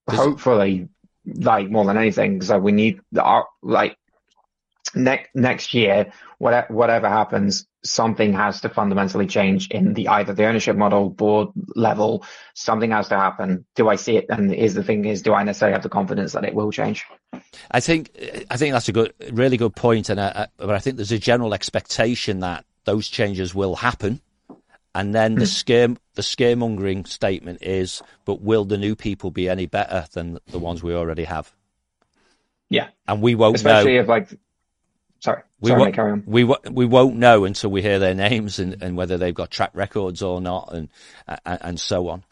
hopefully, 0.09 0.89
like 1.27 1.71
more 1.71 1.85
than 1.85 1.97
anything, 1.97 2.43
so 2.43 2.59
we 2.59 2.73
need 2.73 3.01
our 3.19 3.47
like 3.63 3.97
next 4.95 5.31
next 5.35 5.75
year, 5.75 6.13
whatever 6.39 6.73
whatever 6.73 7.09
happens, 7.09 7.67
something 7.83 8.33
has 8.33 8.61
to 8.63 8.69
fundamentally 8.69 9.27
change 9.27 9.69
in 9.71 9.95
the 9.95 10.09
either 10.09 10.35
the 10.35 10.47
ownership 10.47 10.77
model, 10.77 11.11
board 11.11 11.49
level. 11.75 12.25
Something 12.55 12.91
has 12.91 13.09
to 13.09 13.17
happen. 13.17 13.65
Do 13.75 13.89
I 13.89 13.97
see 13.97 14.17
it? 14.17 14.27
And 14.29 14.53
is 14.53 14.75
the 14.75 14.85
thing 14.85 15.05
is, 15.05 15.23
do 15.23 15.35
I 15.35 15.45
necessarily 15.45 15.75
have 15.75 15.83
the 15.83 15.89
confidence 15.89 16.33
that 16.33 16.45
it 16.45 16.55
will 16.55 16.73
change? 16.73 17.05
I 17.71 17.81
think 17.81 18.11
I 18.51 18.57
think 18.57 18.73
that's 18.73 18.89
a 18.89 18.93
good, 18.93 19.15
really 19.33 19.57
good 19.57 19.75
point, 19.75 20.09
and 20.09 20.21
I, 20.21 20.49
but 20.57 20.71
I 20.71 20.79
think 20.79 20.97
there's 20.97 21.13
a 21.13 21.19
general 21.19 21.55
expectation 21.55 22.41
that 22.41 22.65
those 22.85 23.09
changes 23.09 23.55
will 23.55 23.77
happen. 23.77 24.21
And 24.95 25.15
then 25.15 25.35
the 25.35 25.41
hmm. 25.41 25.47
scare, 25.47 25.89
the 26.15 26.23
scaremongering 26.23 27.07
statement 27.09 27.63
is, 27.63 28.03
but 28.25 28.41
will 28.41 28.65
the 28.65 28.79
new 28.79 28.95
people 28.95 29.31
be 29.31 29.49
any 29.49 29.67
better 29.67 30.07
than 30.13 30.39
the 30.47 30.59
ones 30.59 30.83
we 30.83 30.95
already 30.95 31.25
have? 31.25 31.53
Yeah, 32.71 32.89
and 33.07 33.21
we 33.21 33.35
won't 33.35 33.55
know. 33.55 33.57
especially 33.57 33.95
know. 33.95 34.03
if 34.03 34.09
like 34.09 34.39
Sorry. 35.25 35.41
We, 35.59 35.71
Sorry, 35.71 35.79
w- 35.79 35.95
carry 35.95 36.13
on. 36.13 36.23
we, 36.27 36.45
we 36.45 36.85
won't 36.85 37.17
know 37.17 37.47
until 37.47 37.71
we 37.71 37.81
hear 37.81 37.99
their 37.99 38.15
names 38.15 38.59
and, 38.59 38.83
and 38.83 38.95
whether 38.95 39.17
they've 39.17 39.35
got 39.35 39.51
track 39.51 39.71
records 39.73 40.21
or 40.21 40.39
not 40.43 40.69
and, 40.75 40.91
and, 41.27 41.59
and 41.63 41.81
so 41.81 42.09
on. 42.09 42.25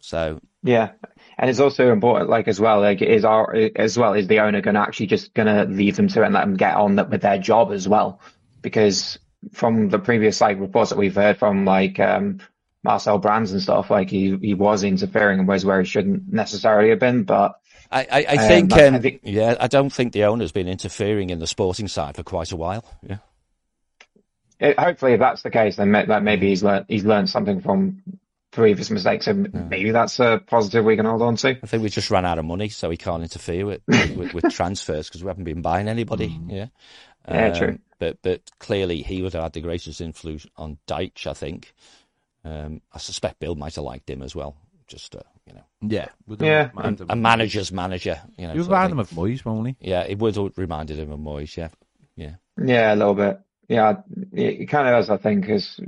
So. 0.00 0.40
Yeah. 0.64 0.90
And 1.38 1.48
it's 1.48 1.60
also 1.60 1.92
important, 1.92 2.30
like 2.30 2.48
as 2.48 2.58
well, 2.58 2.80
like 2.80 3.00
is 3.00 3.24
our, 3.24 3.54
as 3.76 3.96
well, 3.96 4.14
is 4.14 4.26
the 4.26 4.40
owner 4.40 4.60
going 4.60 4.74
to 4.74 4.80
actually 4.80 5.06
just 5.06 5.32
going 5.34 5.46
to 5.46 5.72
leave 5.72 5.94
them 5.94 6.08
to 6.08 6.22
it 6.22 6.24
and 6.24 6.34
let 6.34 6.40
them 6.40 6.56
get 6.56 6.74
on 6.74 6.96
with 6.96 7.22
their 7.22 7.38
job 7.38 7.70
as 7.70 7.86
well? 7.86 8.20
Because 8.60 9.20
from 9.52 9.88
the 9.88 9.98
previous 9.98 10.40
like 10.40 10.60
reports 10.60 10.90
that 10.90 10.98
we've 10.98 11.14
heard 11.14 11.38
from 11.38 11.64
like, 11.64 11.98
um, 12.00 12.38
Marcel 12.84 13.18
Brands 13.18 13.52
and 13.52 13.62
stuff, 13.62 13.90
like 13.90 14.10
he, 14.10 14.36
he 14.40 14.54
was 14.54 14.82
interfering 14.82 15.38
in 15.38 15.46
ways 15.46 15.64
where 15.64 15.80
he 15.80 15.86
shouldn't 15.86 16.32
necessarily 16.32 16.90
have 16.90 16.98
been, 16.98 17.22
but 17.24 17.60
I, 17.92 18.06
I, 18.10 18.26
I 18.28 18.36
think, 18.48 18.72
um, 18.72 18.94
I 18.94 18.98
think, 18.98 19.20
yeah, 19.22 19.54
I 19.60 19.68
don't 19.68 19.92
think 19.92 20.12
the 20.12 20.24
owner's 20.24 20.50
been 20.50 20.66
interfering 20.66 21.30
in 21.30 21.38
the 21.38 21.46
sporting 21.46 21.88
side 21.88 22.16
for 22.16 22.22
quite 22.22 22.50
a 22.50 22.56
while. 22.56 22.84
Yeah. 23.06 23.18
It, 24.58 24.78
hopefully, 24.78 25.12
if 25.12 25.20
that's 25.20 25.42
the 25.42 25.50
case, 25.50 25.76
then 25.76 25.92
that 25.92 26.22
maybe 26.22 26.48
he's 26.48 26.62
learned 26.62 26.86
he's 26.88 27.04
learned 27.04 27.28
something 27.28 27.60
from 27.60 28.02
previous 28.52 28.90
mistakes, 28.90 29.26
and 29.26 29.50
yeah. 29.52 29.60
maybe 29.62 29.90
that's 29.90 30.20
a 30.20 30.40
positive 30.46 30.84
we 30.84 30.94
can 30.96 31.04
hold 31.04 31.20
on 31.20 31.34
to. 31.36 31.58
I 31.60 31.66
think 31.66 31.82
we 31.82 31.88
just 31.88 32.12
ran 32.12 32.24
out 32.24 32.38
of 32.38 32.44
money, 32.44 32.68
so 32.68 32.88
he 32.88 32.96
can't 32.96 33.24
interfere 33.24 33.66
with 33.66 33.82
with, 33.88 34.32
with 34.32 34.44
transfers 34.50 35.08
because 35.08 35.24
we 35.24 35.28
haven't 35.28 35.44
been 35.44 35.62
buying 35.62 35.88
anybody. 35.88 36.28
Mm. 36.28 36.52
Yeah, 36.52 36.66
yeah, 37.28 37.46
um, 37.48 37.54
true. 37.54 37.78
But 38.02 38.18
but 38.20 38.50
clearly, 38.58 39.02
he 39.02 39.22
would 39.22 39.32
have 39.34 39.44
had 39.44 39.52
the 39.52 39.60
greatest 39.60 40.00
influence 40.00 40.44
on 40.56 40.78
Dyche. 40.88 41.28
I 41.28 41.34
think. 41.34 41.72
Um, 42.44 42.80
I 42.92 42.98
suspect 42.98 43.38
Bill 43.38 43.54
might 43.54 43.76
have 43.76 43.84
liked 43.84 44.10
him 44.10 44.22
as 44.22 44.34
well. 44.34 44.56
Just 44.88 45.14
uh, 45.14 45.20
you 45.46 45.54
know. 45.54 45.62
Yeah, 45.80 46.08
yeah. 46.40 46.70
A, 46.76 46.96
a, 47.10 47.14
manager's 47.14 47.70
manager. 47.70 48.20
You 48.36 48.48
know, 48.48 48.54
you 48.54 48.64
remind 48.64 48.90
him 48.90 48.98
of 48.98 49.08
Moyes, 49.10 49.44
won't 49.44 49.68
he? 49.68 49.76
Yeah, 49.78 50.00
it 50.00 50.18
would 50.18 50.34
have 50.34 50.58
reminded 50.58 50.98
him 50.98 51.12
of 51.12 51.20
Moyes. 51.20 51.56
Yeah, 51.56 51.68
yeah. 52.16 52.34
Yeah, 52.60 52.92
a 52.92 52.96
little 52.96 53.14
bit. 53.14 53.38
Yeah, 53.68 53.98
it 54.32 54.66
kind 54.66 54.88
of 54.88 54.94
does. 54.94 55.08
I 55.08 55.18
think 55.18 55.48
is 55.48 55.78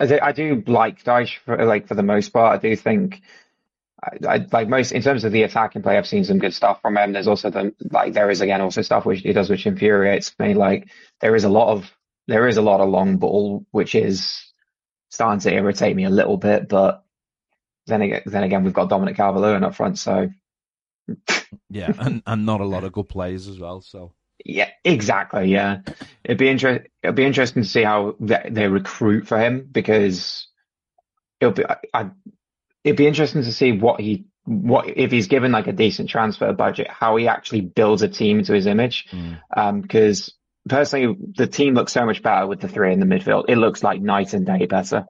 I, 0.00 0.32
do, 0.32 0.62
like 0.68 1.02
Dyche 1.02 1.38
for 1.38 1.66
like 1.66 1.88
for 1.88 1.96
the 1.96 2.04
most 2.04 2.28
part. 2.28 2.54
I 2.54 2.68
do 2.68 2.76
think. 2.76 3.20
I, 4.04 4.34
I, 4.34 4.46
like 4.52 4.68
most 4.68 4.92
in 4.92 5.02
terms 5.02 5.24
of 5.24 5.32
the 5.32 5.42
attacking 5.42 5.82
play, 5.82 5.96
I've 5.96 6.06
seen 6.06 6.24
some 6.24 6.38
good 6.38 6.54
stuff 6.54 6.80
from 6.82 6.96
him. 6.96 7.12
There's 7.12 7.28
also 7.28 7.50
the 7.50 7.74
like 7.90 8.12
there 8.12 8.30
is 8.30 8.40
again 8.40 8.60
also 8.60 8.82
stuff 8.82 9.06
which 9.06 9.20
he 9.20 9.32
does 9.32 9.48
which 9.48 9.66
infuriates 9.66 10.34
me. 10.38 10.54
Like 10.54 10.88
there 11.20 11.34
is 11.34 11.44
a 11.44 11.48
lot 11.48 11.72
of 11.72 11.90
there 12.28 12.46
is 12.48 12.56
a 12.56 12.62
lot 12.62 12.80
of 12.80 12.88
long 12.88 13.16
ball 13.16 13.64
which 13.70 13.94
is 13.94 14.52
starting 15.10 15.40
to 15.40 15.54
irritate 15.54 15.96
me 15.96 16.04
a 16.04 16.10
little 16.10 16.36
bit, 16.36 16.68
but 16.68 17.04
then 17.86 18.02
again, 18.02 18.22
then 18.26 18.42
again, 18.42 18.64
we've 18.64 18.72
got 18.72 18.88
Dominic 18.88 19.16
Calvert-Lewin 19.16 19.64
up 19.64 19.74
front, 19.74 19.98
so 19.98 20.30
yeah, 21.70 21.92
and 21.98 22.22
and 22.26 22.46
not 22.46 22.60
a 22.60 22.64
lot 22.64 22.84
of 22.84 22.92
good 22.92 23.08
players 23.08 23.46
as 23.48 23.58
well. 23.58 23.80
So 23.80 24.14
yeah, 24.44 24.70
exactly. 24.84 25.50
Yeah, 25.50 25.80
it'd 26.24 26.38
be 26.38 26.48
inter- 26.48 26.86
It'd 27.02 27.16
be 27.16 27.24
interesting 27.24 27.62
to 27.62 27.68
see 27.68 27.82
how 27.82 28.16
they, 28.20 28.48
they 28.50 28.68
recruit 28.68 29.26
for 29.26 29.38
him 29.38 29.68
because 29.70 30.48
it'll 31.40 31.52
be. 31.54 31.64
I, 31.92 32.10
it'd 32.84 32.98
be 32.98 33.06
interesting 33.06 33.42
to 33.42 33.52
see 33.52 33.72
what 33.72 34.00
he 34.00 34.26
what 34.44 34.86
if 34.88 35.10
he's 35.10 35.26
given 35.26 35.52
like 35.52 35.66
a 35.66 35.72
decent 35.72 36.10
transfer 36.10 36.52
budget, 36.52 36.88
how 36.90 37.16
he 37.16 37.28
actually 37.28 37.62
builds 37.62 38.02
a 38.02 38.08
team 38.08 38.44
to 38.44 38.52
his 38.52 38.66
image. 38.66 39.06
Mm. 39.10 39.40
Um, 39.56 39.80
because 39.80 40.34
personally, 40.68 41.16
the 41.36 41.46
team 41.46 41.74
looks 41.74 41.92
so 41.92 42.04
much 42.04 42.22
better 42.22 42.46
with 42.46 42.60
the 42.60 42.68
three 42.68 42.92
in 42.92 43.00
the 43.00 43.06
midfield. 43.06 43.46
It 43.48 43.56
looks 43.56 43.82
like 43.82 44.02
night 44.02 44.34
and 44.34 44.44
day 44.44 44.66
better. 44.66 45.06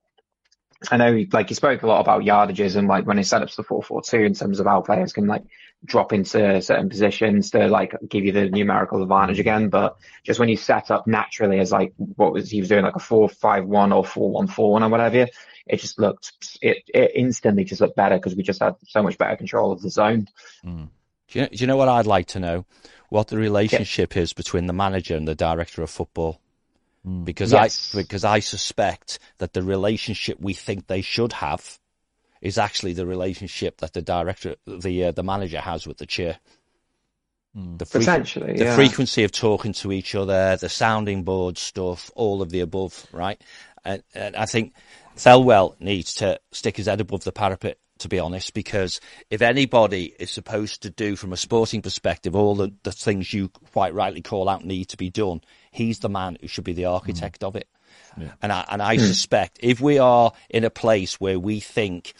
I 0.91 0.97
know, 0.97 1.25
like 1.33 1.49
he 1.49 1.55
spoke 1.55 1.83
a 1.83 1.87
lot 1.87 2.01
about 2.01 2.23
yardages 2.23 2.77
and 2.77 2.89
like 2.89 3.07
when 3.07 3.17
he 3.17 3.23
set 3.23 3.43
up 3.43 3.51
the 3.51 3.63
four 3.63 3.83
four 3.83 4.03
two 4.03 4.21
in 4.21 4.35
terms 4.35 4.61
of 4.61 4.67
how 4.67 4.81
players 4.81 5.13
can 5.13 5.27
like 5.27 5.45
drop 5.85 6.13
into 6.13 6.63
certain 6.63 6.89
positions 6.89 7.51
to 7.51 7.69
like 7.69 7.95
give 8.09 8.25
you 8.25 8.33
the 8.33 8.49
numerical 8.49 9.03
advantage 9.03 9.39
again. 9.39 9.69
But 9.69 9.97
just 10.23 10.41
when 10.41 10.49
you 10.49 10.57
set 10.57 10.91
up 10.91 11.07
naturally 11.07 11.59
as 11.59 11.73
like 11.73 11.93
what 11.97 12.33
was 12.33 12.51
he 12.51 12.61
was 12.61 12.69
doing 12.69 12.85
like 12.85 12.97
a 12.97 13.01
four 13.01 13.29
five 13.29 13.67
one 13.67 13.93
or 13.93 14.05
four 14.05 14.31
one 14.31 14.47
four 14.47 14.73
one 14.73 14.83
or 14.83 14.89
whatever, 14.89 15.29
it 15.67 15.81
just 15.81 15.99
looked 15.99 16.59
it 16.63 16.79
it 16.93 17.13
instantly 17.15 17.65
just 17.65 17.81
looked 17.81 17.97
better 17.97 18.17
because 18.17 18.35
we 18.35 18.43
just 18.43 18.61
had 18.61 18.77
so 18.87 19.03
much 19.03 19.19
better 19.19 19.37
control 19.37 19.73
of 19.73 19.83
the 19.83 19.91
zone. 19.91 20.29
Hmm. 20.63 20.85
Do 21.29 21.41
you, 21.41 21.47
do 21.49 21.57
you 21.57 21.67
know 21.67 21.77
what 21.77 21.89
I'd 21.89 22.07
like 22.07 22.27
to 22.29 22.41
know? 22.41 22.67
What 23.09 23.29
the 23.29 23.37
relationship 23.37 24.17
is 24.17 24.33
between 24.33 24.67
the 24.67 24.73
manager 24.73 25.17
and 25.17 25.27
the 25.27 25.35
director 25.35 25.83
of 25.83 25.91
football? 25.91 26.41
Because 27.25 27.53
Yes. 27.53 27.95
I 27.95 28.01
because 28.01 28.25
I 28.25 28.41
suspect 28.41 29.19
that 29.39 29.53
the 29.53 29.63
relationship 29.63 30.41
we 30.41 30.55
think 30.55 30.87
they 30.87 31.03
should 31.03 31.35
have 31.35 31.79
is 32.41 32.57
actually 32.59 32.95
the 32.95 33.07
relationship 33.07 33.79
that 33.79 33.93
the 33.93 34.03
director, 34.03 34.57
the 34.67 35.05
uh, 35.05 35.13
the 35.13 35.23
manager 35.23 35.61
has 35.61 35.87
with 35.87 35.99
the 35.99 36.07
chair. 36.07 36.39
The 37.55 37.85
frequ- 37.85 38.01
Potentially, 38.01 38.57
the 38.57 38.65
yeah. 38.65 38.75
frequency 38.75 39.23
of 39.23 39.31
talking 39.33 39.73
to 39.75 39.93
each 39.93 40.15
other, 40.15 40.57
the 40.57 40.69
sounding 40.69 41.23
board 41.23 41.57
stuff, 41.57 42.11
all 42.17 42.43
of 42.43 42.51
the 42.51 42.61
above, 42.61 43.07
right? 43.13 43.41
And, 43.85 44.03
and 44.15 44.35
I 44.35 44.47
think 44.47 44.73
Thelwell 45.17 45.77
needs 45.81 46.15
to 46.15 46.41
stick 46.51 46.77
his 46.77 46.87
head 46.87 47.01
above 47.01 47.23
the 47.23 47.31
parapet, 47.33 47.79
to 47.99 48.09
be 48.09 48.19
honest, 48.19 48.55
because 48.55 49.01
if 49.31 49.41
anybody 49.41 50.15
is 50.19 50.31
supposed 50.31 50.83
to 50.83 50.91
do, 50.91 51.17
from 51.17 51.33
a 51.33 51.37
sporting 51.37 51.83
perspective, 51.83 52.35
all 52.35 52.55
the, 52.55 52.73
the 52.83 52.93
things 52.93 53.33
you 53.33 53.49
quite 53.73 53.95
rightly 53.95 54.21
call 54.21 54.49
out 54.49 54.65
need 54.65 54.87
to 54.87 54.97
be 54.97 55.11
done, 55.11 55.41
he's 55.71 56.01
the 56.01 56.09
man 56.09 56.37
who 56.41 56.49
should 56.49 56.65
be 56.65 56.73
the 56.73 56.87
architect 56.87 57.45
of 57.45 57.57
it. 57.57 57.69
And 58.43 58.53
I, 58.53 58.65
and 58.69 58.83
I 58.83 58.97
suspect 58.97 59.59
if 59.61 59.81
we 59.81 59.99
are 59.99 60.33
in 60.49 60.65
a 60.65 60.71
place 60.71 61.21
where 61.21 61.39
we 61.39 61.61
think, 61.61 62.15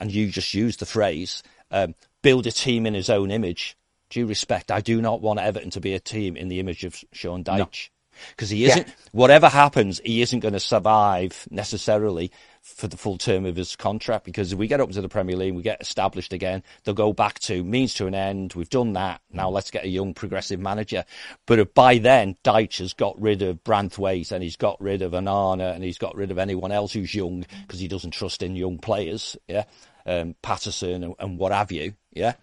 and 0.00 0.12
you 0.12 0.28
just 0.28 0.54
used 0.54 0.80
the 0.80 0.86
phrase, 0.86 1.42
um, 1.70 1.94
build 2.22 2.46
a 2.46 2.52
team 2.52 2.86
in 2.86 2.94
his 2.94 3.10
own 3.10 3.30
image, 3.30 3.76
due 4.10 4.26
respect, 4.26 4.70
I 4.70 4.80
do 4.80 5.00
not 5.00 5.20
want 5.20 5.40
Everton 5.40 5.70
to 5.70 5.80
be 5.80 5.94
a 5.94 6.00
team 6.00 6.36
in 6.36 6.48
the 6.48 6.60
image 6.60 6.84
of 6.84 6.96
Sean 7.12 7.44
Dyche. 7.44 7.90
Because 8.30 8.50
he 8.50 8.64
isn't, 8.64 8.88
whatever 9.12 9.48
happens, 9.48 10.00
he 10.04 10.22
isn't 10.22 10.40
going 10.40 10.54
to 10.54 10.60
survive 10.60 11.46
necessarily 11.50 12.32
for 12.76 12.86
the 12.86 12.96
full 12.96 13.18
term 13.18 13.46
of 13.46 13.56
his 13.56 13.76
contract. 13.76 14.24
Because 14.24 14.52
if 14.52 14.58
we 14.58 14.66
get 14.66 14.80
up 14.80 14.88
into 14.88 15.00
the 15.00 15.08
Premier 15.08 15.36
League, 15.36 15.54
we 15.54 15.62
get 15.62 15.80
established 15.80 16.32
again, 16.32 16.62
they'll 16.84 16.94
go 16.94 17.12
back 17.12 17.38
to 17.40 17.64
means 17.64 17.94
to 17.94 18.06
an 18.06 18.14
end. 18.14 18.54
We've 18.54 18.68
done 18.68 18.92
that. 18.92 19.20
Now 19.32 19.50
let's 19.50 19.70
get 19.70 19.84
a 19.84 19.88
young 19.88 20.14
progressive 20.14 20.60
manager. 20.60 21.04
But 21.46 21.58
if 21.58 21.74
by 21.74 21.98
then 21.98 22.36
Dyche 22.44 22.78
has 22.78 22.92
got 22.92 23.20
rid 23.20 23.42
of 23.42 23.64
Branthwaite 23.64 24.32
and 24.32 24.42
he's 24.42 24.56
got 24.56 24.80
rid 24.80 25.02
of 25.02 25.12
Onana 25.12 25.74
and 25.74 25.82
he's 25.82 25.98
got 25.98 26.14
rid 26.14 26.30
of 26.30 26.38
anyone 26.38 26.72
else 26.72 26.92
who's 26.92 27.14
young 27.14 27.44
because 27.66 27.80
he 27.80 27.88
doesn't 27.88 28.12
trust 28.12 28.42
in 28.42 28.56
young 28.56 28.78
players, 28.78 29.36
yeah, 29.46 29.64
um, 30.06 30.34
Patterson 30.42 31.02
and, 31.02 31.14
and 31.18 31.38
what 31.38 31.52
have 31.52 31.72
you, 31.72 31.94
yeah, 32.12 32.34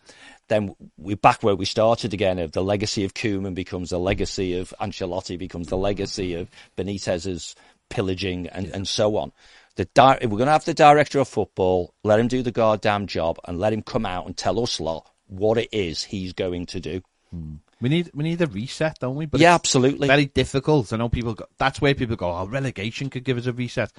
then 0.48 0.76
we're 0.98 1.16
back 1.16 1.44
where 1.44 1.56
we 1.56 1.66
started 1.66 2.14
again. 2.14 2.40
Of 2.40 2.52
the 2.52 2.64
legacy 2.64 3.04
of 3.04 3.14
Koeman 3.14 3.56
becomes 3.56 3.90
the 3.90 4.00
legacy 4.00 4.58
of 4.58 4.74
Ancelotti, 4.80 5.38
becomes 5.38 5.68
the 5.68 5.78
legacy 5.78 6.36
of 6.36 6.50
Benitez's 6.78 7.56
pillaging 7.90 8.48
and, 8.48 8.68
and 8.68 8.88
so 8.88 9.18
on. 9.18 9.32
The 9.76 9.86
di- 9.94 10.20
if 10.22 10.30
we're 10.30 10.38
going 10.38 10.48
to 10.48 10.54
have 10.54 10.66
the 10.66 10.74
director 10.74 11.20
of 11.20 11.28
football, 11.28 11.94
let 12.04 12.20
him 12.20 12.28
do 12.30 12.42
the 12.42 12.52
goddamn 12.52 13.08
job 13.08 13.38
and 13.46 13.60
let 13.60 13.74
him 13.74 13.82
come 13.82 14.06
out 14.06 14.26
and 14.26 14.36
tell 14.38 14.60
us 14.62 14.80
lot 14.80 15.10
what 15.28 15.58
it 15.58 15.70
is 15.74 16.04
he's 16.04 16.32
going 16.34 16.66
to 16.68 16.80
do. 16.80 17.02
Hmm. 17.32 17.56
We 17.82 17.90
need 17.90 18.10
we 18.14 18.24
need 18.24 18.42
a 18.42 18.48
reset, 18.48 19.00
don't 19.00 19.16
we? 19.18 19.26
But 19.26 19.42
yeah, 19.42 19.54
absolutely. 19.54 20.08
very 20.08 20.26
difficult. 20.28 20.94
I 20.94 20.98
know 20.98 21.10
people. 21.10 21.34
Go, 21.34 21.46
that's 21.58 21.82
where 21.82 21.94
people 21.94 22.16
go. 22.16 22.32
Oh, 22.32 22.46
relegation 22.48 23.10
could 23.10 23.26
give 23.26 23.38
us 23.38 23.48
a 23.48 23.52
reset. 23.54 23.92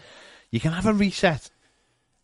You 0.51 0.61
can 0.61 0.73
have 0.73 0.87
a 0.87 0.95
reset 0.95 1.51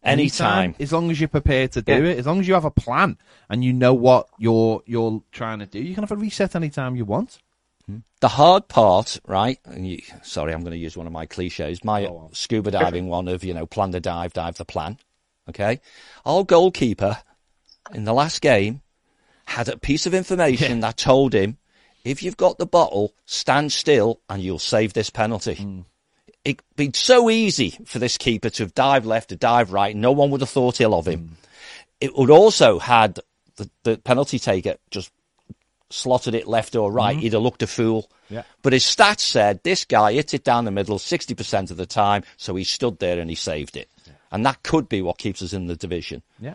Anytime. 0.04 0.74
as 0.80 0.92
long 0.92 1.10
as 1.10 1.20
you're 1.20 1.28
prepared 1.28 1.72
to 1.72 1.82
do 1.82 1.92
Yeah. 1.92 2.10
it. 2.12 2.18
As 2.18 2.26
long 2.26 2.40
as 2.40 2.48
you 2.48 2.54
have 2.54 2.64
a 2.64 2.70
plan 2.70 3.18
and 3.48 3.62
you 3.62 3.72
know 3.72 3.94
what 3.94 4.28
you're 4.38 4.82
you're 4.86 5.22
trying 5.30 5.58
to 5.60 5.66
do, 5.66 5.78
you 5.78 5.94
can 5.94 6.02
have 6.02 6.10
a 6.10 6.16
reset 6.16 6.56
anytime 6.56 6.96
you 6.96 7.04
want. 7.04 7.38
Hmm? 7.86 7.98
The 8.20 8.28
hard 8.28 8.68
part, 8.68 9.18
right? 9.26 9.58
And 9.64 9.86
you, 9.86 10.00
sorry, 10.22 10.52
I'm 10.52 10.60
going 10.60 10.72
to 10.72 10.78
use 10.78 10.96
one 10.96 11.06
of 11.06 11.12
my 11.12 11.26
cliches. 11.26 11.84
My 11.84 12.06
on. 12.06 12.32
scuba 12.32 12.70
diving 12.70 13.08
one 13.08 13.28
of, 13.28 13.44
you 13.44 13.54
know, 13.54 13.66
plan 13.66 13.90
the 13.90 14.00
dive, 14.00 14.32
dive 14.32 14.56
the 14.56 14.64
plan. 14.64 14.98
Okay. 15.48 15.80
Our 16.24 16.44
goalkeeper 16.44 17.18
in 17.92 18.04
the 18.04 18.14
last 18.14 18.40
game 18.40 18.82
had 19.44 19.68
a 19.68 19.76
piece 19.76 20.06
of 20.06 20.14
information 20.14 20.80
that 20.80 20.96
told 20.96 21.34
him 21.34 21.58
if 22.04 22.22
you've 22.22 22.36
got 22.36 22.58
the 22.58 22.66
bottle, 22.66 23.14
stand 23.26 23.72
still 23.72 24.20
and 24.28 24.42
you'll 24.42 24.58
save 24.58 24.92
this 24.92 25.10
penalty. 25.10 25.54
Hmm. 25.54 25.80
It'd 26.44 26.62
be 26.74 26.90
so 26.94 27.30
easy 27.30 27.78
for 27.84 27.98
this 28.00 28.18
keeper 28.18 28.50
to 28.50 28.64
have 28.64 28.74
dived 28.74 29.06
left, 29.06 29.28
to 29.28 29.36
dive 29.36 29.72
right. 29.72 29.94
No 29.94 30.10
one 30.10 30.30
would 30.30 30.40
have 30.40 30.50
thought 30.50 30.80
ill 30.80 30.94
of 30.94 31.06
him. 31.06 31.20
Hmm. 31.20 31.34
It 32.00 32.16
would 32.16 32.30
also 32.30 32.78
had 32.80 33.20
the, 33.56 33.70
the 33.84 33.98
penalty 33.98 34.38
taker 34.38 34.76
just 34.90 35.12
slotted 35.92 36.34
it 36.34 36.46
left 36.46 36.74
or 36.74 36.90
right, 36.90 37.14
mm-hmm. 37.14 37.22
he'd 37.22 37.32
have 37.34 37.42
looked 37.42 37.62
a 37.62 37.66
fool. 37.66 38.10
Yeah. 38.28 38.42
But 38.62 38.72
his 38.72 38.84
stats 38.84 39.20
said 39.20 39.62
this 39.62 39.84
guy 39.84 40.12
hit 40.12 40.34
it 40.34 40.44
down 40.44 40.64
the 40.64 40.70
middle 40.70 40.98
60% 40.98 41.70
of 41.70 41.76
the 41.76 41.86
time, 41.86 42.22
so 42.36 42.54
he 42.54 42.64
stood 42.64 42.98
there 42.98 43.18
and 43.18 43.28
he 43.28 43.36
saved 43.36 43.76
it. 43.76 43.88
And 44.30 44.46
that 44.46 44.62
could 44.62 44.88
be 44.88 45.02
what 45.02 45.18
keeps 45.18 45.42
us 45.42 45.52
in 45.52 45.66
the 45.66 45.76
division. 45.76 46.22
Yeah. 46.40 46.54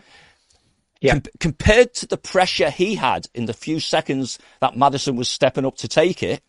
Yeah. 1.00 1.12
Com- 1.12 1.22
compared 1.38 1.94
to 1.94 2.06
the 2.06 2.16
pressure 2.16 2.70
he 2.70 2.96
had 2.96 3.28
in 3.32 3.46
the 3.46 3.52
few 3.52 3.78
seconds 3.78 4.38
that 4.60 4.76
Maddison 4.76 5.14
was 5.14 5.28
stepping 5.28 5.64
up 5.64 5.76
to 5.76 5.88
take 5.88 6.24
it, 6.24 6.42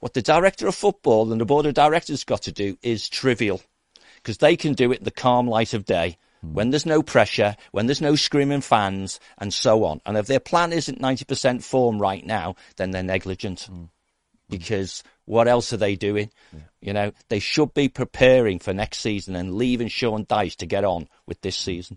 what 0.00 0.12
the 0.12 0.20
director 0.20 0.66
of 0.66 0.74
football 0.74 1.32
and 1.32 1.40
the 1.40 1.46
board 1.46 1.64
of 1.64 1.72
directors 1.72 2.24
got 2.24 2.42
to 2.42 2.52
do 2.52 2.76
is 2.82 3.08
trivial 3.08 3.62
because 4.16 4.38
they 4.38 4.56
can 4.56 4.74
do 4.74 4.92
it 4.92 4.98
in 4.98 5.04
the 5.04 5.10
calm 5.10 5.48
light 5.48 5.72
of 5.72 5.86
day 5.86 6.18
Hmm. 6.40 6.54
when 6.54 6.70
there's 6.70 6.86
no 6.86 7.02
pressure, 7.02 7.56
when 7.72 7.86
there's 7.86 8.00
no 8.00 8.16
screaming 8.16 8.60
fans, 8.60 9.20
and 9.38 9.52
so 9.52 9.84
on. 9.84 10.00
And 10.06 10.16
if 10.16 10.26
their 10.26 10.40
plan 10.40 10.72
isn't 10.72 11.00
90% 11.00 11.62
form 11.62 12.00
right 12.00 12.24
now, 12.24 12.56
then 12.76 12.90
they're 12.90 13.02
negligent. 13.02 13.62
Hmm. 13.62 13.84
Because 14.48 15.02
what 15.24 15.48
else 15.48 15.72
are 15.72 15.76
they 15.76 15.96
doing? 15.96 16.30
You 16.80 16.92
know, 16.92 17.10
they 17.28 17.40
should 17.40 17.74
be 17.74 17.88
preparing 17.88 18.60
for 18.60 18.72
next 18.72 18.98
season 18.98 19.34
and 19.34 19.54
leaving 19.54 19.88
Sean 19.88 20.24
Dyche 20.24 20.56
to 20.56 20.66
get 20.66 20.84
on 20.84 21.08
with 21.26 21.40
this 21.40 21.58
hmm. 21.58 21.64
season. 21.64 21.96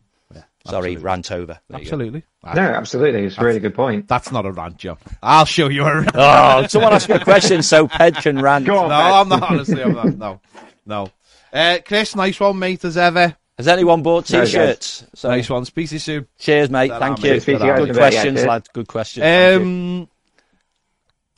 Sorry, 0.65 0.91
absolutely. 0.91 1.03
rant 1.03 1.31
over. 1.31 1.59
There. 1.69 1.79
Absolutely. 1.79 2.23
Ah. 2.43 2.53
No, 2.53 2.61
absolutely. 2.61 3.23
It's 3.23 3.37
a 3.37 3.43
really 3.43 3.59
good 3.59 3.73
point. 3.73 4.07
That's 4.07 4.31
not 4.31 4.45
a 4.45 4.51
rant, 4.51 4.77
Joe. 4.77 4.97
I'll 5.23 5.45
show 5.45 5.69
you 5.69 5.83
a 5.83 6.01
rant. 6.01 6.11
Oh, 6.13 6.67
someone 6.67 6.93
asked 6.93 7.07
me 7.07 7.15
a 7.15 7.23
question 7.23 7.63
so 7.63 7.87
Ped 7.87 8.15
can 8.17 8.41
rant. 8.41 8.65
Go 8.65 8.77
on, 8.77 8.89
no, 8.89 8.97
Ben. 8.97 9.13
I'm 9.13 9.29
not. 9.29 9.51
Honestly, 9.51 9.81
I'm 9.81 9.93
not. 9.93 10.17
No, 10.17 10.41
no. 10.85 11.09
Uh, 11.51 11.79
Chris, 11.85 12.15
nice 12.15 12.39
one, 12.39 12.59
mate, 12.59 12.83
as 12.83 12.97
ever. 12.97 13.35
Has 13.59 13.67
anyone 13.67 14.01
bought 14.01 14.25
t-shirts? 14.25 15.03
So, 15.13 15.27
Nice 15.27 15.49
one. 15.49 15.65
Speak 15.65 15.89
to 15.89 15.95
you 15.95 15.99
soon. 15.99 16.27
Cheers, 16.37 16.69
mate. 16.69 16.87
Ta-ra, 16.87 16.99
Thank 16.99 17.23
you. 17.25 17.41
Good 17.41 17.59
yeah, 17.59 17.93
questions, 17.93 18.45
lad. 18.45 18.65
Good 18.71 18.87
questions. 18.87 19.25
Um, 19.57 20.07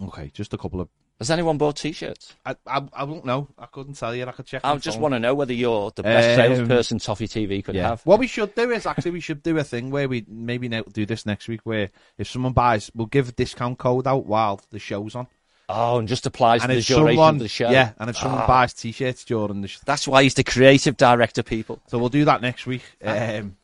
okay, 0.07 0.30
just 0.31 0.53
a 0.53 0.57
couple 0.60 0.81
of. 0.81 0.89
Has 1.18 1.31
anyone 1.31 1.57
bought 1.57 1.77
t-shirts? 1.77 2.35
I, 2.45 2.56
I, 2.68 2.84
I 2.93 3.03
won't 3.06 3.26
know. 3.26 3.48
I 3.57 3.65
couldn't 3.65 3.95
tell 3.95 4.14
you. 4.14 4.23
I 4.27 4.34
could 4.34 4.45
check. 4.45 4.61
I 4.64 4.76
just 4.77 4.98
phone. 4.98 5.02
want 5.02 5.14
to 5.15 5.19
know 5.19 5.34
whether 5.34 5.53
you're 5.53 5.91
the 5.95 6.03
best 6.03 6.39
Um, 6.39 6.56
salesperson 6.57 6.99
Toffee 6.99 7.27
TV 7.27 7.64
could 7.64 7.73
Yeah. 7.73 7.89
have. 7.89 8.02
What 8.06 8.19
we 8.19 8.27
should 8.27 8.53
do 8.53 8.69
is 8.69 8.85
actually 8.85 9.11
we 9.11 9.19
should 9.19 9.41
do 9.41 9.57
a 9.57 9.64
thing 9.64 9.89
where 9.89 10.07
we 10.07 10.23
maybe 10.27 10.68
do 10.69 11.07
this 11.07 11.26
next 11.26 11.48
week 11.48 11.61
where 11.64 11.89
if 12.19 12.30
someone 12.30 12.53
buys, 12.53 12.91
we'll 12.93 13.07
give 13.07 13.30
a 13.30 13.31
discount 13.31 13.80
code 13.80 14.06
out 14.06 14.27
while 14.27 14.61
the 14.69 14.77
show's 14.77 15.15
on. 15.15 15.26
Oh, 15.73 15.99
and 15.99 16.07
just 16.07 16.26
applies 16.26 16.61
And 16.64 16.69
to 16.69 16.76
the 16.76 16.81
duration 16.81 17.07
someone, 17.15 17.35
of 17.35 17.39
the 17.39 17.48
show. 17.48 17.69
yeah, 17.69 17.93
and 17.99 18.10
if 18.10 18.18
someone 18.18 18.41
Ah. 18.41 18.48
buys 18.48 18.73
t-shirts 18.73 19.23
during 19.26 19.61
the, 19.61 19.68
sh- 19.68 19.80
That's 19.85 20.07
why 20.07 20.23
he's 20.23 20.34
the 20.34 20.43
creative 20.43 20.98
director, 20.98 21.43
people. 21.43 21.80
so 21.88 21.98
we'll 21.98 22.10
do 22.10 22.26
that 22.26 22.41
next 22.41 22.65
week. 22.68 22.84
Um, 23.03 23.56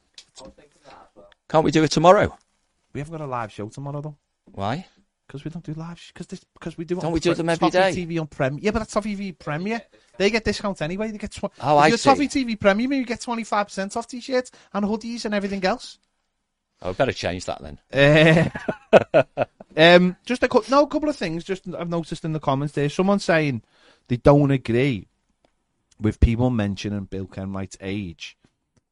Can't 1.50 1.64
we 1.64 1.72
do 1.72 1.84
it 1.84 1.92
tomorrow? 1.92 2.38
we 2.94 3.00
haven't 3.00 3.18
got 3.18 3.24
a 3.24 3.28
live 3.28 3.52
show 3.52 3.68
tomorrow 3.70 4.02
though. 4.02 4.18
Why? 4.52 4.86
Because 5.28 5.44
we 5.44 5.52
don't 5.52 5.64
do 5.66 5.74
live, 5.74 6.02
because 6.14 6.28
this, 6.28 6.40
because 6.54 6.78
we 6.78 6.86
do. 6.86 6.96
Don't 6.96 7.06
on 7.06 7.12
we 7.12 7.20
do 7.20 7.30
Pre- 7.32 7.36
them 7.38 7.50
every 7.50 7.70
Toffee 7.70 7.94
day? 7.96 8.06
TV 8.06 8.20
on 8.20 8.28
Prem. 8.28 8.60
Yeah, 8.62 8.72
but 8.72 8.80
that's 8.80 8.94
Toffee 8.94 9.16
TV 9.16 9.38
Premier. 9.38 9.82
They 10.18 10.30
get 10.30 10.46
discounts 10.46 10.82
anyway. 10.82 11.12
They 11.12 11.18
get. 11.18 11.32
Tw- 11.32 11.44
Oh, 11.44 11.50
if 11.50 11.64
I 11.84 11.88
you're 11.88 11.98
see. 11.98 12.10
Toffee 12.10 12.28
TV 12.30 12.58
Premium, 12.60 12.94
you 12.94 13.06
get 13.06 13.20
twenty 13.22 13.44
five 13.44 13.68
percent 13.68 13.96
off 13.98 14.08
t-shirts 14.08 14.52
and 14.74 14.86
hoodies 14.86 15.26
and 15.26 15.34
everything 15.36 15.64
else. 15.66 16.00
Oh, 16.82 16.94
better 16.94 17.12
change 17.12 17.46
that 17.46 17.62
then. 17.62 18.52
Uh, 18.94 19.46
um, 19.78 20.16
just 20.26 20.44
a 20.44 20.48
cou- 20.48 20.64
no, 20.70 20.84
a 20.84 20.88
couple 20.88 21.10
of 21.10 21.16
things. 21.16 21.44
Just 21.44 21.68
I've 21.74 21.90
noticed 21.90 22.24
in 22.24 22.34
the 22.34 22.40
comments 22.40 22.74
there, 22.74 22.90
someone 22.90 23.20
saying 23.20 23.64
they 24.08 24.18
don't 24.18 24.52
agree 24.52 25.08
with 26.00 26.20
people 26.20 26.50
mentioning 26.50 27.06
Bill 27.06 27.26
Kenwright's 27.26 27.78
age, 27.82 28.38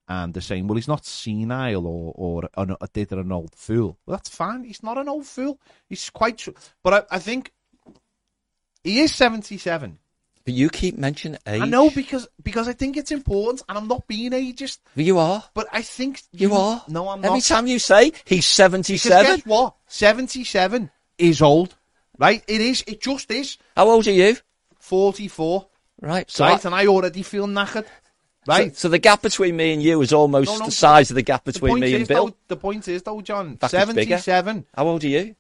and 0.07 0.33
they're 0.33 0.41
saying, 0.41 0.67
"Well, 0.67 0.77
he's 0.77 0.87
not 0.87 1.05
senile 1.05 1.85
or 1.85 2.13
or 2.15 2.49
an, 2.57 2.75
a 2.81 2.87
did 2.91 3.11
an 3.11 3.31
old 3.31 3.53
fool." 3.55 3.99
Well, 4.05 4.17
that's 4.17 4.29
fine. 4.29 4.63
He's 4.63 4.81
not 4.81 4.97
an 4.97 5.07
old 5.07 5.27
fool. 5.27 5.59
He's 5.87 6.09
quite, 6.09 6.43
but 6.81 7.07
I, 7.11 7.15
I 7.17 7.19
think 7.19 7.51
he 8.83 8.99
is 8.99 9.13
seventy 9.13 9.59
seven. 9.59 9.99
But 10.45 10.53
you 10.53 10.69
keep 10.69 10.95
mentioning 10.97 11.39
age. 11.47 11.61
I 11.61 11.65
know 11.65 11.89
because 11.89 12.27
because 12.43 12.67
I 12.67 12.73
think 12.73 12.97
it's 12.97 13.11
important, 13.11 13.63
and 13.67 13.77
I'm 13.79 13.87
not 13.87 14.05
being 14.07 14.31
ageist, 14.31 14.77
You 14.95 15.17
are. 15.17 15.43
but 15.55 15.67
I 15.73 15.81
think 15.81 16.21
You 16.31 16.53
are. 16.53 16.83
No, 16.87 17.09
I'm 17.09 17.25
Every 17.25 17.37
not. 17.37 17.43
time 17.43 17.65
you 17.67 17.79
say 17.79 18.11
he's 18.25 18.45
77. 18.45 19.23
guess 19.25 19.45
what? 19.45 19.73
Seventy-seven 19.87 20.91
is 21.17 21.41
old, 21.41 21.75
right? 22.19 22.43
It 22.47 22.61
is. 22.61 22.83
It 22.85 23.01
just 23.01 23.31
is. 23.31 23.57
How 23.75 23.89
old 23.89 24.05
are 24.07 24.11
you? 24.11 24.37
Forty-four, 24.79 25.67
Right. 26.01 26.29
So, 26.29 26.45
right? 26.45 26.63
I- 26.63 26.67
and 26.67 26.75
I 26.75 26.85
already 26.87 27.23
feel 27.23 27.47
knackered, 27.47 27.85
right? 28.45 28.75
so, 28.75 28.81
so 28.81 28.89
the 28.89 28.99
gap 28.99 29.23
between 29.23 29.55
me 29.57 29.73
and 29.73 29.81
you 29.81 29.99
is 30.01 30.13
almost 30.13 30.51
No, 30.51 30.57
no, 30.59 30.65
the 30.65 30.71
size 30.71 31.09
of 31.09 31.15
the 31.15 31.23
gap 31.23 31.43
between 31.43 31.71
point 31.71 31.81
me 31.81 31.93
is, 31.93 31.99
and 32.01 32.07
Bill. 32.07 32.27
though, 32.27 32.35
the 32.49 32.55
point 32.57 32.87
is, 32.87 33.01
though, 33.01 33.19
John, 33.21 33.57
fact, 33.57 33.73
it's 33.73 33.93
bigger. 33.93 34.17
seventy-seven. 34.19 34.65
How 34.75 34.87
old 34.87 35.03
are 35.03 35.07
you? 35.07 35.35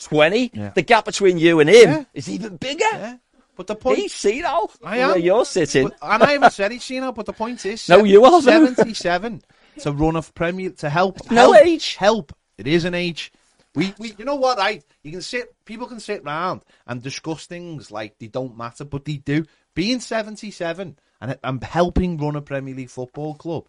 20. 0.00 0.50
Yeah. 0.52 0.70
The 0.70 0.82
gap 0.82 1.04
between 1.04 1.38
you 1.38 1.60
and 1.60 1.70
him 1.70 1.88
Yeah. 1.90 2.04
is 2.12 2.28
even 2.28 2.56
bigger. 2.56 2.84
Yeah, 2.92 3.16
but 3.56 3.66
the 3.66 3.74
point 3.74 3.98
He's 3.98 4.14
senile. 4.14 4.70
I 4.84 4.98
Where 4.98 5.16
am. 5.16 5.20
you're 5.20 5.44
sitting. 5.44 5.88
But, 5.88 5.98
and 6.02 6.22
I 6.22 6.32
haven't 6.32 6.52
said 6.52 6.90
you 6.90 7.00
know, 7.00 7.12
but 7.12 7.26
the 7.26 7.32
point 7.32 7.64
is, 7.66 7.88
No, 7.88 8.04
you 8.04 8.24
are, 8.24 8.40
seventy-seven 8.42 9.42
to 9.80 9.92
run 9.92 10.16
a 10.16 10.22
Premier 10.22 10.70
to 10.70 10.90
help. 10.90 11.30
No 11.30 11.52
help, 11.52 11.66
age. 11.66 11.96
Help. 11.96 12.32
It 12.58 12.66
is 12.66 12.84
an 12.84 12.94
age. 12.94 13.32
We, 13.74 13.92
we, 13.98 14.14
you 14.18 14.24
know 14.24 14.36
what? 14.36 14.58
Right? 14.58 14.84
You 15.02 15.10
can 15.12 15.22
sit. 15.22 15.54
People 15.64 15.86
can 15.86 16.00
sit 16.00 16.24
round 16.24 16.62
and 16.86 17.02
discuss 17.02 17.46
things 17.46 17.90
like 17.90 18.18
they 18.18 18.28
don't 18.28 18.56
matter, 18.56 18.84
but 18.84 19.04
they 19.04 19.16
do. 19.16 19.44
Being 19.74 20.00
seventy-seven 20.00 20.98
and 21.20 21.38
and 21.42 21.64
helping 21.64 22.16
run 22.18 22.36
a 22.36 22.42
Premier 22.42 22.74
League 22.74 22.90
football 22.90 23.34
club 23.34 23.66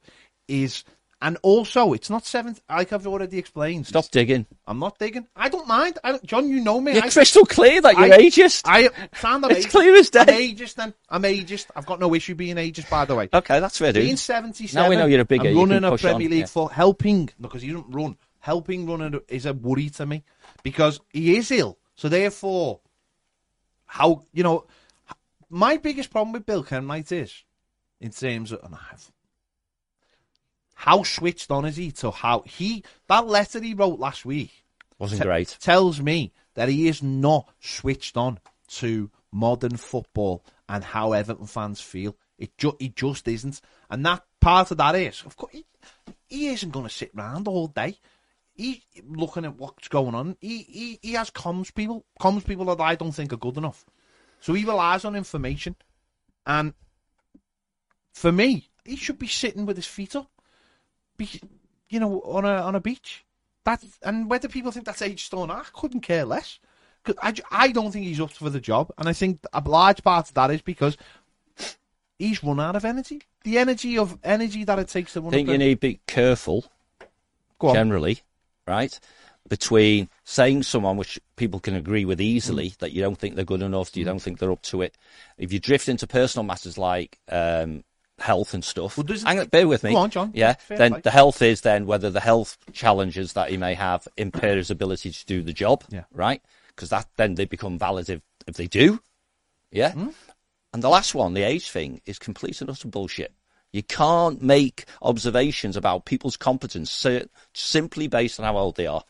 is. 0.47 0.83
And 1.25 1.39
also, 1.41 1.93
it's 1.93 2.11
not 2.11 2.23
seventh. 2.23 2.61
Like 2.69 2.93
I've 2.93 3.07
already 3.07 3.39
explained. 3.39 3.87
Stop 3.87 4.11
digging. 4.11 4.45
I'm 4.67 4.77
not 4.77 4.99
digging. 4.99 5.25
I 5.35 5.49
don't 5.49 5.67
mind. 5.67 5.97
I 6.03 6.19
John, 6.23 6.47
you 6.47 6.61
know 6.61 6.79
me. 6.79 6.93
You're 6.93 7.05
I, 7.05 7.09
crystal 7.09 7.47
clear 7.47 7.81
that 7.81 7.95
you're 7.97 8.13
I- 8.13 8.19
ageist. 8.19 8.61
I 8.65 8.89
sound 9.15 9.43
I'm 9.43 9.49
It's 9.49 9.65
ageist. 9.65 9.71
clear 9.71 9.95
as 9.95 10.11
day. 10.11 10.19
I'm 10.21 10.27
ageist 10.27 10.75
then. 10.75 10.93
I'm 11.09 11.23
ageist. 11.23 11.65
I've 11.75 11.87
got 11.87 11.99
no 11.99 12.13
issue 12.13 12.35
being 12.35 12.57
ageist, 12.57 12.91
by 12.91 13.05
the 13.05 13.15
way. 13.15 13.27
okay, 13.33 13.59
that's 13.59 13.79
fair, 13.79 13.91
Being 13.91 14.09
dude. 14.09 14.19
77 14.19 14.83
Now 14.83 14.87
we 14.87 14.97
know 14.97 15.07
you're 15.07 15.21
a 15.21 15.25
and 15.27 15.43
you 15.45 15.59
running 15.59 15.83
a 15.83 15.97
Premier 15.97 16.27
on, 16.27 16.31
League 16.31 16.39
yeah. 16.41 16.45
for 16.45 16.69
helping, 16.71 17.31
because 17.41 17.63
he 17.63 17.69
doesn't 17.69 17.89
run, 17.89 18.17
helping 18.37 18.85
running 18.85 19.19
is 19.27 19.47
a 19.47 19.53
worry 19.55 19.89
to 19.89 20.05
me 20.05 20.23
because 20.61 20.99
he 21.11 21.37
is 21.37 21.49
ill. 21.49 21.79
So 21.95 22.07
therefore, 22.07 22.81
how, 23.87 24.25
you 24.31 24.43
know, 24.43 24.65
my 25.49 25.77
biggest 25.77 26.11
problem 26.11 26.33
with 26.33 26.45
Bill 26.45 26.63
Kenwright 26.63 27.11
is, 27.11 27.43
in 27.99 28.11
terms 28.11 28.51
of, 28.51 28.59
and 28.63 28.75
I 28.75 28.79
have, 28.91 29.11
how 30.85 31.01
switched 31.01 31.49
on 31.49 31.65
is 31.65 31.77
he 31.77 31.91
to 31.91 32.11
how 32.11 32.41
he, 32.45 32.83
that 33.07 33.25
letter 33.25 33.59
he 33.59 33.73
wrote 33.73 33.99
last 33.99 34.23
week, 34.23 34.51
Wasn't 34.99 35.19
te- 35.19 35.25
great. 35.25 35.57
tells 35.59 35.99
me 35.99 36.31
that 36.53 36.69
he 36.69 36.87
is 36.87 37.01
not 37.01 37.49
switched 37.59 38.15
on 38.17 38.37
to 38.67 39.09
modern 39.31 39.77
football 39.77 40.43
and 40.69 40.83
how 40.83 41.13
Everton 41.13 41.47
fans 41.47 41.81
feel. 41.81 42.15
It 42.37 42.55
ju- 42.59 42.77
he 42.79 42.89
just 42.89 43.27
isn't, 43.27 43.61
and 43.89 44.05
that 44.05 44.23
part 44.39 44.69
of 44.69 44.77
that 44.77 44.93
is, 44.95 45.23
of 45.25 45.35
course, 45.35 45.53
he, 45.53 45.65
he 46.27 46.47
isn't 46.49 46.71
going 46.71 46.85
to 46.87 46.93
sit 46.93 47.09
round 47.15 47.47
all 47.47 47.67
day. 47.67 47.97
He 48.53 48.83
looking 49.07 49.43
at 49.45 49.55
what's 49.57 49.87
going 49.87 50.13
on. 50.13 50.37
He, 50.39 50.59
he 50.63 50.99
he 51.01 51.13
has 51.13 51.31
comms 51.31 51.73
people, 51.73 52.05
comms 52.21 52.45
people 52.45 52.65
that 52.65 52.79
I 52.79 52.93
don't 52.95 53.11
think 53.11 53.33
are 53.33 53.37
good 53.37 53.57
enough. 53.57 53.83
So 54.39 54.53
he 54.53 54.65
relies 54.65 55.03
on 55.03 55.15
information, 55.15 55.75
and 56.45 56.73
for 58.13 58.31
me, 58.31 58.69
he 58.85 58.95
should 58.95 59.17
be 59.19 59.27
sitting 59.27 59.65
with 59.65 59.77
his 59.77 59.87
feet 59.87 60.15
up, 60.15 60.29
be, 61.17 61.29
you 61.89 61.99
know, 61.99 62.19
on 62.21 62.45
a 62.45 62.55
on 62.61 62.75
a 62.75 62.79
beach. 62.79 63.23
That 63.63 63.83
and 64.03 64.29
whether 64.29 64.47
people 64.47 64.71
think 64.71 64.85
that's 64.85 65.01
age 65.01 65.29
not, 65.33 65.49
I 65.49 65.63
couldn't 65.73 66.01
care 66.01 66.25
less. 66.25 66.59
'Cause 67.03 67.15
I, 67.21 67.33
I 67.51 67.67
don't 67.71 67.91
think 67.91 68.05
he's 68.05 68.19
up 68.19 68.31
for 68.31 68.49
the 68.49 68.59
job, 68.59 68.91
and 68.97 69.07
I 69.07 69.13
think 69.13 69.39
a 69.53 69.61
large 69.61 70.03
part 70.03 70.27
of 70.27 70.33
that 70.33 70.49
is 70.49 70.61
because 70.63 70.97
he's 72.17 72.43
run 72.43 72.59
out 72.59 72.75
of 72.75 72.83
energy. 72.83 73.21
The 73.43 73.59
energy 73.59 73.97
of 73.97 74.17
energy 74.23 74.63
that 74.63 74.79
it 74.79 74.87
takes 74.87 75.13
to 75.13 75.27
I 75.27 75.29
think 75.29 75.47
you 75.49 75.57
need 75.59 75.75
to 75.75 75.79
be 75.87 75.99
careful, 76.07 76.65
generally, 77.73 78.21
right? 78.67 78.99
Between 79.47 80.09
saying 80.23 80.63
someone 80.63 80.97
which 80.97 81.19
people 81.35 81.59
can 81.59 81.75
agree 81.75 82.05
with 82.05 82.19
easily 82.19 82.71
Mm. 82.71 82.77
that 82.79 82.91
you 82.93 83.01
don't 83.03 83.17
think 83.19 83.35
they're 83.35 83.45
good 83.45 83.61
enough, 83.61 83.95
you 83.95 84.03
don't 84.03 84.19
think 84.19 84.39
they're 84.39 84.51
up 84.51 84.63
to 84.63 84.81
it. 84.81 84.97
If 85.37 85.53
you 85.53 85.59
drift 85.59 85.87
into 85.87 86.07
personal 86.07 86.43
matters 86.43 86.77
like 86.77 87.19
um, 87.29 87.83
health 88.19 88.53
and 88.53 88.63
stuff, 88.63 88.97
Well, 88.97 89.05
hang 89.25 89.39
on, 89.39 89.47
bear 89.47 89.67
with 89.67 89.83
me. 89.83 89.91
Go 89.91 89.97
on, 89.97 90.09
John. 90.09 90.31
Yeah, 90.33 90.53
Fair 90.53 90.77
then 90.77 90.91
play. 90.93 91.01
the 91.01 91.11
health 91.11 91.41
is 91.41 91.61
then 91.61 91.85
whether 91.85 92.09
the 92.09 92.19
health 92.21 92.57
challenges 92.73 93.33
that 93.33 93.49
he 93.49 93.57
may 93.57 93.73
have 93.73 94.07
impair 94.17 94.55
his 94.55 94.71
ability 94.71 95.11
to 95.11 95.25
do 95.25 95.41
the 95.41 95.53
job, 95.53 95.83
Yeah. 95.89 96.05
right? 96.13 96.41
Because 96.69 96.89
that 96.89 97.07
then 97.17 97.35
they 97.35 97.45
become 97.45 97.77
valid 97.77 98.09
if, 98.09 98.21
if 98.47 98.55
they 98.55 98.67
do, 98.67 99.01
yeah. 99.71 99.91
Hmm? 99.91 100.09
And 100.73 100.83
the 100.83 100.89
last 100.89 101.15
one, 101.15 101.33
the 101.33 101.43
age 101.43 101.69
thing, 101.71 102.01
is 102.05 102.19
complete 102.19 102.59
and 102.61 102.69
utter 102.69 102.87
bullshit. 102.87 103.33
You 103.71 103.83
can't 103.83 104.41
make 104.41 104.85
observations 105.01 105.75
about 105.75 106.05
people's 106.05 106.37
competence 106.37 107.05
simply 107.53 108.07
based 108.07 108.39
on 108.39 108.45
how 108.45 108.57
old 108.57 108.75
they 108.77 108.87
are. 108.87 109.03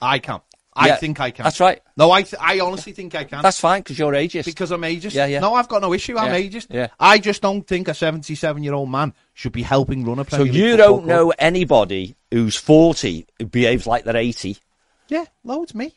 I 0.00 0.18
can. 0.20 0.40
I 0.76 0.88
Yeah, 0.88 0.96
think 0.96 1.20
I 1.20 1.30
can. 1.30 1.44
That's 1.44 1.60
right. 1.60 1.80
No, 1.96 2.10
I 2.10 2.22
th- 2.22 2.40
I 2.40 2.58
honestly 2.60 2.92
think 2.92 3.14
I 3.14 3.24
can. 3.24 3.42
That's 3.42 3.60
fine 3.60 3.80
because 3.82 3.98
you're 3.98 4.12
ageist. 4.12 4.44
because 4.44 4.72
I'm 4.72 4.82
ageist. 4.82 5.14
Yeah, 5.14 5.26
yeah. 5.26 5.38
No, 5.40 5.54
I've 5.54 5.68
got 5.68 5.82
no 5.82 5.92
issue. 5.92 6.16
I'm 6.18 6.32
Yeah, 6.32 6.48
ageist. 6.50 6.66
yeah. 6.70 6.88
I 6.98 7.18
just 7.18 7.42
don't 7.42 7.64
think 7.66 7.86
a 7.88 7.94
77 7.94 8.62
year 8.62 8.74
old 8.74 8.90
man 8.90 9.14
should 9.34 9.52
be 9.52 9.62
helping 9.62 10.04
run 10.04 10.18
a 10.18 10.24
play. 10.24 10.38
so 10.38 10.42
League 10.44 10.54
you 10.54 10.76
don't 10.76 11.04
club. 11.04 11.08
know 11.08 11.32
anybody 11.38 12.16
who's 12.30 12.56
40 12.56 13.26
who 13.38 13.46
behaves 13.46 13.86
like 13.86 14.04
they're 14.04 14.16
80. 14.16 14.56
Yeah, 15.08 15.24
loads 15.44 15.74
me. 15.74 15.94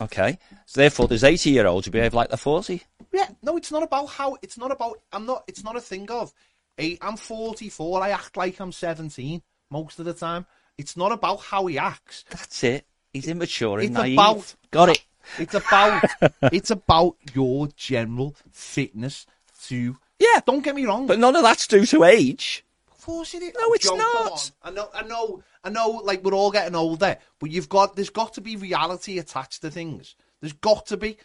Okay. 0.00 0.38
So 0.64 0.80
therefore, 0.80 1.08
there's 1.08 1.24
80 1.24 1.50
year 1.50 1.66
olds 1.66 1.86
who 1.86 1.90
behave 1.92 2.14
like 2.14 2.28
they're 2.28 2.36
40. 2.36 2.82
Yeah, 3.12 3.26
no, 3.42 3.56
it's 3.56 3.72
not 3.72 3.82
about 3.82 4.06
how. 4.06 4.36
It's 4.42 4.56
not 4.56 4.70
about. 4.70 5.00
I'm 5.12 5.26
not. 5.26 5.42
It's 5.48 5.64
not 5.64 5.76
a 5.76 5.80
thing 5.80 6.08
of. 6.10 6.32
Hey, 6.76 6.96
I'm 7.02 7.16
44. 7.16 8.02
I 8.02 8.10
act 8.10 8.36
like 8.36 8.60
I'm 8.60 8.70
17 8.72 9.42
most 9.70 9.98
of 9.98 10.04
the 10.04 10.14
time. 10.14 10.46
It's 10.78 10.96
not 10.96 11.10
about 11.12 11.40
how 11.40 11.66
he 11.66 11.76
acts. 11.78 12.24
That's 12.30 12.62
it. 12.64 12.86
He's 13.12 13.28
immature 13.28 13.78
and 13.80 13.88
It's 13.88 13.94
naive. 13.94 14.14
about- 14.14 14.54
Got 14.70 14.88
it. 14.90 15.04
It's 15.38 15.54
about. 15.54 16.04
it's 16.52 16.70
about 16.70 17.16
your 17.34 17.68
general 17.76 18.34
fitness 18.50 19.26
to. 19.66 19.96
Yeah. 20.18 20.40
Don't 20.44 20.62
get 20.64 20.74
me 20.74 20.84
wrong. 20.86 21.06
But 21.06 21.18
none 21.20 21.36
of 21.36 21.42
that's 21.42 21.66
due 21.68 21.86
to 21.86 22.02
age. 22.04 22.64
Of 22.90 23.04
course 23.04 23.34
it 23.34 23.42
is. 23.42 23.52
No, 23.58 23.72
it's 23.72 23.84
Joe, 23.86 23.96
not. 23.96 24.50
I 24.62 24.70
know, 24.70 24.88
I 24.92 25.02
know, 25.04 25.42
I 25.62 25.70
know. 25.70 25.88
Like 26.04 26.24
we're 26.24 26.34
all 26.34 26.50
getting 26.50 26.74
older, 26.74 27.16
but 27.38 27.50
you've 27.50 27.68
got 27.68 27.94
there's 27.96 28.10
got 28.10 28.34
to 28.34 28.40
be 28.40 28.56
reality 28.56 29.18
attached 29.18 29.62
to 29.62 29.70
things. 29.70 30.16
There's 30.40 30.52
got 30.54 30.86
to 30.86 30.96
be. 30.96 31.16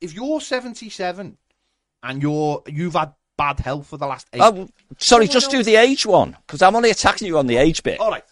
If 0.00 0.12
you're 0.14 0.40
77 0.42 1.38
and 2.02 2.22
you're 2.22 2.62
you've 2.66 2.94
had 2.94 3.14
bad 3.38 3.60
health 3.60 3.86
for 3.86 3.96
the 3.96 4.06
last 4.06 4.28
eight. 4.34 4.42
Oh, 4.42 4.68
sorry, 4.98 5.24
oh, 5.24 5.32
just 5.32 5.50
no. 5.52 5.58
do 5.58 5.64
the 5.64 5.76
age 5.76 6.04
one 6.04 6.36
because 6.46 6.60
I'm 6.60 6.76
only 6.76 6.90
attacking 6.90 7.26
you 7.28 7.38
on 7.38 7.46
the 7.46 7.56
age 7.56 7.82
bit. 7.82 7.98
all 7.98 8.10
right. 8.10 8.24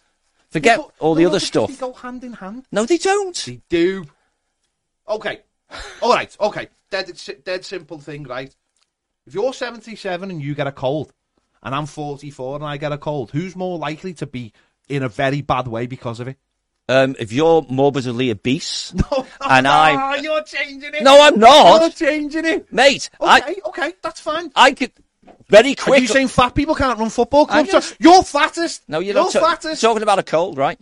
Forget 0.53 0.77
But- 0.79 0.91
all 1.01 1.15
the 1.15 1.23
no, 1.23 1.29
other 1.31 1.37
because 1.39 1.47
stuff. 1.49 1.71
They 1.71 1.77
go 1.77 1.93
hand 1.95 2.23
in 2.25 2.35
hand. 2.35 2.67
No, 2.71 2.85
they 2.85 2.99
don't. 2.99 3.35
They 3.47 3.61
do. 3.69 4.05
Okay. 5.09 5.41
All 6.03 6.13
right. 6.13 6.37
Okay. 6.41 6.69
Dead, 6.91 7.11
dead 7.45 7.65
simple 7.65 7.99
thing, 7.99 8.25
right? 8.25 8.55
If 9.27 9.35
you're 9.35 9.53
77 9.55 10.31
and 10.31 10.43
you 10.43 10.55
get 10.55 10.67
a 10.67 10.73
cold, 10.73 11.13
and 11.63 11.75
I'm 11.75 11.87
44 11.87 12.57
and 12.57 12.65
I 12.65 12.77
get 12.77 12.93
a 12.93 12.99
cold, 12.99 13.31
who's 13.31 13.57
more 13.57 13.79
likely 13.79 14.13
to 14.15 14.27
be 14.27 14.53
in 14.89 15.03
a 15.03 15.09
very 15.09 15.41
bad 15.41 15.69
way 15.69 15.87
because 15.87 16.21
of 16.21 16.29
it? 16.29 16.37
Um, 16.89 17.15
if 17.19 17.33
you're 17.33 17.65
morbidly 17.71 18.31
obese, 18.31 18.93
No, 19.11 19.27
And 19.41 19.67
I- 19.69 19.95
Ah, 19.95 20.15
you're 20.17 20.43
changing 20.43 20.93
it. 20.95 21.03
no, 21.03 21.19
I'm 21.23 21.39
not. 21.39 21.67
You're 21.71 21.81
not, 21.81 21.95
changing 21.97 22.45
it. 22.45 22.71
mate. 22.73 23.09
Okay, 23.21 23.31
I 23.31 23.57
okay, 23.67 23.93
that's 24.03 24.21
fine. 24.21 24.51
I 24.55 24.73
could 24.73 24.93
very 25.53 25.73
Are 25.73 25.77
quick. 25.77 26.01
you 26.01 26.09
saying 26.09 26.29
fat 26.29 26.55
people 26.55 26.75
can't 26.75 26.99
run 26.99 27.11
football 27.11 27.47
clubs? 27.47 27.71
just- 27.71 27.97
You're 28.01 28.23
fattest. 28.25 28.83
no, 28.89 28.99
you're 28.99 29.15
you're 29.15 29.23
not 29.25 29.33
ta- 29.33 29.41
fattest. 29.41 29.81
talking 29.81 30.03
about 30.03 30.19
a 30.19 30.23
cold, 30.25 30.57
right? 30.59 30.81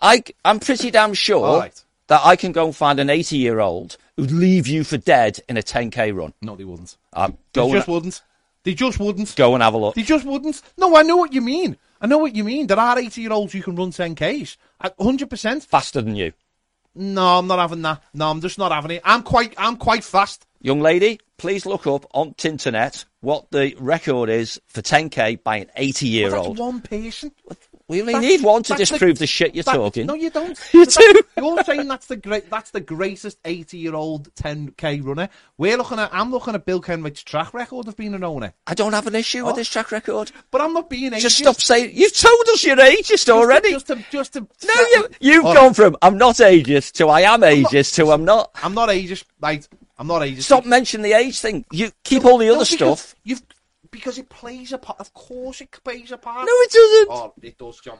I 0.00 0.24
I'm 0.44 0.58
pretty 0.58 0.90
damn 0.90 1.14
sure 1.14 1.58
right. 1.60 1.82
that 2.08 2.20
I 2.24 2.34
can 2.36 2.52
go 2.52 2.64
and 2.66 2.74
find 2.74 2.98
an 3.00 3.08
80 3.10 3.36
year 3.36 3.60
old 3.60 3.96
who'd 4.16 4.30
leave 4.32 4.66
you 4.66 4.82
for 4.84 4.96
dead 4.96 5.40
in 5.48 5.56
a 5.56 5.62
10k 5.62 6.14
run. 6.16 6.32
no, 6.42 6.56
they 6.56 6.64
wouldn't. 6.64 6.96
Um, 7.12 7.36
They 7.52 7.70
just 7.70 7.86
wouldn't. 7.88 8.22
They 8.64 8.74
just 8.74 8.98
wouldn't. 8.98 9.36
go 9.36 9.54
and 9.54 9.62
have 9.62 9.74
a 9.74 9.78
look. 9.78 9.94
They 9.94 10.02
just 10.02 10.24
wouldn't. 10.26 10.60
No, 10.76 10.96
I 10.96 11.02
know 11.02 11.16
what 11.16 11.32
you 11.32 11.40
mean. 11.40 11.76
I 12.00 12.06
know 12.06 12.18
what 12.18 12.34
you 12.34 12.42
mean. 12.44 12.66
There 12.66 12.78
are 12.80 12.98
80 12.98 13.20
year 13.20 13.32
olds 13.32 13.52
who 13.52 13.62
can 13.62 13.76
run 13.76 13.90
10Ks. 13.92 14.56
100%. 14.82 15.64
Faster 15.64 16.00
than 16.02 16.16
you, 16.16 16.32
No, 16.94 17.38
I'm 17.38 17.46
not 17.46 17.58
having 17.58 17.82
that. 17.82 18.02
No, 18.12 18.28
I'm 18.30 18.40
just 18.40 18.58
not 18.58 18.72
having 18.72 18.90
it. 18.90 19.02
I'm 19.04 19.22
quite, 19.22 19.54
I'm 19.56 19.76
quite 19.76 20.02
fast. 20.04 20.46
young 20.60 20.80
lady. 20.80 21.20
Please 21.38 21.66
look 21.66 21.86
up 21.86 22.06
on 22.14 22.32
Tinternet 22.34 23.04
what 23.20 23.50
the 23.50 23.74
record 23.78 24.30
is 24.30 24.60
for 24.68 24.80
10k 24.80 25.42
by 25.42 25.56
an 25.56 25.70
80 25.76 26.08
year 26.08 26.30
That's 26.30 26.46
old. 26.46 26.58
one 26.58 26.80
person. 26.80 27.32
We 27.88 28.00
only 28.00 28.14
That's- 28.14 28.30
need 28.30 28.42
one 28.42 28.62
to 28.64 28.70
that's 28.70 28.78
the- 28.78 28.94
disprove 28.94 29.18
the, 29.18 29.26
shit 29.26 29.54
you're 29.54 29.62
That- 29.64 29.74
talking. 29.74 30.06
No, 30.06 30.14
you 30.14 30.30
don't. 30.30 30.58
you 30.72 30.86
do. 30.86 31.22
You're 31.36 31.62
saying 31.62 31.86
that's 31.86 32.06
the 32.06 32.16
great. 32.16 32.50
That's 32.50 32.70
the 32.70 32.80
greatest 32.80 33.38
80 33.44 33.78
year 33.78 33.94
old 33.94 34.34
10k 34.34 35.04
runner. 35.04 35.28
We're 35.58 35.76
looking 35.76 35.98
at. 35.98 36.12
I'm 36.12 36.30
looking 36.32 36.54
at 36.54 36.64
Bill 36.64 36.80
Kenwright's 36.80 37.22
track 37.22 37.52
record 37.54 37.86
of 37.86 37.96
being 37.96 38.14
an 38.14 38.24
owner. 38.24 38.54
I 38.66 38.74
don't 38.74 38.92
have 38.92 39.06
an 39.06 39.14
issue 39.14 39.44
with 39.44 39.54
oh. 39.54 39.58
his 39.58 39.68
track 39.68 39.92
record. 39.92 40.32
But 40.50 40.62
I'm 40.62 40.72
not 40.72 40.90
being 40.90 41.12
ageist. 41.12 41.20
Just 41.20 41.38
stop 41.38 41.60
saying 41.60 41.90
you've 41.94 42.16
told 42.16 42.40
us 42.48 42.64
you're 42.64 42.76
ageist 42.76 43.06
Just 43.06 43.26
to- 43.26 43.34
already. 43.34 43.70
Just 43.70 43.86
to, 43.88 44.04
just 44.10 44.32
to, 44.32 44.40
no, 44.40 44.74
you, 44.74 45.08
you've 45.20 45.44
All 45.44 45.54
gone 45.54 45.74
from 45.74 45.96
I'm 46.02 46.18
not 46.18 46.36
ageist 46.36 46.92
to 46.94 47.08
I 47.08 47.20
am 47.20 47.42
ageist 47.42 47.94
to 47.96 48.10
I'm 48.10 48.24
not. 48.24 48.50
I'm 48.62 48.74
not 48.74 48.88
ageist. 48.88 49.24
Right. 49.40 49.68
I'm 49.98 50.06
not 50.06 50.22
ageist. 50.22 50.42
Stop 50.42 50.66
mentioning 50.66 51.04
the 51.04 51.16
age 51.16 51.40
thing. 51.40 51.64
You 51.70 51.90
keep 52.04 52.24
all 52.24 52.38
the 52.38 52.46
No, 52.46 52.56
other 52.56 52.64
stuff. 52.64 53.14
You've 53.24 53.42
because 53.90 54.18
it 54.18 54.28
plays 54.28 54.72
a 54.72 54.78
part. 54.78 55.00
Of 55.00 55.12
course, 55.14 55.60
it 55.60 55.70
plays 55.82 56.12
a 56.12 56.18
part. 56.18 56.46
No, 56.46 56.52
it 56.52 56.70
doesn't. 56.70 57.08
Oh, 57.10 57.34
it 57.42 57.58
does, 57.58 57.80
John. 57.80 57.98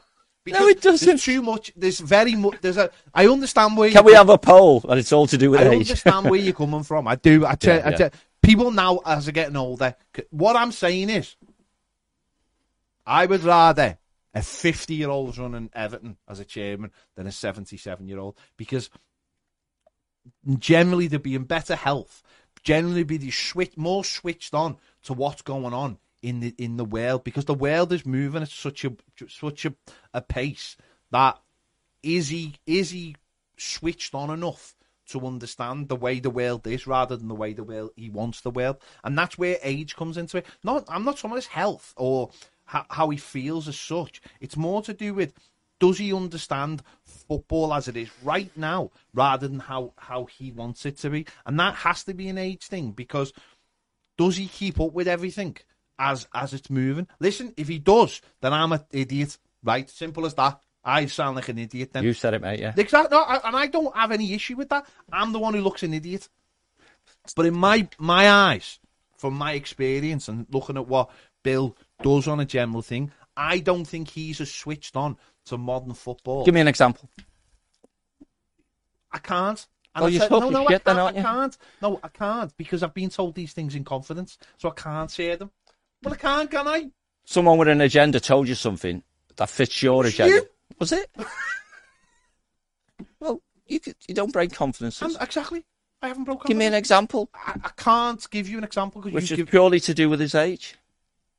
No, 0.49 0.69
it 0.69 0.81
doesn't. 0.81 1.07
There's 1.07 1.25
too 1.25 1.43
much. 1.43 1.73
There's 1.75 1.99
very 1.99 2.35
much. 2.35 2.57
There's 2.61 2.77
a. 2.77 2.91
I 3.13 3.27
understand 3.27 3.77
where. 3.77 3.91
Can 3.91 4.05
we 4.05 4.13
have 4.13 4.29
a 4.29 4.39
poll 4.39 4.85
and 4.89 4.99
it's 5.01 5.13
all 5.13 5.27
to 5.27 5.39
do 5.39 5.51
with 5.51 5.61
I 5.61 5.65
age? 5.65 5.73
I 5.73 5.77
understand 5.77 6.31
where 6.31 6.39
you're 6.39 6.53
coming 6.53 6.83
from. 6.83 7.09
I 7.09 7.17
do. 7.17 7.45
I 7.47 7.55
tell. 7.55 7.79
Yeah, 7.79 7.89
I 7.89 7.97
yeah. 7.99 8.09
people 8.43 8.71
now 8.71 9.01
as 9.05 9.27
they're 9.27 9.33
getting 9.33 9.57
older. 9.57 9.97
What 10.31 10.55
I'm 10.55 10.73
saying 10.73 11.11
is, 11.11 11.35
I 13.05 13.27
would 13.27 13.43
rather 13.43 13.99
a 14.35 14.43
50 14.43 14.95
year 14.95 15.09
old 15.09 15.39
running 15.39 15.71
Everton 15.73 16.19
as 16.29 16.41
a 16.41 16.45
chairman 16.45 16.93
than 17.15 17.27
a 17.27 17.33
77 17.33 18.07
year 18.07 18.19
old 18.19 18.37
because 18.57 18.91
generally 20.59 21.07
they'd 21.07 21.23
be 21.23 21.35
in 21.35 21.45
better 21.45 21.77
health. 21.77 22.23
Generally, 22.63 23.05
be 23.05 23.17
the 23.17 23.31
switch 23.31 23.77
more 23.77 24.05
switched 24.05 24.53
on 24.53 24.77
to 25.05 25.13
what's 25.13 25.43
going 25.43 25.73
on 25.73 25.99
in 26.23 26.41
the 26.41 26.55
in 26.59 26.77
the 26.77 26.85
world 26.85 27.23
because 27.23 27.45
the 27.45 27.55
world 27.55 27.93
is 27.93 28.05
moving 28.05 28.43
at 28.43 28.49
such 28.49 28.85
a 28.85 28.93
such 29.29 29.65
a, 29.65 29.75
a 30.13 30.21
pace 30.21 30.77
that 31.13 31.39
is 32.03 32.29
he 32.29 32.55
is 32.67 32.91
he 32.91 33.15
switched 33.57 34.15
on 34.15 34.31
enough 34.31 34.75
to 35.07 35.25
understand 35.25 35.89
the 35.89 35.95
way 35.95 36.19
the 36.19 36.31
world 36.31 36.67
is 36.67 36.87
rather 36.87 37.17
than 37.17 37.29
the 37.29 37.35
way 37.35 37.53
the 37.53 37.63
world 37.63 37.91
he 37.95 38.11
wants 38.11 38.41
the 38.41 38.51
world 38.51 38.77
and 39.05 39.17
that's 39.17 39.39
where 39.39 39.59
age 39.63 39.95
comes 39.95 40.17
into 40.17 40.39
it 40.39 40.47
not 40.65 40.85
i'm 40.89 41.05
not 41.05 41.17
talking 41.17 41.31
about 41.31 41.37
his 41.37 41.47
health 41.47 41.95
or 41.97 42.31
how 42.65 43.11
he 43.11 43.17
feels 43.17 43.69
as 43.69 43.79
such 43.79 44.21
it's 44.41 44.57
more 44.57 44.83
to 44.83 44.93
do 44.93 45.15
with 45.15 45.33
does 45.79 45.99
he 45.99 46.13
understand 46.13 46.83
football 47.05 47.75
as 47.75 47.89
it 47.89 47.97
is 47.97 48.09
right 48.23 48.51
now 48.57 48.91
rather 49.13 49.47
than 49.49 49.59
how 49.61 49.93
how 49.99 50.25
he 50.25 50.51
wants 50.53 50.87
it 50.87 50.97
to 50.99 51.11
be 51.11 51.27
and 51.45 51.59
that 51.61 51.75
has 51.75 52.05
to 52.05 52.15
be 52.15 52.29
an 52.29 52.39
age 52.39 52.65
thing 52.65 52.93
because 52.93 53.33
does 54.17 54.37
he 54.37 54.47
keep 54.47 54.81
up 54.81 54.93
with 54.93 55.09
everything 55.09 55.57
as 55.99 56.27
as 56.35 56.55
it's 56.55 56.71
moving 56.71 57.07
listen 57.21 57.53
if 57.57 57.69
he 57.69 57.79
does 57.79 58.21
then 58.41 58.53
i'm 58.53 58.73
an 58.73 58.81
idiot 58.93 59.37
right 59.65 59.89
simple 59.91 60.25
as 60.27 60.35
that 60.35 60.61
i 60.85 61.05
sound 61.07 61.37
like 61.37 61.49
an 61.49 61.59
idiot 61.59 61.93
then 61.93 62.05
You 62.05 62.13
said 62.15 62.35
it, 62.35 62.41
mate. 62.43 62.61
Yeah. 62.61 62.73
Exactly, 62.77 63.17
no, 63.17 63.23
I- 63.25 63.41
and 63.47 63.57
I 63.57 63.67
don't 63.67 63.95
have 63.97 64.13
any 64.13 64.33
issue 64.35 64.57
with 64.57 64.69
that. 64.69 64.87
I'm 65.13 65.33
the 65.33 65.39
one 65.41 65.53
who 65.55 65.61
looks 65.61 65.83
an 65.83 65.93
idiot. 65.95 66.29
But 67.35 67.47
in 67.47 67.55
my 67.55 67.89
my 67.99 68.31
eyes, 68.31 68.79
from 69.17 69.35
my 69.35 69.53
experience 69.55 70.29
and 70.29 70.47
looking 70.51 70.77
at 70.77 70.87
what 70.87 71.11
Bill 71.43 71.77
does 72.03 72.29
on 72.29 72.39
a 72.39 72.45
general 72.45 72.83
thing, 72.83 73.11
I 73.37 73.59
don't 73.59 73.85
think 73.85 74.09
he's 74.11 74.41
as 74.41 74.53
switched 74.53 74.95
on 74.97 75.17
to 75.47 75.59
modern 75.59 75.95
football. 75.95 76.45
Give 76.45 76.55
me 76.55 76.61
an 76.61 76.69
example. 76.69 77.09
I 79.13 79.19
can't. 79.19 79.67
And 79.95 80.05
Oh, 80.05 80.09
I 80.09 80.19
said, 80.19 80.31
no, 80.41 80.51
no, 80.51 80.67
shit 80.69 80.83
I 80.85 80.85
can't, 80.85 80.99
aren't 80.99 81.17
you? 81.17 81.23
I 81.23 81.25
can't. 81.25 81.59
No, 81.81 82.01
I 82.03 82.09
can't 82.09 82.57
because 82.57 82.83
I've 82.83 82.95
been 82.95 83.11
told 83.11 83.35
these 83.35 83.53
things 83.53 83.75
in 83.75 83.85
confidence, 83.85 84.39
so 84.59 84.69
I 84.69 84.73
can't 84.75 85.11
share 85.11 85.37
them. 85.37 85.51
Well, 86.03 86.15
I 86.15 86.19
can't, 86.19 86.51
can 86.51 86.69
I? 86.69 86.91
Someone 87.25 87.59
with 87.59 87.69
an 87.69 87.81
agenda 87.81 88.21
told 88.21 88.47
you 88.47 88.55
something 88.55 89.03
that 89.37 89.51
fits 89.51 89.83
your 89.83 89.99
Was 90.03 90.15
agenda. 90.15 90.35
you? 90.35 90.49
Was 90.79 90.93
it? 90.93 91.11
well, 93.21 93.41
you 93.67 93.81
could, 93.81 93.97
you 94.07 94.15
don't 94.15 94.33
break 94.33 94.53
confidences. 94.53 95.03
And 95.03 95.17
exactly. 95.21 95.65
I 96.03 96.09
haven't 96.09 96.25
broken. 96.25 96.47
Give 96.47 96.57
me 96.57 96.67
an 96.67 96.75
example, 96.75 97.31
I, 97.35 97.59
I 97.65 97.71
can't 97.77 98.25
give 98.31 98.49
you 98.49 98.59
an 98.59 98.65
example 98.65 99.01
because 99.01 99.15
which 99.15 99.31
you 99.31 99.35
is 99.35 99.39
give. 99.39 99.49
purely 99.49 99.81
to 99.81 99.95
do 99.95 100.11
with 100.11 100.21
his 100.21 100.35
age. 100.35 100.77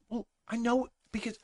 Well, 0.09 0.25
I 0.47 0.57
know 0.57 0.87
because 1.11 1.37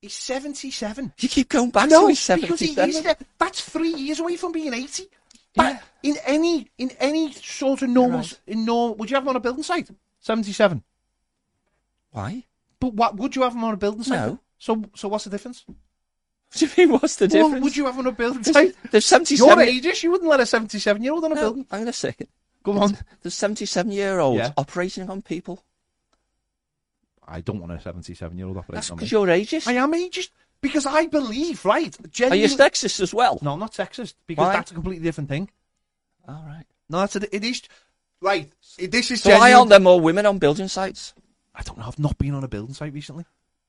he's 0.00 0.14
seventy-seven. 0.14 1.12
You 1.18 1.28
keep 1.28 1.48
going 1.48 1.70
back 1.70 1.88
No, 1.90 2.02
to 2.02 2.08
his 2.08 2.26
because 2.26 2.60
he 2.60 2.74
77. 2.74 3.26
That's 3.38 3.60
three 3.60 3.92
years 3.94 4.20
away 4.20 4.36
from 4.36 4.52
being 4.52 4.72
eighty. 4.74 5.08
But 5.54 5.82
in 6.02 6.16
any 6.24 6.70
in 6.78 6.90
any 6.98 7.32
sort 7.32 7.82
of 7.82 7.88
normal 7.90 8.20
Right. 8.20 8.38
in 8.46 8.64
normal, 8.64 8.94
would 8.96 9.10
you 9.10 9.14
have 9.16 9.24
him 9.24 9.28
on 9.30 9.36
a 9.36 9.40
building 9.40 9.62
site? 9.64 9.88
Seventy-seven. 10.20 10.82
Why? 12.12 12.44
But 12.80 12.94
what 12.94 13.16
would 13.16 13.34
you 13.36 13.42
have 13.42 13.54
him 13.54 13.64
on 13.64 13.74
a 13.74 13.76
building 13.76 14.02
site? 14.04 14.18
No. 14.28 14.38
So 14.58 14.84
so 14.94 15.08
what's 15.08 15.24
the 15.24 15.30
difference? 15.30 15.64
What 15.66 15.76
do 16.54 16.66
you 16.66 16.70
mean? 16.76 16.98
What's 17.00 17.16
the 17.16 17.26
Well, 17.26 17.44
difference? 17.44 17.64
would 17.64 17.76
you 17.76 17.84
have 17.86 17.94
him 17.94 18.00
on 18.00 18.06
a 18.06 18.12
building 18.12 18.42
There's, 18.42 18.54
site? 18.54 18.74
there's 18.90 19.10
You're 19.10 19.26
77. 19.26 19.58
ageist. 19.68 20.02
You 20.02 20.10
wouldn't 20.12 20.30
let 20.30 20.40
a 20.40 20.46
seventy-seven-year-old 20.46 21.24
on 21.24 21.32
a 21.32 21.34
No, 21.34 21.40
building. 21.40 21.66
hang 21.70 21.82
on 21.82 21.88
a 21.88 21.92
second. 21.92 22.28
Go 22.62 22.72
on. 22.78 22.96
There's 23.22 23.34
77 23.34 23.92
year 23.92 24.18
olds 24.18 24.38
Yeah. 24.38 24.52
operating 24.56 25.08
on 25.08 25.22
people. 25.22 25.64
I 27.28 27.40
don't 27.42 27.60
want 27.60 27.72
a 27.72 27.80
seventy-seven-year-old 27.80 28.56
operating 28.56 28.74
That's 28.76 28.90
on 28.90 28.96
me. 28.96 29.00
because 29.00 29.12
you're 29.12 29.26
ageist. 29.26 29.66
I 29.68 29.72
am 29.74 29.92
ageist 29.92 30.30
because 30.60 30.86
I 30.86 31.06
believe 31.06 31.64
right. 31.64 31.94
Are 32.00 32.08
Genuinely, 32.08 32.50
you 32.50 32.56
sexist 32.58 33.00
as 33.00 33.12
well? 33.12 33.38
No, 33.42 33.52
I'm 33.52 33.58
not 33.60 33.72
sexist 33.74 34.14
because 34.26 34.46
Why? 34.46 34.52
that's 34.54 34.70
a 34.70 34.74
completely 34.74 35.04
different 35.04 35.28
thing. 35.28 35.50
All 36.26 36.42
right. 36.46 36.64
No, 36.90 36.98
that's 37.00 37.16
a, 37.16 37.34
it 37.36 37.44
is 37.44 37.62
right. 38.22 38.50
This 38.78 39.10
is 39.10 39.22
So 39.22 39.30
why 39.30 39.36
genuine- 39.36 39.54
aren't 39.58 39.68
there 39.70 39.80
more 39.80 40.00
women 40.00 40.26
on 40.26 40.38
building 40.38 40.68
sites? 40.68 41.14
I 41.54 41.62
don't 41.62 41.78
know. 41.78 41.84
I've 41.86 41.98
not 41.98 42.16
been 42.18 42.34
on 42.34 42.44
a 42.44 42.48
building 42.48 42.74
site 42.74 42.92
recently 42.92 43.24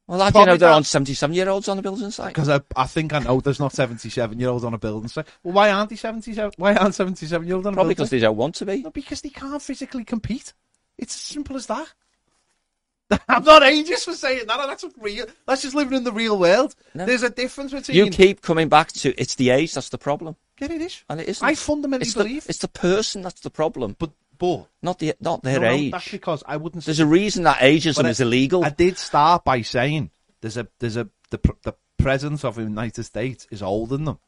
Well, 0.08 0.20
how 0.20 0.30
do 0.30 0.40
you 0.40 0.46
know 0.46 0.58
there 0.58 0.70
aren't 0.70 0.86
77 0.86 1.34
year 1.36 1.50
olds 1.50 1.68
on 1.68 1.78
the 1.78 1.84
building 1.84 2.12
site? 2.12 2.30
because 2.34 2.48
I, 2.50 2.62
I 2.76 2.86
think 2.86 3.14
I 3.14 3.20
know 3.20 3.40
there's 3.42 3.60
not 3.60 3.74
77 3.74 4.40
year 4.40 4.50
olds 4.50 4.64
on 4.64 4.74
a 4.74 4.78
building 4.78 5.10
site. 5.10 5.28
Well, 5.44 5.54
why 5.54 5.72
aren't 5.72 5.90
they 5.90 5.96
77? 5.96 6.52
Why 6.58 6.76
aren't 6.76 6.96
77 6.96 7.46
year 7.48 7.56
olds 7.56 7.68
on 7.68 7.74
a 7.74 7.76
Probably 7.76 7.96
building 7.96 7.96
because 7.96 8.10
site? 8.10 8.20
they 8.20 8.22
don't 8.26 8.38
want 8.38 8.56
to 8.56 8.66
be. 8.66 8.82
No, 8.84 8.92
because 8.92 9.22
they 9.22 9.30
can't 9.30 9.62
physically 9.62 10.04
compete. 10.04 10.54
It's 10.98 11.16
as 11.16 11.22
simple 11.22 11.56
as 11.56 11.66
that. 11.68 11.88
I'm 13.28 13.44
not 13.44 13.64
ageist 13.64 14.06
for 14.06 14.14
saying 14.14 14.46
that. 14.48 14.68
That's 14.68 14.84
a 14.84 14.92
real. 15.00 15.26
That's 15.48 15.62
just 15.64 15.76
living 15.76 15.98
in 15.98 16.04
the 16.04 16.12
real 16.12 16.38
world. 16.38 16.76
No. 16.94 17.06
There's 17.06 17.24
a 17.24 17.30
difference 17.30 17.72
between. 17.72 17.98
You 17.98 18.10
keep 18.12 18.42
coming 18.42 18.70
back 18.70 18.92
to 18.94 19.20
it's 19.20 19.36
the 19.36 19.50
age 19.50 19.74
that's 19.74 19.90
the 19.90 19.98
problem, 19.98 20.36
Yeah, 20.60 20.72
it 20.72 20.82
is. 20.82 21.04
and 21.10 21.20
it 21.20 21.28
isn't. 21.30 21.46
I 21.46 21.56
fundamentally 21.56 22.06
it's 22.08 22.14
the, 22.14 22.24
believe. 22.24 22.46
it's 22.48 22.60
the 22.60 22.68
person 22.68 23.22
that's 23.22 23.42
the 23.42 23.50
problem, 23.50 23.96
but 23.98 24.12
but 24.38 24.68
not 24.82 25.00
the 25.00 25.16
not 25.20 25.44
their 25.44 25.60
no, 25.60 25.68
no, 25.68 25.74
age. 25.74 25.92
that's 25.92 26.12
because 26.12 26.44
I 26.48 26.58
wouldn't. 26.58 26.86
There's 26.86 27.00
a 27.00 27.06
reason 27.06 27.44
that 27.44 27.58
ageism 27.58 28.06
I- 28.06 28.10
is 28.10 28.20
illegal. 28.22 28.64
I 28.64 28.70
did 28.70 28.98
start 28.98 29.44
by 29.44 29.62
saying 29.64 30.12
there's 30.42 30.58
a 30.58 30.68
there's 30.80 30.98
a 30.98 31.10
the 31.32 31.40
the 31.64 31.74
president 31.98 32.46
of 32.46 32.56
the 32.56 32.64
United 32.64 33.04
States 33.04 33.48
is 33.50 33.62
older 33.64 33.98
than 33.98 34.06
them, 34.06 34.20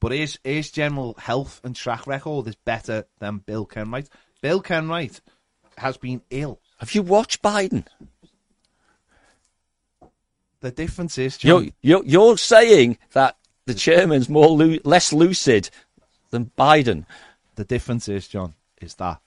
but 0.00 0.10
his 0.12 0.38
his 0.42 0.70
general 0.72 1.14
health 1.18 1.60
and 1.62 1.76
track 1.76 2.06
record 2.08 2.48
is 2.48 2.56
better 2.56 3.06
than 3.20 3.38
Bill 3.38 3.66
Kenwright. 3.66 4.08
Bill 4.42 4.60
Kenwright 4.60 5.20
has 5.78 5.96
been 5.96 6.22
ill. 6.30 6.60
Have 6.78 6.94
you 6.94 7.02
watched 7.02 7.40
Biden? 7.42 7.86
The 10.60 10.70
difference 10.70 11.18
is, 11.18 11.36
John, 11.38 11.64
You're, 11.64 11.72
you're, 11.82 12.04
you're 12.04 12.38
saying 12.38 12.98
that 13.12 13.36
the 13.66 13.74
chairman's 13.74 14.28
more 14.28 14.48
lu- 14.48 14.80
less 14.84 15.12
lucid 15.12 15.70
than 16.30 16.50
Biden. 16.58 17.04
the 17.56 17.64
difference 17.64 18.08
is, 18.08 18.26
John, 18.28 18.54
is 18.80 18.94
that 18.94 19.20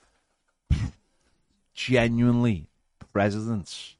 genuinely 1.74 2.66
presidents 3.12 3.96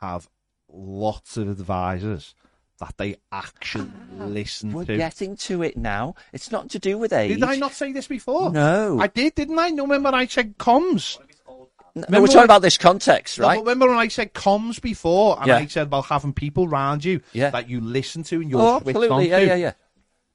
have 0.00 0.28
lots 0.72 1.36
of 1.36 1.48
advisors 1.48 2.34
that 2.78 2.94
they 2.96 3.16
actually 3.30 3.90
listen 4.18 4.72
We're 4.72 4.84
to. 4.86 4.96
getting 4.96 5.36
to 5.36 5.62
it 5.62 5.76
now. 5.76 6.14
It's 6.32 6.50
not 6.50 6.70
to 6.70 6.78
do 6.80 6.98
with 6.98 7.12
age. 7.12 7.34
Did 7.34 7.44
I 7.44 7.56
not 7.56 7.72
say 7.72 7.92
this 7.92 8.08
before? 8.08 8.50
No. 8.50 8.98
I 9.00 9.06
did, 9.06 9.34
didn't 9.36 9.58
I? 9.58 9.68
No, 9.70 9.84
remember 9.84 10.08
I 10.12 10.26
said 10.26 10.58
comms. 10.58 11.18
No, 11.94 12.04
Remember 12.08 12.20
we're 12.22 12.26
talking 12.28 12.38
when- 12.38 12.44
about 12.46 12.62
this 12.62 12.78
context, 12.78 13.38
No, 13.38 13.46
right? 13.46 13.56
but 13.56 13.64
remember 13.64 13.88
when 13.88 13.98
I 13.98 14.08
said 14.08 14.32
comms 14.32 14.80
before, 14.80 15.36
and 15.38 15.46
Yeah. 15.46 15.56
I 15.56 15.66
said 15.66 15.82
about 15.88 16.06
having 16.06 16.32
people 16.32 16.64
around 16.64 17.04
you 17.04 17.20
Yeah. 17.34 17.50
that 17.50 17.68
you 17.68 17.80
listen 17.82 18.22
to 18.24 18.40
and 18.40 18.50
you're 18.50 18.60
oh, 18.62 18.80
switched 18.80 18.96
absolutely. 18.96 19.16
on 19.26 19.30
Yeah, 19.30 19.38
to. 19.40 19.46
yeah, 19.46 19.54
yeah. 19.56 19.72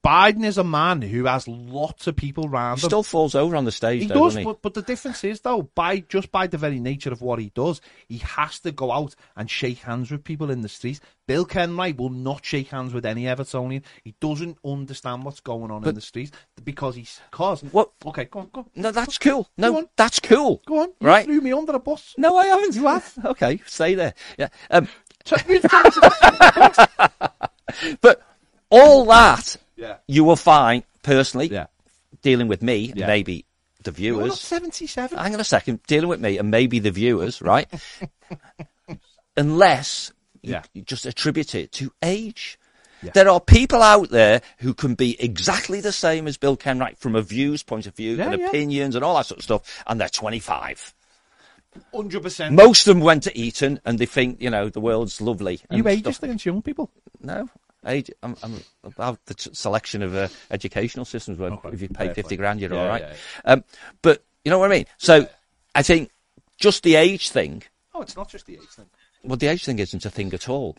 Biden 0.06 0.44
is 0.44 0.58
a 0.58 0.64
man 0.64 1.02
who 1.02 1.24
has 1.24 1.48
lots 1.48 2.06
of 2.06 2.14
people 2.14 2.46
around 2.46 2.76
He 2.78 2.84
him. 2.84 2.88
still 2.88 3.02
falls 3.02 3.34
over 3.34 3.56
on 3.56 3.64
the 3.64 3.72
stage, 3.72 4.02
He 4.02 4.06
though, 4.08 4.14
does, 4.14 4.22
doesn't 4.34 4.40
he? 4.40 4.44
but, 4.44 4.62
but 4.62 4.74
the 4.74 4.82
difference 4.82 5.24
is 5.24 5.40
though, 5.40 5.62
by 5.74 6.00
just 6.00 6.30
by 6.30 6.46
the 6.46 6.56
very 6.56 6.78
nature 6.78 7.10
of 7.10 7.20
what 7.20 7.40
he 7.40 7.50
does, 7.54 7.80
he 8.08 8.18
has 8.18 8.60
to 8.60 8.70
go 8.70 8.92
out 8.92 9.16
and 9.36 9.50
shake 9.50 9.78
hands 9.78 10.10
with 10.10 10.22
people 10.22 10.50
in 10.50 10.60
the 10.62 10.68
streets. 10.68 11.00
Bill 11.26 11.44
Kenwright 11.44 11.96
will 11.98 12.10
not 12.10 12.44
shake 12.44 12.68
hands 12.68 12.94
with 12.94 13.04
any 13.04 13.24
Evertonian. 13.24 13.82
He 14.04 14.14
doesn't 14.20 14.56
understand 14.64 15.24
what's 15.24 15.40
going 15.40 15.70
on 15.72 15.86
in 15.86 15.94
the 15.94 16.00
streets 16.00 16.30
because 16.64 16.94
he's 16.94 17.20
cause. 17.32 17.62
What? 17.64 17.90
Okay, 18.06 18.26
go 18.26 18.38
on, 18.40 18.50
go 18.52 18.60
on, 18.60 18.66
No, 18.76 18.92
that's 18.92 19.18
cool. 19.18 19.48
No, 19.58 19.88
that's 19.96 20.20
cool. 20.20 20.62
go 20.64 20.82
on. 20.82 20.88
You 21.00 21.06
Right. 21.08 21.24
threw 21.24 21.40
me 21.40 21.52
under 21.52 21.72
the 21.72 21.80
bus. 21.80 22.14
No, 22.16 22.36
I 22.36 22.46
haven't. 22.46 22.76
You 22.76 22.86
have. 22.86 23.12
Okay, 23.24 23.60
stay 23.66 23.94
there. 23.94 24.14
Yeah. 24.38 24.48
Um, 24.70 24.86
So 25.24 25.36
you 25.48 25.60
told 25.60 25.84
me- 25.84 25.90
but 28.00 28.22
all 28.70 29.04
that 29.06 29.56
yeah, 29.78 29.96
you 30.06 30.24
will 30.24 30.36
find 30.36 30.82
personally 31.02 31.46
yeah. 31.48 31.66
dealing 32.22 32.48
with 32.48 32.62
me, 32.62 32.92
Yeah. 32.94 33.06
maybe 33.06 33.44
the 33.84 33.90
viewers. 33.92 34.40
seventy-seven. 34.40 35.16
Hang 35.16 35.32
on 35.34 35.40
a 35.40 35.44
second, 35.44 35.80
dealing 35.86 36.08
with 36.08 36.20
me 36.20 36.36
and 36.36 36.50
maybe 36.50 36.78
the 36.80 36.90
viewers, 36.90 37.40
right? 37.40 37.68
Unless 39.36 40.12
you, 40.42 40.52
Yeah. 40.52 40.62
you 40.74 40.82
just 40.82 41.06
attribute 41.06 41.54
it 41.54 41.72
to 41.72 41.92
age. 42.02 42.58
Yeah. 43.02 43.12
There 43.14 43.28
are 43.28 43.40
people 43.40 43.80
out 43.80 44.10
there 44.10 44.42
who 44.58 44.74
can 44.74 44.94
be 44.96 45.20
exactly 45.22 45.80
the 45.80 45.92
same 45.92 46.26
as 46.26 46.36
Bill 46.36 46.56
Kenwright 46.56 46.98
from 46.98 47.14
a 47.14 47.22
views 47.22 47.62
point 47.62 47.86
of 47.86 47.94
view 47.94 48.16
Yeah, 48.16 48.32
and 48.32 48.40
yeah. 48.40 48.48
opinions 48.48 48.96
and 48.96 49.04
all 49.04 49.14
that 49.16 49.26
sort 49.26 49.38
of 49.38 49.44
stuff, 49.44 49.84
and 49.86 50.00
they're 50.00 50.08
25. 50.08 50.94
Hundred 51.94 52.22
percent. 52.24 52.56
Most 52.56 52.88
of 52.88 52.96
them 52.96 53.04
went 53.04 53.22
to 53.24 53.38
Eton 53.38 53.78
and 53.84 54.00
they 54.00 54.06
think, 54.06 54.42
you 54.42 54.50
know, 54.50 54.68
the 54.68 54.80
world's 54.80 55.20
lovely. 55.20 55.60
You 55.70 55.84
ageist 55.84 56.22
against 56.24 56.44
young 56.44 56.60
people. 56.62 56.90
No. 57.20 57.48
Age, 57.88 58.10
I'm, 58.22 58.36
I'm 58.42 58.54
about 58.84 59.18
the 59.26 59.34
t- 59.34 59.50
selection 59.52 60.02
of 60.02 60.14
uh, 60.14 60.28
educational 60.50 61.04
systems 61.04 61.38
where 61.38 61.50
Okay, 61.52 61.70
if 61.72 61.82
you 61.82 61.88
pay 61.88 62.06
fair 62.06 62.14
50 62.14 62.22
play. 62.28 62.36
grand, 62.36 62.60
you're 62.60 62.72
Yeah, 62.72 62.80
all 62.80 62.86
right. 62.88 63.02
yeah, 63.02 63.14
Um, 63.44 63.64
but 64.02 64.22
you 64.44 64.50
know 64.50 64.58
what 64.58 64.70
I 64.70 64.74
mean? 64.76 64.86
So 64.98 65.26
I 65.74 65.82
think 65.82 66.10
just 66.58 66.82
the 66.82 66.94
age 66.96 67.30
thing. 67.30 67.62
Oh, 67.94 68.02
it's 68.02 68.16
not 68.16 68.28
just 68.28 68.46
the 68.46 68.54
age 68.54 68.68
thing. 68.70 68.86
Well, 69.24 69.36
the 69.36 69.48
age 69.48 69.64
thing 69.64 69.78
isn't 69.78 70.04
a 70.04 70.10
thing 70.10 70.32
at 70.34 70.48
all. 70.48 70.76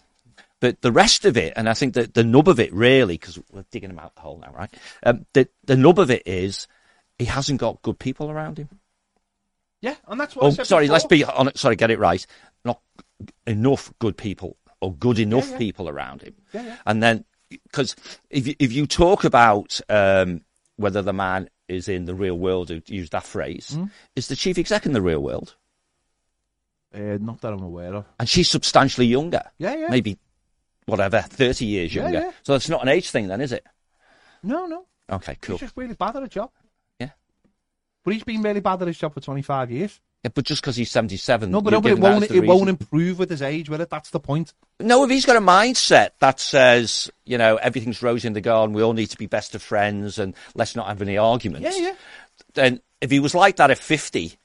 But 0.62 0.82
the 0.82 0.92
rest 0.92 1.24
of 1.26 1.38
it, 1.38 1.54
and 1.56 1.70
I 1.70 1.74
think 1.74 1.94
that 1.94 2.14
the 2.14 2.24
nub 2.24 2.48
of 2.50 2.60
it 2.60 2.74
really, 2.74 3.14
because 3.16 3.40
we're 3.52 3.64
digging 3.72 3.90
him 3.90 4.00
out 4.00 4.16
the 4.16 4.22
hole 4.22 4.40
now, 4.40 4.52
right? 4.52 4.70
Um, 5.04 5.26
the 5.34 5.48
the 5.64 5.78
nub 5.78 6.00
of 6.00 6.12
it 6.12 6.24
is 6.26 6.68
he 7.18 7.26
hasn't 7.26 7.60
got 7.62 7.82
good 7.82 7.98
people 7.98 8.30
around 8.30 8.58
him. 8.58 8.68
Yeah, 9.82 9.96
and 10.08 10.20
that's 10.20 10.36
what 10.36 10.46
Oh, 10.46 10.64
sorry, 10.64 10.86
before. 10.86 10.94
let's 10.94 11.06
be 11.06 11.24
on. 11.24 11.56
Sorry, 11.56 11.78
get 11.78 11.92
it 11.92 12.00
right. 12.00 12.26
Not 12.66 12.82
enough 13.48 13.94
good 14.00 14.18
people 14.18 14.58
or 14.82 14.94
good 14.94 15.20
enough 15.20 15.50
yeah. 15.52 15.58
people 15.58 15.90
around 15.90 16.22
him. 16.22 16.36
Yeah, 16.54 16.64
yeah. 16.66 16.76
And 16.86 17.02
then, 17.04 17.26
because 17.50 17.96
if 18.30 18.48
you, 18.48 18.56
if 18.60 18.72
you 18.72 18.86
talk 18.88 19.24
about 19.24 19.80
um, 19.90 20.42
whether 20.78 21.02
the 21.02 21.14
man 21.14 21.50
is 21.68 21.88
in 21.90 22.06
the 22.06 22.16
real 22.16 22.38
world, 22.38 22.70
who 22.70 22.82
used 22.88 23.12
that 23.12 23.24
phrase, 23.26 23.74
Hmm? 23.74 23.86
is 24.16 24.28
the 24.28 24.36
chief 24.36 24.58
exec 24.58 24.86
in 24.86 24.94
the 24.94 25.02
real 25.02 25.22
world, 25.22 25.56
Uh, 26.94 27.18
not 27.22 27.42
that 27.42 27.54
I'm 27.54 27.62
aware 27.64 27.94
of. 27.96 28.06
and 28.20 28.28
she's 28.28 28.50
substantially 28.50 29.06
younger. 29.08 29.44
Yeah, 29.58 29.76
yeah. 29.76 29.88
Maybe 29.90 30.18
whatever, 30.86 31.22
thirty 31.22 31.66
years 31.66 31.94
younger. 31.94 32.20
yeah. 32.20 32.32
So 32.44 32.56
it's 32.56 32.70
not 32.70 32.82
an 32.82 32.88
age 32.90 33.10
thing, 33.12 33.28
then, 33.28 33.42
is 33.42 33.52
it? 33.52 33.66
No, 34.42 34.66
no. 34.66 34.86
Okay, 35.12 35.38
cool. 35.42 35.56
He's 35.58 35.62
just 35.68 35.78
really 35.78 35.94
bad 35.96 36.16
at 36.16 36.24
a 36.24 36.28
job. 36.28 36.50
Yeah. 37.00 37.10
But 38.04 38.14
he's 38.14 38.24
been 38.24 38.42
really 38.42 38.60
bad 38.62 38.82
at 38.82 38.88
his 38.88 38.98
job 38.98 39.14
for 39.14 39.20
25 39.22 39.70
years. 39.72 40.00
Yeah, 40.24 40.32
but 40.34 40.44
just 40.44 40.62
because 40.62 40.76
he's 40.76 40.92
seventy-seven, 40.92 41.50
No, 41.50 41.62
but, 41.62 41.72
no, 41.72 41.80
but 41.80 41.92
it 41.94 42.00
won't. 42.00 42.30
It 42.30 42.46
won't 42.46 42.68
improve 42.68 43.20
with 43.20 43.30
his 43.30 43.42
age, 43.42 43.70
will 43.70 43.80
it? 43.80 43.90
That's 43.90 44.10
the 44.10 44.20
point. 44.20 44.54
No, 44.80 45.04
if 45.06 45.10
he's 45.10 45.26
got 45.26 45.38
a 45.38 45.42
mindset 45.42 46.10
that 46.20 46.42
says, 46.42 47.10
you 47.26 47.38
know, 47.38 47.56
everything's 47.56 48.02
rose 48.04 48.26
in 48.26 48.34
the 48.34 48.42
garden, 48.42 48.76
we 48.76 48.82
all 48.82 48.92
need 48.92 49.08
to 49.12 49.18
be 49.18 49.28
best 49.28 49.56
of 49.56 49.62
friends, 49.62 50.20
and 50.20 50.36
let's 50.56 50.76
not 50.76 50.88
have 50.88 51.02
any 51.02 51.18
arguments. 51.18 51.78
Yeah, 51.78 51.84
yeah. 51.88 51.96
Then 52.54 52.82
if 53.00 53.12
he 53.12 53.22
was 53.22 53.34
like 53.34 53.56
that 53.58 53.72
at 53.72 53.78
fifty 53.78 54.38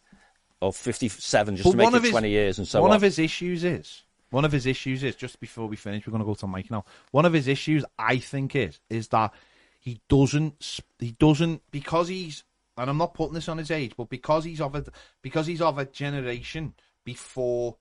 or 0.61 0.73
fifty-seven, 0.73 1.57
just 1.57 1.65
But 1.65 1.71
to 1.73 1.77
make 1.77 1.85
one 1.87 1.95
it 1.95 1.97
of 1.97 2.03
his- 2.05 2.13
twenty 2.13 2.31
years 2.31 2.59
and 2.59 2.69
so 2.69 2.81
one 2.81 2.91
on. 2.93 2.97
of 2.97 3.03
his 3.03 3.19
issues 3.19 3.65
is 3.65 4.03
one 4.31 4.45
of 4.45 4.53
his 4.53 4.67
issues 4.67 5.03
is 5.03 5.17
just 5.17 5.41
before 5.41 5.67
we 5.67 5.75
finish, 5.77 6.07
we're 6.07 6.13
going 6.13 6.23
to 6.23 6.27
go 6.27 6.35
to 6.35 6.47
Mike 6.47 6.71
now. 6.71 6.85
One 7.11 7.25
of 7.25 7.33
his 7.33 7.49
issues, 7.49 7.85
I 7.99 8.19
think, 8.19 8.55
is 8.55 8.79
is 8.91 9.09
that 9.09 9.33
he 9.81 10.01
doesn't 10.09 10.81
he 11.01 11.13
doesn't 11.19 11.63
because 11.73 12.07
he's 12.07 12.45
and 12.77 12.91
I'm 12.91 12.99
not 12.99 13.15
putting 13.15 13.35
this 13.35 13.49
on 13.49 13.59
his 13.59 13.71
age, 13.71 13.93
but 13.97 14.09
because 14.09 14.45
he's 14.45 14.61
of 14.61 14.75
a 14.75 14.85
because 15.23 15.47
he's 15.47 15.63
of 15.63 15.79
a 15.79 15.85
generation 15.85 16.75
before 17.05 17.77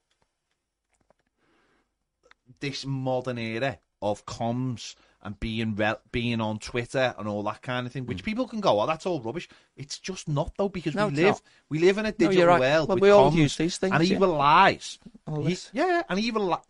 this 2.59 2.85
modern 2.85 3.37
era 3.37 3.79
of 4.01 4.25
comms 4.25 4.95
and 5.21 5.39
being 5.39 5.75
re- 5.75 5.95
being 6.11 6.41
on 6.41 6.59
Twitter 6.59 7.15
and 7.17 7.27
all 7.27 7.43
that 7.43 7.61
kind 7.61 7.87
of 7.87 7.93
thing, 7.93 8.05
which 8.05 8.23
people 8.23 8.47
can 8.47 8.59
go, 8.59 8.81
oh, 8.81 8.85
that's 8.85 9.05
all 9.05 9.21
rubbish. 9.21 9.47
It's 9.77 9.97
just 9.97 10.27
not 10.27 10.53
though, 10.57 10.69
because 10.69 10.93
Mm. 10.93 10.97
No, 10.97 11.07
we 11.07 11.15
live 11.15 11.25
not. 11.25 11.41
we 11.69 11.79
live 11.79 11.97
in 11.97 12.05
a 12.05 12.11
digital 12.11 12.33
you're 12.37 12.47
right. 12.47 12.59
world. 12.59 12.89
Well, 12.89 12.97
we 12.97 13.09
all 13.09 13.31
comms, 13.31 13.35
use 13.35 13.55
these 13.57 13.77
things, 13.77 13.93
and 13.93 14.03
he 14.03 14.13
yeah. 14.13 14.19
relies. 14.19 14.99
He, 15.45 15.57
yeah, 15.71 16.03
and 16.09 16.19
he 16.19 16.31
reli- 16.31 16.63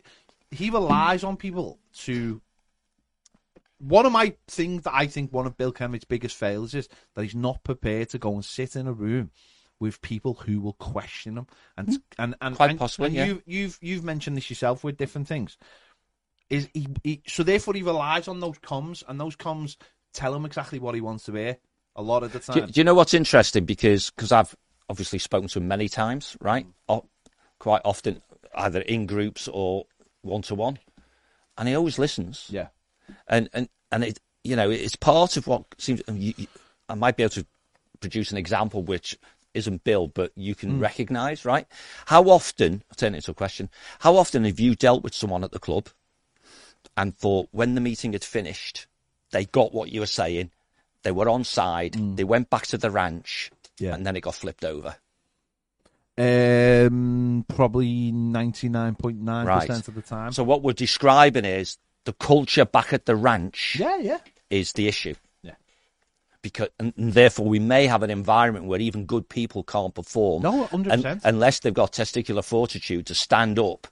he 0.50 0.70
relies 0.70 1.24
on 1.24 1.36
people 1.36 1.78
to. 2.04 2.40
One 3.86 4.06
of 4.06 4.12
my 4.12 4.34
things 4.48 4.82
that 4.84 4.94
I 4.94 5.06
think 5.06 5.32
one 5.32 5.46
of 5.46 5.56
Bill 5.56 5.72
Kennedy's 5.72 6.04
biggest 6.04 6.36
failures 6.36 6.74
is 6.74 6.88
that 7.14 7.22
he's 7.22 7.34
not 7.34 7.62
prepared 7.64 8.08
to 8.10 8.18
go 8.18 8.32
and 8.32 8.44
sit 8.44 8.76
in 8.76 8.86
a 8.86 8.92
room 8.92 9.30
with 9.80 10.00
people 10.00 10.34
who 10.34 10.60
will 10.60 10.72
question 10.74 11.36
him 11.36 11.46
and 11.76 11.88
hmm. 11.88 11.94
and 12.18 12.34
and 12.40 12.56
Quite 12.56 12.70
and, 12.70 12.78
possibly, 12.78 13.06
and 13.08 13.14
yeah. 13.14 13.26
you 13.26 13.42
you've 13.46 13.78
you've 13.82 14.04
mentioned 14.04 14.36
this 14.36 14.48
yourself 14.48 14.84
with 14.84 14.96
different 14.96 15.28
things. 15.28 15.58
Is 16.48 16.68
he, 16.72 16.88
he 17.02 17.22
so 17.26 17.42
therefore 17.42 17.74
he 17.74 17.82
relies 17.82 18.28
on 18.28 18.40
those 18.40 18.58
comms 18.58 19.02
and 19.06 19.20
those 19.20 19.36
comms 19.36 19.76
tell 20.12 20.34
him 20.34 20.44
exactly 20.44 20.78
what 20.78 20.94
he 20.94 21.00
wants 21.00 21.24
to 21.24 21.32
hear 21.32 21.58
a 21.96 22.02
lot 22.02 22.22
of 22.22 22.32
the 22.32 22.38
Do, 22.38 22.60
time. 22.60 22.70
do 22.70 22.80
you 22.80 22.84
know 22.84 22.94
what's 22.94 23.14
interesting? 23.14 23.64
Because 23.64 24.10
cause 24.10 24.32
I've 24.32 24.54
obviously 24.88 25.18
spoken 25.18 25.48
to 25.48 25.58
him 25.58 25.68
many 25.68 25.88
times, 25.88 26.36
right? 26.40 26.64
Hmm. 26.64 26.70
O- 26.88 27.08
quite 27.58 27.82
often, 27.84 28.22
either 28.54 28.80
in 28.80 29.06
groups 29.06 29.48
or 29.48 29.86
one 30.22 30.42
to 30.42 30.54
one, 30.54 30.78
and 31.56 31.68
he 31.68 31.74
always 31.74 31.98
listens. 31.98 32.46
yeah, 32.50 32.68
and 33.28 33.48
and 33.52 33.68
and 33.92 34.04
it 34.04 34.18
you 34.42 34.56
know 34.56 34.70
it's 34.70 34.96
part 34.96 35.36
of 35.36 35.46
what 35.46 35.64
seems 35.78 36.02
you, 36.12 36.34
you- 36.36 36.46
I 36.88 36.94
might 36.94 37.16
be 37.16 37.22
able 37.22 37.30
to 37.34 37.46
produce 38.00 38.30
an 38.30 38.36
example 38.38 38.82
which 38.82 39.16
isn't 39.54 39.84
Bill, 39.84 40.08
but 40.08 40.32
you 40.36 40.54
can 40.54 40.80
recognise, 40.80 41.44
right? 41.44 41.66
How 42.06 42.24
often? 42.24 42.82
I'll 42.90 42.96
turn 42.96 43.14
it 43.14 43.18
into 43.18 43.30
a 43.30 43.34
question. 43.34 43.70
How 44.00 44.16
often 44.16 44.44
have 44.44 44.58
you 44.60 44.74
dealt 44.74 45.02
with 45.04 45.14
someone 45.14 45.44
at 45.44 45.52
the 45.52 45.58
club 45.60 45.88
and 46.96 47.16
thought 47.16 47.48
when 47.52 47.74
the 47.74 47.80
meeting 47.80 48.12
had 48.12 48.24
finished, 48.24 48.86
they 49.30 49.44
got 49.46 49.72
what 49.72 49.90
you 49.92 50.00
were 50.00 50.06
saying, 50.06 50.50
they 51.04 51.12
were 51.12 51.28
on 51.28 51.44
side, 51.44 51.94
they 52.16 52.24
went 52.24 52.50
back 52.50 52.66
to 52.66 52.76
the 52.76 52.90
ranch, 52.90 53.50
Yeah. 53.78 53.94
and 53.94 54.04
then 54.04 54.16
it 54.16 54.22
got 54.22 54.34
flipped 54.34 54.64
over. 54.64 54.96
um, 56.18 57.44
probably 57.48 58.12
ninety 58.12 58.68
nine 58.68 58.94
point 58.94 59.20
nine 59.20 59.46
percent 59.46 59.88
of 59.88 59.94
the 59.94 60.02
time. 60.02 60.32
So 60.32 60.44
what 60.44 60.62
we're 60.62 60.72
describing 60.72 61.44
is 61.44 61.78
the 62.04 62.12
culture 62.12 62.64
back 62.64 62.92
at 62.92 63.06
the 63.06 63.16
ranch. 63.16 63.76
yeah, 63.78 63.98
yeah. 63.98 64.18
is 64.50 64.72
the 64.72 64.88
issue. 64.88 65.14
Yeah. 65.42 65.54
Because 66.42 66.68
and, 66.78 66.92
and 66.96 67.12
therefore 67.12 67.46
we 67.46 67.58
may 67.58 67.86
have 67.86 68.02
an 68.02 68.10
environment 68.10 68.66
where 68.66 68.80
even 68.80 69.06
good 69.06 69.28
people 69.28 69.62
can't 69.62 69.94
perform. 69.94 70.42
No, 70.42 70.66
100%. 70.66 71.04
un- 71.06 71.20
unless 71.24 71.60
they've 71.60 71.74
got 71.74 71.92
testicular 71.92 72.44
fortitude 72.44 73.06
to 73.06 73.14
stand 73.14 73.58
up 73.58 73.86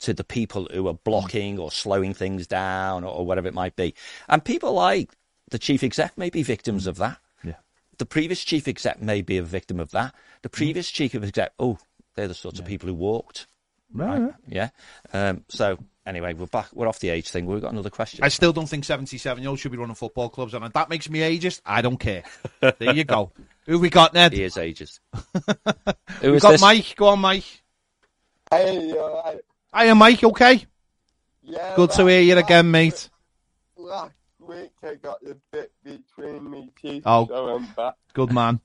to 0.00 0.14
the 0.14 0.24
people 0.24 0.68
who 0.72 0.86
are 0.86 0.94
blocking 0.94 1.58
or 1.58 1.70
slowing 1.70 2.14
things 2.14 2.46
down 2.46 3.04
or, 3.04 3.12
or 3.12 3.26
whatever 3.26 3.48
it 3.48 3.54
might 3.54 3.76
be. 3.76 3.94
And 4.28 4.44
people 4.44 4.72
like 4.72 5.10
the 5.50 5.58
chief 5.58 5.82
exec 5.82 6.16
may 6.16 6.30
be 6.30 6.42
victims 6.42 6.86
of 6.86 6.96
that. 6.96 7.18
Yeah. 7.42 7.54
The 7.98 8.06
previous 8.06 8.44
chief 8.44 8.68
exec 8.68 9.02
may 9.02 9.22
be 9.22 9.38
a 9.38 9.42
victim 9.42 9.80
of 9.80 9.90
that. 9.90 10.14
The 10.42 10.48
previous 10.48 10.90
chief 10.90 11.14
exec, 11.14 11.52
oh, 11.58 11.78
they're 12.14 12.28
the 12.28 12.34
sorts 12.34 12.60
of 12.60 12.64
people 12.64 12.88
who 12.88 12.94
walked. 12.94 13.46
Right. 13.92 14.32
Yeah. 14.46 14.70
Um, 15.12 15.44
so 15.48 15.78
anyway, 16.08 16.32
we're 16.34 16.46
back. 16.46 16.68
We're 16.72 16.88
off 16.88 16.98
the 16.98 17.10
age 17.10 17.30
thing. 17.30 17.46
We've 17.46 17.60
got 17.60 17.72
another 17.72 17.90
question. 17.90 18.24
I 18.24 18.28
still 18.28 18.52
don't 18.52 18.66
think 18.68 18.84
77 18.84 19.42
year 19.42 19.50
olds 19.50 19.60
should 19.60 19.70
be 19.72 19.78
running 19.78 19.94
football 19.94 20.28
clubs, 20.28 20.54
and 20.54 20.64
that 20.72 20.88
makes 20.88 21.08
me 21.08 21.20
ageist. 21.20 21.60
I 21.64 21.82
don't 21.82 21.98
care. 21.98 22.24
there 22.60 22.94
you 22.94 23.04
go. 23.04 23.30
Who 23.66 23.78
we 23.78 23.90
got, 23.90 24.14
Ned? 24.14 24.32
He 24.32 24.42
is 24.42 24.56
ages. 24.56 25.00
Who 25.12 26.30
we 26.30 26.36
is 26.36 26.42
got 26.42 26.52
this? 26.52 26.60
Mike. 26.60 26.94
Go 26.96 27.08
on, 27.08 27.18
Mike. 27.20 27.44
Hey, 28.50 28.92
alright. 28.94 29.40
Hiya, 29.76 29.94
Mike. 29.94 30.24
Okay. 30.24 30.64
Yeah, 31.42 31.74
Good 31.76 31.90
to 31.92 32.06
hear 32.06 32.20
you 32.20 32.34
last 32.34 32.44
again, 32.46 32.70
mate. 32.70 33.10
Last 33.76 34.14
week 34.40 34.72
I 34.82 34.94
got 34.94 35.22
the 35.22 35.38
bit 35.52 35.70
between 35.84 36.50
me 36.50 36.70
teeth, 36.80 37.02
Oh. 37.06 37.26
so 37.26 37.48
I'm 37.56 37.66
back. 37.74 37.94
Good 38.14 38.32
man. 38.32 38.60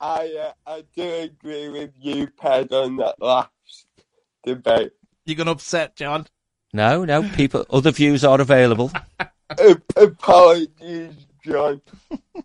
I, 0.00 0.34
uh, 0.40 0.52
I 0.66 0.84
do 0.96 1.02
agree 1.02 1.68
with 1.68 1.90
you, 2.00 2.26
Ped, 2.28 2.72
on 2.72 2.96
that 2.96 3.20
last 3.20 3.50
debate. 4.44 4.92
You 5.26 5.34
are 5.34 5.38
gonna 5.38 5.50
upset 5.52 5.94
John? 5.96 6.26
No, 6.72 7.04
no. 7.04 7.28
People, 7.30 7.66
other 7.70 7.90
views 7.90 8.24
are 8.24 8.40
available. 8.40 8.92
Apologies, 9.96 11.14
John. 11.44 11.80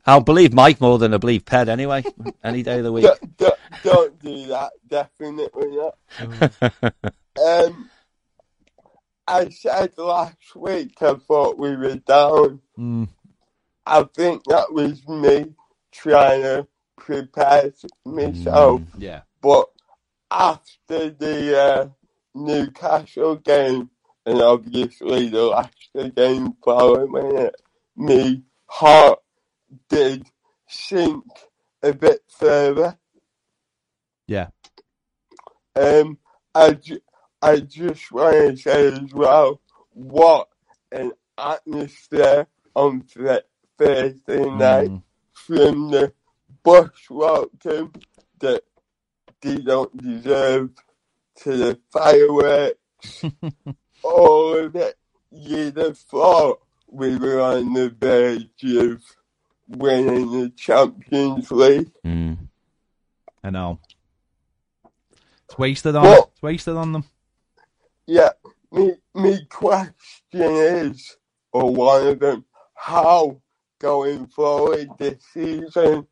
I'll 0.05 0.21
believe 0.21 0.53
Mike 0.53 0.81
more 0.81 0.97
than 0.97 1.13
I 1.13 1.17
believe 1.17 1.45
Ped 1.45 1.69
anyway. 1.69 2.03
Any 2.43 2.63
day 2.63 2.79
of 2.79 2.83
the 2.83 2.91
week. 2.91 3.05
Don't, 3.37 3.37
don't, 3.37 3.59
don't 3.83 4.19
do 4.19 4.47
that. 4.47 4.71
Definitely 4.87 5.77
not. 5.77 5.97
um, 7.45 7.89
I 9.27 9.49
said 9.49 9.97
last 9.97 10.55
week 10.55 11.01
I 11.01 11.15
thought 11.15 11.57
we 11.57 11.75
were 11.75 11.95
down. 11.95 12.61
Mm. 12.77 13.09
I 13.85 14.03
think 14.15 14.43
that 14.45 14.71
was 14.71 15.07
me 15.07 15.53
trying 15.91 16.41
to 16.41 16.67
prepare 16.97 17.71
myself. 18.05 18.81
Yeah. 18.97 19.21
But 19.41 19.67
after 20.31 21.09
the 21.09 21.61
uh, 21.61 21.89
Newcastle 22.33 23.35
game, 23.37 23.89
and 24.25 24.41
obviously 24.41 25.29
the 25.29 25.43
Leicester 25.43 26.09
game 26.09 26.53
following 26.63 27.37
it, 27.37 27.55
me 27.95 28.43
heart 28.67 29.19
did 29.89 30.25
sink 30.67 31.23
a 31.83 31.93
bit 31.93 32.21
further. 32.29 32.97
Yeah. 34.27 34.47
Um, 35.75 36.17
I, 36.53 36.71
ju- 36.73 37.01
I 37.41 37.59
just 37.59 38.11
want 38.11 38.35
to 38.35 38.57
say 38.57 38.87
as 38.87 39.13
well, 39.13 39.61
what 39.93 40.47
an 40.91 41.11
atmosphere 41.37 42.47
on 42.75 43.01
th- 43.01 43.43
Thursday 43.77 44.45
night 44.49 44.89
Mm. 44.89 45.03
from 45.33 45.91
the 45.91 46.13
bush 46.63 47.09
welcome 47.09 47.91
that 48.39 48.63
they 49.41 49.57
don't 49.57 49.95
deserve 49.97 50.71
to 51.43 51.57
the 51.57 51.79
fireworks, 51.91 53.25
all 54.05 54.57
of 54.57 54.75
it. 54.75 54.95
You'd 55.31 55.77
have 55.77 55.97
thought 55.97 56.61
we 56.87 57.17
were 57.17 57.41
on 57.41 57.73
the 57.73 57.89
verge 57.89 58.63
of 58.77 59.01
winning 59.67 60.31
the 60.31 60.49
Champions 60.51 61.51
League. 61.51 61.91
Mm. 62.05 62.37
I 63.43 63.49
know. 63.49 63.79
It's 65.45 65.57
wasted 65.57 65.95
on. 65.95 66.03
Well- 66.03 66.31
It's 66.33 66.41
wasted 66.41 66.75
on 66.75 66.91
them. 66.93 67.03
Yeah, 68.07 68.29
me, 68.71 68.93
me 69.15 69.45
question 69.49 70.41
is, 70.51 71.17
or 71.51 71.73
one 71.73 72.05
of 72.07 72.19
them, 72.19 72.45
how 72.75 73.41
going 73.79 74.27
forward 74.27 74.89
this 74.99 75.23
season 75.33 76.05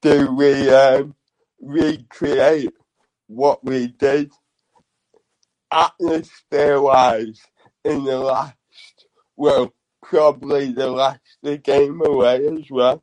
do 0.00 0.32
we 0.34 0.70
um, 0.70 1.14
recreate 1.60 2.72
what 3.26 3.62
we 3.62 3.88
did 3.88 4.32
atmosphere 5.74 6.80
wise 6.80 7.40
in 7.84 8.04
the 8.04 8.18
last, 8.18 8.54
well, 9.36 9.72
probably 10.02 10.72
the 10.72 10.88
last 10.90 11.20
the 11.42 11.58
game 11.58 12.00
away 12.04 12.46
as 12.46 12.70
well. 12.70 13.02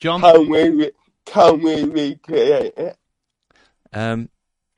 John, 0.00 0.20
Can 0.20 0.48
we, 0.48 0.68
re- 0.68 0.90
can 1.26 1.62
we 1.62 1.84
recreate 1.84 2.74
it? 2.76 2.96
Um, 3.92 4.28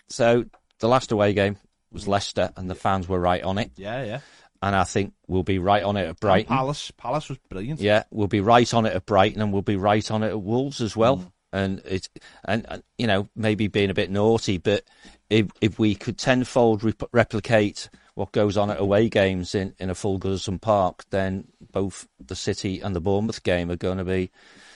so 0.09 0.45
the 0.81 0.89
last 0.89 1.13
away 1.13 1.33
game 1.33 1.57
was 1.91 2.07
Leicester, 2.09 2.51
and 2.57 2.69
the 2.69 2.75
fans 2.75 3.09
were 3.09 3.21
right 3.21 3.43
on 3.43 3.59
it. 3.59 3.71
yeah, 3.77 4.05
yeah. 4.05 4.21
And 4.61 4.75
I 4.75 4.85
think 4.85 5.13
we'll 5.29 5.43
be 5.43 5.59
right 5.59 5.83
on 5.83 5.99
it 5.99 6.03
at 6.05 6.09
And 6.09 6.21
Brighton. 6.21 6.49
Palace, 6.57 6.91
Palace 6.97 7.29
was 7.29 7.37
brilliant. 7.51 7.81
Yeah, 7.81 8.05
we'll 8.11 8.29
be 8.29 8.41
right 8.41 8.73
on 8.73 8.87
it 8.87 8.95
at 8.95 9.05
Brighton, 9.05 9.43
and 9.43 9.53
we'll 9.53 9.61
be 9.63 9.77
right 9.77 10.11
on 10.11 10.23
it 10.23 10.29
at 10.29 10.41
Wolves 10.41 10.81
as 10.81 10.97
well. 10.97 11.19
Mm. 11.19 11.31
And 11.53 11.83
it's 11.85 12.09
and, 12.45 12.67
and 12.69 12.83
you 12.99 13.07
know 13.07 13.29
maybe 13.37 13.69
being 13.69 13.91
a 13.91 13.95
bit 13.95 14.11
naughty, 14.11 14.57
but 14.59 14.83
if 15.31 15.47
if 15.61 15.79
we 15.79 15.95
could 15.95 16.19
tenfold 16.19 16.85
rep- 16.85 17.11
replicate 17.13 17.89
what 18.15 18.33
goes 18.33 18.57
on 18.57 18.71
at 18.71 18.81
away 18.81 19.09
games 19.09 19.55
in 19.55 19.75
in 19.79 19.91
a 19.91 19.95
full 19.95 20.19
Goodison 20.19 20.61
Park, 20.61 21.05
then 21.11 21.49
both 21.73 22.07
the 22.25 22.37
City 22.37 22.81
and 22.81 22.95
the 22.95 23.01
Bournemouth 23.01 23.43
game 23.43 23.71
are 23.71 23.77
going 23.77 23.99
to 23.99 24.05
be 24.05 24.31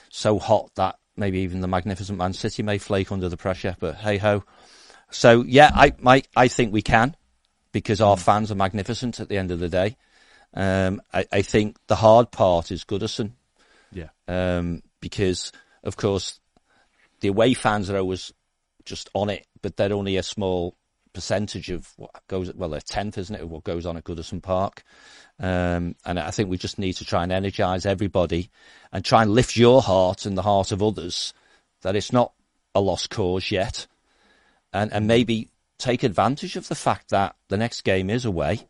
so 0.09 0.39
hot 0.39 0.71
that 0.75 0.97
maybe 1.15 1.39
even 1.39 1.61
the 1.61 1.67
magnificent 1.67 2.17
Man 2.17 2.33
City 2.33 2.63
may 2.63 2.77
flake 2.77 3.11
under 3.11 3.29
the 3.29 3.37
pressure. 3.37 3.75
But 3.79 3.95
hey 3.95 4.17
ho. 4.17 4.43
So 5.11 5.43
yeah, 5.43 5.71
I 5.73 5.93
my, 5.99 6.23
I 6.35 6.47
think 6.47 6.73
we 6.73 6.81
can 6.81 7.15
because 7.71 8.01
our 8.01 8.17
fans 8.17 8.51
are 8.51 8.55
magnificent 8.55 9.19
at 9.19 9.29
the 9.29 9.37
end 9.37 9.51
of 9.51 9.59
the 9.59 9.69
day. 9.69 9.97
Um, 10.53 11.01
I, 11.13 11.25
I 11.31 11.41
think 11.43 11.77
the 11.87 11.95
hard 11.95 12.31
part 12.31 12.71
is 12.71 12.83
Goodison 12.83 13.33
Yeah. 13.91 14.09
um, 14.27 14.81
because 14.99 15.51
of 15.83 15.95
course 15.95 16.39
the 17.21 17.27
away 17.27 17.53
fans 17.53 17.89
are 17.89 17.97
always 17.97 18.33
just 18.85 19.09
on 19.13 19.29
it, 19.29 19.45
but 19.61 19.77
they're 19.77 19.93
only 19.93 20.17
a 20.17 20.23
small 20.23 20.75
percentage 21.13 21.69
of 21.69 21.91
what 21.97 22.11
goes. 22.27 22.53
Well, 22.53 22.73
a 22.73 22.81
tenth, 22.81 23.17
isn't 23.17 23.35
it, 23.35 23.41
of 23.41 23.49
what 23.49 23.63
goes 23.63 23.85
on 23.85 23.97
at 23.97 24.03
Goodison 24.03 24.41
Park? 24.41 24.83
Um, 25.39 25.95
and 26.05 26.19
I 26.19 26.31
think 26.31 26.49
we 26.49 26.57
just 26.57 26.79
need 26.79 26.93
to 26.93 27.05
try 27.05 27.23
and 27.23 27.31
energise 27.31 27.85
everybody 27.85 28.49
and 28.91 29.03
try 29.03 29.21
and 29.21 29.31
lift 29.31 29.55
your 29.55 29.81
heart 29.81 30.25
and 30.25 30.37
the 30.37 30.41
heart 30.41 30.71
of 30.71 30.83
others 30.83 31.33
that 31.81 31.95
it's 31.95 32.11
not 32.11 32.33
a 32.75 32.81
lost 32.81 33.09
cause 33.09 33.51
yet, 33.51 33.87
and 34.73 34.91
and 34.93 35.07
maybe 35.07 35.49
take 35.77 36.03
advantage 36.03 36.55
of 36.55 36.67
the 36.67 36.75
fact 36.75 37.09
that 37.09 37.35
the 37.47 37.57
next 37.57 37.81
game 37.81 38.09
is 38.09 38.25
away 38.25 38.67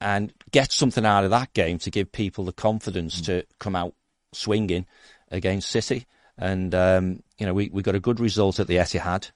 and 0.00 0.32
get 0.50 0.72
something 0.72 1.06
out 1.06 1.22
of 1.22 1.30
that 1.30 1.52
game 1.52 1.78
to 1.78 1.90
give 1.90 2.10
people 2.10 2.44
the 2.44 2.52
confidence 2.52 3.20
to 3.20 3.44
come 3.60 3.76
out 3.76 3.94
swinging 4.32 4.86
against 5.30 5.70
City. 5.70 6.06
And 6.36 6.74
um, 6.74 7.22
you 7.38 7.46
know, 7.46 7.54
we 7.54 7.68
we 7.72 7.82
got 7.82 7.94
a 7.94 8.00
good 8.00 8.18
result 8.18 8.58
at 8.58 8.66
the 8.66 8.76
Etihad, 8.76 9.30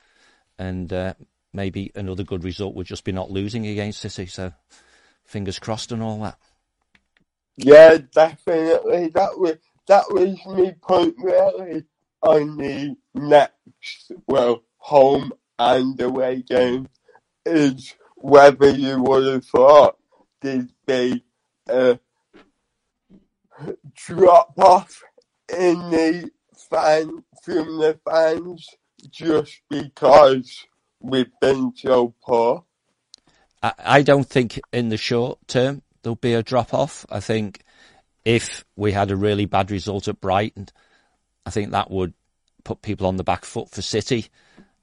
and 0.59 0.93
uh, 0.93 1.15
maybe 1.53 1.93
another 1.95 2.25
good 2.25 2.45
result 2.45 2.75
would 2.75 2.87
just 2.87 3.05
be 3.05 3.13
not 3.13 3.31
losing 3.31 3.67
against 3.67 4.01
City. 4.01 4.27
So, 4.27 4.53
fingers 5.25 5.59
crossed 5.59 5.93
and 5.93 6.03
all 6.03 6.21
that. 6.23 6.39
Yeah, 7.57 7.99
definitely. 8.13 9.09
That 9.09 9.39
was 9.39 9.57
that 9.89 10.05
was 10.11 10.39
my 10.47 10.75
point 10.83 11.15
really 11.19 11.85
on 12.23 12.57
the 12.57 12.97
next 13.15 14.13
well 14.27 14.63
home 14.79 15.33
and 15.59 16.01
away 16.01 16.43
game 16.43 16.89
is 17.45 17.95
whether 18.17 18.71
you 18.71 19.03
would 19.03 19.27
have 19.27 19.45
thought 19.45 19.97
there'd 20.43 20.73
be 20.87 21.25
a 21.69 21.99
drop 23.95 24.59
off 24.59 25.03
in 25.49 25.79
the 25.91 26.31
fan 26.71 27.23
from 27.43 27.79
the 27.79 27.99
fans 28.05 28.69
just 29.07 29.61
because 29.69 30.67
we've 31.01 31.33
been 31.41 31.73
so 31.77 32.15
poor. 32.23 32.65
I, 33.63 34.03
don't 34.03 34.29
think 34.29 34.61
in 34.73 34.91
the 34.91 34.97
short 34.97 35.39
term 35.49 35.83
there'll 36.03 36.17
be 36.17 36.35
a 36.35 36.43
drop 36.43 36.73
off. 36.73 37.05
I 37.11 37.21
think 37.21 37.63
if 38.25 38.65
we 38.77 38.93
had 38.93 39.11
a 39.11 39.17
really 39.17 39.47
bad 39.47 39.71
result 39.71 40.09
at 40.09 40.21
Brighton, 40.21 40.69
I 41.45 41.51
think 41.51 41.71
that 41.71 41.91
would 41.91 42.13
put 42.65 42.83
people 42.83 43.07
on 43.07 43.17
the 43.17 43.25
back 43.25 43.45
foot 43.45 43.71
for 43.71 43.83
City. 43.83 44.27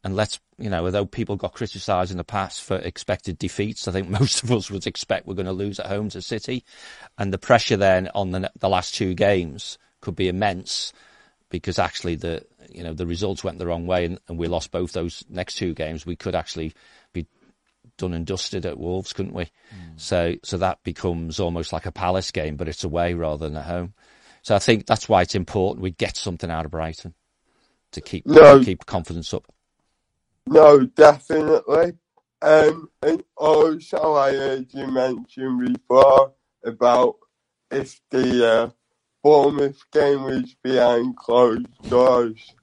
And 0.03 0.15
let's, 0.15 0.39
you 0.57 0.69
know, 0.69 0.85
although 0.85 1.05
people 1.05 1.37
got 1.37 1.53
criticised 1.53 2.11
in 2.11 2.17
the 2.17 2.23
past 2.23 2.61
for 2.61 2.75
expected 2.75 3.37
defeats, 3.37 3.87
I 3.87 3.91
think 3.91 4.09
most 4.19 4.43
of 4.43 4.51
us 4.51 4.69
would 4.69 4.87
expect 4.87 5.27
we're 5.27 5.33
going 5.35 5.45
to 5.45 5.53
lose 5.53 5.79
at 5.79 5.87
home 5.87 6.09
to 6.09 6.21
City. 6.21 6.65
And 7.17 7.31
the 7.31 7.37
pressure 7.37 7.77
then 7.77 8.09
on 8.13 8.31
the, 8.31 8.51
the 8.59 8.69
last 8.69 8.95
two 8.95 9.13
games 9.13 9.77
could 10.01 10.15
be 10.15 10.27
immense 10.27 10.91
because 11.49 11.79
actually 11.79 12.15
the, 12.15 12.43
you 12.73 12.83
know, 12.83 12.93
the 12.93 13.05
results 13.05 13.43
went 13.43 13.59
the 13.59 13.67
wrong 13.67 13.85
way 13.85 14.05
and, 14.05 14.19
and 14.27 14.37
we 14.37 14.47
lost 14.47 14.71
both 14.71 14.91
those 14.93 15.23
next 15.29 15.55
two 15.55 15.73
games. 15.73 16.05
We 16.05 16.15
could 16.15 16.35
actually 16.35 16.73
be 17.13 17.27
done 17.97 18.13
and 18.13 18.25
dusted 18.25 18.65
at 18.65 18.77
Wolves, 18.77 19.13
couldn't 19.13 19.33
we? 19.33 19.49
So, 19.95 20.35
so 20.43 20.57
that 20.57 20.83
becomes 20.83 21.39
almost 21.39 21.73
like 21.73 21.85
a 21.85 21.91
Palace 21.91 22.31
game, 22.31 22.55
but 22.55 22.67
it's 22.67 22.83
away 22.83 23.13
rather 23.13 23.47
than 23.47 23.57
at 23.57 23.65
home. 23.65 23.93
So 24.41 24.55
I 24.55 24.59
think 24.59 24.85
that's 24.85 25.07
why 25.07 25.21
it's 25.21 25.35
important 25.35 25.83
we 25.83 25.91
get 25.91 26.17
something 26.17 26.49
out 26.49 26.65
of 26.65 26.71
Brighton 26.71 27.13
to 27.91 28.01
keep 28.01 28.25
No. 28.25 28.59
to 28.59 28.65
keep 28.65 28.85
confidence 28.85 29.33
up. 29.33 29.45
No, 30.47 30.85
definitely. 30.85 31.93
Um, 32.41 32.89
and 33.01 33.23
also, 33.37 34.15
I 34.15 34.33
heard 34.33 34.73
you 34.73 34.87
mention 34.87 35.73
before 35.73 36.33
about 36.65 37.15
if 37.71 38.01
the 38.09 38.45
uh, 38.45 38.69
Bournemouth 39.23 39.81
game 39.91 40.23
was 40.23 40.53
behind 40.61 41.15
closed 41.15 41.67
doors. 41.89 42.53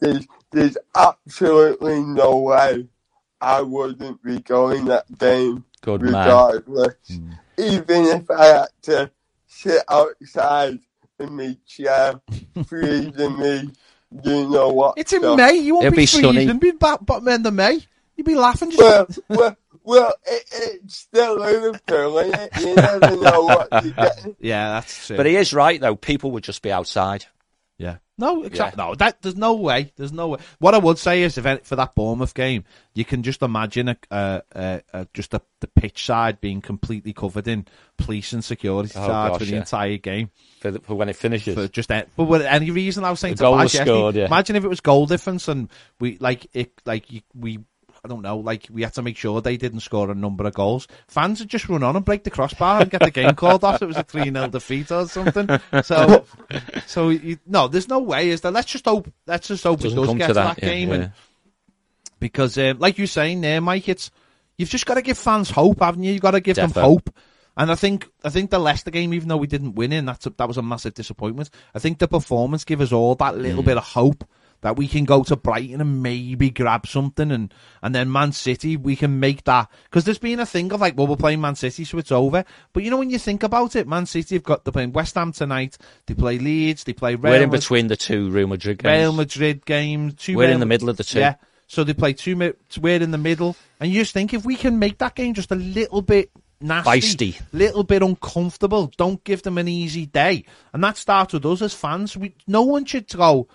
There's, 0.00 0.26
there's 0.50 0.78
absolutely 0.96 2.00
no 2.02 2.38
way 2.38 2.86
I 3.40 3.62
wouldn't 3.62 4.22
be 4.22 4.40
going 4.40 4.86
that 4.86 5.06
game 5.18 5.64
Good 5.82 6.02
man. 6.02 6.12
regardless. 6.12 6.94
Hmm. 7.08 7.32
Even 7.58 8.04
if 8.06 8.30
I 8.30 8.44
had 8.46 8.66
to 8.82 9.10
sit 9.46 9.82
outside 9.88 10.78
in 11.18 11.36
my 11.36 11.56
chair, 11.66 12.20
freezing 12.66 13.38
me, 13.38 13.70
you 14.24 14.48
know 14.48 14.68
what? 14.70 14.94
It's 14.96 15.12
in 15.12 15.20
stuff. 15.20 15.36
May. 15.36 15.54
You 15.54 15.74
won't 15.74 15.86
It'll 15.86 15.96
be, 15.96 16.02
be 16.02 16.06
sunny. 16.06 16.32
freezing. 16.32 16.58
Be 16.58 16.70
back 16.72 17.04
bottom 17.04 17.28
end 17.28 17.46
of 17.46 17.54
May. 17.54 17.80
You'd 18.16 18.26
be 18.26 18.34
laughing. 18.34 18.70
Just 18.70 18.80
well, 18.82 19.06
well, 19.38 19.56
well, 19.84 20.14
it, 20.26 20.44
it's 20.52 20.96
still 20.96 21.38
Liverpool, 21.38 22.18
isn't 22.18 22.34
it? 22.40 22.60
You 22.60 22.74
never 22.74 23.16
know 23.16 23.42
what 23.44 23.68
you're 23.84 23.92
getting. 23.96 24.36
yeah, 24.40 24.70
that's 24.70 25.06
true. 25.06 25.16
But 25.16 25.26
he 25.26 25.36
is 25.36 25.52
right 25.54 25.80
though. 25.80 25.96
People 25.96 26.32
would 26.32 26.44
just 26.44 26.62
be 26.62 26.72
outside. 26.72 27.26
Yeah. 27.80 27.96
No, 28.18 28.42
exactly. 28.42 28.84
No, 28.84 28.94
that 28.96 29.22
there's 29.22 29.36
no 29.36 29.54
way. 29.54 29.90
There's 29.96 30.12
no 30.12 30.28
way. 30.28 30.40
What 30.58 30.74
I 30.74 30.78
would 30.78 30.98
say 30.98 31.22
is, 31.22 31.38
if 31.38 31.66
for 31.66 31.76
that 31.76 31.94
Bournemouth 31.94 32.34
game, 32.34 32.64
you 32.92 33.06
can 33.06 33.22
just 33.22 33.40
imagine 33.40 33.88
a, 33.88 33.96
uh, 34.10 34.40
uh, 34.54 34.78
uh, 34.92 35.04
just 35.14 35.32
a, 35.32 35.40
the 35.60 35.66
pitch 35.66 36.04
side 36.04 36.38
being 36.42 36.60
completely 36.60 37.14
covered 37.14 37.48
in 37.48 37.66
police 37.96 38.34
and 38.34 38.44
security 38.44 38.92
Oh, 38.94 39.06
guards 39.06 39.38
for 39.38 39.44
the 39.46 39.52
yeah. 39.52 39.56
entire 39.60 39.96
game. 39.96 40.30
For, 40.60 40.70
the, 40.72 40.80
for 40.80 40.94
when 40.96 41.08
it 41.08 41.16
finishes. 41.16 41.54
For 41.54 41.68
just 41.68 41.90
a- 41.90 42.06
for 42.14 42.42
any 42.42 42.70
reason, 42.70 43.04
I 43.04 43.10
was 43.10 43.20
saying 43.20 43.36
The 43.36 43.38
to 43.38 43.42
goal 43.44 43.56
was 43.56 43.72
scored, 43.72 44.14
yeah. 44.14 44.26
Imagine 44.26 44.56
if 44.56 44.64
it 44.64 44.68
was 44.68 44.82
goal 44.82 45.06
difference 45.06 45.48
and 45.48 45.70
we 45.98 46.18
like 46.18 46.46
it, 46.52 46.72
like 46.84 47.10
you, 47.10 47.22
we. 47.34 47.60
I 48.04 48.08
don't 48.08 48.22
know, 48.22 48.38
like 48.38 48.66
we 48.70 48.82
had 48.82 48.94
to 48.94 49.02
make 49.02 49.16
sure 49.16 49.40
they 49.40 49.56
didn't 49.56 49.80
score 49.80 50.10
a 50.10 50.14
number 50.14 50.46
of 50.46 50.54
goals. 50.54 50.88
Fans 51.06 51.38
had 51.40 51.48
just 51.48 51.68
run 51.68 51.82
on 51.82 51.96
and 51.96 52.04
break 52.04 52.24
the 52.24 52.30
crossbar 52.30 52.80
and 52.80 52.90
get 52.90 53.02
the 53.02 53.10
game 53.10 53.34
called 53.34 53.62
off. 53.62 53.82
It 53.82 53.86
was 53.86 53.96
a 53.98 54.02
3 54.02 54.24
0 54.32 54.48
defeat 54.50 54.90
or 54.90 55.06
something. 55.06 55.48
So, 55.82 56.24
so 56.86 57.08
you, 57.10 57.38
no, 57.46 57.68
there's 57.68 57.88
no 57.88 57.98
way. 57.98 58.30
Is 58.30 58.40
there? 58.40 58.52
Let's 58.52 58.72
just 58.72 58.86
hope. 58.86 59.12
Let's 59.26 59.48
just 59.48 59.64
hope 59.64 59.80
Doesn't 59.80 59.98
it 59.98 60.06
does 60.06 60.14
get 60.14 60.26
to 60.28 60.34
that, 60.34 60.56
that, 60.56 60.62
yeah, 60.62 60.68
game, 60.68 60.88
yeah. 60.88 60.94
and 60.94 61.12
because, 62.18 62.56
um, 62.58 62.78
like 62.78 62.98
you're 62.98 63.06
saying 63.06 63.40
there, 63.40 63.60
Mike, 63.60 63.88
it's 63.88 64.10
you've 64.56 64.70
just 64.70 64.86
got 64.86 64.94
to 64.94 65.02
give 65.02 65.18
fans 65.18 65.50
hope, 65.50 65.80
haven't 65.80 66.02
you? 66.02 66.12
You've 66.12 66.22
got 66.22 66.32
to 66.32 66.40
give 66.40 66.56
them 66.56 66.70
hope. 66.70 67.10
And 67.56 67.70
I 67.70 67.74
think 67.74 68.08
I 68.24 68.30
think 68.30 68.50
the 68.50 68.58
Leicester 68.58 68.90
game, 68.90 69.12
even 69.12 69.28
though 69.28 69.36
we 69.36 69.46
didn't 69.46 69.74
win 69.74 69.92
in, 69.92 70.06
that's 70.06 70.24
a, 70.26 70.30
that 70.30 70.48
was 70.48 70.56
a 70.56 70.62
massive 70.62 70.94
disappointment. 70.94 71.50
I 71.74 71.78
think 71.78 71.98
the 71.98 72.08
performance 72.08 72.64
gave 72.64 72.80
us 72.80 72.92
all 72.92 73.14
that 73.16 73.34
Mm. 73.34 73.42
little 73.42 73.62
bit 73.62 73.76
of 73.76 73.84
hope 73.84 74.24
that 74.62 74.76
we 74.76 74.88
can 74.88 75.04
go 75.04 75.22
to 75.24 75.36
Brighton 75.36 75.80
and 75.80 76.02
maybe 76.02 76.50
grab 76.50 76.86
something, 76.86 77.30
and 77.30 77.52
and 77.82 77.94
then 77.94 78.10
Man 78.10 78.32
City 78.32 78.76
we 78.76 78.96
can 78.96 79.20
make 79.20 79.44
that 79.44 79.68
because 79.84 80.04
there's 80.04 80.18
been 80.18 80.40
a 80.40 80.46
thing 80.46 80.72
of 80.72 80.80
like, 80.80 80.96
well, 80.96 81.06
we're 81.06 81.16
playing 81.16 81.40
Man 81.40 81.54
City, 81.54 81.84
so 81.84 81.98
it's 81.98 82.12
over. 82.12 82.44
But 82.72 82.82
you 82.82 82.90
know 82.90 82.96
when 82.98 83.10
you 83.10 83.18
think 83.18 83.42
about 83.42 83.76
it, 83.76 83.88
Man 83.88 84.06
City 84.06 84.36
have 84.36 84.44
got 84.44 84.64
they're 84.64 84.72
playing 84.72 84.92
West 84.92 85.14
Ham 85.14 85.32
tonight. 85.32 85.78
They 86.06 86.14
play 86.14 86.38
Leeds. 86.38 86.84
They 86.84 86.92
play 86.92 87.14
Real 87.14 87.32
We're 87.32 87.42
in 87.42 87.50
between 87.50 87.86
the 87.88 87.96
two 87.96 88.30
Real 88.30 88.48
Madrid 88.48 88.82
games. 88.82 89.00
Real 89.00 89.12
Madrid 89.12 89.64
game. 89.64 90.12
Two 90.12 90.36
We're 90.36 90.50
in 90.50 90.60
the 90.60 90.66
middle 90.66 90.88
of 90.88 90.96
the 90.96 91.04
two. 91.04 91.20
Yeah. 91.20 91.36
So 91.66 91.84
they 91.84 91.94
play 91.94 92.12
two. 92.12 92.36
We're 92.80 93.00
in 93.00 93.12
the 93.12 93.18
middle, 93.18 93.56
and 93.78 93.92
you 93.92 94.00
just 94.00 94.12
think 94.12 94.34
if 94.34 94.44
we 94.44 94.56
can 94.56 94.78
make 94.78 94.98
that 94.98 95.14
game 95.14 95.34
just 95.34 95.52
a 95.52 95.56
little 95.56 96.02
bit 96.02 96.30
nasty, 96.60 96.90
Feisty. 96.90 97.42
little 97.52 97.84
bit 97.84 98.02
uncomfortable, 98.02 98.92
don't 98.96 99.22
give 99.24 99.42
them 99.42 99.58
an 99.58 99.68
easy 99.68 100.06
day, 100.06 100.44
and 100.72 100.82
that 100.82 100.96
starts 100.96 101.32
with 101.32 101.46
us 101.46 101.62
as 101.62 101.74
fans. 101.74 102.16
We 102.16 102.34
no 102.46 102.62
one 102.62 102.84
should 102.84 103.08
go. 103.08 103.48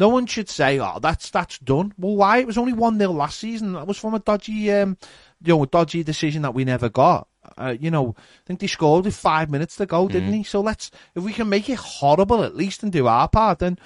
No 0.00 0.08
one 0.08 0.26
should 0.26 0.48
say, 0.48 0.80
"Oh, 0.80 0.98
that's 1.00 1.30
that's 1.30 1.58
done." 1.58 1.94
Well, 1.96 2.16
why? 2.16 2.38
It 2.38 2.46
was 2.46 2.58
only 2.58 2.72
one 2.72 2.98
0 2.98 3.12
last 3.12 3.38
season. 3.38 3.74
That 3.74 3.86
was 3.86 3.98
from 3.98 4.14
a 4.14 4.18
dodgy, 4.18 4.72
um, 4.72 4.96
you 5.42 5.56
know, 5.56 5.64
dodgy 5.66 6.02
decision 6.02 6.42
that 6.42 6.54
we 6.54 6.64
never 6.64 6.88
got. 6.88 7.28
Uh, 7.56 7.76
you 7.78 7.90
know, 7.90 8.16
I 8.18 8.46
think 8.46 8.60
they 8.60 8.66
scored 8.66 9.04
with 9.04 9.16
five 9.16 9.50
minutes 9.50 9.76
to 9.76 9.86
go, 9.86 10.08
didn't 10.08 10.32
he? 10.32 10.42
So 10.42 10.60
let's, 10.60 10.90
if 11.14 11.22
we 11.22 11.32
can 11.32 11.48
make 11.48 11.70
it 11.70 11.78
horrible 11.78 12.44
at 12.44 12.54
least 12.54 12.82
and 12.82 12.92
do 12.92 13.06
our 13.06 13.28
part, 13.28 13.60
then 13.60 13.78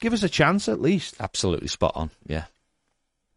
Give 0.00 0.12
us 0.12 0.22
a 0.22 0.28
chance 0.28 0.68
at 0.68 0.80
least. 0.80 1.16
Absolutely 1.18 1.68
spot 1.68 1.92
on. 1.94 2.10
Yeah. 2.26 2.44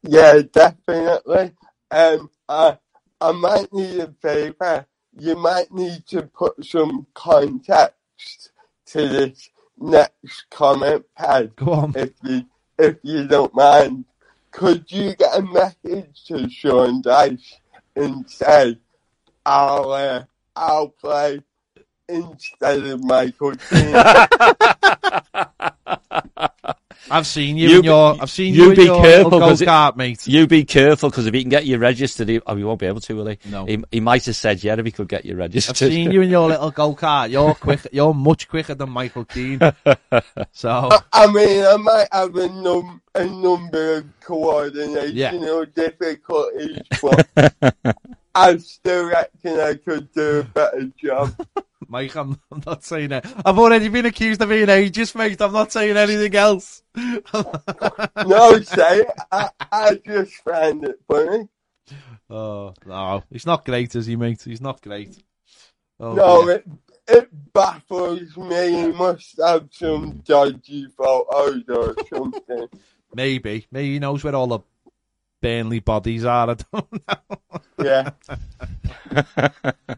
Yeah, 0.04 0.42
definitely. 0.52 1.54
Um, 1.90 2.30
I, 2.48 2.78
I 3.20 3.32
might 3.32 3.74
need 3.74 4.00
a 4.00 4.14
favour. 4.22 4.86
You 5.18 5.36
might 5.36 5.72
need 5.72 6.06
to 6.08 6.24
put 6.24 6.64
some 6.66 7.08
context 7.14 8.52
to 8.88 9.08
this 9.08 9.50
next 9.82 10.46
comment 10.50 11.04
pad, 11.18 11.56
Go 11.56 11.72
on. 11.74 11.94
if 11.96 12.12
you 12.24 12.46
if 12.78 12.98
you 13.04 13.28
don't 13.28 13.54
mind. 13.54 14.06
Could 14.52 14.92
you 14.92 15.16
get 15.16 15.38
a 15.38 15.42
message 15.42 16.26
to 16.28 16.50
Sean 16.50 17.02
Dyche 17.02 17.54
and 17.96 18.30
say, 18.30 18.78
"I'll 19.46 19.92
uh, 19.92 20.24
I'll 20.56 20.90
play 20.90 21.42
instead 22.10 22.86
of 22.86 23.04
Michael 23.04 23.54
Keane"? 23.56 23.94
I've 27.10 27.26
seen 27.26 27.58
you, 27.58 27.70
You 27.70 27.76
in 27.78 27.82
be- 27.82 27.88
your. 27.88 28.18
I've 28.22 28.30
seen 28.30 28.54
you 28.54 28.64
you, 28.66 28.70
in 28.72 28.76
be 28.76 28.84
your 28.84 29.02
careful, 29.02 29.32
little 29.32 29.40
'cause 29.40 29.62
it- 29.62 29.98
mate. 29.98 30.28
You 30.28 30.46
be 30.48 30.64
careful 30.66 31.10
because 31.10 31.26
if 31.26 31.34
he 31.34 31.42
can 31.42 31.50
get 31.50 31.66
you 31.66 31.78
registered, 31.78 32.30
he, 32.30 32.40
oh, 32.46 32.56
he 32.56 32.64
won't 32.64 32.80
be 32.80 32.86
able 32.86 33.02
to, 33.02 33.16
will 33.16 33.28
he? 33.28 33.40
No. 33.50 33.66
He, 33.66 33.84
he 33.92 34.00
might 34.00 34.26
have 34.26 34.36
said 34.36 34.64
yeah 34.64 34.76
if 34.78 34.86
he 34.86 34.92
could 34.92 35.08
get 35.08 35.26
you 35.26 35.36
registered. 35.36 35.72
I've 35.74 35.78
seen 35.78 36.12
you 36.12 36.22
in 36.22 36.30
your 36.30 36.48
little 36.48 36.70
go 36.82 36.94
kart. 36.96 37.32
You're 37.32 37.56
quick. 37.56 37.88
You're 37.92 38.14
much 38.14 38.48
quicker 38.48 38.76
than 38.76 38.90
Michael 38.92 39.26
Keane. 39.26 39.60
So 40.54 40.90
I 41.14 41.28
mean, 41.32 41.64
I 41.66 41.78
might 41.78 42.08
have 42.12 42.36
a, 42.36 42.48
num- 42.50 43.02
a 43.16 43.26
number 43.26 43.98
of 43.98 44.06
coordinational 44.24 45.12
Yeah. 45.14 45.66
difficulties, 45.74 46.80
but 47.02 47.96
I 48.36 48.58
still 48.58 49.06
reckon 49.10 49.60
I 49.60 49.76
could 49.76 50.12
do 50.14 50.40
a 50.40 50.44
better 50.44 50.92
job. 51.02 51.34
Mike, 51.88 52.16
I'm, 52.16 52.40
I'm 52.52 52.64
not 52.66 52.84
saying 52.86 53.10
that. 53.10 53.26
I've 53.46 53.60
already 53.60 53.90
been 53.90 54.06
accused 54.06 54.42
of 54.42 54.50
being 54.50 54.68
ageist, 54.68 55.16
mate. 55.16 55.42
I'm 55.42 55.52
not 55.52 55.72
saying 55.74 55.98
anything 55.98 56.34
else. 56.36 56.81
No, 56.96 58.60
say 58.62 59.00
it. 59.02 59.08
I, 59.32 59.50
I 59.72 60.00
just 60.06 60.34
find 60.44 60.84
it 60.84 61.00
funny. 61.08 61.48
oh 62.30 62.74
no, 62.86 63.24
he's 63.32 63.46
not 63.46 63.66
great, 63.66 63.96
is 63.96 64.06
he, 64.06 64.16
mate? 64.16 64.42
He's 64.44 64.62
not 64.62 64.82
great. 64.82 65.18
Oh, 66.00 66.14
No, 66.14 66.46
dear. 66.46 66.56
it, 66.56 66.68
it 67.08 67.54
baffles 67.54 68.36
me. 68.38 68.70
He 68.72 68.88
must 68.92 69.40
have 69.40 69.68
some 69.72 70.22
dodgy 70.26 70.88
photos 70.98 71.64
or 71.70 71.96
something. 72.14 72.68
maybe, 73.16 73.68
maybe 73.72 73.94
he 73.94 74.00
knows 74.00 74.24
where 74.24 74.36
all 74.36 74.48
the 74.48 74.60
Burnley 75.42 75.80
bodies 75.80 76.26
are. 76.26 76.50
I 76.52 76.56
don't 76.56 76.92
know. 77.08 77.62
Yeah. 77.84 78.12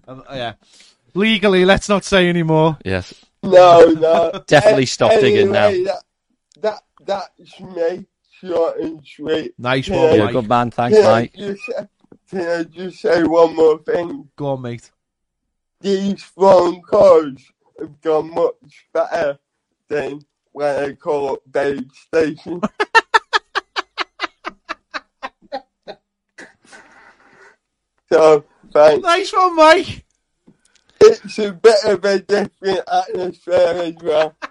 Um, 0.07 0.24
yeah, 0.32 0.53
legally, 1.14 1.65
let's 1.65 1.90
not 1.90 2.03
say 2.03 2.30
anymore. 2.30 2.78
yes. 2.86 3.14
No, 3.44 3.86
no. 3.90 4.41
Definitely 4.48 4.84
A- 4.84 4.88
stop 4.88 5.11
digging 5.11 5.52
now. 5.52 5.70
That, 5.70 5.84
that, 5.86 6.03
that's 7.06 7.60
me, 7.60 8.06
short 8.40 8.80
and 8.80 9.06
sweet. 9.06 9.54
Nice 9.58 9.88
Yeah. 9.88 9.98
one, 10.06 10.16
You're 10.16 10.26
Mike. 10.26 10.34
good 10.34 10.50
man. 10.50 10.72
Thanks, 10.72 10.98
Can 10.98 11.06
I 11.08 11.26
just, 11.36 11.70
can 12.30 12.42
I 12.48 12.64
just 12.64 13.00
say 13.00 13.24
one 13.24 13.56
more 13.56 13.78
thing? 13.80 14.30
Go 14.36 14.48
on, 14.48 14.62
mate. 14.62 14.92
These 15.82 16.24
phone 16.24 16.82
calls 16.82 17.42
have 17.80 18.00
gone 18.02 18.34
much 18.34 18.88
better 18.94 19.38
than 19.90 20.22
when 20.52 20.84
I 20.84 20.94
call 20.94 21.34
up 21.34 21.40
Babe 21.52 21.90
Station. 21.92 22.62
so, 28.12 28.46
thanks. 28.72 29.04
Nice 29.04 29.34
one, 29.34 29.56
Mike. 29.56 30.06
It's 31.02 31.38
a 31.40 31.52
bit 31.52 31.76
of 31.84 32.06
a 32.06 32.20
different 32.20 32.80
atmosphere 32.92 33.58
as 33.76 33.96
well. 34.02 34.36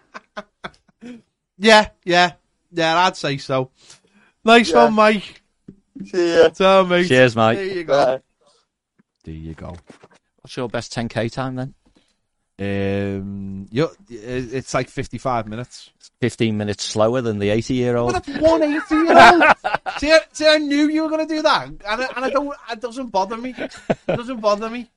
Yeah, 1.59 1.91
yeah, 2.05 2.33
yeah. 2.73 2.99
I'd 2.99 3.16
say 3.16 3.36
so. 3.39 3.70
Nice 4.44 4.70
Yeah. 4.70 4.85
one, 4.85 4.94
Mike. 4.94 5.43
See 6.05 6.35
ya. 6.36 6.51
So, 6.53 6.85
mate. 6.85 7.07
Cheers, 7.09 7.36
mate. 7.36 7.55
There 7.55 7.65
you 7.65 7.85
go. 7.85 8.05
Bye. 8.16 8.23
There 9.24 9.35
you 9.35 9.55
go. 9.55 9.77
What's 10.40 10.57
your 10.57 10.69
best 10.69 10.93
10k 10.94 11.31
time 11.31 11.55
then? 11.57 11.74
Um, 12.59 13.66
you're, 13.70 13.90
it's 14.09 14.74
like 14.74 14.89
55 14.89 15.49
minutes. 15.49 15.90
15 16.20 16.57
minutes 16.57 16.85
slower 16.85 17.20
than 17.20 17.39
the 17.39 17.51
80 17.51 17.74
year 17.74 17.97
old. 17.97 18.12
But 18.12 18.28
it's 18.28 18.39
180 18.39 18.94
year 18.94 19.32
old. 19.32 19.43
see, 19.99 20.12
I, 20.12 20.20
see, 20.32 20.47
I 20.49 20.59
knew 20.59 20.89
you 20.89 21.03
were 21.03 21.09
going 21.09 21.27
to 21.27 21.35
do 21.35 21.43
that, 21.43 21.66
and, 21.66 21.82
I, 21.85 22.07
and 22.16 22.24
I 22.24 22.31
don't. 22.31 22.55
It 22.70 22.81
doesn't 22.81 23.09
bother 23.09 23.36
me. 23.36 23.55
It 23.59 23.73
doesn't 24.07 24.40
bother 24.40 24.70
me. 24.70 24.89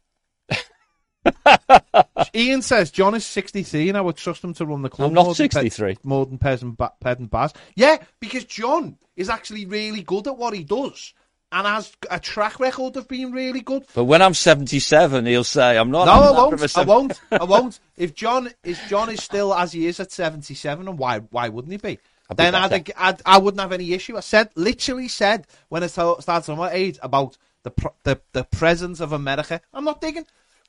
Ian 2.36 2.62
says 2.62 2.92
John 2.92 3.16
is 3.16 3.26
63, 3.26 3.90
and 3.90 3.98
I 3.98 4.02
would 4.02 4.18
trust 4.18 4.44
him 4.44 4.54
to 4.56 4.66
run 4.66 4.82
the 4.82 4.90
club. 4.90 5.10
I'm 5.10 5.14
not 5.14 5.26
more 5.26 5.34
than 5.34 5.50
Pe- 5.50 5.70
63. 5.70 5.98
more 6.04 6.26
than 6.26 6.38
Pez 6.38 6.62
and, 6.62 6.76
ba- 6.78 6.94
Ped 7.00 7.20
and 7.20 7.30
Baz. 7.30 7.54
Yeah, 7.76 7.98
because 8.20 8.46
John 8.46 8.98
is 9.16 9.30
actually 9.30 9.66
really 9.66 10.02
good 10.02 10.28
at 10.28 10.38
what 10.38 10.54
he 10.54 10.64
does, 10.64 11.14
and 11.52 11.66
has 11.66 11.94
a 12.10 12.20
track 12.20 12.60
record 12.60 12.98
of 12.98 13.08
being 13.08 13.32
really 13.32 13.62
good. 13.62 13.86
But 13.94 14.06
when 14.06 14.22
I'm 14.22 14.34
77, 14.34 15.26
he'll 15.26 15.44
say, 15.44 15.78
I'm 15.78 15.92
not. 15.92 16.06
No, 16.06 16.12
I'm 16.12 16.24
I 16.24 16.32
won't. 16.32 16.78
I 16.78 16.84
won't. 16.84 17.22
I 17.32 17.44
won't. 17.44 17.80
If 17.98 18.14
John 18.14 18.50
is 18.64 18.80
John 18.90 19.10
is 19.10 19.24
still 19.24 19.54
as 19.54 19.72
he 19.72 19.88
is 19.88 20.00
at 20.00 20.12
seventy 20.12 20.54
seven, 20.54 20.88
and 20.88 20.98
why 20.98 21.20
why 21.20 21.50
wouldn't 21.50 21.72
he 21.72 21.78
be? 21.78 22.00
I'd 22.30 22.38
be 22.38 22.44
then 22.44 22.56
I'd, 22.56 22.92
I'd, 22.98 23.22
I 23.26 23.38
would 23.38 23.56
not 23.56 23.64
have 23.64 23.72
any 23.72 23.94
issue. 23.94 24.18
I 24.18 24.22
said 24.22 24.50
literally 24.56 25.08
said 25.08 25.46
when 25.70 25.84
I 25.84 25.88
sta- 25.88 26.20
started 26.22 26.52
on 26.52 26.58
my 26.58 26.72
age 26.72 26.98
about 27.02 27.38
the 27.64 27.72
the 28.04 28.20
the 28.34 28.44
presence 28.44 29.00
of 29.00 29.12
America. 29.14 29.62
I'm 29.74 29.86
not 29.86 30.02
digging 30.02 30.26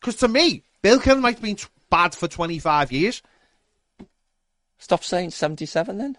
because 0.07 0.21
to 0.21 0.29
me, 0.29 0.63
Bill 0.83 1.01
Kenwright 1.01 1.35
have 1.35 1.43
been 1.43 1.57
t- 1.57 1.67
bad 1.91 2.15
for 2.15 2.29
twenty 2.29 2.61
five 2.61 2.93
years. 2.93 3.23
Stop 4.79 5.03
saying 5.03 5.31
77 5.31 5.97
then. 5.99 6.17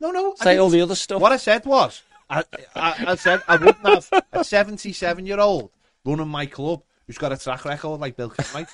No, 0.00 0.10
no. 0.10 0.34
I 0.40 0.44
Say 0.44 0.56
all 0.58 0.68
the 0.68 0.80
other 0.82 0.96
stuff. 0.96 1.22
What 1.22 1.30
I 1.32 1.36
said 1.36 1.64
was, 1.64 2.02
I, 2.28 2.42
I, 2.74 3.04
I 3.06 3.14
said 3.14 3.40
I 3.46 3.56
wouldn't 3.56 3.86
have 3.86 4.10
a 4.32 4.42
77 4.44 5.24
year 5.26 5.38
old 5.38 5.70
running 6.04 6.26
my 6.28 6.44
club 6.46 6.82
who's 7.06 7.18
got 7.18 7.32
a 7.32 7.36
track 7.38 7.64
record 7.64 8.00
like 8.00 8.16
Bill 8.16 8.28
Kenwright. 8.30 8.68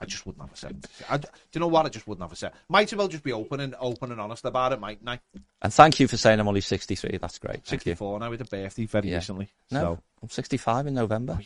I 0.00 0.06
just 0.06 0.24
wouldn't 0.26 0.42
have 0.42 0.52
a 0.52 0.56
70. 0.56 0.88
I, 1.10 1.18
do 1.18 1.28
you 1.52 1.60
know 1.60 1.66
what? 1.68 1.84
I 1.86 1.90
just 1.90 2.08
wouldn't 2.08 2.24
have 2.24 2.32
a 2.32 2.36
set. 2.36 2.54
Might 2.70 2.90
as 2.92 2.96
well 2.96 3.06
just 3.06 3.22
be 3.22 3.32
open 3.32 3.60
and 3.60 3.74
open 3.78 4.10
and 4.10 4.20
honest 4.20 4.44
about 4.46 4.72
it, 4.72 4.80
mightn't 4.80 5.08
I? 5.08 5.20
And 5.60 5.72
thank 5.72 6.00
you 6.00 6.08
for 6.08 6.16
saying 6.16 6.40
I'm 6.40 6.48
only 6.48 6.62
63. 6.62 7.18
That's 7.20 7.38
great. 7.38 7.64
Thank 7.64 7.84
you. 7.84 7.92
64 7.92 8.18
now 8.20 8.30
with 8.30 8.40
a 8.40 8.44
birthday 8.44 8.86
very 8.86 9.10
Yeah. 9.10 9.16
recently. 9.16 9.50
No, 9.70 9.80
So 9.80 9.98
I'm 10.22 10.30
65 10.30 10.86
in 10.86 10.94
November. 10.94 11.38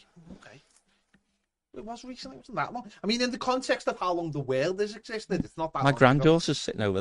It 1.77 1.85
was 1.85 2.05
recently, 2.05 2.37
it 2.37 2.41
wasn't 2.41 2.57
that 2.57 2.73
long. 2.73 2.91
I 3.03 3.07
mean, 3.07 3.21
in 3.21 3.31
the 3.31 3.39
context 3.39 3.87
of 3.89 3.99
how 3.99 4.13
long 4.13 4.31
the 4.31 4.41
world 4.41 4.81
has 4.81 4.97
existed, 4.97 5.45
it's 5.45 5.57
not 5.57 5.73
that 5.75 5.85
My 5.85 5.93
granddaughter's 5.93 6.59
sitting 6.59 6.81
over 6.81 7.01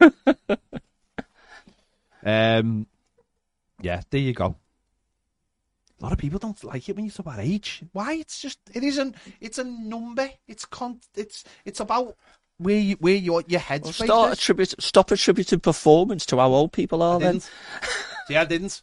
there. 0.00 0.08
Um, 2.24 2.86
yeah, 3.80 4.02
there 4.10 4.20
you 4.20 4.32
go. 4.32 4.56
A 5.98 6.02
lot 6.02 6.12
of 6.12 6.18
people 6.18 6.38
don't 6.38 6.62
like 6.64 6.88
it 6.88 6.96
when 6.96 7.04
you 7.04 7.10
talk 7.10 7.26
about 7.26 7.40
age. 7.40 7.82
Why? 7.92 8.14
It's 8.14 8.40
just 8.40 8.58
it 8.72 8.82
isn't. 8.82 9.16
It's 9.40 9.58
a 9.58 9.64
number. 9.64 10.30
It's 10.48 10.64
con. 10.64 11.00
It's 11.14 11.44
it's 11.64 11.80
about 11.80 12.16
where 12.56 12.78
you, 12.78 12.96
where 13.00 13.14
your 13.14 13.42
your 13.46 13.60
head's 13.60 13.84
Well, 13.84 14.06
start 14.08 14.32
attribute, 14.32 14.74
stop 14.82 15.10
attributing 15.10 15.60
performance 15.60 16.24
to 16.26 16.38
how 16.38 16.52
old 16.52 16.72
people 16.72 17.02
are 17.02 17.20
then. 17.20 17.40
See, 18.28 18.36
I 18.36 18.44
didn't. 18.44 18.82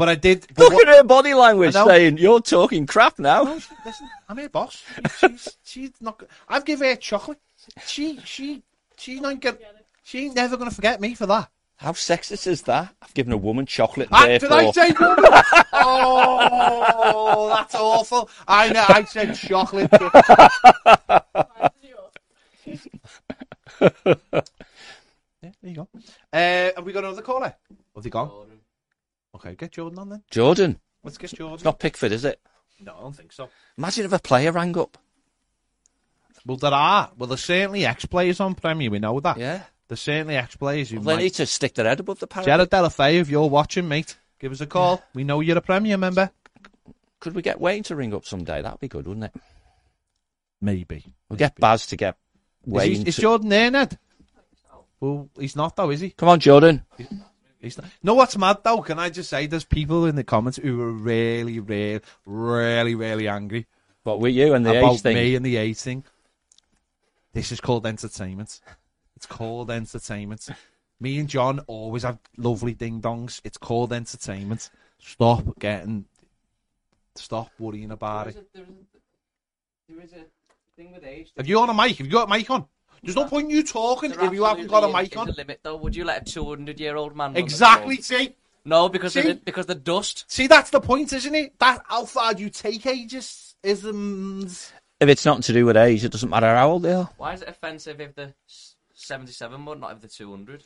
But 0.00 0.08
I 0.08 0.14
did. 0.14 0.46
But 0.54 0.60
Look 0.64 0.72
what- 0.72 0.88
at 0.88 0.96
her 0.96 1.04
body 1.04 1.34
language 1.34 1.74
saying, 1.74 2.16
you're 2.16 2.40
talking 2.40 2.86
crap 2.86 3.18
now. 3.18 3.42
No, 3.42 3.58
she- 3.58 3.74
listen, 3.84 4.08
I'm 4.30 4.38
her 4.38 4.48
boss. 4.48 4.82
She- 5.18 5.28
She's, 5.28 5.56
she's 5.62 5.90
not. 6.00 6.16
go- 6.16 6.26
I've 6.48 6.64
given 6.64 6.88
her 6.88 6.96
chocolate. 6.96 7.38
She 7.84 8.18
she 8.24 8.62
she's 8.96 9.20
not 9.20 9.38
get. 9.40 9.60
She 10.02 10.24
ain't 10.24 10.34
never 10.36 10.56
gonna 10.56 10.70
forget 10.70 11.02
me 11.02 11.14
for 11.14 11.26
that. 11.26 11.50
How 11.76 11.92
sexist 11.92 12.46
is 12.46 12.62
that? 12.62 12.94
I've 13.02 13.12
given 13.12 13.34
a 13.34 13.36
woman 13.36 13.66
chocolate. 13.66 14.08
Ah, 14.10 14.24
did 14.26 14.44
I 14.44 14.70
say 14.70 14.92
woman? 14.98 15.16
oh, 15.74 17.50
that's 17.54 17.74
awful. 17.74 18.30
I 18.48 18.70
know. 18.70 18.86
I 18.88 19.04
said 19.04 19.34
chocolate. 19.34 19.90
yeah, 23.80 24.10
there 25.40 25.52
you 25.62 25.74
go. 25.74 25.88
Uh, 26.32 26.70
have 26.74 26.84
we 26.84 26.92
got 26.94 27.04
another 27.04 27.20
caller? 27.20 27.54
Have 27.94 28.02
they 28.04 28.08
gone? 28.08 28.30
Okay, 29.34 29.54
get 29.54 29.72
Jordan 29.72 29.98
on 29.98 30.08
then. 30.08 30.22
Jordan. 30.30 30.80
Let's 31.04 31.18
get 31.18 31.32
Jordan. 31.34 31.54
It's 31.54 31.64
not 31.64 31.78
Pickford, 31.78 32.12
is 32.12 32.24
it? 32.24 32.40
No, 32.80 32.94
I 32.96 33.00
don't 33.02 33.16
think 33.16 33.32
so. 33.32 33.48
Imagine 33.78 34.06
if 34.06 34.12
a 34.12 34.18
player 34.18 34.52
rang 34.52 34.76
up. 34.78 34.98
Well, 36.46 36.56
there 36.56 36.72
are. 36.72 37.10
Well, 37.16 37.26
there's 37.26 37.44
certainly 37.44 37.84
ex-players 37.84 38.40
on 38.40 38.54
Premier. 38.54 38.90
We 38.90 38.98
know 38.98 39.20
that. 39.20 39.38
Yeah. 39.38 39.62
There's 39.88 40.00
certainly 40.00 40.36
ex-players 40.36 40.92
Well, 40.92 41.02
they 41.02 41.14
might... 41.16 41.22
need 41.22 41.34
to 41.34 41.46
stick 41.46 41.74
their 41.74 41.86
head 41.86 42.00
above 42.00 42.18
the 42.18 42.26
parapet. 42.26 42.68
Gerard 42.68 42.70
Deulofeu, 42.70 43.20
if 43.20 43.28
you're 43.28 43.48
watching, 43.48 43.88
mate, 43.88 44.16
give 44.38 44.52
us 44.52 44.60
a 44.60 44.66
call. 44.66 45.02
We 45.14 45.24
know 45.24 45.40
you're 45.40 45.58
a 45.58 45.62
Premier 45.62 45.98
member. 45.98 46.30
Could 47.18 47.34
we 47.34 47.42
get 47.42 47.60
Wayne 47.60 47.82
to 47.84 47.96
ring 47.96 48.14
up 48.14 48.24
someday? 48.24 48.62
That'd 48.62 48.80
be 48.80 48.88
good, 48.88 49.06
wouldn't 49.06 49.24
it? 49.26 49.34
Maybe. 50.62 51.04
We'll 51.28 51.36
get 51.36 51.56
Baz 51.56 51.86
to 51.88 51.96
get 51.96 52.16
Is, 52.66 52.72
Wayne. 52.72 52.92
he, 52.92 53.08
is 53.08 53.16
to... 53.16 53.20
Jordan 53.22 53.48
there, 53.48 53.70
Ned? 53.70 53.98
Well, 55.00 55.28
he's 55.38 55.56
not 55.56 55.76
though, 55.76 55.90
is 55.90 56.00
he? 56.00 56.10
Come 56.10 56.28
on, 56.28 56.40
Jordan. 56.40 56.82
He's 56.96 57.08
not. 57.62 57.84
No, 58.02 58.14
what's 58.14 58.36
mad 58.36 58.58
though? 58.64 58.80
Can 58.82 58.98
I 58.98 59.10
just 59.10 59.28
say, 59.30 59.46
there's 59.46 59.64
people 59.64 60.06
in 60.06 60.16
the 60.16 60.24
comments 60.24 60.58
who 60.58 60.80
are 60.80 60.92
really, 60.92 61.60
really, 61.60 62.00
really, 62.24 62.94
really 62.94 63.28
angry 63.28 63.66
But 64.04 64.20
were 64.20 64.28
you 64.28 64.54
and 64.54 64.64
the 64.64 64.78
about 64.78 64.94
age 64.94 65.00
thing? 65.02 65.14
me 65.14 65.34
and 65.34 65.44
the 65.44 65.56
age 65.56 65.78
thing. 65.78 66.04
This 67.32 67.52
is 67.52 67.60
called 67.60 67.86
entertainment. 67.86 68.60
It's 69.16 69.26
called 69.26 69.70
entertainment. 69.70 70.48
Me 70.98 71.18
and 71.18 71.28
John 71.28 71.60
always 71.66 72.02
have 72.02 72.18
lovely 72.36 72.74
ding 72.74 73.00
dongs. 73.00 73.40
It's 73.44 73.58
called 73.58 73.92
entertainment. 73.92 74.70
Stop 74.98 75.58
getting. 75.58 76.06
Stop 77.14 77.50
worrying 77.58 77.90
about 77.90 78.24
There 78.24 78.30
is 78.30 78.36
it. 78.36 78.48
a, 78.54 78.58
there, 78.58 78.64
is 78.64 78.70
a, 78.70 79.92
there 79.92 80.04
is 80.04 80.12
a 80.12 80.76
thing 80.76 80.92
with 80.92 81.04
age. 81.04 81.30
Have 81.36 81.46
you 81.46 81.58
on 81.60 81.68
a 81.70 81.74
mic? 81.74 81.96
Have 81.98 82.06
you 82.06 82.12
got 82.12 82.28
a 82.28 82.30
mic 82.30 82.50
on? 82.50 82.66
There's 83.02 83.16
no 83.16 83.24
point 83.26 83.44
in 83.50 83.56
you 83.56 83.62
talking 83.62 84.10
There 84.10 84.24
if 84.24 84.32
you 84.32 84.44
haven't 84.44 84.66
got 84.68 84.84
a 84.84 84.88
mic 84.92 85.16
on. 85.16 85.28
a 85.28 85.32
limit, 85.32 85.60
though. 85.62 85.76
Would 85.76 85.96
you 85.96 86.04
let 86.04 86.22
a 86.28 86.32
200 86.32 86.78
year 86.80 86.96
old 86.96 87.16
man? 87.16 87.26
run 87.26 87.34
the 87.34 87.40
Exactly. 87.40 87.96
See, 88.02 88.34
No, 88.64 88.88
because 88.88 89.16
of 89.16 89.24
the, 89.24 89.34
because 89.34 89.66
the 89.66 89.74
dust. 89.74 90.24
see, 90.28 90.46
that's 90.46 90.70
the 90.70 90.80
point, 90.80 91.12
isn't 91.12 91.34
it? 91.34 91.58
That 91.58 91.82
how 91.88 92.04
far 92.04 92.34
do 92.34 92.42
you 92.42 92.50
take 92.50 92.84
ages 92.86 93.54
isms? 93.62 94.72
If 95.00 95.08
it's 95.08 95.24
nothing 95.24 95.42
to 95.42 95.52
do 95.54 95.64
with 95.64 95.76
age, 95.78 96.04
it 96.04 96.12
doesn't 96.12 96.28
matter 96.28 96.54
how 96.54 96.70
old 96.72 96.82
they 96.82 96.92
are. 96.92 97.08
Why 97.16 97.32
is 97.32 97.40
it 97.42 97.48
offensive 97.48 98.00
if 98.00 98.14
the 98.14 98.34
77 98.94 99.64
but 99.64 99.80
not 99.80 99.92
if 99.92 100.00
the 100.00 100.08
200? 100.08 100.62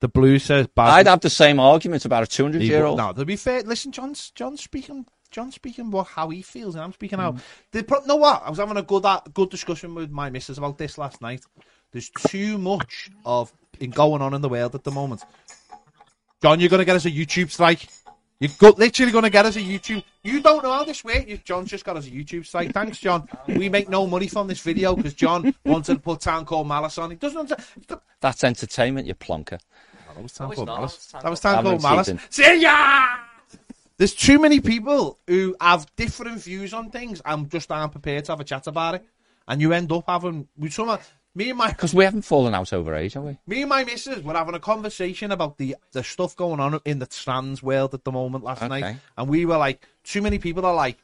The 0.00 0.08
blue 0.08 0.38
says 0.38 0.66
bad. 0.68 0.88
I'd 0.90 1.06
have 1.06 1.20
the 1.20 1.30
same 1.30 1.58
argument 1.60 2.04
about 2.04 2.22
a 2.22 2.26
200 2.26 2.60
He 2.62 2.68
year 2.68 2.82
would- 2.82 2.88
old. 2.90 2.98
No, 2.98 3.12
to 3.12 3.24
be 3.24 3.36
fair, 3.36 3.62
listen, 3.62 3.92
John's 3.92 4.30
John's 4.32 4.62
speaking. 4.62 5.06
John's 5.30 5.54
speaking 5.54 5.90
what 5.90 6.06
how 6.06 6.30
he 6.30 6.42
feels, 6.42 6.74
and 6.74 6.82
I'm 6.84 6.92
speaking 6.92 7.18
Mm. 7.18 7.22
how. 7.22 7.36
The 7.72 7.82
pro- 7.84 8.04
know 8.04 8.16
what? 8.16 8.42
I 8.44 8.50
was 8.50 8.58
having 8.58 8.76
a 8.76 8.82
good 8.82 9.04
uh, 9.04 9.20
good 9.34 9.50
discussion 9.50 9.94
with 9.94 10.10
my 10.10 10.30
missus 10.30 10.58
about 10.58 10.78
this 10.78 10.96
last 10.98 11.20
night. 11.20 11.44
There's 11.92 12.10
too 12.10 12.58
much 12.58 13.10
of 13.24 13.52
in 13.80 13.90
going 13.90 14.22
on 14.22 14.34
in 14.34 14.40
the 14.42 14.48
world 14.48 14.74
at 14.74 14.84
the 14.84 14.90
moment. 14.90 15.22
John, 16.42 16.60
you're 16.60 16.68
gonna 16.68 16.84
get 16.84 16.96
us 16.96 17.04
a 17.04 17.10
YouTube 17.10 17.50
strike. 17.50 17.88
You're 18.40 18.52
go- 18.58 18.74
literally 18.78 19.10
gonna 19.10 19.30
get 19.30 19.44
us 19.46 19.56
a 19.56 19.60
YouTube. 19.60 20.04
You 20.22 20.40
don't 20.40 20.62
know 20.62 20.72
how 20.72 20.84
this 20.84 21.02
works. 21.04 21.26
You- 21.26 21.38
John's 21.38 21.70
just 21.70 21.84
got 21.84 21.96
us 21.96 22.06
a 22.06 22.10
YouTube 22.10 22.46
strike. 22.46 22.72
Thanks, 22.72 22.98
John. 22.98 23.28
We 23.48 23.68
make 23.68 23.88
no 23.88 24.06
money 24.06 24.28
from 24.28 24.46
this 24.46 24.60
video 24.60 24.94
because 24.94 25.14
John 25.14 25.54
wanted 25.64 25.94
to 25.94 25.98
put 26.00 26.20
Town 26.20 26.44
Called 26.44 26.68
Malice 26.68 26.96
on. 26.98 27.10
He 27.10 27.16
doesn't. 27.16 27.38
understand- 27.38 28.00
That's 28.20 28.44
entertainment, 28.44 29.06
you 29.08 29.14
plonker. 29.14 29.58
That 30.14 30.22
was 30.22 30.32
Town 30.32 30.46
No, 30.48 30.52
it's 30.52 30.56
Called. 30.58 30.68
Malice. 30.68 31.06
That 31.12 31.24
was 31.30 31.40
Town 31.40 31.62
Called 31.64 31.82
Malice. 31.82 32.10
See 32.30 32.60
ya! 32.62 33.06
There's 33.98 34.14
too 34.14 34.38
many 34.38 34.60
people 34.60 35.18
who 35.26 35.56
have 35.60 35.86
different 35.96 36.40
views 36.40 36.72
on 36.72 36.90
things 36.90 37.20
and 37.24 37.50
just 37.50 37.70
aren't 37.70 37.92
prepared 37.92 38.24
to 38.26 38.32
have 38.32 38.40
a 38.40 38.44
chat 38.44 38.66
about 38.66 38.94
it. 38.94 39.04
And 39.46 39.60
you 39.60 39.72
end 39.72 39.90
up 39.92 40.04
having 40.06 40.46
with 40.56 40.72
some 40.72 40.96
me 41.34 41.50
and 41.50 41.58
my 41.58 41.68
Because 41.68 41.94
we 41.94 42.04
haven't 42.04 42.22
fallen 42.22 42.54
out 42.54 42.72
over 42.72 42.94
age, 42.94 43.14
have 43.14 43.24
we? 43.24 43.38
me 43.46 43.62
and 43.62 43.68
my 43.68 43.84
missus 43.84 44.22
were 44.22 44.34
having 44.34 44.54
a 44.54 44.60
conversation 44.60 45.32
about 45.32 45.58
the 45.58 45.76
the 45.92 46.02
stuff 46.04 46.36
going 46.36 46.60
on 46.60 46.80
in 46.84 46.98
the 46.98 47.06
trans 47.06 47.62
world 47.62 47.92
at 47.94 48.04
the 48.04 48.12
moment 48.12 48.44
last 48.44 48.62
Okay. 48.62 48.68
night, 48.68 48.96
and 49.16 49.28
we 49.28 49.46
were 49.46 49.56
like, 49.56 49.86
too 50.04 50.22
many 50.22 50.38
people 50.38 50.64
are 50.64 50.74
like, 50.74 50.98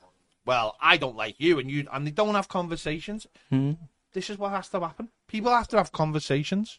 well, 0.45 0.77
I 0.81 0.97
don't 0.97 1.17
like 1.17 1.37
you, 1.39 1.59
and 1.59 1.71
you, 1.71 1.87
and 1.93 2.07
they 2.07 2.11
don't 2.11 2.35
have 2.35 2.49
conversations. 2.49 3.27
Hmm. 3.49 3.73
This 4.13 4.29
is 4.31 4.39
what 4.39 4.51
has 4.53 4.69
to 4.69 4.81
happen. 4.81 5.09
People 5.27 5.53
have 5.53 5.69
to 5.69 5.77
have 5.79 5.91
conversations. 5.91 6.79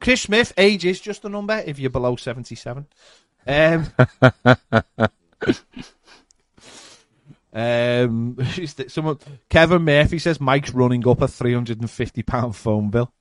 Chris 0.00 0.22
Smith, 0.22 0.52
age 0.56 0.84
is 0.84 1.00
just 1.00 1.24
a 1.24 1.28
number 1.28 1.62
if 1.66 1.78
you're 1.78 1.90
below 1.90 2.16
seventy-seven. 2.16 2.86
Um, 3.46 3.86
um, 7.52 8.38
someone 8.88 9.18
Kevin 9.48 9.82
Murphy 9.82 10.18
says 10.18 10.40
Mike's 10.40 10.72
running 10.72 11.06
up 11.08 11.20
a 11.22 11.28
three 11.28 11.54
hundred 11.54 11.80
and 11.80 11.90
fifty 11.90 12.22
pound 12.22 12.56
phone 12.56 12.90
bill. 12.90 13.12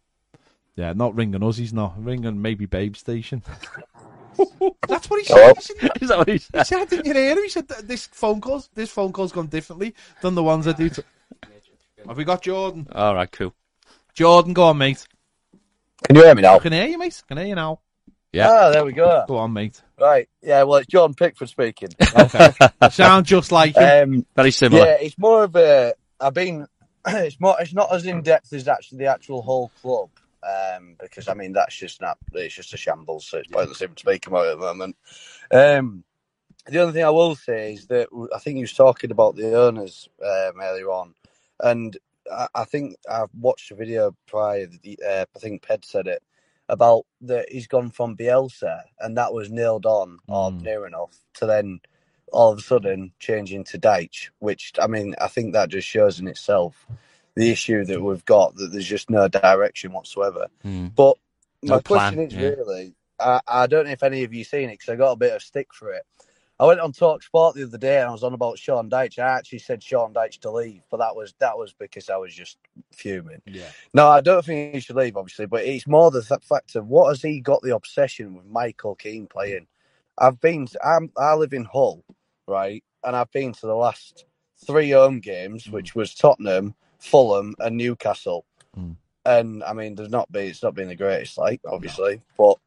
Yeah, 0.75 0.93
not 0.93 1.15
ringing 1.15 1.43
us. 1.43 1.57
He's 1.57 1.73
not 1.73 2.01
ringing. 2.01 2.41
Maybe 2.41 2.65
Babe 2.65 2.95
Station. 2.95 3.43
That's 4.87 5.09
what 5.09 5.19
he 5.19 5.25
said. 5.25 5.57
isn't 5.57 5.83
it? 5.83 5.91
Is 6.01 6.07
that 6.09 6.17
what 6.19 6.27
he 6.27 6.33
He 6.35 6.39
said? 6.39 6.63
said, 6.63 6.89
didn't 6.89 7.05
you 7.05 7.13
hear 7.13 7.31
him? 7.33 7.43
He 7.43 7.49
said 7.49 7.67
this 7.67 8.07
phone 8.07 8.39
calls, 8.39 8.69
this 8.73 8.89
phone 8.89 9.11
call's 9.11 9.33
gone 9.33 9.47
differently 9.47 9.93
than 10.21 10.35
the 10.35 10.43
ones 10.43 10.65
I 10.67 10.71
do. 10.71 10.89
To... 10.89 11.03
Have 12.07 12.15
we 12.15 12.23
got 12.23 12.41
Jordan? 12.41 12.87
All 12.93 13.15
right, 13.15 13.29
cool. 13.29 13.53
Jordan, 14.13 14.53
go 14.53 14.63
on, 14.65 14.77
mate. 14.77 15.05
Can 16.05 16.15
you 16.15 16.23
hear 16.23 16.35
me 16.35 16.43
now? 16.43 16.55
I 16.55 16.59
can 16.59 16.71
hear 16.71 16.87
you, 16.87 16.97
mate. 16.97 17.21
Can 17.27 17.37
hear 17.37 17.47
you 17.47 17.55
now. 17.55 17.81
Yeah. 18.31 18.49
Ah, 18.49 18.69
there 18.69 18.85
we 18.85 18.93
go. 18.93 19.25
Go 19.27 19.37
on, 19.37 19.51
mate. 19.51 19.81
Right. 19.99 20.29
Yeah, 20.41 20.63
well, 20.63 20.77
it's 20.77 20.87
John 20.87 21.13
Pickford 21.13 21.49
speaking. 21.49 21.89
Okay. 22.15 22.51
Sound 22.89 23.25
just 23.25 23.51
like 23.51 23.75
him. 23.75 24.15
um, 24.15 24.25
Very 24.35 24.51
similar. 24.51 24.85
yeah, 24.85 24.97
it's 24.99 25.17
more 25.17 25.43
of 25.43 25.55
a. 25.55 25.93
I've 26.19 26.33
been. 26.33 26.67
It's 27.07 27.39
more. 27.39 27.55
It's 27.59 27.73
not 27.73 27.93
as 27.93 28.05
in 28.05 28.21
depth 28.21 28.51
as 28.53 28.67
actually 28.67 28.99
the 28.99 29.05
actual 29.07 29.41
whole 29.41 29.71
club. 29.81 30.09
Um, 30.43 30.95
because 30.99 31.27
I 31.27 31.33
mean 31.33 31.53
that's 31.53 31.75
just 31.75 32.01
not. 32.01 32.17
It's 32.33 32.53
just 32.53 32.73
a 32.73 32.77
shambles. 32.77 33.25
So 33.25 33.37
it's 33.37 33.47
pointless 33.47 33.81
even 33.81 33.97
speaking 33.97 34.31
about 34.31 34.47
it 34.47 34.51
at 34.51 34.59
the 34.59 34.65
moment. 34.65 34.95
Um, 35.51 36.03
the 36.67 36.79
only 36.81 36.93
thing 36.93 37.05
I 37.05 37.09
will 37.09 37.35
say 37.35 37.73
is 37.73 37.87
that 37.87 38.09
I 38.35 38.39
think 38.39 38.57
you 38.57 38.63
was 38.63 38.73
talking 38.73 39.11
about 39.11 39.35
the 39.35 39.55
owners 39.59 40.09
um, 40.23 40.61
earlier 40.61 40.89
on, 40.91 41.15
and 41.61 41.97
I, 42.31 42.47
I 42.53 42.63
think 42.65 42.95
I've 43.09 43.33
watched 43.33 43.71
a 43.71 43.75
video 43.75 44.15
prior. 44.27 44.67
The, 44.67 44.99
uh, 45.07 45.25
I 45.35 45.39
think 45.39 45.63
Ped 45.63 45.85
said 45.85 46.07
it 46.07 46.21
about 46.69 47.05
that 47.21 47.51
he's 47.51 47.67
gone 47.67 47.89
from 47.89 48.15
Bielsa, 48.15 48.83
and 48.99 49.17
that 49.17 49.33
was 49.33 49.49
nailed 49.51 49.85
on 49.85 50.19
or 50.27 50.51
Mm. 50.51 50.61
near 50.61 50.87
enough 50.87 51.17
to 51.35 51.45
then 51.45 51.81
all 52.31 52.51
of 52.51 52.59
a 52.59 52.61
sudden 52.61 53.11
changing 53.19 53.63
to 53.65 53.79
Dyche, 53.79 54.29
which 54.39 54.73
I 54.79 54.87
mean 54.87 55.15
I 55.19 55.27
think 55.27 55.53
that 55.53 55.69
just 55.69 55.87
shows 55.87 56.19
in 56.19 56.27
itself 56.27 56.85
the 57.35 57.49
issue 57.51 57.83
that 57.85 58.01
we've 58.01 58.25
got 58.25 58.55
that 58.55 58.71
there's 58.71 58.85
just 58.87 59.09
no 59.09 59.27
direction 59.27 59.91
whatsoever. 59.93 60.47
Mm. 60.63 60.93
But 60.95 61.17
my 61.63 61.75
No 61.75 61.81
plan, 61.81 62.15
question 62.15 62.19
is 62.19 62.33
yeah. 62.35 62.49
really, 62.49 62.93
I, 63.19 63.41
I 63.47 63.67
don't 63.67 63.85
know 63.85 63.91
if 63.91 64.03
any 64.03 64.23
of 64.23 64.33
you 64.33 64.43
seen 64.43 64.69
it 64.69 64.73
because 64.73 64.89
I 64.89 64.95
got 64.95 65.13
a 65.13 65.17
bit 65.17 65.33
of 65.33 65.41
stick 65.41 65.73
for 65.73 65.91
it. 65.93 66.03
I 66.59 66.65
went 66.65 66.81
on 66.81 66.91
Talk 66.91 67.23
Sport 67.23 67.55
the 67.55 67.63
other 67.63 67.77
day 67.77 67.99
and 67.99 68.09
I 68.09 68.11
was 68.11 68.23
on 68.23 68.33
about 68.33 68.59
Sean 68.59 68.89
Dyche. 68.89 69.17
I 69.17 69.37
actually 69.37 69.59
said 69.59 69.81
Sean 69.81 70.13
Dyche 70.13 70.39
to 70.41 70.51
leave, 70.51 70.81
but 70.91 70.97
that 70.97 71.15
was 71.15 71.33
that 71.39 71.57
was 71.57 71.73
because 71.73 72.09
I 72.09 72.17
was 72.17 72.35
just 72.35 72.57
fuming. 72.91 73.41
Yeah. 73.45 73.69
No, 73.93 74.09
I 74.09 74.19
don't 74.19 74.43
think 74.43 74.73
he 74.73 74.81
should 74.81 74.97
leave, 74.97 75.15
obviously, 75.15 75.45
but 75.45 75.63
it's 75.63 75.87
more 75.87 76.11
the 76.11 76.21
th- 76.21 76.41
fact 76.43 76.75
of 76.75 76.87
what 76.87 77.09
has 77.09 77.21
he 77.21 77.39
got 77.39 77.61
the 77.61 77.73
obsession 77.73 78.35
with 78.35 78.45
Michael 78.45 78.95
Keane 78.95 79.27
playing. 79.27 79.67
I've 80.17 80.41
been, 80.41 80.67
I'm, 80.83 81.11
I 81.17 81.33
live 81.35 81.53
in 81.53 81.63
Hull, 81.63 82.03
right, 82.45 82.83
and 83.05 83.15
I've 83.15 83.31
been 83.31 83.53
to 83.53 83.65
the 83.65 83.75
last 83.75 84.25
three 84.65 84.91
home 84.91 85.21
games, 85.21 85.69
which 85.69 85.95
was 85.95 86.13
Tottenham, 86.13 86.75
Fulham, 86.99 87.55
and 87.59 87.77
Newcastle. 87.77 88.45
Mm. 88.77 88.97
And 89.25 89.63
I 89.63 89.71
mean, 89.71 89.95
there's 89.95 90.09
not 90.09 90.29
been, 90.29 90.47
it's 90.47 90.63
not 90.63 90.75
been 90.75 90.89
the 90.89 90.95
greatest, 90.95 91.37
like 91.37 91.61
obviously, 91.65 92.21
but 92.37 92.57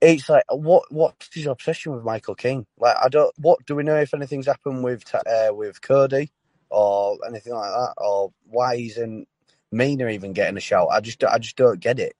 it's 0.00 0.28
like 0.28 0.44
what 0.50 0.84
what's 0.90 1.32
his 1.32 1.46
obsession 1.46 1.94
with 1.94 2.04
Michael 2.04 2.34
Keane? 2.34 2.66
Like, 2.78 2.96
I 3.02 3.08
don't. 3.08 3.32
What 3.38 3.64
do 3.66 3.74
we 3.74 3.82
know 3.82 3.96
if 3.96 4.14
anything's 4.14 4.46
happened 4.46 4.84
with 4.84 5.02
uh, 5.14 5.54
with 5.54 5.80
Coady 5.80 6.30
or 6.70 7.18
anything 7.26 7.54
like 7.54 7.70
that, 7.70 7.94
or 7.96 8.32
why 8.48 8.74
in 8.74 9.26
Mina 9.72 10.08
even 10.08 10.32
getting 10.32 10.56
a 10.56 10.60
shout? 10.60 10.88
I 10.90 11.00
just 11.00 11.22
I 11.24 11.38
just 11.38 11.56
don't 11.56 11.80
get 11.80 11.98
it. 11.98 12.14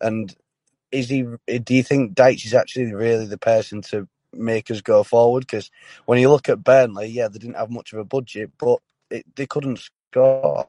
And 0.00 0.34
is 0.92 1.08
he? 1.08 1.22
Do 1.46 1.74
you 1.74 1.82
think 1.82 2.14
Dyche 2.14 2.46
is 2.46 2.54
actually 2.54 2.92
really 2.94 3.26
the 3.26 3.38
person 3.38 3.82
to 3.82 4.08
make 4.32 4.70
us 4.70 4.80
go 4.80 5.02
forward? 5.02 5.40
Because 5.40 5.70
when 6.04 6.20
you 6.20 6.30
look 6.30 6.48
at 6.48 6.62
Burnley, 6.62 7.08
yeah, 7.08 7.28
they 7.28 7.38
didn't 7.38 7.56
have 7.56 7.70
much 7.70 7.92
of 7.92 7.98
a 7.98 8.04
budget, 8.04 8.50
but 8.58 8.78
it, 9.10 9.24
they 9.34 9.46
couldn't 9.46 9.80
score. 10.12 10.68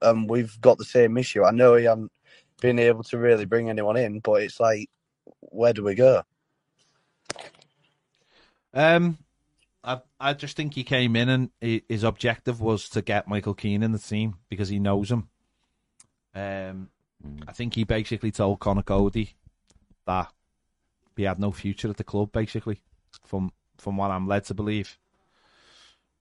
And 0.00 0.28
we've 0.28 0.60
got 0.60 0.78
the 0.78 0.84
same 0.84 1.16
issue. 1.16 1.44
I 1.44 1.52
know 1.52 1.76
he 1.76 1.84
hasn't 1.84 2.10
been 2.60 2.80
able 2.80 3.04
to 3.04 3.18
really 3.18 3.44
bring 3.44 3.70
anyone 3.70 3.96
in, 3.96 4.18
but 4.18 4.42
it's 4.42 4.58
like, 4.58 4.90
where 5.52 5.72
do 5.72 5.84
we 5.84 5.94
go? 5.94 6.22
Um, 8.74 9.18
I 9.84 10.00
I 10.18 10.32
just 10.34 10.56
think 10.56 10.74
he 10.74 10.84
came 10.84 11.16
in 11.16 11.28
and 11.28 11.50
he, 11.60 11.82
his 11.88 12.04
objective 12.04 12.60
was 12.60 12.88
to 12.90 13.02
get 13.02 13.28
Michael 13.28 13.54
Keane 13.54 13.82
in 13.82 13.92
the 13.92 13.98
team 13.98 14.36
because 14.48 14.68
he 14.68 14.78
knows 14.78 15.10
him. 15.10 15.28
Um, 16.34 16.88
I 17.46 17.52
think 17.52 17.74
he 17.74 17.84
basically 17.84 18.30
told 18.30 18.60
Connor 18.60 18.82
Coady 18.82 19.34
that 20.06 20.32
he 21.16 21.24
had 21.24 21.38
no 21.38 21.52
future 21.52 21.90
at 21.90 21.96
the 21.98 22.04
club, 22.04 22.32
basically, 22.32 22.80
from 23.24 23.52
from 23.78 23.96
what 23.96 24.10
I'm 24.10 24.26
led 24.26 24.44
to 24.46 24.54
believe. 24.54 24.98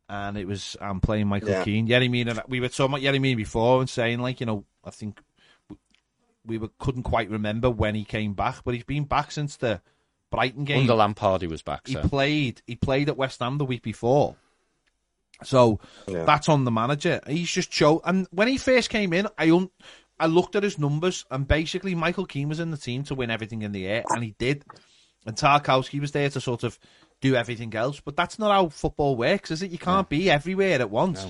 And 0.10 0.38
it 0.38 0.46
was 0.46 0.76
I'm 0.82 1.00
playing 1.00 1.28
Michael 1.28 1.52
Yeah. 1.52 1.64
Keane. 1.64 1.88
Yeah, 1.88 2.00
I 2.00 2.08
mean, 2.10 2.28
and 2.28 2.42
we 2.48 2.60
were 2.60 2.68
talking 2.68 2.96
about 2.96 3.02
Yerry 3.02 3.38
before 3.38 3.80
and 3.80 3.90
saying 3.90 4.20
like, 4.20 4.42
you 4.42 4.46
know, 4.46 4.66
I 4.84 4.90
think 4.90 5.22
we 6.46 6.58
were, 6.58 6.70
couldn't 6.80 7.04
quite 7.04 7.30
remember 7.30 7.70
when 7.70 7.96
he 7.96 8.04
came 8.04 8.34
back, 8.34 8.64
but 8.64 8.74
he's 8.74 8.84
been 8.84 9.04
back 9.06 9.32
since 9.32 9.58
the 9.58 9.82
Brighton 10.32 10.64
game. 10.66 10.82
Under 10.82 10.96
Lampard, 10.96 11.42
he 11.42 11.48
was 11.48 11.62
back. 11.62 11.88
He 11.88 11.94
So. 11.94 12.02
played. 12.08 12.62
He 12.66 12.76
played 12.76 13.10
at 13.10 13.18
West 13.18 13.40
Ham 13.42 13.58
the 13.58 13.66
week 13.66 13.84
before, 13.84 14.36
so 15.44 15.80
Yeah. 16.08 16.26
that's 16.26 16.50
on 16.50 16.64
the 16.64 16.72
manager. 16.72 17.20
He's 17.28 17.50
just 17.52 17.74
show. 17.74 18.02
And 18.06 18.28
when 18.32 18.48
he 18.48 18.58
first 18.58 18.90
came 18.90 19.14
in, 19.14 19.28
I 19.38 19.50
un- 19.52 19.70
I 20.20 20.28
looked 20.28 20.56
at 20.56 20.62
his 20.64 20.78
numbers, 20.78 21.26
and 21.32 21.48
basically 21.48 21.96
Michael 21.96 22.26
Keane 22.28 22.48
was 22.50 22.60
in 22.60 22.70
the 22.72 22.78
team 22.78 23.04
to 23.06 23.16
win 23.16 23.32
everything 23.32 23.64
in 23.64 23.72
the 23.72 23.88
air, 23.88 24.04
and 24.10 24.24
he 24.24 24.36
did. 24.38 24.64
And 25.26 25.36
Tarkowski 25.36 26.00
was 26.00 26.12
there 26.12 26.30
to 26.30 26.40
sort 26.42 26.64
of 26.64 26.78
do 27.22 27.36
everything 27.36 27.74
else, 27.76 28.00
but 28.00 28.16
that's 28.16 28.38
not 28.40 28.52
how 28.52 28.70
football 28.70 29.16
works, 29.16 29.52
is 29.52 29.62
it? 29.64 29.72
You 29.72 29.78
can't 29.80 30.08
be 30.10 30.30
everywhere 30.30 30.80
at 30.80 30.90
once. 30.92 31.26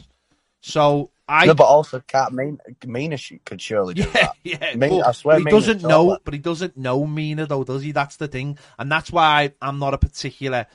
So 0.61 1.09
I 1.31 1.45
no, 1.45 1.53
but 1.53 1.63
also, 1.63 2.01
can't 2.01 2.33
Mina, 2.33 2.57
Mina 2.85 3.17
could 3.45 3.61
surely 3.61 3.93
do 3.93 4.01
yeah, 4.01 4.11
that. 4.11 4.31
yeah. 4.43 4.75
Mina- 4.75 4.97
but 4.97 5.07
I 5.07 5.11
swear 5.13 5.39
he 5.39 5.45
doesn't 5.45 5.81
know, 5.81 6.17
but 6.25 6.33
he 6.33 6.41
doesn't 6.41 6.75
know 6.75 7.07
Mina 7.07 7.45
though, 7.45 7.63
does 7.63 7.83
he? 7.83 7.93
That's 7.93 8.17
the 8.17 8.27
thing, 8.27 8.57
and 8.77 8.91
that's 8.91 9.11
why 9.11 9.53
I'm 9.61 9.79
not 9.79 9.93
a 9.93 9.97
particular. 9.97 10.67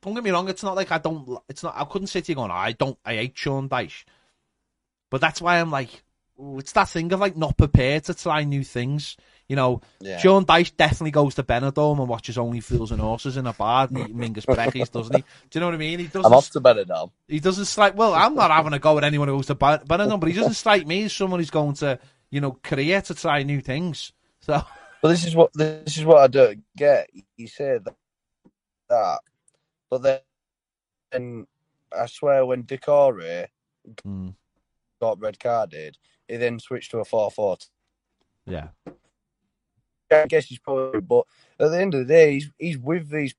Don't 0.00 0.14
get 0.14 0.22
me 0.22 0.30
wrong. 0.30 0.48
It's 0.48 0.62
not 0.62 0.76
like 0.76 0.92
I 0.92 0.98
don't. 0.98 1.40
It's 1.48 1.64
not. 1.64 1.74
I 1.76 1.84
couldn't 1.84 2.06
sit 2.06 2.28
here 2.28 2.36
going, 2.36 2.52
I 2.52 2.72
don't. 2.72 2.96
I 3.04 3.16
hate 3.16 3.36
Sean 3.36 3.68
Dyche, 3.68 4.04
but 5.10 5.20
that's 5.20 5.42
why 5.42 5.58
I'm 5.58 5.72
like, 5.72 6.04
it's 6.38 6.72
that 6.72 6.88
thing 6.88 7.12
of 7.12 7.18
like 7.18 7.36
not 7.36 7.56
prepared 7.56 8.04
to 8.04 8.14
try 8.14 8.44
new 8.44 8.62
things. 8.62 9.16
You 9.48 9.54
know, 9.56 9.80
Yeah. 10.00 10.18
Sean 10.18 10.44
Dyche 10.44 10.76
definitely 10.76 11.12
goes 11.12 11.36
to 11.36 11.42
Benidorm 11.44 12.00
and 12.00 12.08
watches 12.08 12.36
Only 12.36 12.58
Fools 12.60 12.90
and 12.90 13.00
Horses 13.00 13.36
in 13.36 13.46
a 13.46 13.52
bar 13.52 13.86
and 13.88 13.96
Mingus 14.14 14.44
Brekkies, 14.44 14.90
doesn't 14.90 15.14
he? 15.14 15.22
Do 15.22 15.26
you 15.58 15.60
know 15.60 15.66
what 15.68 15.74
I 15.74 15.78
mean? 15.78 16.00
He 16.00 16.06
doesn't. 16.06 16.26
I'm 16.26 16.32
off 16.32 16.50
to 16.50 16.60
Benidorm. 16.60 17.12
He 17.28 17.38
doesn't 17.38 17.66
strike. 17.66 17.96
Well, 17.96 18.12
I'm 18.14 18.34
not 18.34 18.50
having 18.50 18.72
a 18.72 18.78
go 18.80 18.98
at 18.98 19.04
anyone 19.04 19.28
who 19.28 19.36
goes 19.36 19.46
to 19.46 19.54
Ben- 19.54 19.80
Benidorm, 19.80 20.18
but 20.18 20.28
he 20.30 20.34
doesn't 20.34 20.54
strike 20.54 20.86
me 20.86 21.04
as 21.04 21.12
someone 21.12 21.38
who's 21.40 21.50
going 21.50 21.74
to, 21.76 21.98
you 22.30 22.40
know, 22.40 22.58
Korea 22.62 23.00
to 23.02 23.14
try 23.14 23.42
new 23.44 23.60
things. 23.60 24.12
So 24.40 24.60
But 25.02 25.08
this 25.08 25.24
is 25.24 25.36
what 25.36 25.52
this 25.54 25.96
is 25.96 26.04
what 26.04 26.18
I 26.18 26.26
don't 26.26 26.64
get. 26.76 27.08
You 27.36 27.46
say 27.46 27.78
that, 27.84 27.94
that 28.88 29.20
but 29.90 30.02
then, 30.02 30.18
then 31.12 31.46
I 31.96 32.06
swear 32.06 32.44
when 32.44 32.64
Doucouré 32.64 33.46
Hmm. 34.02 34.30
got 35.00 35.20
red 35.20 35.38
carded, 35.38 35.96
he 36.26 36.36
then 36.36 36.58
switched 36.58 36.90
to 36.90 36.98
a 36.98 37.04
four 37.04 37.30
four. 37.30 37.58
yeah, 38.46 38.68
I 40.10 40.26
guess 40.26 40.46
he's 40.46 40.58
probably, 40.58 41.00
but 41.00 41.24
at 41.58 41.70
the 41.70 41.80
end 41.80 41.94
of 41.94 42.00
the 42.06 42.12
day, 42.12 42.32
he's 42.34 42.50
he's 42.58 42.78
with 42.78 43.08
these 43.10 43.34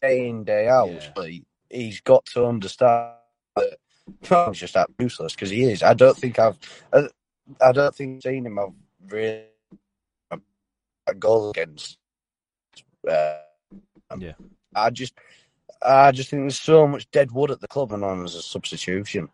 day 0.00 0.28
in 0.28 0.44
day 0.44 0.68
out. 0.68 0.90
Yeah. 0.90 1.12
Like, 1.16 1.42
he's 1.70 2.00
got 2.00 2.24
to 2.26 2.44
understand 2.46 3.14
that 3.56 3.76
he's 4.20 4.58
just 4.58 4.74
that 4.74 4.90
useless 4.98 5.34
because 5.34 5.50
he 5.50 5.64
is. 5.64 5.82
I 5.82 5.94
don't 5.94 6.16
think 6.16 6.38
I've, 6.38 6.58
I, 6.92 7.08
I 7.60 7.72
don't 7.72 7.94
think 7.94 8.16
I've 8.18 8.22
seen 8.22 8.46
him 8.46 8.56
have 8.58 8.72
really 9.08 9.44
a 11.06 11.14
goal 11.14 11.50
against. 11.50 11.98
Uh, 13.08 13.38
Yeah. 14.18 14.32
I 14.74 14.90
just, 14.90 15.14
I 15.82 16.12
just 16.12 16.30
think 16.30 16.42
there's 16.42 16.58
so 16.60 16.86
much 16.86 17.10
dead 17.10 17.30
wood 17.32 17.50
at 17.50 17.60
the 17.60 17.68
club 17.68 17.92
and 17.92 18.04
on 18.04 18.24
as 18.24 18.34
a 18.34 18.42
substitution. 18.42 19.28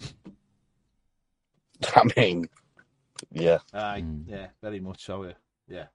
I 1.96 2.04
mean, 2.16 2.48
yeah. 3.32 3.58
Aye, 3.72 4.02
Mm. 4.02 4.24
yeah, 4.26 4.48
very 4.62 4.80
much 4.80 5.04
so. 5.04 5.24
Yeah, 5.24 5.32
yeah. 5.70 5.86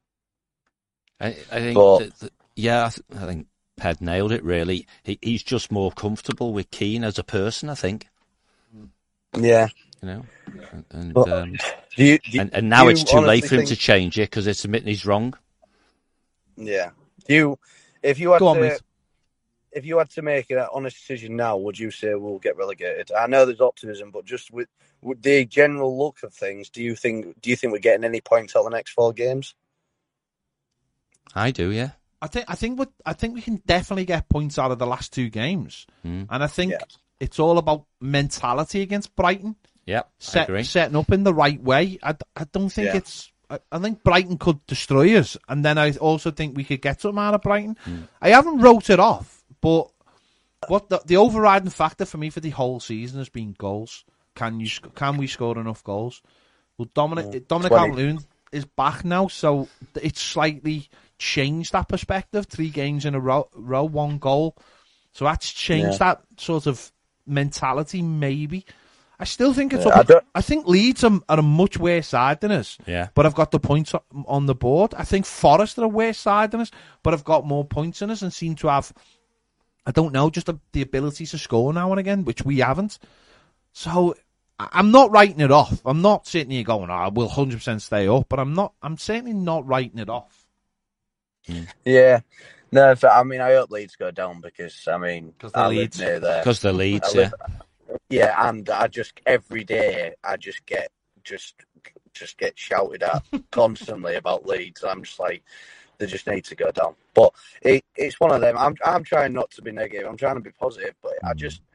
I, 1.20 1.28
I 1.28 1.34
think, 1.60 1.76
But- 1.76 2.00
that, 2.00 2.20
that- 2.20 2.34
yeah, 2.56 2.86
I, 2.86 2.90
th- 2.90 3.22
I 3.22 3.26
think 3.28 3.48
Ped 3.78 4.02
nailed 4.02 4.32
it. 4.32 4.44
Really, 4.44 4.88
he, 5.04 5.20
he's 5.22 5.44
just 5.44 5.72
more 5.72 5.92
comfortable 5.92 6.54
with 6.54 6.72
Keane 6.72 7.04
as 7.04 7.20
a 7.20 7.24
person. 7.24 7.70
I 7.70 7.76
think, 7.76 8.08
Yeah. 9.38 9.68
you 10.02 10.08
know, 10.08 10.26
and 10.72 10.86
and, 10.92 11.14
But- 11.14 11.30
um, 11.32 11.54
Do 11.98 12.04
you, 12.06 12.18
do, 12.20 12.40
and, 12.42 12.54
and 12.54 12.70
now 12.70 12.84
do 12.86 12.90
it's 12.90 13.04
too 13.04 13.20
late 13.20 13.46
for 13.46 13.56
him 13.56 13.60
think- 13.62 13.70
to 13.70 13.76
change 13.76 14.18
it 14.18 14.30
because 14.30 14.48
it's 14.48 14.64
admitting 14.66 14.88
he's 14.88 15.06
wrong. 15.06 15.34
Yeah. 16.58 16.92
Do 17.28 17.34
you, 17.34 17.60
if 18.02 18.20
you 18.20 18.32
had 18.32 18.40
Go 18.40 18.54
to, 18.54 18.60
mate. 18.62 18.82
if 19.72 19.86
you 19.86 19.98
had 19.98 20.10
to 20.12 20.22
make 20.22 20.50
an 20.52 20.66
honest 20.74 20.98
decision 20.98 21.36
now, 21.36 21.58
would 21.58 21.78
you 21.78 21.92
say 21.92 22.14
we'll 22.16 22.40
get 22.40 22.56
relegated? 22.58 23.12
I 23.12 23.28
know 23.28 23.46
there's 23.46 23.60
optimism, 23.62 24.12
but 24.12 24.26
just 24.26 24.52
with, 24.52 24.70
with 25.02 25.22
the 25.22 25.46
general 25.46 25.98
look 25.98 26.24
of 26.24 26.34
things, 26.34 26.70
do 26.70 26.82
you 26.84 26.96
think 26.96 27.42
do 27.42 27.50
you 27.50 27.56
think 27.58 27.74
we're 27.74 27.80
getting 27.80 28.06
any 28.06 28.22
points 28.22 28.56
out 28.56 28.60
of 28.60 28.66
the 28.72 28.76
next 28.78 28.92
four 28.92 29.12
games? 29.12 29.54
I 31.34 31.52
do, 31.52 31.72
yeah. 31.72 31.92
I 32.22 32.28
think 32.28 32.46
I 32.48 32.56
think 32.56 32.80
what 32.80 32.92
I 33.06 33.14
think 33.14 33.36
we 33.36 33.42
can 33.42 33.62
definitely 33.66 34.06
get 34.06 34.30
points 34.30 34.58
out 34.58 34.72
of 34.72 34.80
the 34.80 34.88
last 34.88 35.14
two 35.14 35.30
games, 35.30 35.86
Mm. 36.06 36.28
and 36.30 36.44
I 36.44 36.48
think 36.48 36.72
Yeah. 36.72 36.80
it's 37.20 37.40
all 37.40 37.58
about 37.58 37.86
mentality 38.02 38.82
against 38.82 39.16
Brighton. 39.16 39.56
Yep, 39.86 40.06
I 40.06 40.10
set, 40.24 40.66
setting 40.66 40.96
up 40.96 41.12
in 41.12 41.24
the 41.24 41.34
right 41.34 41.62
way. 41.62 42.00
I, 42.02 42.16
I 42.36 42.46
don't 42.52 42.70
think 42.70 42.88
Yeah. 42.88 42.98
it's. 42.98 43.32
I, 43.50 43.60
I 43.72 43.78
think 43.78 44.02
Brighton 44.04 44.38
could 44.40 44.66
destroy 44.66 45.16
us, 45.20 45.38
and 45.48 45.64
then 45.64 45.78
I 45.78 45.92
also 45.98 46.32
think 46.32 46.58
we 46.58 46.64
could 46.64 46.82
get 46.82 47.02
something 47.02 47.20
out 47.22 47.36
of 47.36 47.42
Brighton. 47.44 47.78
Hmm. 47.84 48.04
I 48.22 48.30
haven't 48.30 48.60
wrote 48.62 48.90
it 48.90 49.00
off, 49.00 49.44
but 49.62 49.90
what 50.68 50.90
the, 50.90 51.00
the 51.06 51.18
overriding 51.18 51.70
factor 51.70 52.06
for 52.06 52.18
me 52.18 52.32
for 52.32 52.40
the 52.40 52.50
whole 52.50 52.80
season 52.80 53.20
has 53.20 53.30
been 53.30 53.54
goals. 53.58 54.04
Can 54.34 54.60
you 54.60 54.70
can 54.96 55.18
we 55.18 55.28
score 55.28 55.60
enough 55.60 55.84
goals? 55.84 56.22
Well, 56.78 56.90
Dominic 56.94 57.48
Dominic 57.48 57.72
20. 57.72 57.76
Calvert-Lewin 57.88 58.20
is 58.52 58.66
back 58.66 59.06
now, 59.06 59.28
so 59.28 59.68
it's 60.02 60.22
slightly 60.22 60.90
changed 61.18 61.72
that 61.74 61.88
perspective. 61.88 62.46
Three 62.48 62.70
games 62.70 63.06
in 63.06 63.16
a 63.16 63.20
row, 63.20 63.50
row 63.56 63.84
one 63.84 64.18
goal, 64.18 64.56
so 65.12 65.26
that's 65.26 65.52
changed 65.52 66.00
that 66.00 66.22
sort 66.38 66.68
of 66.68 66.92
mentality. 67.26 68.02
Maybe 68.02 68.66
I 69.20 69.24
still 69.24 69.54
think 69.54 69.74
it's. 69.74 69.86
Yeah, 69.86 69.92
up, 70.00 70.10
I 70.10 70.20
I 70.36 70.42
think 70.42 70.68
Leeds 70.68 71.04
are, 71.04 71.20
are 71.30 71.40
a 71.40 71.44
much 71.44 71.78
worse 71.78 72.08
side 72.10 72.42
than 72.42 72.52
us. 72.52 72.78
Yeah. 72.86 73.08
But 73.16 73.26
I've 73.26 73.36
got 73.36 73.52
the 73.52 73.60
points 73.60 73.94
on 74.26 74.46
the 74.46 74.56
board. 74.56 74.94
I 74.94 75.04
think 75.06 75.26
Forest 75.26 75.80
are 75.80 75.86
a 75.86 75.88
worse 75.88 76.18
side 76.18 76.52
than 76.52 76.62
us, 76.62 76.72
but 77.04 77.14
I've 77.14 77.24
got 77.24 77.46
more 77.46 77.64
points 77.66 78.00
than 78.00 78.12
us 78.12 78.22
and 78.22 78.34
seem 78.34 78.56
to 78.56 78.68
have, 78.68 78.92
I 79.86 79.92
don't 79.92 80.12
know, 80.14 80.30
just 80.30 80.48
the, 80.48 80.60
the 80.74 80.82
ability 80.82 81.26
to 81.28 81.38
score 81.38 81.72
now 81.74 81.92
and 81.92 82.00
again, 82.00 82.26
which 82.26 82.44
we 82.44 82.60
haven't. 82.60 83.00
So 83.72 84.16
I- 84.60 84.70
I'm 84.74 84.92
not 84.92 85.12
writing 85.12 85.40
it 85.40 85.52
off. 85.52 85.82
I'm 85.86 86.02
not 86.02 86.28
sitting 86.28 86.52
here 86.52 86.64
going, 86.64 86.90
oh, 86.90 87.10
we'll 87.14 87.30
100% 87.30 87.82
stay 87.82 88.08
up, 88.10 88.28
but 88.28 88.40
I'm 88.40 88.54
not, 88.54 88.74
I'm 88.82 88.98
certainly 88.98 89.34
not 89.34 89.66
writing 89.66 90.00
it 90.00 90.10
off. 90.10 90.45
Yeah. 91.84 92.22
No, 92.72 92.94
I 93.10 93.24
mean 93.24 93.42
I 93.42 93.54
hope 93.54 93.72
Leeds 93.72 93.96
go 93.96 94.12
down 94.12 94.42
because 94.42 94.88
I 94.88 94.98
mean 94.98 95.34
'Cause 95.40 95.52
they're 95.52 95.64
I 95.64 95.68
live 95.68 95.78
Leeds. 95.78 95.98
Because 96.00 96.60
the 96.60 96.74
Leeds, 96.74 97.16
yeah. 97.16 97.30
Yeah, 98.10 98.50
and 98.50 98.70
I 98.70 98.88
just 98.88 99.20
every 99.26 99.64
day 99.64 100.14
I 100.24 100.38
just 100.38 100.66
get 100.66 100.90
just 101.24 101.56
just 102.14 102.38
get 102.38 102.58
shouted 102.58 103.04
at 103.04 103.24
constantly 103.52 104.16
about 104.16 104.46
Leeds. 104.46 104.84
I'm 104.84 105.04
just 105.04 105.20
like 105.20 105.44
they 105.98 106.06
just 106.06 106.28
need 106.28 106.46
to 106.46 106.56
go 106.56 106.72
down. 106.72 106.96
But 107.14 107.34
it, 107.62 107.86
it's 107.96 108.20
one 108.20 108.32
of 108.32 108.42
them. 108.42 108.58
I'm 108.58 108.76
I'm 108.86 109.04
trying 109.04 109.34
not 109.34 109.52
to 109.52 109.62
be 109.62 109.72
negative. 109.72 110.08
I'm 110.08 110.18
trying 110.18 110.36
to 110.36 110.42
be 110.42 110.52
positive, 110.52 110.96
but 111.02 111.14
I 111.24 111.34
just 111.34 111.62
mm. 111.62 111.66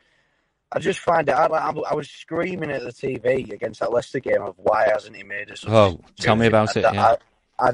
I 0.73 0.79
just 0.79 1.01
find 1.01 1.29
it. 1.29 1.33
I, 1.33 1.47
I, 1.47 1.71
I 1.71 1.95
was 1.95 2.09
screaming 2.09 2.71
at 2.71 2.83
the 2.83 2.93
TV 2.93 3.53
against 3.53 3.81
that 3.81 3.93
Leicester 3.93 4.21
game 4.21 4.43
of 4.43 4.55
why 4.57 4.89
hasn't 4.93 5.17
he 5.17 5.25
made 5.25 5.51
us? 5.51 5.65
Oh, 5.67 6.01
tell 6.17 6.37
me 6.37 6.47
about 6.47 6.77
it, 6.77 6.87
yeah. 6.93 7.17
I, 7.59 7.69
I, 7.69 7.73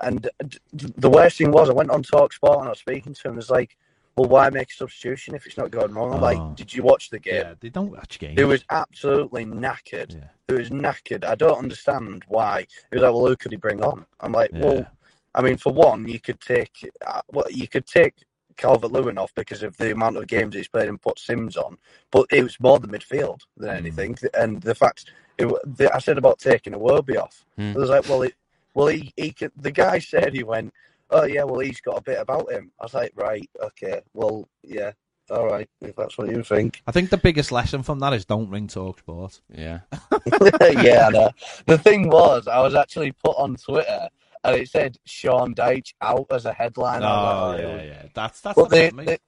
and 0.00 0.28
the 0.72 1.10
worst 1.10 1.38
thing 1.38 1.50
was, 1.50 1.70
I 1.70 1.72
went 1.72 1.90
on 1.90 2.02
Talk 2.02 2.32
Sport 2.32 2.58
and 2.58 2.66
I 2.66 2.70
was 2.70 2.78
speaking 2.80 3.14
to 3.14 3.28
him. 3.28 3.34
It 3.34 3.36
was 3.36 3.50
like, 3.50 3.76
well, 4.16 4.28
why 4.28 4.48
make 4.50 4.70
a 4.70 4.74
substitution 4.74 5.34
if 5.34 5.46
it's 5.46 5.56
not 5.58 5.70
going 5.70 5.92
wrong? 5.92 6.12
I'm 6.12 6.18
Oh. 6.18 6.22
like, 6.22 6.56
did 6.56 6.72
you 6.74 6.82
watch 6.82 7.10
the 7.10 7.18
game? 7.18 7.34
Yeah, 7.34 7.54
they 7.60 7.68
don't 7.68 7.90
watch 7.90 8.18
games. 8.18 8.40
It 8.40 8.44
was 8.44 8.64
absolutely 8.70 9.44
knackered. 9.44 10.14
Yeah. 10.14 10.28
He 10.48 10.54
was 10.54 10.70
knackered. 10.70 11.24
I 11.24 11.34
don't 11.34 11.58
understand 11.58 12.24
why. 12.28 12.66
He 12.90 12.96
was 12.96 13.02
like, 13.02 13.12
"Well, 13.12 13.26
who 13.26 13.36
could 13.36 13.52
he 13.52 13.56
bring 13.58 13.82
on?" 13.82 14.06
I'm 14.20 14.32
like, 14.32 14.50
Yeah. 14.52 14.64
"Well, 14.64 14.86
I 15.34 15.42
mean, 15.42 15.56
for 15.58 15.72
one, 15.72 16.08
you 16.08 16.18
could 16.20 16.40
take, 16.40 16.72
uh, 17.06 17.20
well, 17.30 17.44
you 17.50 17.68
could 17.68 17.86
take 17.86 18.14
Calvert 18.56 18.90
Lewin 18.90 19.18
off 19.18 19.34
because 19.34 19.62
of 19.62 19.76
the 19.76 19.92
amount 19.92 20.16
of 20.16 20.26
games 20.28 20.54
he's 20.54 20.68
played 20.68 20.88
and 20.88 20.98
put 21.02 21.18
Simms 21.18 21.58
on, 21.58 21.76
but 22.10 22.24
it 22.32 22.42
was 22.42 22.58
more 22.58 22.78
the 22.78 22.88
midfield 22.88 23.40
than 23.58 23.68
Mm. 23.70 23.76
anything. 23.78 24.18
And 24.32 24.62
the 24.62 24.74
fact, 24.74 25.10
it, 25.36 25.46
the, 25.76 25.94
I 25.94 25.98
said 25.98 26.16
about 26.16 26.38
taking 26.38 26.72
Iwobi 26.72 27.18
off. 27.20 27.44
Hmm. 27.56 27.72
It 27.72 27.76
was 27.76 27.90
like, 27.90 28.08
well, 28.08 28.22
it, 28.22 28.34
well, 28.76 28.88
he, 28.88 29.10
he 29.16 29.32
could, 29.32 29.52
the 29.56 29.70
guy 29.72 29.98
said 29.98 30.34
he 30.34 30.44
went, 30.44 30.70
oh 31.08 31.24
yeah, 31.24 31.44
well, 31.44 31.60
he's 31.60 31.80
got 31.80 31.96
a 31.96 32.02
bit 32.02 32.18
about 32.20 32.52
him. 32.52 32.70
I 32.78 32.84
was 32.84 32.92
like, 32.92 33.12
right, 33.16 33.48
okay, 33.58 34.02
well, 34.12 34.46
yeah, 34.62 34.92
all 35.30 35.46
right, 35.46 35.66
if 35.80 35.96
that's 35.96 36.18
what 36.18 36.28
you 36.28 36.42
think. 36.42 36.82
I 36.86 36.92
think 36.92 37.08
the 37.08 37.16
biggest 37.16 37.50
lesson 37.50 37.82
from 37.82 38.00
that 38.00 38.12
is 38.12 38.26
don't 38.26 38.50
ring 38.50 38.68
Talk 38.68 38.98
Sport. 38.98 39.40
Yeah. 39.48 39.80
yeah, 40.60 41.06
I 41.06 41.10
know. 41.10 41.30
The 41.64 41.78
thing 41.78 42.10
was, 42.10 42.46
I 42.46 42.60
was 42.60 42.74
actually 42.74 43.12
put 43.12 43.34
on 43.38 43.56
Twitter 43.56 44.08
and 44.44 44.56
it 44.56 44.68
said 44.68 44.98
Sean 45.06 45.54
Dyche 45.54 45.94
out 46.02 46.26
as 46.30 46.44
a 46.44 46.52
headline. 46.52 47.02
Oh, 47.02 47.06
like, 47.06 47.60
yeah, 47.60 47.66
oh, 47.66 47.82
yeah. 47.82 48.02
That's, 48.14 48.42
that's 48.42 48.58
what 48.58 48.68
they, 48.68 48.90
problem, 48.90 49.06
they, 49.06 49.18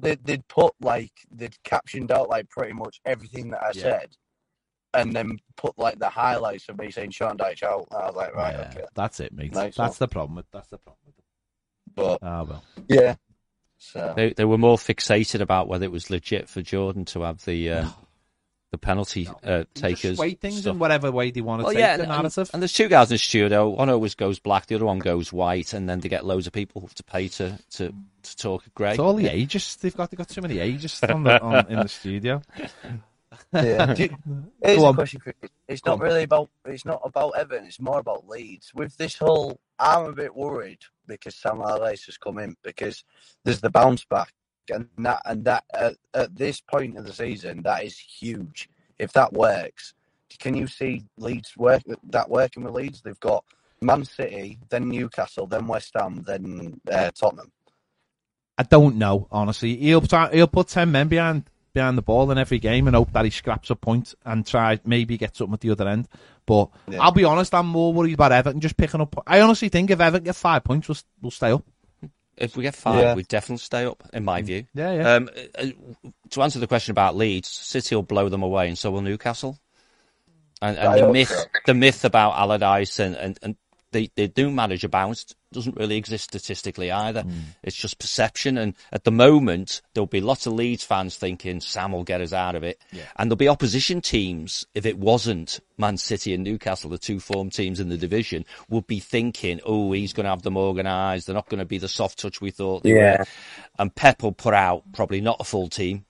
they, 0.00 0.14
They'd 0.22 0.46
put 0.46 0.74
like, 0.80 1.12
they'd 1.32 1.60
captioned 1.64 2.12
out 2.12 2.28
like 2.28 2.48
pretty 2.50 2.72
much 2.72 3.00
everything 3.04 3.50
that 3.50 3.64
I 3.64 3.72
Yeah. 3.74 3.82
said 3.82 4.16
and 4.96 5.12
then 5.14 5.38
put 5.56 5.78
like 5.78 5.98
the 5.98 6.08
highlights 6.08 6.68
of 6.68 6.78
me 6.78 6.90
saying 6.90 7.10
Sean 7.10 7.36
Dyche 7.36 7.62
out. 7.62 7.86
I 7.92 8.06
was 8.06 8.14
like, 8.16 8.34
right, 8.34 8.54
Yeah, 8.54 8.68
okay. 8.72 8.84
That's 8.94 9.20
it, 9.20 9.32
mate. 9.32 9.52
Nice 9.54 9.74
that's 9.76 9.98
one. 10.00 10.06
the 10.06 10.08
problem. 10.08 10.36
With, 10.36 10.46
that's 10.52 10.68
the 10.68 10.78
problem. 10.78 11.00
With. 11.06 11.14
But 11.94 12.18
Ah, 12.22 12.42
well. 12.44 12.64
yeah. 12.88 13.14
So, 13.78 14.12
They 14.16 14.32
they 14.32 14.44
were 14.44 14.58
more 14.58 14.76
fixated 14.78 15.40
about 15.40 15.68
whether 15.68 15.84
it 15.84 15.92
was 15.92 16.10
legit 16.10 16.48
for 16.48 16.62
Jordan 16.62 17.04
to 17.06 17.22
have 17.22 17.44
the 17.44 17.70
uh, 17.70 17.88
the 18.72 18.78
penalty 18.78 19.28
uh, 19.44 19.58
Just 19.58 19.74
takers. 19.76 20.16
sway 20.16 20.34
things 20.34 20.60
stuff. 20.62 20.72
in 20.72 20.78
whatever 20.80 21.12
way 21.12 21.30
they 21.30 21.40
want 21.40 21.60
to 21.60 21.64
Well, 21.64 21.72
take 21.72 21.80
yeah, 21.80 21.96
the 21.98 22.02
and, 22.02 22.12
and, 22.12 22.22
narrative. 22.22 22.50
and 22.52 22.60
there's 22.62 22.72
two 22.72 22.88
guys 22.88 23.10
in 23.10 23.14
the 23.14 23.18
studio. 23.18 23.68
One 23.68 23.88
always 23.88 24.14
goes 24.16 24.38
black, 24.40 24.66
the 24.66 24.74
other 24.74 24.86
one 24.86 24.98
goes 24.98 25.32
white, 25.32 25.72
and 25.72 25.88
then 25.88 26.00
they 26.00 26.08
get 26.08 26.24
loads 26.26 26.46
of 26.48 26.52
people 26.52 26.88
to 26.94 27.04
pay 27.04 27.28
to 27.28 27.58
to, 27.72 27.94
to 28.22 28.36
talk 28.36 28.64
grey. 28.74 28.90
it's 28.90 28.98
all 28.98 29.14
the 29.14 29.28
ages 29.28 29.76
they've 29.76 29.96
got. 29.96 30.10
They've 30.10 30.18
got 30.18 30.28
too 30.30 30.40
many 30.42 30.58
ages 30.58 31.00
on 31.04 31.22
the, 31.24 31.40
on, 31.40 31.66
in 31.70 31.78
the 31.80 31.88
studio. 31.88 32.42
yeah. 33.52 33.94
You- 33.98 34.16
Here's 34.62 34.78
Go 34.78 34.84
a 34.84 34.88
on. 34.88 34.94
question, 34.94 35.20
Chris. 35.20 35.34
It's 35.68 35.80
Go 35.80 35.92
not 35.92 36.00
on. 36.00 36.06
really 36.06 36.22
about 36.24 36.50
it's 36.64 36.84
not 36.84 37.00
about 37.04 37.32
Everton. 37.36 37.66
It's 37.66 37.80
more 37.80 37.98
about 37.98 38.28
Leeds. 38.28 38.72
With 38.74 38.96
this 38.96 39.16
whole, 39.16 39.60
I'm 39.78 40.06
a 40.06 40.12
bit 40.12 40.34
worried 40.34 40.78
because 41.06 41.34
Sam 41.36 41.60
Allardyce 41.60 42.06
has 42.06 42.18
come 42.18 42.38
in 42.38 42.56
because 42.62 43.04
there's 43.44 43.60
the 43.60 43.70
bounce 43.70 44.04
back, 44.04 44.32
and 44.72 44.88
that 44.98 45.22
and 45.24 45.44
that 45.44 45.64
at, 45.74 45.94
at 46.14 46.34
this 46.36 46.60
point 46.60 46.96
of 46.98 47.04
the 47.06 47.12
season, 47.12 47.62
that 47.62 47.84
is 47.84 47.98
huge. 47.98 48.68
If 48.98 49.12
that 49.12 49.32
works, 49.32 49.94
can 50.38 50.54
you 50.56 50.66
see 50.66 51.04
Leeds 51.18 51.56
work 51.56 51.82
that 52.10 52.30
working 52.30 52.64
with 52.64 52.74
Leeds? 52.74 53.02
They've 53.02 53.20
got 53.20 53.44
Man 53.80 54.04
City, 54.04 54.58
then 54.70 54.88
Newcastle, 54.88 55.46
then 55.46 55.66
West 55.66 55.92
Ham, 55.94 56.24
then 56.26 56.80
uh, 56.90 57.10
Tottenham. 57.12 57.52
I 58.58 58.62
don't 58.62 58.96
know, 58.96 59.28
honestly. 59.30 59.76
He'll, 59.76 60.00
try- 60.00 60.32
he'll 60.32 60.46
put 60.46 60.68
10 60.68 60.90
men 60.90 61.08
behind 61.08 61.44
behind 61.76 61.98
the 61.98 62.02
ball 62.02 62.30
in 62.30 62.38
every 62.38 62.58
game 62.58 62.86
and 62.86 62.96
hope 62.96 63.12
that 63.12 63.26
he 63.26 63.30
scraps 63.30 63.68
a 63.68 63.76
point 63.76 64.14
and 64.24 64.46
try 64.46 64.80
maybe 64.84 65.18
get 65.18 65.36
something 65.36 65.52
at 65.52 65.60
the 65.60 65.70
other 65.70 65.86
end. 65.86 66.08
But 66.46 66.70
Yeah. 66.88 67.02
I'll 67.02 67.12
be 67.12 67.24
honest, 67.24 67.54
I'm 67.54 67.66
more 67.66 67.92
worried 67.92 68.14
about 68.14 68.32
Everton 68.32 68.60
just 68.60 68.78
picking 68.78 69.02
up. 69.02 69.14
I 69.26 69.42
honestly 69.42 69.68
think 69.68 69.90
if 69.90 70.00
Everton 70.00 70.24
get 70.24 70.36
five 70.36 70.64
points, 70.64 70.88
we'll, 70.88 70.96
we'll 71.20 71.30
stay 71.30 71.50
up. 71.52 71.62
If 72.38 72.56
we 72.56 72.62
get 72.62 72.74
five, 72.74 73.02
Yeah. 73.02 73.14
we 73.14 73.24
definitely 73.24 73.58
stay 73.58 73.84
up, 73.84 74.02
in 74.14 74.24
my 74.24 74.40
view. 74.40 74.64
Yeah, 74.72 74.92
yeah. 74.92 75.14
Um, 75.14 75.30
uh, 75.58 75.66
to 76.30 76.42
answer 76.42 76.58
the 76.58 76.66
question 76.66 76.92
about 76.92 77.14
Leeds, 77.14 77.48
City 77.48 77.94
will 77.94 78.02
blow 78.02 78.30
them 78.30 78.42
away, 78.42 78.68
and 78.68 78.78
so 78.78 78.90
will 78.90 79.02
Newcastle. 79.02 79.58
And, 80.62 80.78
and 80.78 81.00
the 81.02 81.12
myth, 81.12 81.28
so. 81.28 81.44
the 81.66 81.74
myth 81.74 82.04
about 82.06 82.38
Allardyce 82.38 82.98
and, 83.00 83.14
and, 83.16 83.38
and 83.42 83.56
they, 83.96 84.10
they 84.14 84.26
do 84.26 84.50
manage 84.50 84.84
a 84.84 84.88
bounce 84.90 85.34
doesn't 85.52 85.76
really 85.76 85.96
exist 85.96 86.24
statistically 86.24 86.90
either. 86.92 87.22
Hmm. 87.22 87.30
It's 87.62 87.76
just 87.76 87.98
perception. 87.98 88.58
And 88.58 88.74
at 88.92 89.04
the 89.04 89.10
moment, 89.10 89.80
there'll 89.94 90.06
be 90.06 90.20
lots 90.20 90.46
of 90.46 90.52
Leeds 90.52 90.84
fans 90.84 91.16
thinking 91.16 91.60
Sam 91.60 91.92
will 91.92 92.04
get 92.04 92.20
us 92.20 92.34
out 92.34 92.54
of 92.56 92.62
it. 92.62 92.78
And 93.16 93.30
there'll 93.30 93.36
be 93.38 93.48
opposition 93.48 94.02
teams, 94.02 94.66
if 94.74 94.84
it 94.84 94.98
wasn't 94.98 95.60
Man 95.78 95.96
City 95.96 96.34
and 96.34 96.44
Newcastle, 96.44 96.90
the 96.90 96.98
two 96.98 97.20
form 97.20 97.48
teams 97.48 97.80
in 97.80 97.88
the 97.88 97.96
division, 97.96 98.44
would 98.68 98.86
be 98.86 99.00
thinking, 99.00 99.60
oh, 99.64 99.92
he's 99.92 100.12
going 100.12 100.24
to 100.24 100.30
have 100.30 100.42
them 100.42 100.58
organised. 100.58 101.26
They're 101.26 101.34
not 101.34 101.48
going 101.48 101.60
to 101.60 101.64
be 101.64 101.78
the 101.78 101.88
soft 101.88 102.18
touch 102.18 102.42
we 102.42 102.50
thought 102.50 102.82
they 102.82 102.94
Yeah. 102.94 103.20
were. 103.20 103.26
And 103.78 103.94
Pep 103.94 104.22
will 104.22 104.32
put 104.32 104.52
out 104.52 104.82
probably 104.92 105.22
not 105.22 105.40
a 105.40 105.44
full 105.44 105.68
team 105.68 106.04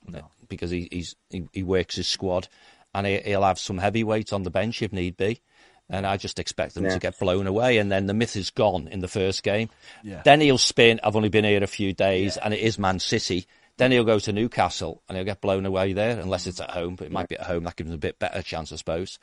because 0.49 0.71
he, 0.71 0.89
he's, 0.91 1.15
he, 1.31 1.49
he 1.53 1.63
works 1.63 1.95
his 1.95 2.09
squad 2.09 2.49
and 2.95 3.07
he, 3.07 3.19
he'll 3.19 3.43
have 3.45 3.61
some 3.61 3.79
heavyweight 3.79 4.33
on 4.33 4.43
the 4.43 4.51
bench 4.51 4.83
if 4.83 4.93
need 4.93 5.17
be. 5.17 5.41
And 5.89 6.05
I 6.07 6.17
just 6.17 6.39
expect 6.41 6.75
them 6.75 6.85
Yeah. 6.85 6.91
to 6.95 6.99
get 6.99 7.19
blown 7.19 7.47
away. 7.47 7.79
And 7.79 7.91
then 7.93 8.07
the 8.07 8.15
myth 8.15 8.35
is 8.37 8.51
gone 8.51 8.89
in 8.89 8.99
the 9.01 9.09
first 9.09 9.43
game. 9.45 9.69
Yeah. 10.03 10.23
Then 10.25 10.41
he'll 10.41 10.59
spin, 10.59 10.99
I've 11.05 11.15
only 11.17 11.29
been 11.29 11.45
here 11.45 11.63
a 11.63 11.67
few 11.69 11.93
days 11.93 12.37
and 12.37 12.53
it 12.53 12.61
is 12.61 12.79
Man 12.79 12.99
City. 12.99 13.47
Then 13.77 13.93
he'll 13.93 14.05
go 14.05 14.19
to 14.19 14.33
Newcastle 14.33 15.03
and 15.09 15.17
he'll 15.17 15.25
get 15.25 15.41
blown 15.41 15.65
away 15.67 15.93
there 15.93 16.19
unless 16.19 16.47
it's 16.49 16.61
at 16.61 16.71
home, 16.71 16.97
but 16.97 17.07
it 17.07 17.13
might 17.13 17.29
be 17.29 17.37
at 17.37 17.47
home. 17.47 17.65
That 17.65 17.77
gives 17.77 17.91
him 17.91 17.95
a 17.95 17.99
bit 17.99 18.19
better 18.19 18.43
chance, 18.43 18.73
I 18.73 18.77
suppose. 18.77 19.19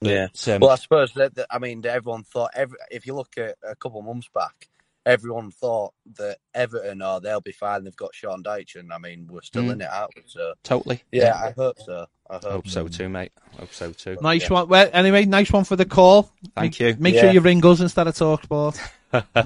But, 0.00 0.10
Yeah. 0.10 0.54
um, 0.54 0.60
well, 0.60 0.70
I 0.72 0.74
suppose 0.76 1.12
that, 1.14 1.34
that- 1.36 1.46
I 1.50 1.58
mean, 1.58 1.86
everyone 1.86 2.24
thought 2.24 2.50
every, 2.54 2.76
if 2.90 3.06
you 3.06 3.14
look 3.14 3.38
at 3.38 3.56
a 3.66 3.74
couple 3.74 4.00
of 4.00 4.04
months 4.06 4.28
back, 4.34 4.68
everyone 5.06 5.50
thought 5.52 5.94
that 6.16 6.38
Everton, 6.52 7.00
oh, 7.00 7.20
they'll 7.20 7.40
be 7.40 7.52
fine. 7.52 7.84
They've 7.84 7.96
got 7.96 8.14
Sean 8.14 8.42
Dyche, 8.42 8.74
and 8.74 8.92
I 8.92 8.98
mean, 8.98 9.28
we're 9.30 9.40
still 9.40 9.62
Mm. 9.62 9.72
in 9.74 9.80
it 9.82 9.88
out. 9.88 10.12
So 10.26 10.52
totally. 10.64 11.02
yeah, 11.12 11.34
I 11.34 11.52
hope 11.52 11.78
so. 11.78 12.06
I 12.28 12.34
hope, 12.34 12.44
Hope 12.44 12.68
so 12.68 12.88
too, 12.88 13.08
mate. 13.08 13.32
I 13.56 13.60
Hope 13.60 13.72
so 13.72 13.92
too. 13.92 14.18
Nice 14.20 14.42
yeah. 14.42 14.52
one. 14.52 14.68
Well, 14.68 14.90
anyway, 14.92 15.24
nice 15.26 15.50
one 15.52 15.64
for 15.64 15.76
the 15.76 15.84
call. 15.84 16.30
Thank 16.56 16.72
make, 16.72 16.80
you. 16.80 16.96
Make 16.98 17.14
sure 17.16 17.30
you 17.30 17.40
ring 17.40 17.64
us 17.64 17.80
instead 17.80 18.06
of 18.08 18.14
Talk 18.16 18.42
Sport. 18.42 18.78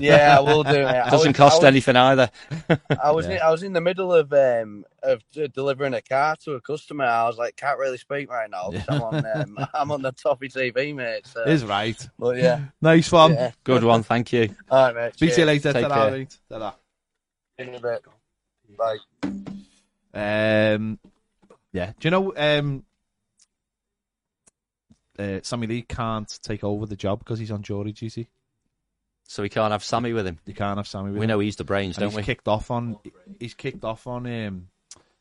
Yeah, 0.01 0.37
I 0.37 0.41
will 0.41 0.65
do 0.65 0.71
it. 0.71 1.11
Doesn't 1.11 1.29
was- 1.29 1.37
cost 1.37 1.59
was, 1.59 1.65
anything 1.65 1.95
either. 1.95 2.29
I 3.01 3.13
was 3.13 3.27
Yeah. 3.29 3.33
in, 3.35 3.41
I 3.43 3.51
was 3.53 3.63
in 3.63 3.73
the 3.73 3.81
middle 3.81 4.13
of 4.13 4.33
um 4.33 4.85
of 5.05 5.23
delivering 5.55 5.95
a 5.95 6.01
car 6.03 6.35
to 6.45 6.55
a 6.55 6.61
customer. 6.61 7.05
I 7.05 7.25
was 7.29 7.37
like, 7.39 7.55
can't 7.55 7.79
really 7.79 7.99
speak 7.99 8.31
right 8.31 8.51
now. 8.51 8.71
'cause 8.73 8.85
I'm 8.89 9.03
on 9.03 9.27
um, 9.37 9.67
I'm 9.73 9.93
on 9.93 10.03
the 10.03 10.11
Toffee 10.11 10.49
TV, 10.49 10.93
mate. 10.93 11.25
So, 11.27 11.45
Is 11.45 11.65
right. 11.65 11.95
but 12.19 12.39
yeah, 12.39 12.63
Nice 12.83 13.13
one. 13.13 13.35
yeah. 13.35 13.53
Good 13.63 13.85
one. 13.85 14.03
Thank 14.03 14.33
you. 14.33 14.53
All 14.71 14.87
right, 14.87 14.95
mate. 14.97 15.15
Speak 15.15 15.35
to 15.35 15.41
you 15.41 15.47
later. 15.47 15.73
Take 15.73 15.87
Ta-ra, 15.87 16.03
care. 16.09 16.19
mate. 16.19 16.39
Ta-ra. 16.51 16.73
In 17.59 17.75
a 17.75 17.81
bit. 17.81 18.05
Bye. 18.77 18.97
Um, 20.75 20.99
yeah. 21.73 21.93
Do 21.99 22.07
you 22.07 22.11
know 22.11 22.33
um, 22.37 22.85
uh, 25.19 25.41
Sammy 25.43 25.67
Lee 25.67 25.83
can't 25.83 26.39
take 26.43 26.65
over 26.65 26.87
the 26.87 26.97
job 26.97 27.19
because 27.21 27.39
he's 27.39 27.51
on 27.51 27.63
jury 27.63 27.93
duty? 27.93 28.29
So 29.25 29.43
we 29.43 29.49
can't 29.49 29.71
have 29.73 29.85
Sammy 29.85 30.13
with 30.13 30.27
him. 30.27 30.39
You 30.45 30.55
can't 30.55 30.79
have 30.79 30.89
Sammy 30.89 31.11
with 31.11 31.19
We 31.21 31.25
him. 31.25 31.29
know 31.29 31.39
he's 31.39 31.57
the 31.57 31.65
brains, 31.65 31.97
And 31.97 32.03
don't 32.03 32.11
he's 32.11 32.17
we? 32.17 32.23
kicked 32.25 32.49
off 32.49 32.71
on. 32.71 32.99
He's 33.39 33.55
kicked 33.55 33.85
off 33.85 34.07
on 34.07 34.27
um, 34.27 34.69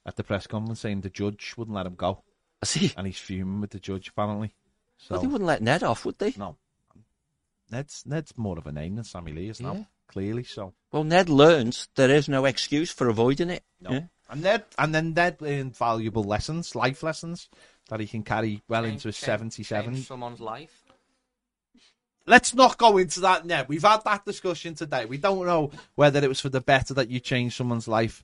at 0.06 0.16
the 0.16 0.24
press 0.24 0.48
conference 0.48 0.80
saying 0.80 1.02
the 1.02 1.10
judge 1.12 1.54
wouldn't 1.58 1.76
let 1.76 1.86
him 1.86 1.96
go, 1.96 2.24
I 2.62 2.66
See, 2.66 2.92
and 2.98 3.06
he's 3.06 3.20
fuming 3.20 3.62
with 3.62 3.70
the 3.70 3.80
judge 3.80 4.08
apparently. 4.08 4.54
So 4.98 5.14
well, 5.16 5.22
they 5.22 5.28
wouldn't 5.28 5.48
let 5.48 5.62
Ned 5.62 5.84
off, 5.84 6.06
would 6.06 6.18
they? 6.18 6.34
no, 6.38 6.58
Ned's 7.72 8.04
Ned's 8.06 8.36
more 8.38 8.58
of 8.58 8.66
a 8.66 8.72
name 8.72 8.96
than 8.96 9.04
Sammy 9.04 9.32
Lee 9.32 9.50
is 9.50 9.62
now. 9.62 9.74
Yeah. 9.74 9.84
Clearly 10.08 10.44
so. 10.44 10.74
Well, 10.92 11.04
Ned 11.04 11.30
learns 11.30 11.88
there 11.96 12.10
is 12.10 12.28
no 12.28 12.46
excuse 12.46 12.92
for 12.92 13.10
avoiding 13.10 13.52
it. 13.52 13.64
No. 13.80 13.92
Yeah. 13.92 14.02
And 14.30 14.42
Ned 14.44 14.64
and 14.78 14.94
then 14.94 15.14
that 15.16 15.42
learned 15.42 15.76
valuable 15.76 16.24
lessons, 16.24 16.76
life 16.76 17.02
lessons 17.04 17.50
that 17.90 18.00
he 18.00 18.06
can 18.08 18.22
carry 18.24 18.62
well 18.68 18.84
Change- 18.84 18.94
into 18.94 19.08
his 19.08 19.18
seventy-seven. 19.18 19.98
someone's 19.98 20.40
life. 20.40 20.84
let's 22.28 22.54
not 22.54 22.78
go 22.78 22.98
into 23.00 23.22
that 23.22 23.46
now. 23.46 23.66
We've 23.68 23.82
had 23.82 24.04
that 24.04 24.24
discussion 24.26 24.76
today. 24.76 25.06
We 25.06 25.18
don't 25.18 25.46
know 25.46 25.72
whether 25.96 26.24
it 26.24 26.28
was 26.28 26.40
for 26.40 26.50
the 26.50 26.62
better 26.62 26.94
that 26.96 27.10
you 27.10 27.20
changed 27.20 27.56
someone's 27.58 27.88
life, 27.88 28.24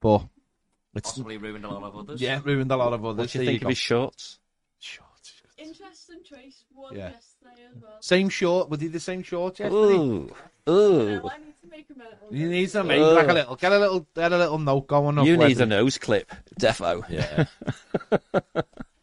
but 0.00 0.22
it's 0.94 1.10
Possibly 1.10 1.36
ruined 1.36 1.64
a 1.66 1.68
lot 1.70 1.82
of 1.82 1.96
others. 1.96 2.20
yeah, 2.20 2.40
ruined 2.42 2.70
a 2.72 2.76
lot 2.76 2.94
of 2.94 3.04
others. 3.04 3.18
What 3.18 3.30
do 3.30 3.38
you 3.40 3.44
There 3.44 3.52
think 3.52 3.62
go. 3.62 3.66
of 3.66 3.70
his 3.72 3.78
shorts? 3.78 4.38
Shorts. 4.78 5.32
Interesting 5.58 6.22
choice. 6.24 6.64
One 6.74 6.96
Yeah. 6.96 7.10
yesterday 7.10 7.66
as 7.70 7.82
well. 7.82 7.96
Same 8.00 8.28
short. 8.30 8.70
Was 8.70 8.80
he 8.80 8.88
the 8.88 9.00
same 9.00 9.22
shorts 9.22 9.60
yesterday? 9.60 9.76
Ooh, 9.98 10.34
ooh. 10.68 11.30
No, 11.72 11.78
I 11.78 11.78
need 11.78 11.88
to 11.88 11.94
make 11.94 11.96
a 11.96 11.98
minute. 11.98 12.18
You 12.30 12.48
need 12.48 12.70
to 12.70 12.84
make 12.84 13.00
like 13.00 13.28
a 13.28 13.32
little, 13.32 13.56
get 13.56 13.72
a 13.72 13.78
little, 13.78 14.06
get 14.14 14.32
a 14.32 14.38
little 14.38 14.58
note 14.58 14.86
going 14.86 15.18
up. 15.18 15.26
You 15.26 15.36
need 15.36 15.60
a 15.60 15.66
nose 15.66 15.98
clip, 15.98 16.30
defo. 16.60 17.04
Yeah. 17.08 17.46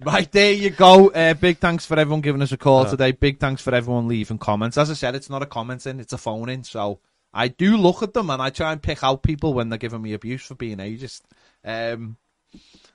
right 0.04 0.32
there 0.32 0.54
you 0.54 0.70
go. 0.70 1.10
Uh, 1.10 1.34
big 1.34 1.58
thanks 1.60 1.86
for 1.86 1.98
everyone 2.00 2.22
giving 2.22 2.42
us 2.42 2.52
a 2.52 2.58
call 2.58 2.86
today. 2.86 3.12
Big 3.12 3.40
thanks 3.40 3.62
for 3.62 3.74
everyone 3.74 4.08
leaving 4.08 4.38
comments. 4.38 4.78
As 4.78 4.90
I 4.90 4.94
said, 4.94 5.16
it's 5.16 5.30
not 5.30 5.44
a 5.44 5.46
comment 5.46 5.86
in, 5.86 6.00
it's 6.00 6.14
a 6.14 6.18
phone 6.18 6.50
in. 6.50 6.64
So 6.64 7.00
I 7.34 7.48
do 7.48 7.78
look 7.78 8.02
at 8.04 8.14
them 8.14 8.30
and 8.30 8.42
I 8.42 8.50
try 8.50 8.72
and 8.72 8.82
pick 8.82 9.04
out 9.04 9.24
people 9.24 9.54
when 9.54 9.70
they're 9.70 9.78
giving 9.78 10.02
me 10.02 10.14
abuse 10.14 10.46
for 10.46 10.56
being 10.56 10.78
ageist. 10.78 11.22
Um, 11.64 12.18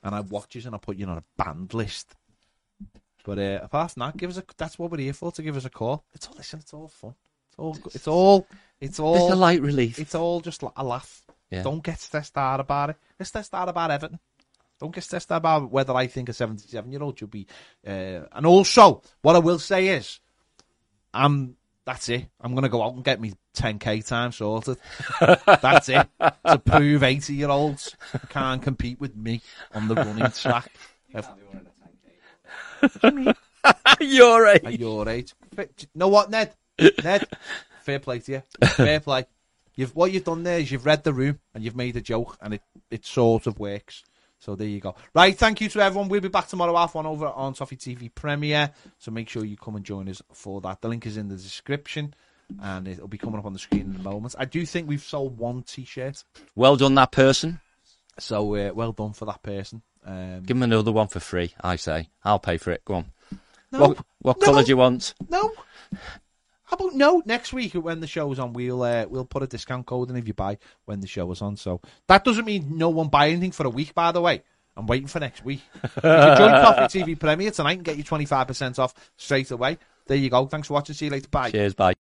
and 0.02 0.14
I 0.14 0.20
watch 0.20 0.54
you 0.54 0.62
and 0.66 0.74
I 0.74 0.78
put 0.78 0.96
you 0.96 1.06
on 1.06 1.18
a 1.18 1.24
banned 1.36 1.74
list. 1.74 2.14
But 3.24 3.38
uh, 3.38 3.60
apart 3.62 3.92
from 3.92 4.00
that, 4.00 4.16
give 4.16 4.30
us 4.30 4.36
a. 4.36 4.44
That's 4.56 4.78
what 4.78 4.90
we're 4.90 4.98
here 4.98 5.14
for. 5.14 5.32
To 5.32 5.42
give 5.42 5.56
us 5.56 5.64
a 5.64 5.70
call. 5.70 6.04
It's 6.12 6.26
all 6.26 6.34
listen. 6.36 6.58
It's 6.58 6.74
all 6.74 6.88
fun. 6.88 7.14
It's 7.54 7.58
all. 7.58 7.76
It's 7.94 8.08
all. 8.08 8.46
It's 8.80 8.96
Bit 8.98 9.02
all. 9.04 9.32
of 9.32 9.38
light 9.38 9.62
relief. 9.62 9.98
It's 9.98 10.14
all 10.14 10.40
just 10.40 10.62
a 10.76 10.84
laugh. 10.84 11.22
Yeah. 11.50 11.62
Don't 11.62 11.82
get 11.82 12.00
stressed 12.00 12.36
out 12.36 12.60
about 12.60 12.90
it. 12.90 12.96
Get 13.18 13.26
stressed 13.28 13.54
out 13.54 13.68
about 13.68 13.90
Everton. 13.90 14.18
Don't 14.80 14.94
get 14.94 15.04
stressed 15.04 15.30
out 15.30 15.36
about 15.36 15.70
whether 15.70 15.94
I 15.94 16.06
think 16.08 16.28
a 16.28 16.32
77 16.32 16.90
year 16.90 17.02
old 17.02 17.18
should 17.18 17.30
be. 17.30 17.46
Uh, 17.86 18.22
and 18.32 18.44
also, 18.44 19.02
what 19.22 19.36
I 19.36 19.38
will 19.38 19.58
say 19.58 19.88
is, 19.88 20.20
I'm. 21.12 21.56
That's 21.86 22.08
it. 22.08 22.26
I'm 22.40 22.52
going 22.54 22.62
to 22.62 22.70
go 22.70 22.82
out 22.82 22.94
and 22.94 23.04
get 23.04 23.20
me 23.20 23.34
10k 23.58 24.06
time 24.06 24.32
sorted. 24.32 24.78
that's 25.20 25.90
it. 25.90 26.08
To 26.46 26.58
prove 26.58 27.02
80 27.02 27.34
year 27.34 27.50
olds 27.50 27.94
can't 28.30 28.62
compete 28.62 28.98
with 28.98 29.14
me 29.14 29.42
on 29.74 29.88
the 29.88 29.94
running 29.94 30.30
track. 30.30 30.72
If- 31.10 31.28
You're 34.00 34.42
right. 34.42 34.64
at 34.64 34.78
your 34.80 35.08
age. 35.08 35.34
Fa- 35.54 35.68
You 35.78 35.86
know 35.94 36.08
what, 36.08 36.30
Ned? 36.30 36.54
Ned, 36.78 37.26
fair 37.82 37.98
play 37.98 38.18
to 38.20 38.32
you. 38.32 38.42
Fair 38.68 39.00
play. 39.00 39.26
You've 39.76 39.94
what 39.94 40.12
you've 40.12 40.24
done 40.24 40.42
there 40.44 40.58
is 40.58 40.70
you've 40.70 40.86
read 40.86 41.02
the 41.04 41.12
room 41.12 41.40
and 41.54 41.64
you've 41.64 41.76
made 41.76 41.96
a 41.96 42.00
joke, 42.00 42.36
and 42.40 42.54
it 42.54 42.62
it 42.90 43.04
sort 43.04 43.46
of 43.46 43.58
works. 43.58 44.04
So 44.40 44.54
there 44.56 44.68
you 44.68 44.80
go. 44.80 44.94
Right, 45.14 45.36
thank 45.36 45.60
you 45.60 45.68
to 45.70 45.80
everyone. 45.80 46.08
We'll 46.08 46.20
be 46.20 46.28
back 46.28 46.48
tomorrow 46.48 46.76
half 46.76 46.94
one 46.94 47.06
over 47.06 47.26
on 47.28 47.54
Toffee 47.54 47.76
TV 47.76 48.14
Premiere. 48.14 48.72
So 48.98 49.10
make 49.10 49.28
sure 49.28 49.44
you 49.44 49.56
come 49.56 49.76
and 49.76 49.84
join 49.84 50.08
us 50.08 50.20
for 50.32 50.60
that. 50.60 50.80
The 50.82 50.88
link 50.88 51.06
is 51.06 51.16
in 51.16 51.28
the 51.28 51.36
description. 51.36 52.14
And 52.62 52.86
it'll 52.86 53.08
be 53.08 53.16
coming 53.16 53.38
up 53.38 53.46
on 53.46 53.54
the 53.54 53.58
screen 53.58 53.94
in 53.94 53.96
a 53.96 54.02
moment. 54.02 54.34
I 54.38 54.44
do 54.44 54.66
think 54.66 54.86
we've 54.86 55.02
sold 55.02 55.38
one 55.38 55.62
T-shirt, 55.62 56.22
Well 56.54 56.76
done, 56.76 56.94
that 56.96 57.10
person. 57.10 57.58
so 58.18 58.54
uh, 58.54 58.70
well 58.74 58.92
done 58.92 59.14
for 59.14 59.24
that 59.24 59.42
person. 59.42 59.80
Um, 60.04 60.42
Give 60.42 60.58
him 60.58 60.62
another 60.64 60.92
one 60.92 61.08
for 61.08 61.20
free. 61.20 61.54
I 61.62 61.76
say. 61.76 62.10
I'll 62.22 62.38
pay 62.38 62.58
for 62.58 62.70
it. 62.72 62.84
Go 62.84 62.94
on. 62.96 63.06
no, 63.72 63.78
What 63.80 63.98
what 64.20 64.40
No. 64.40 64.44
colour 64.44 64.62
do 64.62 64.68
you 64.68 64.76
want? 64.76 65.14
No. 65.30 65.52
How 66.64 66.76
about 66.76 66.94
no? 66.94 67.22
Next 67.26 67.52
week 67.52 67.74
when 67.74 68.00
the 68.00 68.06
show 68.06 68.32
is 68.32 68.38
on, 68.38 68.52
we'll 68.52 68.82
uh, 68.82 69.06
we'll 69.08 69.24
put 69.24 69.42
a 69.42 69.46
discount 69.46 69.86
code 69.86 70.10
in 70.10 70.16
if 70.16 70.26
you 70.26 70.34
buy 70.34 70.58
when 70.86 71.00
the 71.00 71.06
show 71.06 71.30
is 71.30 71.42
on. 71.42 71.56
So 71.56 71.80
that 72.08 72.24
doesn't 72.24 72.44
mean 72.44 72.78
no 72.78 72.88
one 72.88 73.08
buy 73.08 73.28
anything 73.28 73.52
for 73.52 73.66
a 73.66 73.70
week. 73.70 73.94
By 73.94 74.12
the 74.12 74.20
way, 74.20 74.42
I'm 74.76 74.86
waiting 74.86 75.08
for 75.08 75.20
next 75.20 75.44
week. 75.44 75.60
you 75.82 76.00
can 76.00 76.36
join 76.36 76.50
Toffee 76.50 77.02
TV 77.02 77.18
Premiere 77.18 77.50
tonight 77.50 77.76
and 77.76 77.84
get 77.84 77.96
you 77.96 78.02
25 78.02 78.46
percent 78.46 78.78
off 78.78 78.94
straight 79.16 79.50
away. 79.50 79.78
There 80.06 80.16
you 80.16 80.30
go. 80.30 80.46
Thanks 80.46 80.68
for 80.68 80.74
watching. 80.74 80.94
See 80.94 81.06
you 81.06 81.10
later. 81.10 81.28
Bye. 81.28 81.50
Cheers. 81.50 81.74
Bye. 81.74 81.94